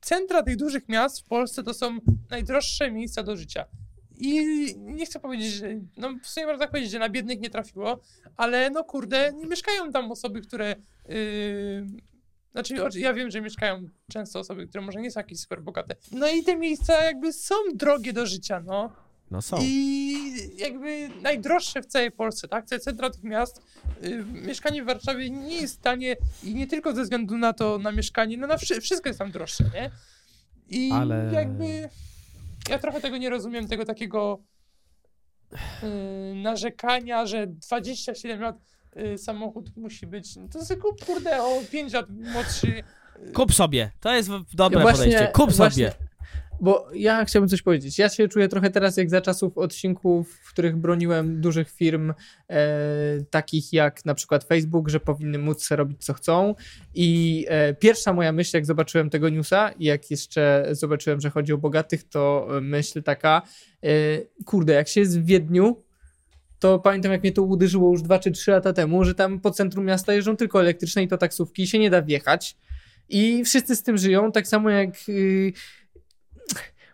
centra 0.00 0.42
tych 0.42 0.56
dużych 0.56 0.88
miast 0.88 1.20
w 1.20 1.24
Polsce 1.24 1.62
to 1.62 1.74
są 1.74 1.98
najdroższe 2.30 2.90
miejsca 2.90 3.22
do 3.22 3.36
życia. 3.36 3.64
I 4.18 4.44
nie 4.78 5.06
chcę 5.06 5.20
powiedzieć, 5.20 5.52
że. 5.52 5.68
No 5.96 6.08
w 6.22 6.26
sumie 6.26 6.46
można 6.46 6.58
tak 6.60 6.70
powiedzieć, 6.70 6.90
że 6.90 6.98
na 6.98 7.08
biednych 7.08 7.40
nie 7.40 7.50
trafiło, 7.50 8.00
ale 8.36 8.70
no 8.70 8.84
kurde, 8.84 9.32
nie 9.36 9.46
mieszkają 9.46 9.92
tam 9.92 10.12
osoby, 10.12 10.40
które. 10.42 10.76
Yy, 11.08 11.86
znaczy, 12.52 12.74
ja 12.94 13.14
wiem, 13.14 13.30
że 13.30 13.40
mieszkają 13.40 13.88
często 14.12 14.38
osoby, 14.38 14.66
które 14.66 14.84
może 14.84 15.00
nie 15.00 15.10
są 15.10 15.20
jakieś 15.20 15.40
super 15.40 15.62
bogate. 15.62 15.94
No 16.12 16.28
i 16.28 16.42
te 16.42 16.56
miejsca 16.56 17.04
jakby 17.04 17.32
są 17.32 17.54
drogie 17.74 18.12
do 18.12 18.26
życia, 18.26 18.60
no. 18.60 18.92
No 19.30 19.42
są. 19.42 19.56
I 19.62 20.14
jakby 20.56 21.08
najdroższe 21.22 21.82
w 21.82 21.86
całej 21.86 22.10
Polsce, 22.10 22.48
tak? 22.48 22.66
Te 22.68 22.78
centra 22.78 23.10
tych 23.10 23.22
miast. 23.24 23.62
Y, 24.04 24.24
mieszkanie 24.24 24.82
w 24.82 24.86
Warszawie 24.86 25.30
nie 25.30 25.56
jest 25.56 25.80
tanie 25.82 26.16
i 26.42 26.54
nie 26.54 26.66
tylko 26.66 26.94
ze 26.94 27.02
względu 27.02 27.38
na 27.38 27.52
to, 27.52 27.78
na 27.78 27.92
mieszkanie, 27.92 28.36
no 28.38 28.46
na 28.46 28.56
wszy- 28.56 28.80
wszystko 28.80 29.08
jest 29.08 29.18
tam 29.18 29.30
droższe, 29.30 29.64
nie? 29.74 29.90
I 30.68 30.90
Ale- 30.92 31.30
jakby 31.34 31.88
ja 32.68 32.78
trochę 32.78 33.00
tego 33.00 33.16
nie 33.16 33.30
rozumiem, 33.30 33.68
tego 33.68 33.84
takiego 33.84 34.38
y, 35.52 35.56
narzekania, 36.34 37.26
że 37.26 37.46
27 37.46 38.40
lat 38.40 38.56
y, 38.96 39.18
samochód 39.18 39.76
musi 39.76 40.06
być. 40.06 40.34
To 40.52 40.64
sobie 40.64 40.80
kup, 40.80 41.04
kurde, 41.04 41.42
o 41.42 41.62
5 41.70 41.92
lat 41.92 42.06
młodszy. 42.10 42.82
Kup 43.34 43.54
sobie, 43.54 43.90
to 44.00 44.14
jest 44.14 44.28
w- 44.30 44.54
dobre 44.54 44.78
Ja 44.78 44.82
właśnie- 44.82 45.04
podejście, 45.04 45.32
kup 45.32 45.52
właśnie- 45.52 45.90
sobie. 45.90 46.02
Bo 46.60 46.88
ja 46.94 47.24
chciałbym 47.24 47.48
coś 47.48 47.62
powiedzieć. 47.62 47.98
Ja 47.98 48.08
się 48.08 48.28
czuję 48.28 48.48
trochę 48.48 48.70
teraz 48.70 48.96
jak 48.96 49.10
za 49.10 49.20
czasów 49.20 49.58
odcinków, 49.58 50.34
w 50.44 50.52
których 50.52 50.76
broniłem 50.76 51.40
dużych 51.40 51.70
firm, 51.70 52.12
e, 52.50 52.54
takich 53.30 53.72
jak 53.72 54.04
na 54.04 54.14
przykład 54.14 54.44
Facebook, 54.44 54.88
że 54.88 55.00
powinny 55.00 55.38
móc 55.38 55.70
robić 55.70 56.04
co 56.04 56.12
chcą. 56.14 56.54
I 56.94 57.44
e, 57.48 57.74
pierwsza 57.74 58.12
moja 58.12 58.32
myśl, 58.32 58.56
jak 58.56 58.66
zobaczyłem 58.66 59.10
tego 59.10 59.28
newsa 59.28 59.70
i 59.78 59.84
jak 59.84 60.10
jeszcze 60.10 60.68
zobaczyłem, 60.70 61.20
że 61.20 61.30
chodzi 61.30 61.52
o 61.52 61.58
bogatych, 61.58 62.08
to 62.08 62.48
e, 62.56 62.60
myśl 62.60 63.02
taka, 63.02 63.42
e, 63.84 63.88
kurde, 64.44 64.72
jak 64.72 64.88
się 64.88 65.00
jest 65.00 65.20
w 65.20 65.24
Wiedniu, 65.24 65.82
to 66.62 66.78
pamiętam, 66.78 67.12
jak 67.12 67.22
mnie 67.22 67.32
to 67.32 67.42
uderzyło 67.42 67.90
już 67.90 68.02
dwa 68.02 68.18
czy 68.18 68.30
trzy 68.30 68.50
lata 68.50 68.72
temu, 68.72 69.04
że 69.04 69.14
tam 69.14 69.40
po 69.40 69.50
centrum 69.50 69.84
miasta 69.84 70.14
jeżdżą 70.14 70.36
tylko 70.36 70.60
elektryczne 70.60 71.02
i 71.02 71.08
to 71.08 71.18
taksówki, 71.18 71.66
się 71.66 71.78
nie 71.78 71.90
da 71.90 72.02
wjechać. 72.02 72.56
I 73.08 73.44
wszyscy 73.44 73.76
z 73.76 73.82
tym 73.82 73.98
żyją, 73.98 74.32
tak 74.32 74.46
samo 74.48 74.70
jak. 74.70 74.94
y, 75.08 75.52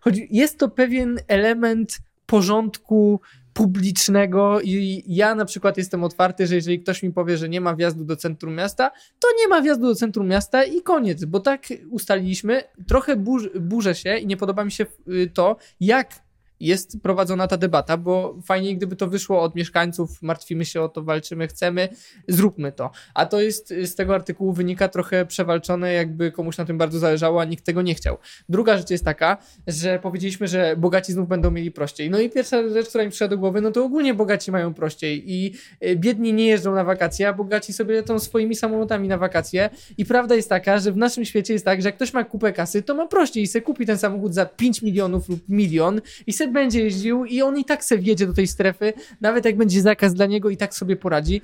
chodzi, 0.00 0.28
jest 0.30 0.58
to 0.58 0.68
pewien 0.68 1.18
element 1.26 1.98
porządku 2.26 3.20
publicznego 3.52 4.60
i 4.60 5.02
ja 5.06 5.34
na 5.34 5.44
przykład 5.44 5.76
jestem 5.76 6.04
otwarty, 6.04 6.46
że 6.46 6.54
jeżeli 6.54 6.80
ktoś 6.80 7.02
mi 7.02 7.12
powie, 7.12 7.36
że 7.36 7.48
nie 7.48 7.60
ma 7.60 7.76
wjazdu 7.76 8.04
do 8.04 8.16
centrum 8.16 8.54
miasta, 8.54 8.90
to 9.18 9.28
nie 9.38 9.48
ma 9.48 9.62
wjazdu 9.62 9.86
do 9.86 9.94
centrum 9.94 10.28
miasta 10.28 10.64
i 10.64 10.82
koniec, 10.82 11.24
bo 11.24 11.40
tak 11.40 11.66
ustaliliśmy. 11.90 12.62
Trochę 12.86 13.16
burz, 13.16 13.48
burzę 13.60 13.94
się 13.94 14.16
i 14.16 14.26
nie 14.26 14.36
podoba 14.36 14.64
mi 14.64 14.72
się 14.72 14.86
y, 15.08 15.30
to, 15.34 15.56
jak 15.80 16.27
jest 16.60 17.00
prowadzona 17.02 17.46
ta 17.46 17.56
debata, 17.56 17.96
bo 17.96 18.38
fajniej 18.44 18.76
gdyby 18.76 18.96
to 18.96 19.06
wyszło 19.06 19.42
od 19.42 19.54
mieszkańców, 19.54 20.22
martwimy 20.22 20.64
się 20.64 20.82
o 20.82 20.88
to, 20.88 21.02
walczymy, 21.02 21.48
chcemy, 21.48 21.88
zróbmy 22.28 22.72
to. 22.72 22.90
A 23.14 23.26
to 23.26 23.40
jest 23.40 23.74
z 23.84 23.94
tego 23.94 24.14
artykułu 24.14 24.52
wynika 24.52 24.88
trochę 24.88 25.26
przewalczone, 25.26 25.92
jakby 25.92 26.32
komuś 26.32 26.58
na 26.58 26.64
tym 26.64 26.78
bardzo 26.78 26.98
zależało, 26.98 27.40
a 27.40 27.44
nikt 27.44 27.64
tego 27.64 27.82
nie 27.82 27.94
chciał. 27.94 28.18
Druga 28.48 28.78
rzecz 28.78 28.90
jest 28.90 29.04
taka, 29.04 29.36
że 29.66 29.98
powiedzieliśmy, 29.98 30.48
że 30.48 30.76
bogaci 30.76 31.12
znów 31.12 31.28
będą 31.28 31.50
mieli 31.50 31.70
prościej. 31.70 32.10
No 32.10 32.20
i 32.20 32.30
pierwsza 32.30 32.68
rzecz, 32.68 32.88
która 32.88 33.04
mi 33.04 33.10
przyszła 33.10 33.28
do 33.28 33.38
głowy, 33.38 33.60
no 33.60 33.70
to 33.70 33.84
ogólnie 33.84 34.14
bogaci 34.14 34.52
mają 34.52 34.74
prościej 34.74 35.32
i 35.32 35.54
y, 35.84 35.96
biedni 35.96 36.32
nie 36.32 36.46
jeżdżą 36.46 36.74
na 36.74 36.84
wakacje, 36.84 37.28
a 37.28 37.32
bogaci 37.32 37.72
sobie 37.72 37.94
lecą 37.94 38.18
swoimi 38.18 38.54
samolotami 38.54 39.08
na 39.08 39.18
wakacje 39.18 39.70
i 39.98 40.04
prawda 40.04 40.34
jest 40.34 40.48
taka, 40.48 40.78
że 40.78 40.92
w 40.92 40.96
naszym 40.96 41.24
świecie 41.24 41.52
jest 41.52 41.64
tak, 41.64 41.82
że 41.82 41.88
jak 41.88 41.94
ktoś 41.94 42.12
ma 42.12 42.24
kupę 42.24 42.52
kasy, 42.52 42.82
to 42.82 42.94
ma 42.94 43.06
prościej 43.06 43.42
i 43.42 43.46
se 43.46 43.60
kupi 43.60 43.86
ten 43.86 43.98
samochód 43.98 44.34
za 44.34 44.46
5 44.46 44.82
milionów 44.82 45.28
lub 45.28 45.48
milion 45.48 46.00
i 46.26 46.32
se 46.32 46.47
będzie 46.52 46.84
jeździł 46.84 47.24
i 47.24 47.42
on 47.42 47.58
i 47.58 47.64
tak 47.64 47.84
se 47.84 47.98
wjedzie 47.98 48.26
do 48.26 48.32
tej 48.32 48.46
strefy, 48.46 48.92
nawet 49.20 49.44
jak 49.44 49.56
będzie 49.56 49.82
zakaz 49.82 50.14
dla 50.14 50.26
niego 50.26 50.50
i 50.50 50.56
tak 50.56 50.74
sobie 50.74 50.96
poradzi. 50.96 51.42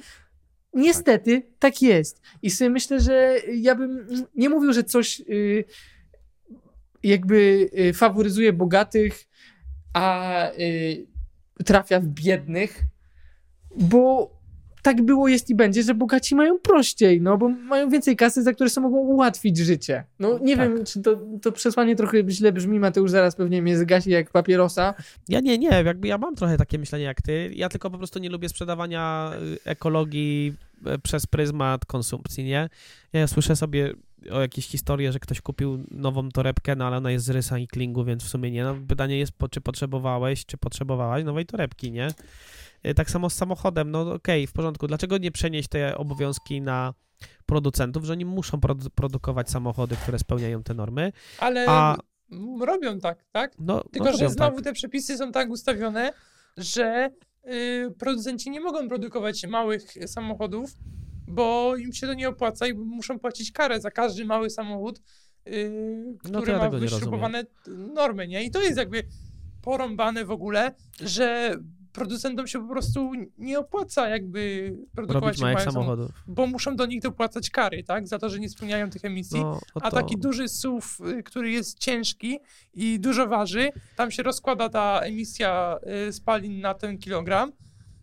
Niestety, 0.74 1.42
tak 1.58 1.82
jest. 1.82 2.20
I 2.42 2.50
sobie 2.50 2.70
myślę, 2.70 3.00
że 3.00 3.36
ja 3.54 3.74
bym 3.74 4.06
nie 4.34 4.48
mówił, 4.48 4.72
że 4.72 4.84
coś 4.84 5.20
y, 5.20 5.64
jakby 7.02 7.70
y, 7.78 7.92
faworyzuje 7.92 8.52
bogatych, 8.52 9.24
a 9.92 10.50
y, 10.52 11.06
trafia 11.64 12.00
w 12.00 12.06
biednych, 12.06 12.82
bo 13.76 14.34
tak 14.84 15.02
było, 15.02 15.28
jest 15.28 15.50
i 15.50 15.54
będzie, 15.54 15.82
że 15.82 15.94
bogaci 15.94 16.34
mają 16.34 16.58
prościej, 16.58 17.20
no 17.20 17.38
bo 17.38 17.48
mają 17.48 17.90
więcej 17.90 18.16
kasy, 18.16 18.42
za 18.42 18.52
które 18.52 18.70
sobie 18.70 18.84
mogą 18.86 18.96
ułatwić 18.96 19.58
życie. 19.58 20.04
No 20.18 20.38
nie 20.38 20.56
Tak. 20.56 20.74
wiem, 20.74 20.84
czy 20.84 21.02
to, 21.02 21.20
to 21.42 21.52
przesłanie 21.52 21.96
trochę 21.96 22.18
źle 22.28 22.52
brzmi, 22.52 22.80
Mateusz 22.80 23.10
zaraz 23.10 23.36
pewnie 23.36 23.62
mnie 23.62 23.78
zgasi 23.78 24.10
jak 24.10 24.30
papierosa. 24.30 24.94
Ja 25.28 25.40
nie, 25.40 25.58
nie, 25.58 25.68
jakby 25.68 26.08
ja 26.08 26.18
mam 26.18 26.34
trochę 26.34 26.56
takie 26.56 26.78
myślenie 26.78 27.04
jak 27.04 27.22
ty, 27.22 27.50
ja 27.54 27.68
tylko 27.68 27.90
po 27.90 27.98
prostu 27.98 28.18
nie 28.18 28.30
lubię 28.30 28.48
sprzedawania 28.48 29.32
y, 29.42 29.70
ekologii 29.70 30.54
y, 30.94 30.98
przez 30.98 31.26
pryzmat 31.26 31.84
konsumpcji, 31.84 32.44
nie? 32.44 32.68
Ja 33.12 33.26
słyszę 33.26 33.56
sobie 33.56 33.94
o 34.30 34.40
jakieś 34.40 34.66
historie, 34.66 35.12
że 35.12 35.18
ktoś 35.18 35.40
kupił 35.40 35.84
nową 35.90 36.28
torebkę, 36.28 36.76
no 36.76 36.86
ale 36.86 36.96
ona 36.96 37.10
jest 37.10 37.24
z 37.24 37.30
recyklingu, 37.30 38.04
więc 38.04 38.24
w 38.24 38.28
sumie 38.28 38.50
nie. 38.50 38.64
No, 38.64 38.76
pytanie 38.88 39.18
jest, 39.18 39.32
czy 39.50 39.60
potrzebowałeś, 39.60 40.46
czy 40.46 40.56
potrzebowałaś 40.56 41.24
nowej 41.24 41.46
torebki, 41.46 41.92
nie? 41.92 42.08
Y, 42.86 42.94
Tak 42.94 43.10
samo 43.10 43.30
z 43.30 43.34
samochodem, 43.34 43.90
no 43.90 44.12
okej, 44.12 44.46
w 44.46 44.52
porządku. 44.52 44.86
Dlaczego 44.86 45.18
nie 45.18 45.32
przenieść 45.32 45.68
te 45.68 45.98
obowiązki 45.98 46.60
na 46.60 46.94
producentów, 47.46 48.04
że 48.04 48.12
oni 48.12 48.24
muszą 48.24 48.58
produ- 48.58 48.90
produkować 48.94 49.50
samochody, 49.50 49.96
które 49.96 50.18
spełniają 50.18 50.62
te 50.62 50.74
normy, 50.74 51.12
Ale 51.38 51.66
a 51.68 51.96
robią 52.60 53.00
tak, 53.00 53.24
tak? 53.32 53.54
no, 53.58 53.84
Tylko, 53.92 54.10
no 54.10 54.16
że 54.16 54.30
znowu 54.30 54.56
tak. 54.56 54.64
te 54.64 54.72
przepisy 54.72 55.16
są 55.16 55.32
tak 55.32 55.50
ustawione, 55.50 56.12
że 56.56 57.10
y, 57.52 57.94
producenci 57.98 58.50
nie 58.50 58.60
mogą 58.60 58.88
produkować 58.88 59.46
małych 59.46 59.82
samochodów, 60.06 60.70
bo 61.28 61.76
im 61.76 61.92
się 61.92 62.06
to 62.06 62.14
nie 62.14 62.28
opłaca 62.28 62.66
i 62.66 62.74
muszą 62.74 63.18
płacić 63.18 63.52
karę 63.52 63.80
za 63.80 63.90
każdy 63.90 64.24
mały 64.24 64.50
samochód, 64.50 65.00
yy, 65.46 66.16
No 66.30 66.42
który 66.42 66.52
ma 66.58 66.64
tego 66.64 66.78
nie 66.78 66.88
wyśrubowane 66.88 67.44
normy, 67.94 68.28
nie? 68.28 68.44
I 68.44 68.50
to 68.50 68.62
jest 68.62 68.76
jakby 68.76 69.02
porąbane 69.62 70.24
w 70.24 70.30
ogóle, 70.30 70.74
że 71.00 71.56
producentom 71.94 72.46
się 72.46 72.60
po 72.62 72.68
prostu 72.72 73.10
nie 73.38 73.58
opłaca 73.58 74.08
jakby 74.08 74.72
produkować 74.94 75.40
małych 75.40 75.60
samochodów, 75.62 76.10
bo 76.26 76.46
muszą 76.46 76.76
do 76.76 76.86
nich 76.86 77.02
dopłacać 77.02 77.50
kary, 77.50 77.84
tak? 77.84 78.08
Za 78.08 78.18
to, 78.18 78.28
że 78.30 78.38
nie 78.40 78.48
spełniają 78.48 78.90
tych 78.90 79.04
emisji. 79.04 79.40
No, 79.40 79.60
no 79.74 79.80
A 79.84 79.90
taki 79.90 80.16
duży 80.18 80.48
SUV, 80.48 80.86
y, 81.18 81.22
który 81.22 81.50
jest 81.50 81.78
ciężki 81.78 82.38
i 82.74 83.00
dużo 83.00 83.26
waży, 83.26 83.68
tam 83.96 84.10
się 84.10 84.22
rozkłada 84.22 84.68
ta 84.68 85.00
emisja 85.00 85.78
y, 86.08 86.12
spalin 86.12 86.60
na 86.60 86.74
ten 86.74 86.98
kilogram. 86.98 87.52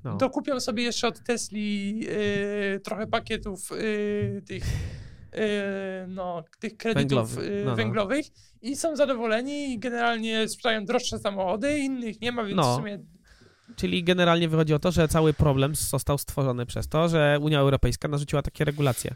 no. 0.03 0.17
Dokupią 0.17 0.59
sobie 0.59 0.83
jeszcze 0.83 1.07
od 1.07 1.23
Tesli 1.23 2.01
y, 2.75 2.79
trochę 2.79 3.07
pakietów 3.07 3.71
y, 3.71 4.41
tych, 4.47 4.63
y, 5.35 6.07
no, 6.07 6.43
tych 6.59 6.77
kredytów 6.77 7.29
Węglowy. 7.35 7.61
No, 7.65 7.69
no. 7.69 7.75
węglowych 7.75 8.25
i 8.61 8.75
są 8.75 8.95
zadowoleni 8.95 9.73
i 9.73 9.79
generalnie 9.79 10.47
sprzedają 10.47 10.85
droższe 10.85 11.19
samochody, 11.19 11.79
innych 11.79 12.21
nie 12.21 12.31
ma, 12.31 12.43
więc 12.43 12.57
No. 12.57 12.73
w 12.73 12.75
sumie 12.75 12.99
Czyli 13.75 14.03
generalnie 14.03 14.49
wychodzi 14.49 14.73
o 14.73 14.79
to, 14.79 14.91
że 14.91 15.07
cały 15.07 15.33
problem 15.33 15.75
został 15.75 16.17
stworzony 16.17 16.65
przez 16.65 16.87
to, 16.87 17.09
że 17.09 17.37
Unia 17.41 17.59
Europejska 17.59 18.07
narzuciła 18.07 18.41
takie 18.41 18.65
regulacje. 18.65 19.15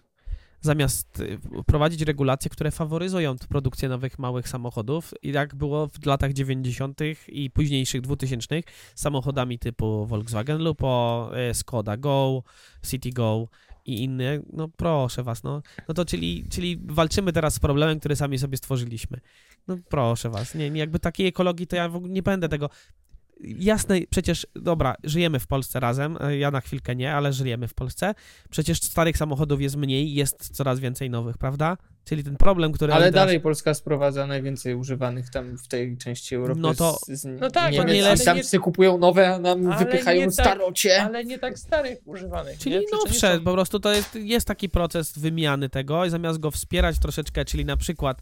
Zamiast 0.61 1.19
y, 1.19 1.39
prowadzić 1.65 2.01
regulacje, 2.01 2.49
które 2.49 2.71
faworyzują 2.71 3.35
produkcję 3.49 3.89
nowych 3.89 4.19
małych 4.19 4.49
samochodów, 4.49 5.13
jak 5.23 5.55
było 5.55 5.87
w 5.87 6.05
latach 6.05 6.33
90. 6.33 6.99
i 7.27 7.51
późniejszych 7.51 8.01
2000 8.01 8.61
z 8.95 9.01
samochodami 9.01 9.59
typu 9.59 10.05
Volkswagen 10.05 10.63
Lupo, 10.63 11.31
y, 11.51 11.53
Skoda 11.53 11.97
Go, 11.97 12.43
City 12.85 13.09
Go 13.09 13.47
i 13.85 14.03
inne, 14.03 14.39
no 14.53 14.67
proszę 14.67 15.23
was, 15.23 15.43
no, 15.43 15.61
no 15.87 15.93
to 15.93 16.05
czyli, 16.05 16.45
czyli 16.49 16.77
walczymy 16.85 17.33
teraz 17.33 17.53
z 17.53 17.59
problemem, 17.59 17.99
który 17.99 18.15
sami 18.15 18.39
sobie 18.39 18.57
stworzyliśmy. 18.57 19.19
No 19.67 19.77
proszę 19.89 20.29
was, 20.29 20.55
nie 20.55 20.67
jakby 20.67 20.99
takiej 20.99 21.27
ekologii 21.27 21.67
to 21.67 21.75
ja 21.75 21.89
w 21.89 21.95
ogóle 21.95 22.13
nie 22.13 22.23
będę 22.23 22.49
tego 22.49 22.69
jasne, 23.41 23.99
przecież, 24.09 24.47
dobra, 24.55 24.95
żyjemy 25.03 25.39
w 25.39 25.47
Polsce 25.47 25.79
razem, 25.79 26.17
e, 26.21 26.37
ja 26.37 26.51
na 26.51 26.61
chwilkę 26.61 26.95
nie, 26.95 27.13
ale 27.15 27.33
żyjemy 27.33 27.67
w 27.67 27.73
Polsce. 27.73 28.13
Przecież 28.49 28.81
starych 28.81 29.17
samochodów 29.17 29.61
jest 29.61 29.75
mniej, 29.75 30.13
jest 30.13 30.55
coraz 30.55 30.79
więcej 30.79 31.09
nowych, 31.09 31.37
prawda? 31.37 31.77
Czyli 32.05 32.23
ten 32.23 32.37
problem, 32.37 32.71
który... 32.71 32.93
Ale 32.93 33.05
teraz- 33.05 33.13
dalej 33.25 33.39
Polska 33.41 33.73
sprowadza 33.73 34.27
najwięcej 34.27 34.75
używanych 34.75 35.29
tam 35.29 35.57
w 35.57 35.67
tej 35.67 35.97
części 35.97 36.35
Europy. 36.35 36.59
No 36.61 36.73
to- 36.73 36.97
z, 37.07 37.21
z 37.21 37.41
No 37.41 37.51
tak, 37.51 37.71
Niemiec, 37.73 38.05
ale 38.05 38.15
nie- 38.15 38.25
tam 38.25 38.37
wszyscy 38.37 38.59
kupują 38.59 38.97
nowe, 38.97 39.35
a 39.35 39.39
nam 39.39 39.67
Ale 39.71 39.85
wypychają 39.85 40.19
nie 40.19 40.25
tak- 40.25 40.33
starocie. 40.33 41.03
ale 41.03 41.25
nie 41.25 41.39
tak 41.39 41.59
starych 41.59 41.99
używanych. 42.05 42.57
Czyli 42.59 42.75
nie? 42.75 42.81
Nie 42.81 42.87
nowsze, 42.91 43.37
są- 43.37 43.43
po 43.43 43.53
prostu 43.53 43.79
to 43.79 43.93
jest, 43.93 44.15
jest 44.15 44.47
taki 44.47 44.69
proces 44.69 45.19
wymiany 45.19 45.69
tego 45.69 46.05
i 46.05 46.09
zamiast 46.09 46.39
go 46.39 46.51
wspierać 46.51 46.99
troszeczkę, 46.99 47.45
czyli 47.45 47.65
na 47.65 47.77
przykład 47.77 48.21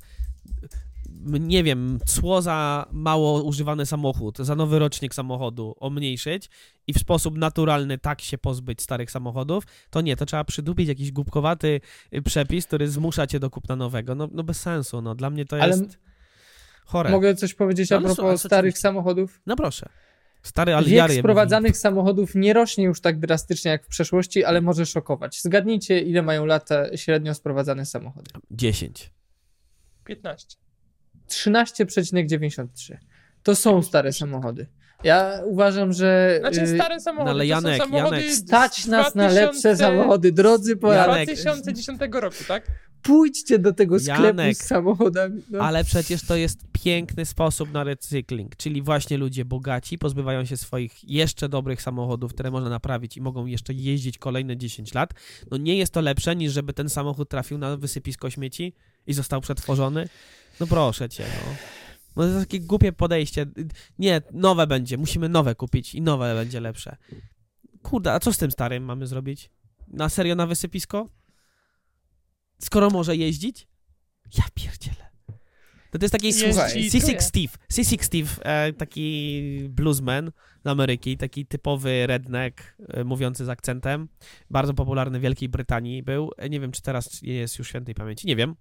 nie 1.25 1.63
wiem, 1.63 1.99
cło 2.05 2.41
za 2.41 2.85
mało 2.91 3.43
używany 3.43 3.85
samochód, 3.85 4.37
za 4.37 4.55
nowy 4.55 4.79
rocznik 4.79 5.15
samochodu 5.15 5.75
omniejszyć 5.79 6.49
i 6.87 6.93
w 6.93 6.99
sposób 6.99 7.37
naturalny 7.37 7.97
tak 7.97 8.21
się 8.21 8.37
pozbyć 8.37 8.81
starych 8.81 9.11
samochodów, 9.11 9.63
to 9.89 10.01
nie, 10.01 10.15
to 10.15 10.25
trzeba 10.25 10.43
przydupić 10.43 10.87
jakiś 10.87 11.11
głupkowaty 11.11 11.81
y, 12.13 12.21
przepis, 12.21 12.67
który 12.67 12.87
zmusza 12.89 13.27
cię 13.27 13.39
do 13.39 13.49
kupna 13.49 13.75
nowego. 13.75 14.15
No, 14.15 14.29
no 14.31 14.43
bez 14.43 14.61
sensu, 14.61 15.01
no 15.01 15.15
dla 15.15 15.29
mnie 15.29 15.45
to 15.45 15.55
Ale 15.55 15.67
jest 15.67 15.99
chore. 16.85 17.09
Mogę 17.09 17.35
coś 17.35 17.53
powiedzieć 17.53 17.91
a 17.91 17.95
Ale 17.95 18.09
co- 18.09 18.15
propos 18.15 18.29
ale 18.29 18.37
co 18.37 18.47
starych 18.47 18.77
samochodów? 18.77 19.41
No 19.45 19.55
proszę. 19.55 19.89
Stary, 20.43 20.73
Wiek 20.85 21.11
sprowadzanych 21.11 21.77
samochodów 21.77 22.35
nie 22.35 22.53
rośnie 22.53 22.83
już 22.83 23.01
tak 23.01 23.19
drastycznie 23.19 23.71
jak 23.71 23.85
w 23.85 23.87
przeszłości, 23.87 24.43
ale 24.43 24.61
może 24.61 24.85
szokować. 24.85 25.41
Zgadnijcie, 25.41 25.99
ile 25.99 26.21
mają 26.21 26.45
lata 26.45 26.97
średnio 26.97 27.33
sprowadzane 27.33 27.85
samochody. 27.85 28.31
10. 28.51 29.13
15. 30.05 30.62
13,93. 31.29 32.97
To 33.43 33.55
są 33.55 33.81
stare 33.81 34.13
samochody. 34.13 34.67
Ja 35.03 35.41
uważam, 35.45 35.93
że 35.93 36.37
Znaczy 36.39 36.61
y, 36.61 36.75
stare 36.75 36.99
samochody, 36.99 37.25
no 37.25 37.31
ale 37.31 37.43
to 37.43 37.49
Janek, 37.49 37.77
są 37.77 37.83
samochody 37.83 38.21
Janek. 38.21 38.35
stać 38.35 38.85
nas 38.85 39.15
na 39.15 39.29
2000 39.29 39.41
lepsze 39.41 39.77
samochody. 39.77 40.31
Drodzy 40.31 40.75
Polacy, 40.77 41.09
Janek. 41.09 41.25
2010 41.25 41.99
roku, 42.11 42.43
tak? 42.47 42.63
pójdźcie 43.03 43.59
do 43.59 43.73
tego 43.73 43.99
sklepu 43.99 44.23
Janek. 44.23 44.57
z 44.57 44.65
samochodami. 44.65 45.41
No. 45.49 45.59
Ale 45.59 45.83
przecież 45.83 46.25
to 46.25 46.35
jest 46.35 46.59
piękny 46.83 47.25
sposób 47.25 47.73
na 47.73 47.83
recykling, 47.83 48.55
czyli 48.55 48.81
właśnie 48.81 49.17
ludzie 49.17 49.45
bogaci 49.45 49.97
pozbywają 49.97 50.45
się 50.45 50.57
swoich 50.57 51.09
jeszcze 51.09 51.49
dobrych 51.49 51.81
samochodów, 51.81 52.33
które 52.33 52.51
można 52.51 52.69
naprawić 52.69 53.17
i 53.17 53.21
mogą 53.21 53.45
jeszcze 53.45 53.73
jeździć 53.73 54.17
kolejne 54.17 54.57
10 54.57 54.93
lat. 54.93 55.13
No 55.51 55.57
nie 55.57 55.77
jest 55.77 55.93
to 55.93 56.01
lepsze 56.01 56.35
niż 56.35 56.53
żeby 56.53 56.73
ten 56.73 56.89
samochód 56.89 57.29
trafił 57.29 57.57
na 57.57 57.77
wysypisko 57.77 58.29
śmieci 58.29 58.73
i 59.07 59.13
został 59.13 59.41
przetworzony. 59.41 60.07
No 60.59 60.67
proszę 60.67 61.09
cię, 61.09 61.23
no. 61.45 61.55
No 62.15 62.23
to 62.23 62.30
jest 62.30 62.39
takie 62.39 62.59
głupie 62.59 62.91
podejście. 62.91 63.45
Nie, 63.99 64.21
nowe 64.31 64.67
będzie, 64.67 64.97
musimy 64.97 65.30
nowe 65.30 65.55
kupić 65.55 65.95
i 65.95 66.01
nowe 66.01 66.35
będzie 66.35 66.59
lepsze. 66.59 66.95
Kurde, 67.81 68.13
a 68.13 68.19
co 68.19 68.34
z 68.34 68.38
tym 68.38 68.51
starym 68.51 68.84
mamy 68.84 69.07
zrobić? 69.07 69.49
Na 69.88 70.09
serio 70.09 70.35
na 70.35 70.47
wysypisko? 70.47 71.09
Skoro 72.59 72.89
może 72.89 73.15
jeździć? 73.15 73.67
Ja 74.38 74.43
pierdzielę. 74.53 75.03
To, 75.91 75.99
to 75.99 76.03
jest 76.05 76.11
taki 76.11 76.25
Jeździ 76.27 76.53
Słuchaj, 76.53 76.84
i 76.84 76.91
C6 76.91 77.01
truje. 77.01 77.21
Steve. 77.21 77.53
C6 77.73 78.03
Steve, 78.03 78.30
e, 78.43 78.73
taki 78.73 79.67
bluesman 79.69 80.31
z 80.65 80.67
Ameryki, 80.67 81.17
taki 81.17 81.45
typowy 81.45 82.07
redneck, 82.07 82.75
e, 82.88 83.03
mówiący 83.03 83.45
z 83.45 83.49
akcentem. 83.49 84.07
Bardzo 84.49 84.73
popularny 84.73 85.19
w 85.19 85.21
Wielkiej 85.21 85.49
Brytanii 85.49 86.03
był. 86.03 86.31
E, 86.38 86.49
Nie 86.49 86.59
wiem, 86.59 86.71
czy 86.71 86.81
teraz 86.81 87.21
jest 87.21 87.59
już 87.59 87.67
świętej 87.67 87.95
pamięci, 87.95 88.27
nie 88.27 88.35
wiem. 88.35 88.55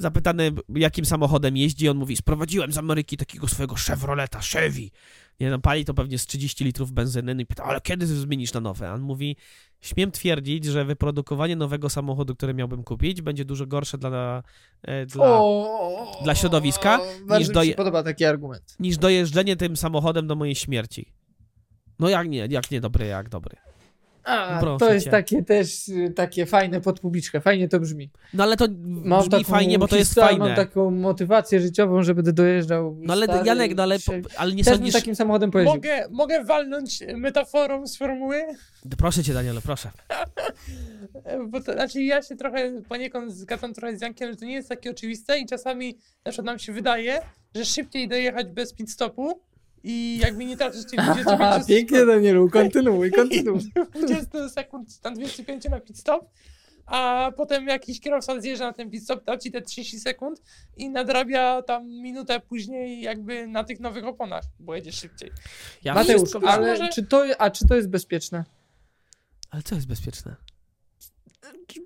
Zapytany, 0.00 0.52
jakim 0.74 1.04
samochodem 1.04 1.56
jeździ, 1.56 1.88
on 1.88 1.96
mówi, 1.96 2.16
sprowadziłem 2.16 2.72
z 2.72 2.78
Ameryki 2.78 3.16
takiego 3.16 3.48
swojego 3.48 3.74
Chevroleta, 3.74 4.40
Chevy. 4.40 4.90
Nie 5.40 5.50
no, 5.50 5.58
pali 5.58 5.84
to 5.84 5.94
pewnie 5.94 6.18
z 6.18 6.26
30 6.26 6.64
litrów 6.64 6.92
benzyny. 6.92 7.42
I 7.42 7.46
pyta, 7.46 7.64
ale 7.64 7.80
kiedy 7.80 8.06
zmienisz 8.06 8.52
na 8.52 8.60
nowe? 8.60 8.90
A 8.90 8.94
on 8.94 9.00
mówi, 9.00 9.36
śmiem 9.80 10.10
twierdzić, 10.10 10.64
że 10.64 10.84
wyprodukowanie 10.84 11.56
nowego 11.56 11.90
samochodu, 11.90 12.36
który 12.36 12.54
miałbym 12.54 12.84
kupić, 12.84 13.22
będzie 13.22 13.44
dużo 13.44 13.66
gorsze 13.66 13.98
dla, 13.98 14.42
e, 14.82 15.06
dla 15.06 15.24
O, 15.26 16.20
dla 16.24 16.34
środowiska, 16.34 16.98
Bardzo 17.26 17.38
niż 17.38 17.48
doje- 17.48 17.74
podoba 17.74 18.02
taki 18.02 18.24
argument. 18.24 18.76
niż 18.80 18.96
dojeżdżenie 18.98 19.56
tym 19.56 19.76
samochodem 19.76 20.26
do 20.26 20.34
mojej 20.36 20.54
śmierci. 20.54 21.12
No 21.98 22.08
jak 22.08 22.28
nie, 22.28 22.46
jak 22.50 22.70
nie 22.70 22.80
dobry, 22.80 23.06
jak 23.06 23.28
dobry. 23.28 23.56
A, 24.24 24.60
Proszę 24.60 24.78
to 24.78 24.94
jest 24.94 25.04
cię. 25.04 25.10
takie 25.10 25.42
też 25.42 25.88
y, 25.88 26.12
takie 26.16 26.46
fajne 26.46 26.80
pod 26.80 27.00
publiczkę. 27.00 27.40
Fajnie 27.40 27.68
to 27.68 27.80
brzmi. 27.80 28.10
No 28.34 28.44
ale 28.44 28.56
to 28.56 28.66
Mam 28.84 29.20
brzmi 29.20 29.30
taką 29.30 29.44
fajnie, 29.44 29.78
bo 29.78 29.88
to 29.88 29.96
jest 29.96 30.10
historię, 30.10 30.28
fajne. 30.28 30.44
Mam 30.44 30.56
taką 30.56 30.90
motywację 30.90 31.60
życiową, 31.60 32.02
żeby 32.02 32.32
dojeżdżał. 32.32 32.96
No 33.00 33.12
ale 33.12 33.26
stary, 33.26 33.46
Janek, 33.46 33.76
no 33.76 33.82
ale, 33.82 33.98
ale 34.36 34.54
nie 34.54 34.64
sądzisz... 34.64 34.94
takim 34.94 35.14
samochodem 35.14 35.50
pojeździł. 35.50 35.74
Mogę, 35.74 36.08
mogę 36.10 36.44
walnąć 36.44 37.02
metaforą 37.16 37.86
z 37.86 37.96
formuły? 37.96 38.42
Proszę 38.98 39.24
cię 39.24 39.34
Daniele, 39.34 39.60
proszę. 39.60 39.90
Bo 41.48 41.60
to, 41.60 41.72
znaczy 41.72 42.02
ja 42.02 42.22
się 42.22 42.36
trochę 42.36 42.82
poniekąd 42.88 43.32
zgadzam 43.32 43.74
trochę 43.74 43.96
z 43.98 44.00
Jankiem, 44.02 44.30
że 44.30 44.36
to 44.36 44.44
nie 44.44 44.54
jest 44.54 44.68
takie 44.68 44.90
oczywiste 44.90 45.38
i 45.38 45.46
czasami 45.46 45.98
na 46.24 46.30
przykład 46.30 46.46
nam 46.46 46.58
się 46.58 46.72
wydaje, 46.72 47.22
że 47.54 47.64
szybciej 47.64 48.08
dojechać 48.08 48.46
bez 48.46 48.74
pit 48.74 48.90
stopu 48.90 49.40
i 49.84 50.18
jakby 50.22 50.44
nie 50.44 50.56
tracić 50.56 50.82
tych 50.84 51.00
25 51.04 51.26
Aha, 51.40 51.60
pięknie 51.68 52.06
Danielu, 52.06 52.50
kontynuuj, 52.50 53.10
kontynuuj. 53.20 53.60
20 53.94 54.48
sekund, 54.48 55.00
tam 55.00 55.14
25 55.14 55.64
na 55.68 55.80
pit 55.80 55.98
stop, 55.98 56.30
a 56.86 57.32
potem 57.36 57.66
jakiś 57.66 58.00
kierowca 58.00 58.40
zjeżdża 58.40 58.64
na 58.66 58.72
ten 58.72 58.90
pit 58.90 59.04
stop, 59.04 59.24
da 59.24 59.38
ci 59.38 59.50
te 59.50 59.62
30 59.62 60.00
sekund 60.00 60.42
i 60.76 60.90
nadrabia 60.90 61.62
tam 61.62 61.86
minutę 61.88 62.40
później 62.40 63.02
jakby 63.02 63.46
na 63.46 63.64
tych 63.64 63.80
nowych 63.80 64.04
oponach, 64.04 64.44
bo 64.58 64.74
jedziesz 64.74 64.94
szybciej. 65.00 65.30
Ja 65.84 65.94
Mateusz, 65.94 66.16
wszystko 66.16 66.38
ale- 66.38 66.50
ale 66.52 66.68
może- 66.78 66.88
czy 66.88 67.02
to, 67.06 67.24
a 67.38 67.50
czy 67.50 67.66
to 67.68 67.76
jest 67.76 67.88
bezpieczne? 67.88 68.44
Ale 69.50 69.62
co 69.62 69.74
jest 69.74 69.86
bezpieczne? 69.86 70.36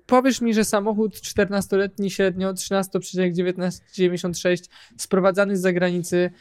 Powiesz 0.05 0.41
mi, 0.41 0.53
że 0.53 0.65
samochód 0.65 1.15
14-letni 1.15 2.11
średnio 2.11 2.53
13,96 2.53 4.69
sprowadzany 4.97 5.57
z 5.57 5.61
zagranicy 5.61 6.31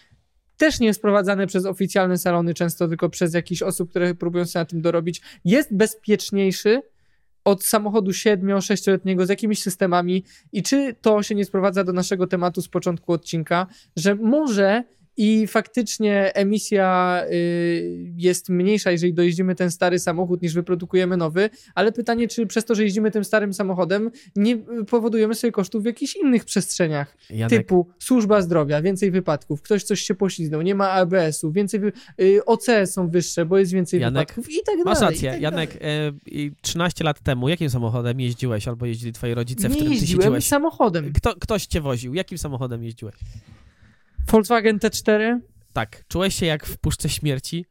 też 0.56 0.81
nie 0.81 0.94
sprowadzany 0.94 1.47
przez 1.47 1.66
oficjalne 1.66 2.18
salony, 2.18 2.55
często 2.55 2.89
tylko 2.89 3.09
przez 3.09 3.35
jakichś 3.35 3.62
osób, 3.62 3.90
które 3.90 4.14
próbują 4.14 4.44
sobie 4.44 4.60
na 4.60 4.66
tym 4.66 4.82
dorobić, 4.82 5.20
jest 5.44 5.76
bezpieczniejszy 5.76 6.82
od 7.44 7.64
samochodu 7.64 8.10
7-6-letniego 8.10 9.26
z 9.26 9.28
jakimiś 9.28 9.62
systemami. 9.62 10.24
I 10.52 10.62
czy 10.62 10.94
to 11.01 11.22
się 11.22 11.35
nie 11.35 11.44
sprowadza 11.44 11.85
do 11.85 11.93
naszego 11.93 12.26
tematu 12.26 12.62
z 12.62 12.68
początku 12.68 13.12
odcinka, 13.12 13.66
że 13.97 14.14
może 14.14 14.85
i 15.16 15.47
faktycznie 15.47 16.35
emisja 16.35 17.20
y, 17.32 18.12
jest 18.16 18.49
mniejsza, 18.49 18.91
jeżeli 18.91 19.15
dojeździmy 19.15 19.55
ten 19.55 19.70
stary 19.70 19.99
samochód, 19.99 20.43
niż 20.43 20.55
wyprodukujemy 20.55 21.16
nowy, 21.16 21.51
ale 21.74 21.93
pytanie, 21.93 22.28
czy 22.28 22.47
przez 22.47 22.65
to, 22.65 22.74
że 22.74 22.82
jeździmy 22.82 23.11
tym 23.11 23.24
starym 23.24 23.53
samochodem, 23.55 24.11
nie 24.36 24.55
y, 24.55 24.85
powodujemy 24.91 25.35
sobie 25.35 25.53
kosztów 25.53 25.82
w 25.82 25.86
jakichś 25.86 26.16
innych 26.16 26.45
przestrzeniach, 26.45 27.16
Janek, 27.31 27.59
typu 27.59 27.89
służba 27.99 28.43
zdrowia, 28.43 28.82
więcej 28.82 29.11
wypadków, 29.11 29.62
ktoś 29.62 29.82
coś 29.85 30.01
się 30.01 30.15
poślizgnął, 30.15 30.62
nie 30.62 30.74
ma 30.74 30.91
ABS-u, 30.91 31.53
więcej 31.53 31.81
wy... 31.81 31.93
y, 32.20 32.45
OC 32.45 32.66
są 32.86 33.09
wyższe, 33.09 33.47
bo 33.47 33.59
jest 33.59 33.73
więcej 33.73 34.01
Janek, 34.01 34.28
wypadków 34.28 34.53
i 34.53 34.61
tak 34.66 34.77
masz 34.85 35.01
dalej. 35.01 35.15
i 35.15 35.16
rację. 35.16 35.31
tak 35.31 35.41
Janek, 35.41 35.78
dalej. 35.78 36.07
e, 36.07 36.12
i 36.27 36.53
13 36.62 37.05
lat 37.05 37.20
temu 37.20 37.49
jakim 37.49 37.70
samochodem 37.70 38.20
jeździłeś 38.20 38.69
albo 38.69 38.86
jeździli 38.86 39.12
twoi 39.12 39.35
rodzice, 39.35 39.69
w 39.69 39.70
Nie 39.70 39.77
którym 39.77 39.93
ty 39.93 39.99
jeździłem 39.99 40.43
samochodem. 40.43 41.12
Kto, 41.12 41.35
ktoś 41.35 41.66
cię 41.66 41.81
woził? 41.81 42.15
Jakim 42.15 42.39
samochodem 42.39 42.85
jeździłeś? 42.85 43.15
Volkswagen 44.26 44.78
T4? 44.78 45.38
Tak. 45.72 46.05
Czułeś 46.09 46.34
się 46.34 46.46
jak 46.46 46.66
w 46.66 46.78
Puszce 46.78 47.09
Śmierci? 47.09 47.66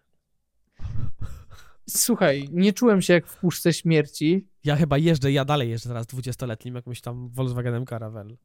Słuchaj, 1.90 2.50
nie 2.52 2.74
czułem 2.74 3.02
się 3.02 3.14
jak 3.14 3.28
w 3.28 3.38
puszce 3.38 3.74
śmierci. 3.74 4.48
Ja 4.64 4.76
chyba 4.76 4.98
jeżdżę, 4.98 5.32
ja 5.32 5.46
dalej 5.46 5.70
jeżdżę 5.70 5.90
teraz 5.90 6.06
20-letnim 6.08 6.76
jakimś 6.76 7.02
tam 7.02 7.30
Volkswagenem 7.30 7.86
Caravelle. 7.86 8.36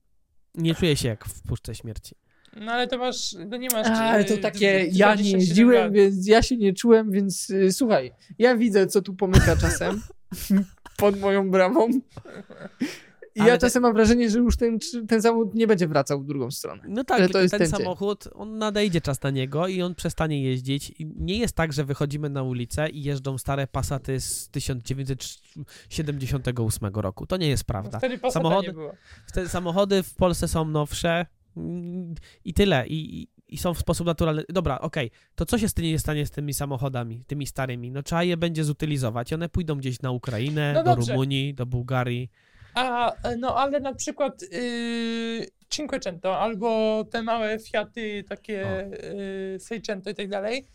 Nie 0.54 0.74
czuję 0.74 0.96
się 0.96 1.08
jak 1.08 1.24
w 1.24 1.42
Puszce 1.42 1.74
Śmierci. 1.74 2.14
No 2.56 2.72
ale 2.72 2.88
to 2.88 2.98
masz, 2.98 3.30
to 3.50 3.56
nie 3.56 3.68
masz... 3.68 3.86
Ale 3.86 4.24
to 4.24 4.36
takie, 4.36 4.66
ja 4.92 5.14
nie 5.14 5.22
27 5.22 5.40
jeździłem, 5.40 5.84
lat. 5.84 5.92
więc 5.92 6.26
ja 6.26 6.42
się 6.42 6.56
nie 6.56 6.72
czułem, 6.72 7.10
więc 7.10 7.50
y, 7.50 7.72
słuchaj, 7.72 8.12
ja 8.38 8.56
widzę, 8.56 8.86
co 8.86 9.02
tu 9.02 9.14
pomyka 9.14 9.56
czasem 9.56 10.02
pod 10.96 11.20
moją 11.20 11.50
bramą. 11.50 11.88
I 13.38 13.40
Ale 13.40 13.50
ja 13.50 13.56
te- 13.56 13.60
czasem 13.66 13.82
mam 13.82 13.94
wrażenie, 13.94 14.30
że 14.30 14.38
już 14.38 14.56
ten, 14.56 14.78
ten 15.08 15.22
samochód 15.22 15.54
nie 15.54 15.66
będzie 15.66 15.88
wracał 15.88 16.22
w 16.22 16.26
drugą 16.26 16.50
stronę. 16.50 16.82
No 16.88 17.04
tak, 17.04 17.18
tylko 17.18 17.32
to 17.32 17.40
jest 17.40 17.50
ten 17.52 17.58
ten 17.58 17.70
dzień. 17.70 17.78
samochód, 17.78 18.28
on 18.34 18.58
nadejdzie 18.58 19.00
czas 19.00 19.22
na 19.22 19.30
niego 19.30 19.68
i 19.68 19.82
on 19.82 19.94
przestanie 19.94 20.42
jeździć. 20.42 20.90
I 20.90 21.06
nie 21.16 21.38
jest 21.38 21.54
tak, 21.54 21.72
że 21.72 21.84
wychodzimy 21.84 22.30
na 22.30 22.42
ulicę 22.42 22.88
i 22.88 23.02
jeżdżą 23.02 23.38
stare 23.38 23.66
Passaty 23.66 24.20
z 24.20 24.48
1978 24.48 26.90
roku. 26.94 27.26
To 27.26 27.36
nie 27.36 27.48
jest 27.48 27.62
No 27.62 27.66
prawda. 27.72 27.98
Wtedy 27.98 28.18
Passata 28.18 28.48
Samochody- 28.48 28.66
nie 28.66 28.72
było. 28.72 28.92
Te 29.34 29.48
samochody 29.48 30.02
w 30.02 30.14
Polsce 30.14 30.48
są 30.48 30.64
nowsze 30.64 31.26
i 32.44 32.54
tyle. 32.54 32.86
I, 32.86 33.22
i, 33.22 33.28
i 33.48 33.58
są 33.58 33.74
w 33.74 33.78
sposób 33.78 34.06
naturalny. 34.06 34.42
Dobra, 34.48 34.78
okej, 34.80 35.10
to 35.34 35.46
co 35.46 35.58
się 35.58 35.68
z 35.68 35.74
tymi 35.74 35.98
stanie 35.98 36.26
z 36.26 36.30
tymi 36.30 36.54
samochodami, 36.54 37.24
tymi 37.26 37.46
starymi? 37.46 37.90
No 37.90 38.02
trzeba 38.02 38.22
je 38.24 38.36
będzie 38.36 38.64
zutylizować. 38.64 39.32
One 39.32 39.48
pójdą 39.48 39.76
gdzieś 39.76 40.02
na 40.02 40.10
Ukrainę, 40.10 40.72
No 40.84 40.84
do. 40.84 40.94
Rumunii, 40.94 41.54
do 41.54 41.66
Bułgarii. 41.66 42.30
A, 42.74 43.14
e, 43.22 43.36
no 43.36 43.56
ale 43.56 43.80
na 43.80 43.94
przykład 43.94 44.42
yy, 44.42 45.46
Cinquecento 45.70 46.38
albo 46.38 47.04
te 47.10 47.22
małe 47.22 47.58
Fiaty, 47.58 48.24
takie 48.28 48.88
yy, 49.52 49.60
Seicento 49.60 50.10
i 50.10 50.14
tak 50.14 50.28
dalej, 50.28 50.66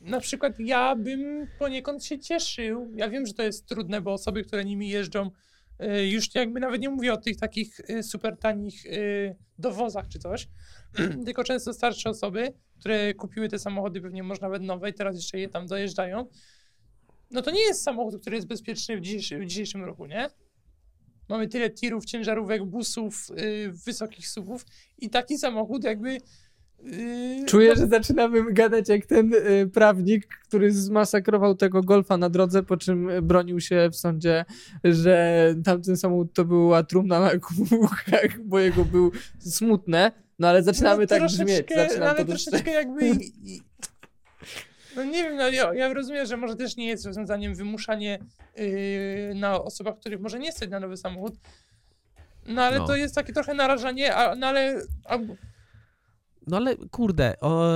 na 0.00 0.20
przykład 0.20 0.52
ja 0.58 0.96
bym 0.96 1.46
poniekąd 1.58 2.04
się 2.04 2.18
cieszył. 2.18 2.92
Ja 2.94 3.08
wiem, 3.08 3.26
że 3.26 3.34
to 3.34 3.42
jest 3.42 3.66
trudne, 3.66 4.00
bo 4.00 4.12
osoby, 4.12 4.44
które 4.44 4.64
nimi 4.64 4.88
jeżdżą, 4.88 5.30
yy, 5.78 6.08
już 6.08 6.34
jakby 6.34 6.60
nawet 6.60 6.80
nie 6.80 6.90
mówię 6.90 7.12
o 7.12 7.16
tych 7.16 7.36
takich 7.36 7.80
yy, 7.88 8.02
super 8.02 8.36
tanich 8.36 8.84
yy, 8.84 9.36
dowozach 9.58 10.08
czy 10.08 10.18
coś, 10.18 10.48
tylko 11.26 11.44
często 11.44 11.72
starsze 11.72 12.10
osoby, 12.10 12.52
które 12.80 13.14
kupiły 13.14 13.48
te 13.48 13.58
samochody, 13.58 14.00
pewnie 14.00 14.22
może 14.22 14.40
nawet 14.40 14.62
nowe 14.62 14.90
i 14.90 14.94
teraz 14.94 15.16
jeszcze 15.16 15.38
je 15.38 15.48
tam 15.48 15.66
dojeżdżają. 15.66 16.26
No 17.30 17.42
to 17.42 17.50
nie 17.50 17.60
jest 17.60 17.82
samochód, 17.82 18.20
który 18.20 18.36
jest 18.36 18.48
bezpieczny 18.48 18.96
w 18.96 19.00
w 19.00 19.46
dzisiejszym 19.46 19.84
roku, 19.84 20.06
nie? 20.06 20.30
Mamy 21.28 21.48
tyle 21.48 21.70
tirów, 21.70 22.04
ciężarówek, 22.04 22.64
busów, 22.64 23.28
yy, 23.36 23.72
wysokich 23.72 24.28
suwów 24.28 24.66
i 24.98 25.10
taki 25.10 25.38
samochód 25.38 25.84
jakby... 25.84 26.18
Yy, 26.82 27.44
Czuję, 27.46 27.68
no, 27.68 27.74
że 27.80 27.86
zaczynamy 27.86 28.52
gadać 28.52 28.88
jak 28.88 29.06
ten 29.06 29.34
y, 29.34 29.70
prawnik, 29.74 30.26
który 30.48 30.72
zmasakrował 30.72 31.54
tego 31.54 31.82
golfa 31.82 32.16
na 32.16 32.30
drodze, 32.30 32.62
po 32.62 32.76
czym 32.76 33.08
bronił 33.22 33.60
się 33.60 33.88
w 33.92 33.96
sądzie, 33.96 34.44
że 34.84 35.54
tamten 35.64 35.96
samochód 35.96 36.32
to 36.32 36.44
była 36.44 36.82
trumna 36.82 37.20
na 37.20 37.30
kółkach, 37.38 38.40
bo 38.48 38.58
jego 38.58 38.84
był 38.84 39.12
smutne. 39.38 40.12
No 40.38 40.48
ale 40.48 40.62
zaczynamy 40.62 41.00
no, 41.02 41.06
tak 41.06 41.26
brzmieć. 41.26 41.66
Zaczynam 41.76 42.08
ale 42.08 42.18
to 42.18 42.24
troszeczkę 42.24 42.70
jakby... 42.70 43.12
No 44.96 45.04
nie 45.04 45.22
wiem, 45.24 45.36
no 45.36 45.48
ja, 45.48 45.74
ja 45.74 45.94
rozumiem, 45.94 46.26
że 46.26 46.36
może 46.36 46.56
też 46.56 46.76
nie 46.76 46.86
jest 46.86 47.06
rozwiązaniem 47.06 47.54
wymuszanie 47.54 48.18
yy, 48.56 49.34
na 49.34 49.62
osobach, 49.62 49.98
których 49.98 50.20
może 50.20 50.38
nie 50.38 50.52
stać 50.52 50.70
na 50.70 50.80
nowy 50.80 50.96
samochód, 50.96 51.34
no 52.46 52.62
ale 52.62 52.78
No. 52.78 52.86
to 52.86 52.96
jest 52.96 53.14
takie 53.14 53.32
trochę 53.32 53.54
narażanie, 53.54 54.14
a, 54.14 54.34
no 54.34 54.46
ale... 54.46 54.82
A, 55.04 55.18
No 56.46 56.56
ale 56.56 56.76
kurde, 56.90 57.34
o, 57.40 57.68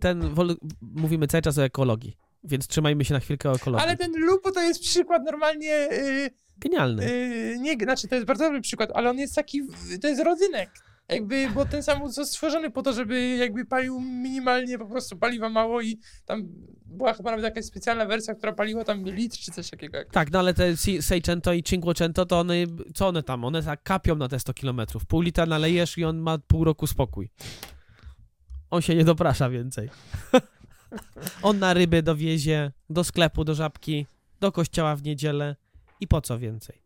ten 0.00 0.34
wol... 0.34 0.56
mówimy 0.80 1.26
cały 1.26 1.42
czas 1.42 1.58
o 1.58 1.64
ekologii, 1.64 2.16
więc 2.44 2.66
trzymajmy 2.66 3.04
się 3.04 3.14
na 3.14 3.20
chwilkę 3.20 3.50
o 3.50 3.54
ekologii. 3.54 3.86
ale 3.86 3.96
ten 3.96 4.12
Lupo 4.16 4.52
to 4.52 4.60
jest 4.62 4.80
przykład 4.80 5.22
normalnie... 5.24 5.66
Yy, 5.90 6.30
Genialny. 6.58 7.04
Yy, 7.04 7.58
nie, 7.58 7.74
znaczy 7.74 8.08
to 8.08 8.14
jest 8.14 8.26
bardzo 8.26 8.44
dobry 8.44 8.60
przykład, 8.60 8.90
ale 8.94 9.10
on 9.10 9.18
jest 9.18 9.34
taki, 9.34 9.62
to 10.02 10.08
jest 10.08 10.22
rodzynek. 10.22 10.70
Jakby, 11.08 11.50
bo 11.54 11.66
ten 11.66 11.82
samochód 11.82 12.08
został 12.08 12.26
stworzony 12.26 12.70
po 12.70 12.82
to, 12.82 12.92
żeby 12.92 13.36
jakby 13.36 13.64
palił 13.64 14.00
minimalnie 14.00 14.78
po 14.78 14.86
prostu 14.86 15.16
paliwa 15.16 15.48
mało 15.48 15.80
i 15.80 15.98
tam 16.26 16.42
była 16.84 17.14
chyba 17.14 17.30
nawet 17.30 17.44
jakaś 17.44 17.64
specjalna 17.64 18.06
wersja, 18.06 18.34
która 18.34 18.52
paliła 18.52 18.84
tam 18.84 19.04
litr 19.04 19.38
czy 19.38 19.52
coś 19.52 19.70
takiego. 19.70 19.98
Tak, 20.12 20.30
no 20.32 20.38
ale 20.38 20.54
te 20.54 20.76
Seicento 21.00 21.52
i 21.52 21.62
Cinquecento, 21.62 22.26
to 22.26 22.40
one, 22.40 22.54
co 22.94 23.08
one 23.08 23.22
tam? 23.22 23.44
One 23.44 23.62
tak 23.62 23.82
kapią 23.82 24.16
na 24.16 24.28
te 24.28 24.40
100 24.40 24.54
kilometrów. 24.54 25.06
Pół 25.06 25.20
litra 25.20 25.46
nalejesz 25.46 25.98
i 25.98 26.04
on 26.04 26.18
ma 26.18 26.38
pół 26.38 26.64
roku 26.64 26.86
spokój. 26.86 27.30
On 28.70 28.82
się 28.82 28.94
nie 28.94 29.04
doprasza 29.04 29.50
więcej. 29.50 29.90
on 31.42 31.58
na 31.58 31.74
ryby 31.74 32.02
dowiezie, 32.02 32.72
do 32.90 33.04
sklepu, 33.04 33.44
do 33.44 33.54
żabki, 33.54 34.06
do 34.40 34.52
kościoła 34.52 34.96
w 34.96 35.02
niedzielę 35.02 35.56
i 36.00 36.08
po 36.08 36.20
co 36.20 36.38
więcej? 36.38 36.81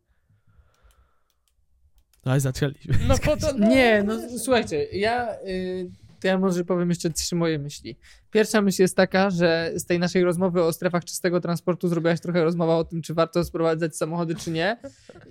No 2.26 2.36
i 2.36 2.40
zaczęliśmy. 2.40 2.94
No 3.08 3.18
po 3.18 3.36
to, 3.36 3.46
no, 3.58 3.68
Nie, 3.68 4.02
no 4.06 4.38
słuchajcie, 4.38 4.86
ja, 4.92 5.34
y, 5.48 5.90
to 6.20 6.28
ja 6.28 6.38
może 6.38 6.64
powiem 6.64 6.88
jeszcze 6.88 7.10
trzy 7.10 7.36
moje 7.36 7.58
myśli. 7.58 7.96
Pierwsza 8.30 8.62
myśl 8.62 8.82
jest 8.82 8.96
taka, 8.96 9.30
że 9.30 9.72
z 9.74 9.84
tej 9.84 9.98
naszej 9.98 10.24
rozmowy 10.24 10.62
o 10.62 10.72
strefach 10.72 11.04
czystego 11.04 11.40
transportu 11.40 11.88
zrobiłaś 11.88 12.20
trochę 12.20 12.44
rozmowa 12.44 12.76
o 12.76 12.84
tym, 12.84 13.02
czy 13.02 13.14
warto 13.14 13.44
sprowadzać 13.44 13.96
samochody, 13.96 14.34
czy 14.34 14.50
nie. 14.50 14.76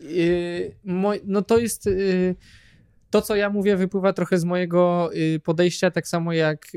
Y, 0.04 0.76
moj, 0.84 1.22
no 1.26 1.42
to 1.42 1.58
jest... 1.58 1.88
Y, 1.88 2.36
to, 3.10 3.22
co 3.22 3.36
ja 3.36 3.50
mówię, 3.50 3.78
wypływa 3.78 4.14
trochę 4.14 4.38
z 4.38 4.44
mojego 4.44 5.10
y, 5.16 5.40
podejścia, 5.40 5.92
tak 5.92 6.08
samo 6.08 6.34
jak 6.34 6.68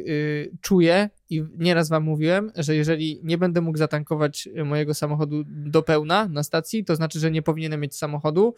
czuję 0.61 1.11
i 1.31 1.45
nieraz 1.59 1.89
wam 1.89 2.03
mówiłem, 2.03 2.53
że 2.57 2.77
jeżeli 2.77 3.21
nie 3.23 3.39
będę 3.39 3.61
mógł 3.61 3.79
zatankować 3.79 4.49
mojego 4.65 4.95
samochodu 4.95 5.45
do 5.47 5.83
pełna 5.83 6.29
na 6.29 6.43
stacji, 6.43 6.85
to 6.85 6.97
znaczy, 6.97 7.19
że 7.19 7.31
nie 7.31 7.43
powinienem 7.43 7.81
mieć 7.81 7.97
samochodu. 7.97 8.55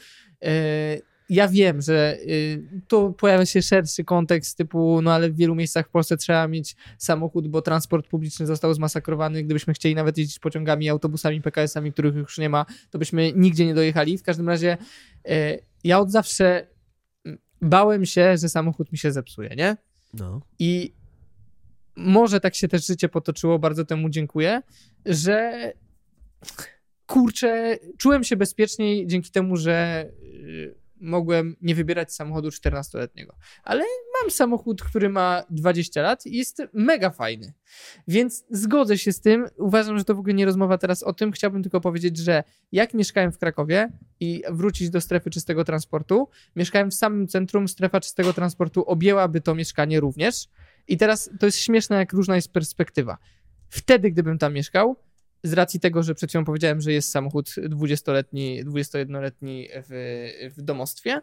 Ja 1.31 1.49
wiem, 1.49 1.83
że 1.83 2.17
y, 2.21 2.63
tu 2.89 3.13
pojawia 3.13 3.47
się 3.47 3.63
szerszy 3.63 4.05
kontekst 4.05 4.59
typu, 4.59 5.03
no 5.03 5.13
ale 5.13 5.31
w 5.31 5.37
wielu 5.37 5.55
miejscach 5.55 5.87
w 5.87 5.91
Polsce 5.91 6.17
trzeba 6.17 6.49
mieć 6.49 6.77
samochód, 6.99 7.49
bo 7.49 7.63
transport 7.63 8.07
publiczny 8.07 8.47
został 8.47 8.75
zmasakrowany. 8.75 9.43
Gdybyśmy 9.43 9.75
chcieli 9.75 9.95
nawet 9.95 10.19
jeździć 10.19 10.39
pociągami, 10.39 10.89
autobusami, 10.89 11.43
PKS-ami, 11.43 11.93
których 11.93 12.15
już 12.15 12.39
nie 12.39 12.49
ma, 12.49 12.67
to 12.91 12.99
byśmy 12.99 13.33
nigdzie 13.33 13.67
nie 13.67 13.75
dojechali. 13.75 14.19
W 14.19 14.23
każdym 14.23 14.49
razie 14.49 14.79
y, 15.29 15.59
ja 15.85 15.99
od 15.99 16.11
zawsze 16.11 16.67
bałem 17.63 18.07
się, 18.07 18.37
że 18.37 18.49
samochód 18.49 18.93
mi 18.93 18.99
się 18.99 19.13
zepsuje, 19.13 19.51
nie? 19.57 19.77
No. 20.15 20.41
I 20.59 20.95
może 21.97 22.41
tak 22.41 22.55
się 22.55 22.69
też 22.69 22.87
życie 22.87 23.09
potoczyło, 23.09 23.59
bardzo 23.59 23.85
temu 23.85 24.09
dziękuję, 24.09 24.63
że 25.07 25.53
kurczę, 27.07 27.79
czułem 27.99 28.25
się 28.25 28.37
bezpieczniej 28.37 29.07
dzięki 29.07 29.31
temu, 29.31 29.57
że 29.57 30.07
y, 30.35 30.80
mogłem 31.01 31.57
nie 31.61 31.75
wybierać 31.75 32.15
samochodu 32.15 32.49
14-letniego. 32.49 33.35
Ale 33.63 33.85
mam 34.21 34.31
samochód, 34.31 34.83
który 34.83 35.09
ma 35.09 35.45
20 35.51 36.03
lat 36.03 36.27
i 36.27 36.37
jest 36.37 36.63
mega 36.73 37.11
fajny. 37.11 37.53
Więc 38.09 38.45
zgodzę 38.51 38.99
się 38.99 39.13
z 39.13 39.21
tym. 39.21 39.47
Uważam, 39.59 39.99
że 39.99 40.05
to 40.05 40.15
w 40.15 40.19
ogóle 40.19 40.35
nie 40.35 40.45
rozmowa 40.45 40.79
teraz 40.79 41.03
o 41.03 41.13
tym. 41.13 41.33
Chciałbym 41.33 41.63
tylko 41.63 41.81
powiedzieć, 41.81 42.19
że 42.19 42.45
jak 42.73 42.95
mieszkałem 42.95 43.33
w 43.33 43.39
Krakowie 43.39 43.93
i 44.21 44.43
wrócić 44.51 44.91
do 44.91 45.01
strefy 45.01 45.31
czystego 45.31 45.65
transportu, 45.65 46.29
mieszkałem 46.57 46.91
w 46.91 46.95
samym 46.95 47.29
centrum, 47.29 47.69
strefa 47.69 48.01
czystego 48.01 48.33
transportu 48.33 48.85
objęłaby 48.85 49.41
to 49.41 49.55
mieszkanie 49.55 50.01
również. 50.01 50.49
I 50.89 50.97
teraz 50.97 51.31
to 51.41 51.47
jest 51.47 51.59
śmieszne, 51.59 51.97
jak 51.97 52.13
różna 52.13 52.37
jest 52.37 52.53
perspektywa. 52.53 53.19
Wtedy, 53.69 54.11
gdybym 54.11 54.39
tam 54.39 54.55
mieszkał, 54.55 54.97
z 55.43 55.53
racji 55.53 55.81
tego, 55.81 56.03
że 56.03 56.15
przed 56.15 56.31
chwilą 56.31 56.45
powiedziałem, 56.45 56.81
że 56.81 56.93
jest 56.93 57.11
samochód 57.11 57.49
20-letni, 57.49 58.65
21-letni 58.65 59.69
w, 59.73 60.53
w 60.57 60.63
domostwie, 60.63 61.21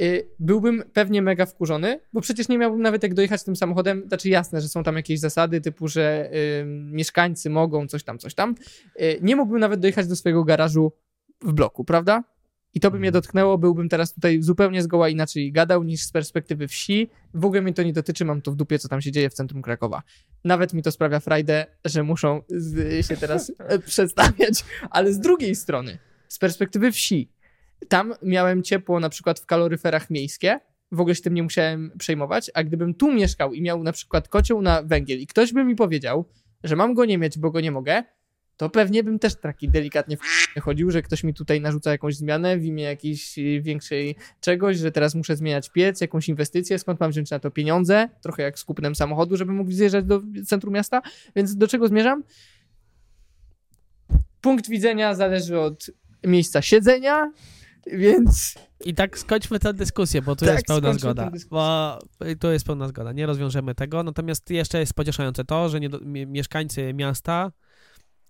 y, 0.00 0.28
byłbym 0.38 0.84
pewnie 0.92 1.22
mega 1.22 1.46
wkurzony, 1.46 2.00
bo 2.12 2.20
przecież 2.20 2.48
nie 2.48 2.58
miałbym 2.58 2.82
nawet 2.82 3.02
jak 3.02 3.14
dojechać 3.14 3.44
tym 3.44 3.56
samochodem, 3.56 4.04
znaczy 4.08 4.28
jasne, 4.28 4.60
że 4.60 4.68
są 4.68 4.82
tam 4.82 4.96
jakieś 4.96 5.20
zasady 5.20 5.60
typu, 5.60 5.88
że 5.88 6.30
y, 6.62 6.64
mieszkańcy 6.66 7.50
mogą 7.50 7.88
coś 7.88 8.04
tam, 8.04 8.18
coś 8.18 8.34
tam. 8.34 8.54
Y, 9.00 9.18
nie 9.22 9.36
mógłbym 9.36 9.60
nawet 9.60 9.80
dojechać 9.80 10.06
do 10.06 10.16
swojego 10.16 10.44
garażu 10.44 10.92
w 11.42 11.52
bloku, 11.52 11.84
prawda? 11.84 12.24
I 12.76 12.80
to 12.80 12.90
by 12.90 12.98
mnie 12.98 13.12
dotknęło, 13.12 13.58
byłbym 13.58 13.88
teraz 13.88 14.14
tutaj 14.14 14.42
zupełnie 14.42 14.82
zgoła 14.82 15.08
inaczej 15.08 15.52
gadał 15.52 15.82
niż 15.82 16.02
z 16.02 16.12
perspektywy 16.12 16.68
wsi. 16.68 17.10
W 17.34 17.44
ogóle 17.44 17.62
mnie 17.62 17.74
to 17.74 17.82
nie 17.82 17.92
dotyczy, 17.92 18.24
mam 18.24 18.42
to 18.42 18.52
w 18.52 18.56
dupie, 18.56 18.78
co 18.78 18.88
tam 18.88 19.00
się 19.00 19.12
dzieje 19.12 19.30
w 19.30 19.34
centrum 19.34 19.62
Krakowa. 19.62 20.02
Nawet 20.44 20.72
mi 20.72 20.82
to 20.82 20.92
sprawia 20.92 21.20
frajdę, 21.20 21.66
że 21.84 22.02
muszą 22.02 22.42
z, 22.48 23.06
się 23.06 23.16
teraz 23.16 23.52
przedstawiać, 23.86 24.64
ale 24.90 25.12
z 25.12 25.20
drugiej 25.20 25.54
strony, 25.54 25.98
z 26.28 26.38
perspektywy 26.38 26.92
wsi, 26.92 27.30
tam 27.88 28.14
miałem 28.22 28.62
ciepło 28.62 29.00
na 29.00 29.08
przykład 29.08 29.40
w 29.40 29.46
kaloryferach 29.46 30.10
miejskie, 30.10 30.60
w 30.92 31.00
ogóle 31.00 31.14
się 31.14 31.22
tym 31.22 31.34
nie 31.34 31.42
musiałem 31.42 31.92
przejmować, 31.98 32.50
a 32.54 32.64
gdybym 32.64 32.94
tu 32.94 33.12
mieszkał 33.12 33.54
i 33.54 33.62
miał 33.62 33.82
na 33.82 33.92
przykład 33.92 34.28
kocioł 34.28 34.62
na 34.62 34.82
węgiel 34.82 35.20
i 35.20 35.26
ktoś 35.26 35.52
by 35.52 35.64
mi 35.64 35.76
powiedział, 35.76 36.24
że 36.64 36.76
mam 36.76 36.94
go 36.94 37.04
nie 37.04 37.18
mieć, 37.18 37.38
bo 37.38 37.50
go 37.50 37.60
nie 37.60 37.70
mogę, 37.70 38.04
to 38.56 38.70
pewnie 38.70 39.04
bym 39.04 39.18
też 39.18 39.34
taki 39.34 39.68
delikatnie 39.68 40.16
w 40.16 40.20
chodził, 40.60 40.90
że 40.90 41.02
ktoś 41.02 41.24
mi 41.24 41.34
tutaj 41.34 41.60
narzuca 41.60 41.90
jakąś 41.90 42.16
zmianę 42.16 42.58
w 42.58 42.64
imię 42.64 42.84
jakiejś 42.84 43.38
y, 43.38 43.60
większej 43.62 44.16
czegoś, 44.40 44.76
że 44.76 44.92
teraz 44.92 45.14
muszę 45.14 45.36
zmieniać 45.36 45.70
piec, 45.70 46.00
jakąś 46.00 46.28
inwestycję, 46.28 46.78
skąd 46.78 47.00
mam 47.00 47.10
wziąć 47.10 47.30
na 47.30 47.38
to 47.38 47.50
pieniądze, 47.50 48.08
trochę 48.22 48.42
jak 48.42 48.58
z 48.58 48.64
kupnem 48.64 48.94
samochodu, 48.94 49.36
żeby 49.36 49.52
mógł 49.52 49.70
zjeżdżać 49.70 50.04
do 50.04 50.22
centrum 50.46 50.74
miasta, 50.74 51.02
więc 51.36 51.56
do 51.56 51.68
czego 51.68 51.88
zmierzam? 51.88 52.22
Punkt 54.40 54.68
widzenia 54.68 55.14
zależy 55.14 55.60
od 55.60 55.90
miejsca 56.24 56.62
siedzenia, 56.62 57.32
więc 57.92 58.54
I 58.84 58.94
tak 58.94 59.18
skończmy 59.18 59.58
tę 59.58 59.74
dyskusję, 59.74 60.22
bo 60.22 60.36
tu 60.36 60.44
Tak, 60.44 60.54
jest 60.54 60.66
pełna 60.66 60.92
zgoda. 60.92 61.30
Bo 61.50 61.98
tu 62.40 62.52
jest 62.52 62.66
pełna 62.66 62.88
zgoda. 62.88 63.12
Nie 63.12 63.26
rozwiążemy 63.26 63.74
tego. 63.74 64.02
Natomiast 64.02 64.50
jeszcze 64.50 64.78
jest 64.78 64.94
pocieszające 64.94 65.44
to, 65.44 65.68
że 65.68 65.80
do, 65.80 65.98
mie- 65.98 66.26
mieszkańcy 66.26 66.94
miasta, 66.94 67.52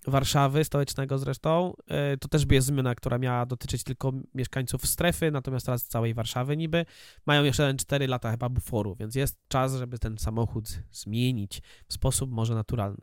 Warszawy, 0.07 0.65
stołecznego 0.65 1.19
zresztą, 1.19 1.74
y, 2.15 2.19
to 2.19 2.28
też 2.28 2.47
jest 2.51 2.66
zmiana, 2.66 2.95
która 2.95 3.19
miała 3.19 3.47
dotyczyć 3.47 3.85
tylko 3.85 4.12
mieszkańców 4.35 4.87
strefy, 4.87 5.31
natomiast 5.31 5.66
teraz 5.66 5.85
całej 5.85 6.15
Warszawy 6.15 6.57
niby, 6.57 6.87
mają 7.27 7.45
jeszcze 7.45 7.74
4 7.74 8.07
lata 8.07 8.31
chyba 8.31 8.49
buforu, 8.49 8.97
więc 9.01 9.15
jest 9.15 9.39
czas, 9.49 9.74
żeby 9.74 9.99
ten 9.99 10.19
samochód 10.19 10.69
zmienić 10.93 11.62
w 11.89 11.93
sposób 11.93 12.31
może 12.31 12.55
naturalny. 12.55 12.99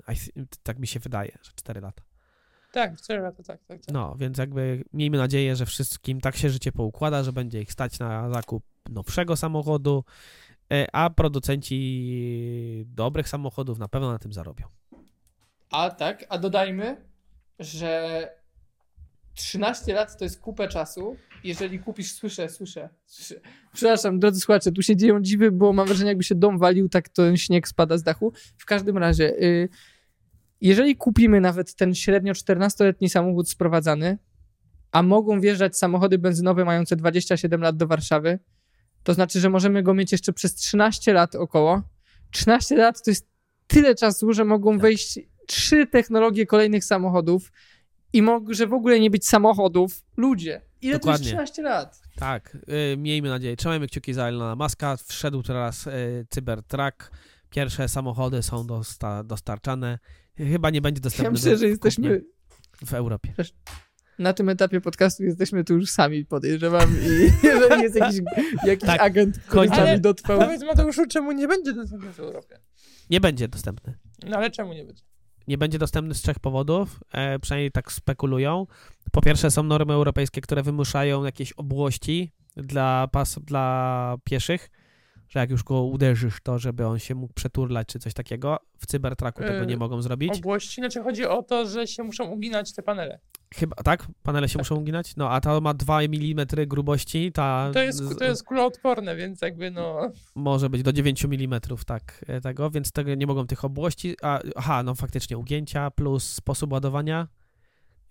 Tak 0.64 0.80
mi 0.80 0.88
się 0.88 1.00
wydaje, 1.00 1.38
że 1.42 1.52
4 1.56 1.82
lata. 1.82 2.04
Tak, 2.72 3.02
4 3.02 3.22
lata, 3.22 3.44
tak, 3.44 3.64
tak. 3.64 3.86
tak. 3.86 3.94
No, 3.94 4.16
więc 4.20 4.38
jakby 4.38 4.84
miejmy 4.94 5.18
nadzieję, 5.18 5.56
że 5.56 5.66
wszystkim 5.66 6.22
tak 6.22 6.36
się 6.36 6.50
życie 6.50 6.72
poukłada, 6.72 7.24
że 7.24 7.34
będzie 7.34 7.62
ich 7.62 7.72
stać 7.72 8.00
na 8.00 8.30
zakup 8.30 8.64
nowszego 8.90 9.36
samochodu, 9.36 10.04
e, 10.72 10.96
a 10.96 11.10
producenci 11.10 12.86
dobrych 12.88 13.30
samochodów 13.30 13.80
na 13.80 13.88
pewno 13.88 14.12
na 14.12 14.20
tym 14.20 14.34
zarobią. 14.34 14.68
A 15.74 15.90
tak, 15.90 16.26
a 16.30 16.38
dodajmy, 16.38 16.98
że 17.60 18.30
13 19.34 19.94
lat 19.94 20.18
to 20.18 20.24
jest 20.24 20.40
kupę 20.40 20.68
czasu. 20.68 21.16
Jeżeli 21.44 21.80
kupisz, 21.80 22.14
słyszę, 22.14 22.50
słyszę, 22.50 22.90
słyszę. 23.06 23.42
Przepraszam, 23.74 24.20
drodzy 24.20 24.40
słuchacze, 24.40 24.72
tu 24.72 24.82
się 24.82 24.96
dzieją 24.96 25.22
dziwy, 25.22 25.52
bo 25.52 25.74
mam 25.74 25.88
wrażenie, 25.88 26.10
jakby 26.10 26.24
się 26.24 26.36
dom 26.36 26.58
walił, 26.58 26.90
tak 26.90 27.10
ten 27.10 27.38
śnieg 27.38 27.68
spada 27.68 27.98
z 27.98 28.04
dachu. 28.04 28.34
W 28.58 28.66
każdym 28.66 28.98
razie, 28.98 29.30
y, 29.44 29.70
jeżeli 30.62 30.96
kupimy 30.96 31.42
nawet 31.42 31.76
ten 31.76 31.96
średnio 31.96 32.34
14-letni 32.34 33.10
samochód 33.10 33.50
sprowadzany, 33.50 34.18
a 34.92 35.04
mogą 35.04 35.42
wjeżdżać 35.42 35.78
samochody 35.78 36.18
benzynowe 36.18 36.66
mające 36.66 36.96
27 36.96 37.62
lat 37.62 37.78
do 37.78 37.88
Warszawy, 37.88 38.40
to 39.04 39.14
znaczy, 39.14 39.40
że 39.40 39.50
możemy 39.50 39.84
go 39.84 39.94
mieć 39.94 40.12
jeszcze 40.12 40.34
przez 40.34 40.56
13 40.56 41.14
lat 41.14 41.36
około. 41.36 41.82
13 42.32 42.76
lat 42.76 43.04
to 43.04 43.12
jest 43.12 43.28
tyle 43.68 43.96
czasu, 43.96 44.34
że 44.34 44.46
mogą 44.46 44.78
wejść 44.78 45.20
trzy 45.48 45.88
technologie 45.88 46.46
kolejnych 46.46 46.86
samochodów 46.86 47.52
i 48.14 48.22
może 48.22 48.68
w 48.68 48.74
ogóle 48.74 49.00
nie 49.00 49.10
być 49.10 49.28
samochodów. 49.28 50.04
Ludzie. 50.18 50.62
Ile 50.82 50.94
to 50.94 51.00
Dokładnie. 51.00 51.26
jest 51.26 51.34
13 51.54 51.62
lat? 51.62 52.02
Tak, 52.16 52.58
y, 52.94 52.98
miejmy 52.98 53.30
nadzieję. 53.30 53.56
Trzymajmy 53.56 53.88
kciuki 53.88 54.14
za 54.14 54.28
Elona 54.28 54.56
Muska. 54.56 54.98
Wszedł 55.06 55.44
teraz 55.44 55.88
y, 55.88 56.26
Cybertruck. 56.30 57.12
Pierwsze 57.50 57.88
samochody 57.90 58.44
są 58.44 58.68
dosta- 58.68 59.24
dostarczane. 59.24 60.00
Chyba 60.38 60.70
nie 60.70 60.82
będzie 60.82 61.00
Ja 61.00 61.04
dostępny 61.04 61.32
myślę, 61.32 61.52
do 61.52 61.58
że 61.58 61.68
jesteśmy 61.68 62.22
w 62.86 62.94
Europie. 62.94 63.34
na 64.20 64.34
tym 64.34 64.50
etapie 64.50 64.82
podcastu 64.82 65.24
jesteśmy 65.24 65.64
tu 65.64 65.74
już 65.78 65.90
sami, 65.92 66.26
podejrzewam. 66.26 66.90
I 67.02 67.32
jeżeli 67.48 67.82
jest 67.84 67.96
jakiś, 67.96 68.20
jakiś 68.66 68.88
Tak. 68.90 69.02
agent, 69.02 69.40
który 69.40 69.70
Ale 69.70 70.00
dotrwał. 70.00 70.40
Powiedz 70.40 70.64
Mateuszu, 70.64 71.06
czemu 71.08 71.32
nie 71.32 71.48
będzie 71.48 71.74
dostępny 71.74 72.14
w 72.14 72.20
Europie? 72.20 72.60
Nie 73.10 73.22
będzie 73.22 73.48
dostępny. 73.48 73.98
No 74.30 74.38
ale 74.38 74.52
czemu 74.52 74.74
nie 74.74 74.86
będzie? 74.86 75.04
Nie 75.48 75.58
będzie 75.58 75.80
dostępny 75.80 76.14
z 76.14 76.22
trzech 76.22 76.40
powodów, 76.40 77.00
e, 77.12 77.40
przynajmniej 77.40 77.72
tak 77.72 77.92
spekulują. 77.92 78.68
Po 79.12 79.22
pierwsze 79.22 79.52
są 79.52 79.64
normy 79.64 79.94
europejskie, 79.94 80.42
które 80.42 80.64
wymuszają 80.64 81.24
jakieś 81.24 81.52
obłości 81.52 82.32
dla, 82.56 83.08
pas, 83.12 83.40
dla 83.40 84.16
pieszych, 84.24 84.70
że 85.34 85.40
jak 85.40 85.50
już 85.50 85.64
go 85.64 85.84
uderzysz, 85.84 86.38
to 86.44 86.60
żeby 86.60 86.86
on 86.86 87.00
się 87.00 87.16
mógł 87.16 87.34
przeturlać 87.34 87.88
czy 87.88 88.00
coś 88.00 88.14
takiego. 88.14 88.60
W 88.78 88.86
Cybertrucku 88.86 89.42
tego 89.42 89.64
E, 89.64 89.66
nie 89.66 89.78
mogą 89.78 90.02
zrobić. 90.02 90.38
Obłości? 90.38 90.82
Znaczy 90.82 91.04
chodzi 91.04 91.26
o 91.26 91.44
to, 91.44 91.68
że 91.68 91.88
się 91.88 92.04
muszą 92.04 92.26
uginać 92.26 92.74
te 92.74 92.84
panele. 92.84 93.20
Chyba, 93.56 93.76
tak? 93.76 94.08
Panele 94.24 94.50
się 94.50 94.58
muszą 94.58 94.76
uginać? 94.76 95.16
No, 95.16 95.30
a 95.30 95.42
ta 95.42 95.60
ma 95.60 95.74
2 95.74 96.02
mm 96.02 96.48
grubości, 96.68 97.32
ta 97.32 97.72
To 97.74 97.80
jest, 97.80 98.20
to 98.20 98.26
jest 98.26 98.44
kuloodporne, 98.44 99.16
więc 99.16 99.42
jakby 99.42 99.72
no... 99.72 100.12
może 100.36 100.70
być 100.70 100.84
do 100.84 100.94
9 100.94 101.26
mm, 101.26 101.60
tak, 101.86 102.26
e, 102.28 102.42
tego, 102.42 102.70
więc 102.72 102.92
tego 102.92 103.16
nie 103.16 103.28
mogą 103.28 103.48
tych 103.48 103.66
obłości. 103.66 104.16
A, 104.22 104.40
aha, 104.56 104.84
no 104.84 104.96
faktycznie 104.96 105.38
ugięcia 105.38 105.92
plus 105.92 106.34
sposób 106.34 106.72
ładowania 106.72 107.28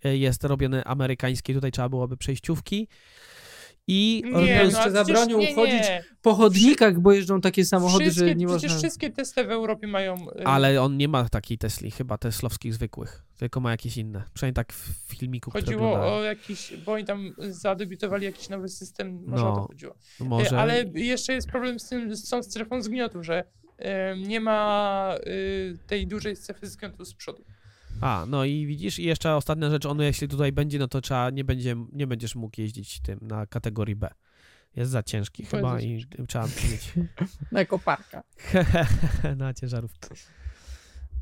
e, 0.03 0.17
jest 0.17 0.43
robiony 0.43 0.83
amerykański, 0.85 1.53
tutaj 1.53 1.71
trzeba 1.71 1.89
byłoby 1.89 2.17
przejściówki. 2.17 2.87
I 3.87 4.21
Nie, 4.25 4.31
plus 4.31 4.41
no, 4.41 4.41
jeszcze 4.41 4.79
przecież 4.79 4.93
zabronią 4.93 5.37
nie, 5.39 5.55
chodzić 5.55 5.81
nie. 5.81 6.03
Po 6.21 6.33
chodnikach, 6.33 6.99
bo 6.99 7.11
jeżdżą 7.11 7.41
takie 7.41 7.65
samochody, 7.65 8.03
wszystkie, 8.03 8.27
że 8.27 8.35
nie 8.35 8.47
Przecież 8.47 8.63
można... 8.63 8.77
wszystkie 8.77 9.09
testy 9.09 9.43
w 9.43 9.51
Europie 9.51 9.87
mają... 9.87 10.15
y, 10.15 10.45
ale 10.45 10.81
on 10.81 10.97
nie 10.97 11.07
ma 11.07 11.29
takiej 11.29 11.57
Tesli, 11.57 11.91
chyba 11.91 12.17
teslowskich 12.17 12.73
zwykłych, 12.73 13.23
tylko 13.37 13.59
ma 13.59 13.71
jakieś 13.71 13.97
inne. 13.97 14.23
Przynajmniej 14.33 14.55
tak 14.55 14.73
w 14.73 14.89
filmiku, 15.07 15.51
Chodziło 15.51 16.17
o 16.17 16.23
jakiś, 16.23 16.73
bo 16.85 16.91
oni 16.93 17.05
tam 17.05 17.33
zadebiutowali 17.37 18.25
jakiś 18.25 18.49
nowy 18.49 18.69
system, 18.69 19.23
może 19.27 19.43
No, 19.43 19.53
o 19.53 19.55
to 19.55 19.67
chodziło. 19.67 19.95
No 20.19 20.25
Może... 20.25 20.59
Ale 20.59 20.83
jeszcze 20.93 21.33
jest 21.33 21.47
problem 21.47 21.79
z, 21.79 21.89
tym, 21.89 22.15
z 22.15 22.29
tą 22.29 22.43
strefą 22.43 22.81
zgniotu, 22.81 23.23
że 23.23 23.43
e, 23.77 24.17
nie 24.17 24.39
ma 24.39 25.15
y, 25.27 25.77
tej 25.87 26.07
dużej 26.07 26.35
strefy 26.35 26.67
zgniotu 26.67 27.05
z 27.05 27.13
przodu. 27.13 27.43
A, 28.01 28.25
no 28.27 28.45
i 28.45 28.65
widzisz, 28.65 28.99
i 28.99 29.03
jeszcze 29.03 29.35
ostatnia 29.35 29.69
rzecz, 29.69 29.85
on 29.85 30.01
jeśli 30.01 30.27
tutaj 30.27 30.51
będzie, 30.51 30.79
no 30.79 30.87
to 30.87 31.01
trzeba, 31.01 31.29
nie, 31.29 31.43
będzie, 31.43 31.75
nie 31.91 32.07
będziesz 32.07 32.35
mógł 32.35 32.61
jeździć 32.61 32.99
tym 32.99 33.19
na 33.21 33.45
kategorii 33.45 33.95
B. 33.95 34.09
Jest 34.75 34.91
za 34.91 35.03
ciężki 35.03 35.43
To 35.43 35.57
chyba 35.57 35.79
i 35.79 36.05
trzeba 36.27 36.45
mieć 36.45 36.93
Na 37.51 37.65
koparka. 37.65 38.23
na 39.37 39.53
ciężarówkę. 39.53 40.09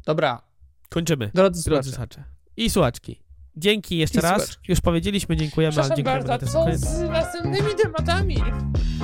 Dobra, 0.06 0.42
Kończymy, 0.90 1.32
drodzy 1.34 1.70
drodzy 1.70 1.90
słuchacze. 1.90 2.24
I 2.58 2.70
słuchaczki. 2.70 3.22
Dzięki 3.56 3.98
jeszcze 3.98 4.20
I 4.20 4.22
raz. 4.22 4.42
słuchaczki. 4.42 4.72
Już 4.72 4.82
powiedzieliśmy, 4.82 5.36
dziękujemy, 5.36 5.74
ale 5.76 5.96
Przepraszam 5.96 5.98
dziękujemy 5.98 6.28
bardzo, 6.28 6.48
co 6.48 6.66
ten 6.66 6.78
z 6.78 7.10
następnymi 7.10 7.76
tematami? 7.84 8.38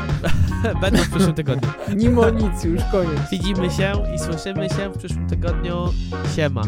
Będą 0.81 1.03
w 1.03 1.09
przyszłym 1.09 1.33
tygodniu. 1.33 1.69
Ma 2.11 2.29
nic 2.29 2.63
już, 2.63 2.81
koniec. 2.91 3.29
Widzimy 3.31 3.71
się 3.71 3.93
i 4.15 4.19
słyszymy 4.19 4.69
się 4.69 4.89
w 4.89 4.97
przyszłym 4.97 5.29
tygodniu. 5.29 5.93
Siema. 6.35 6.61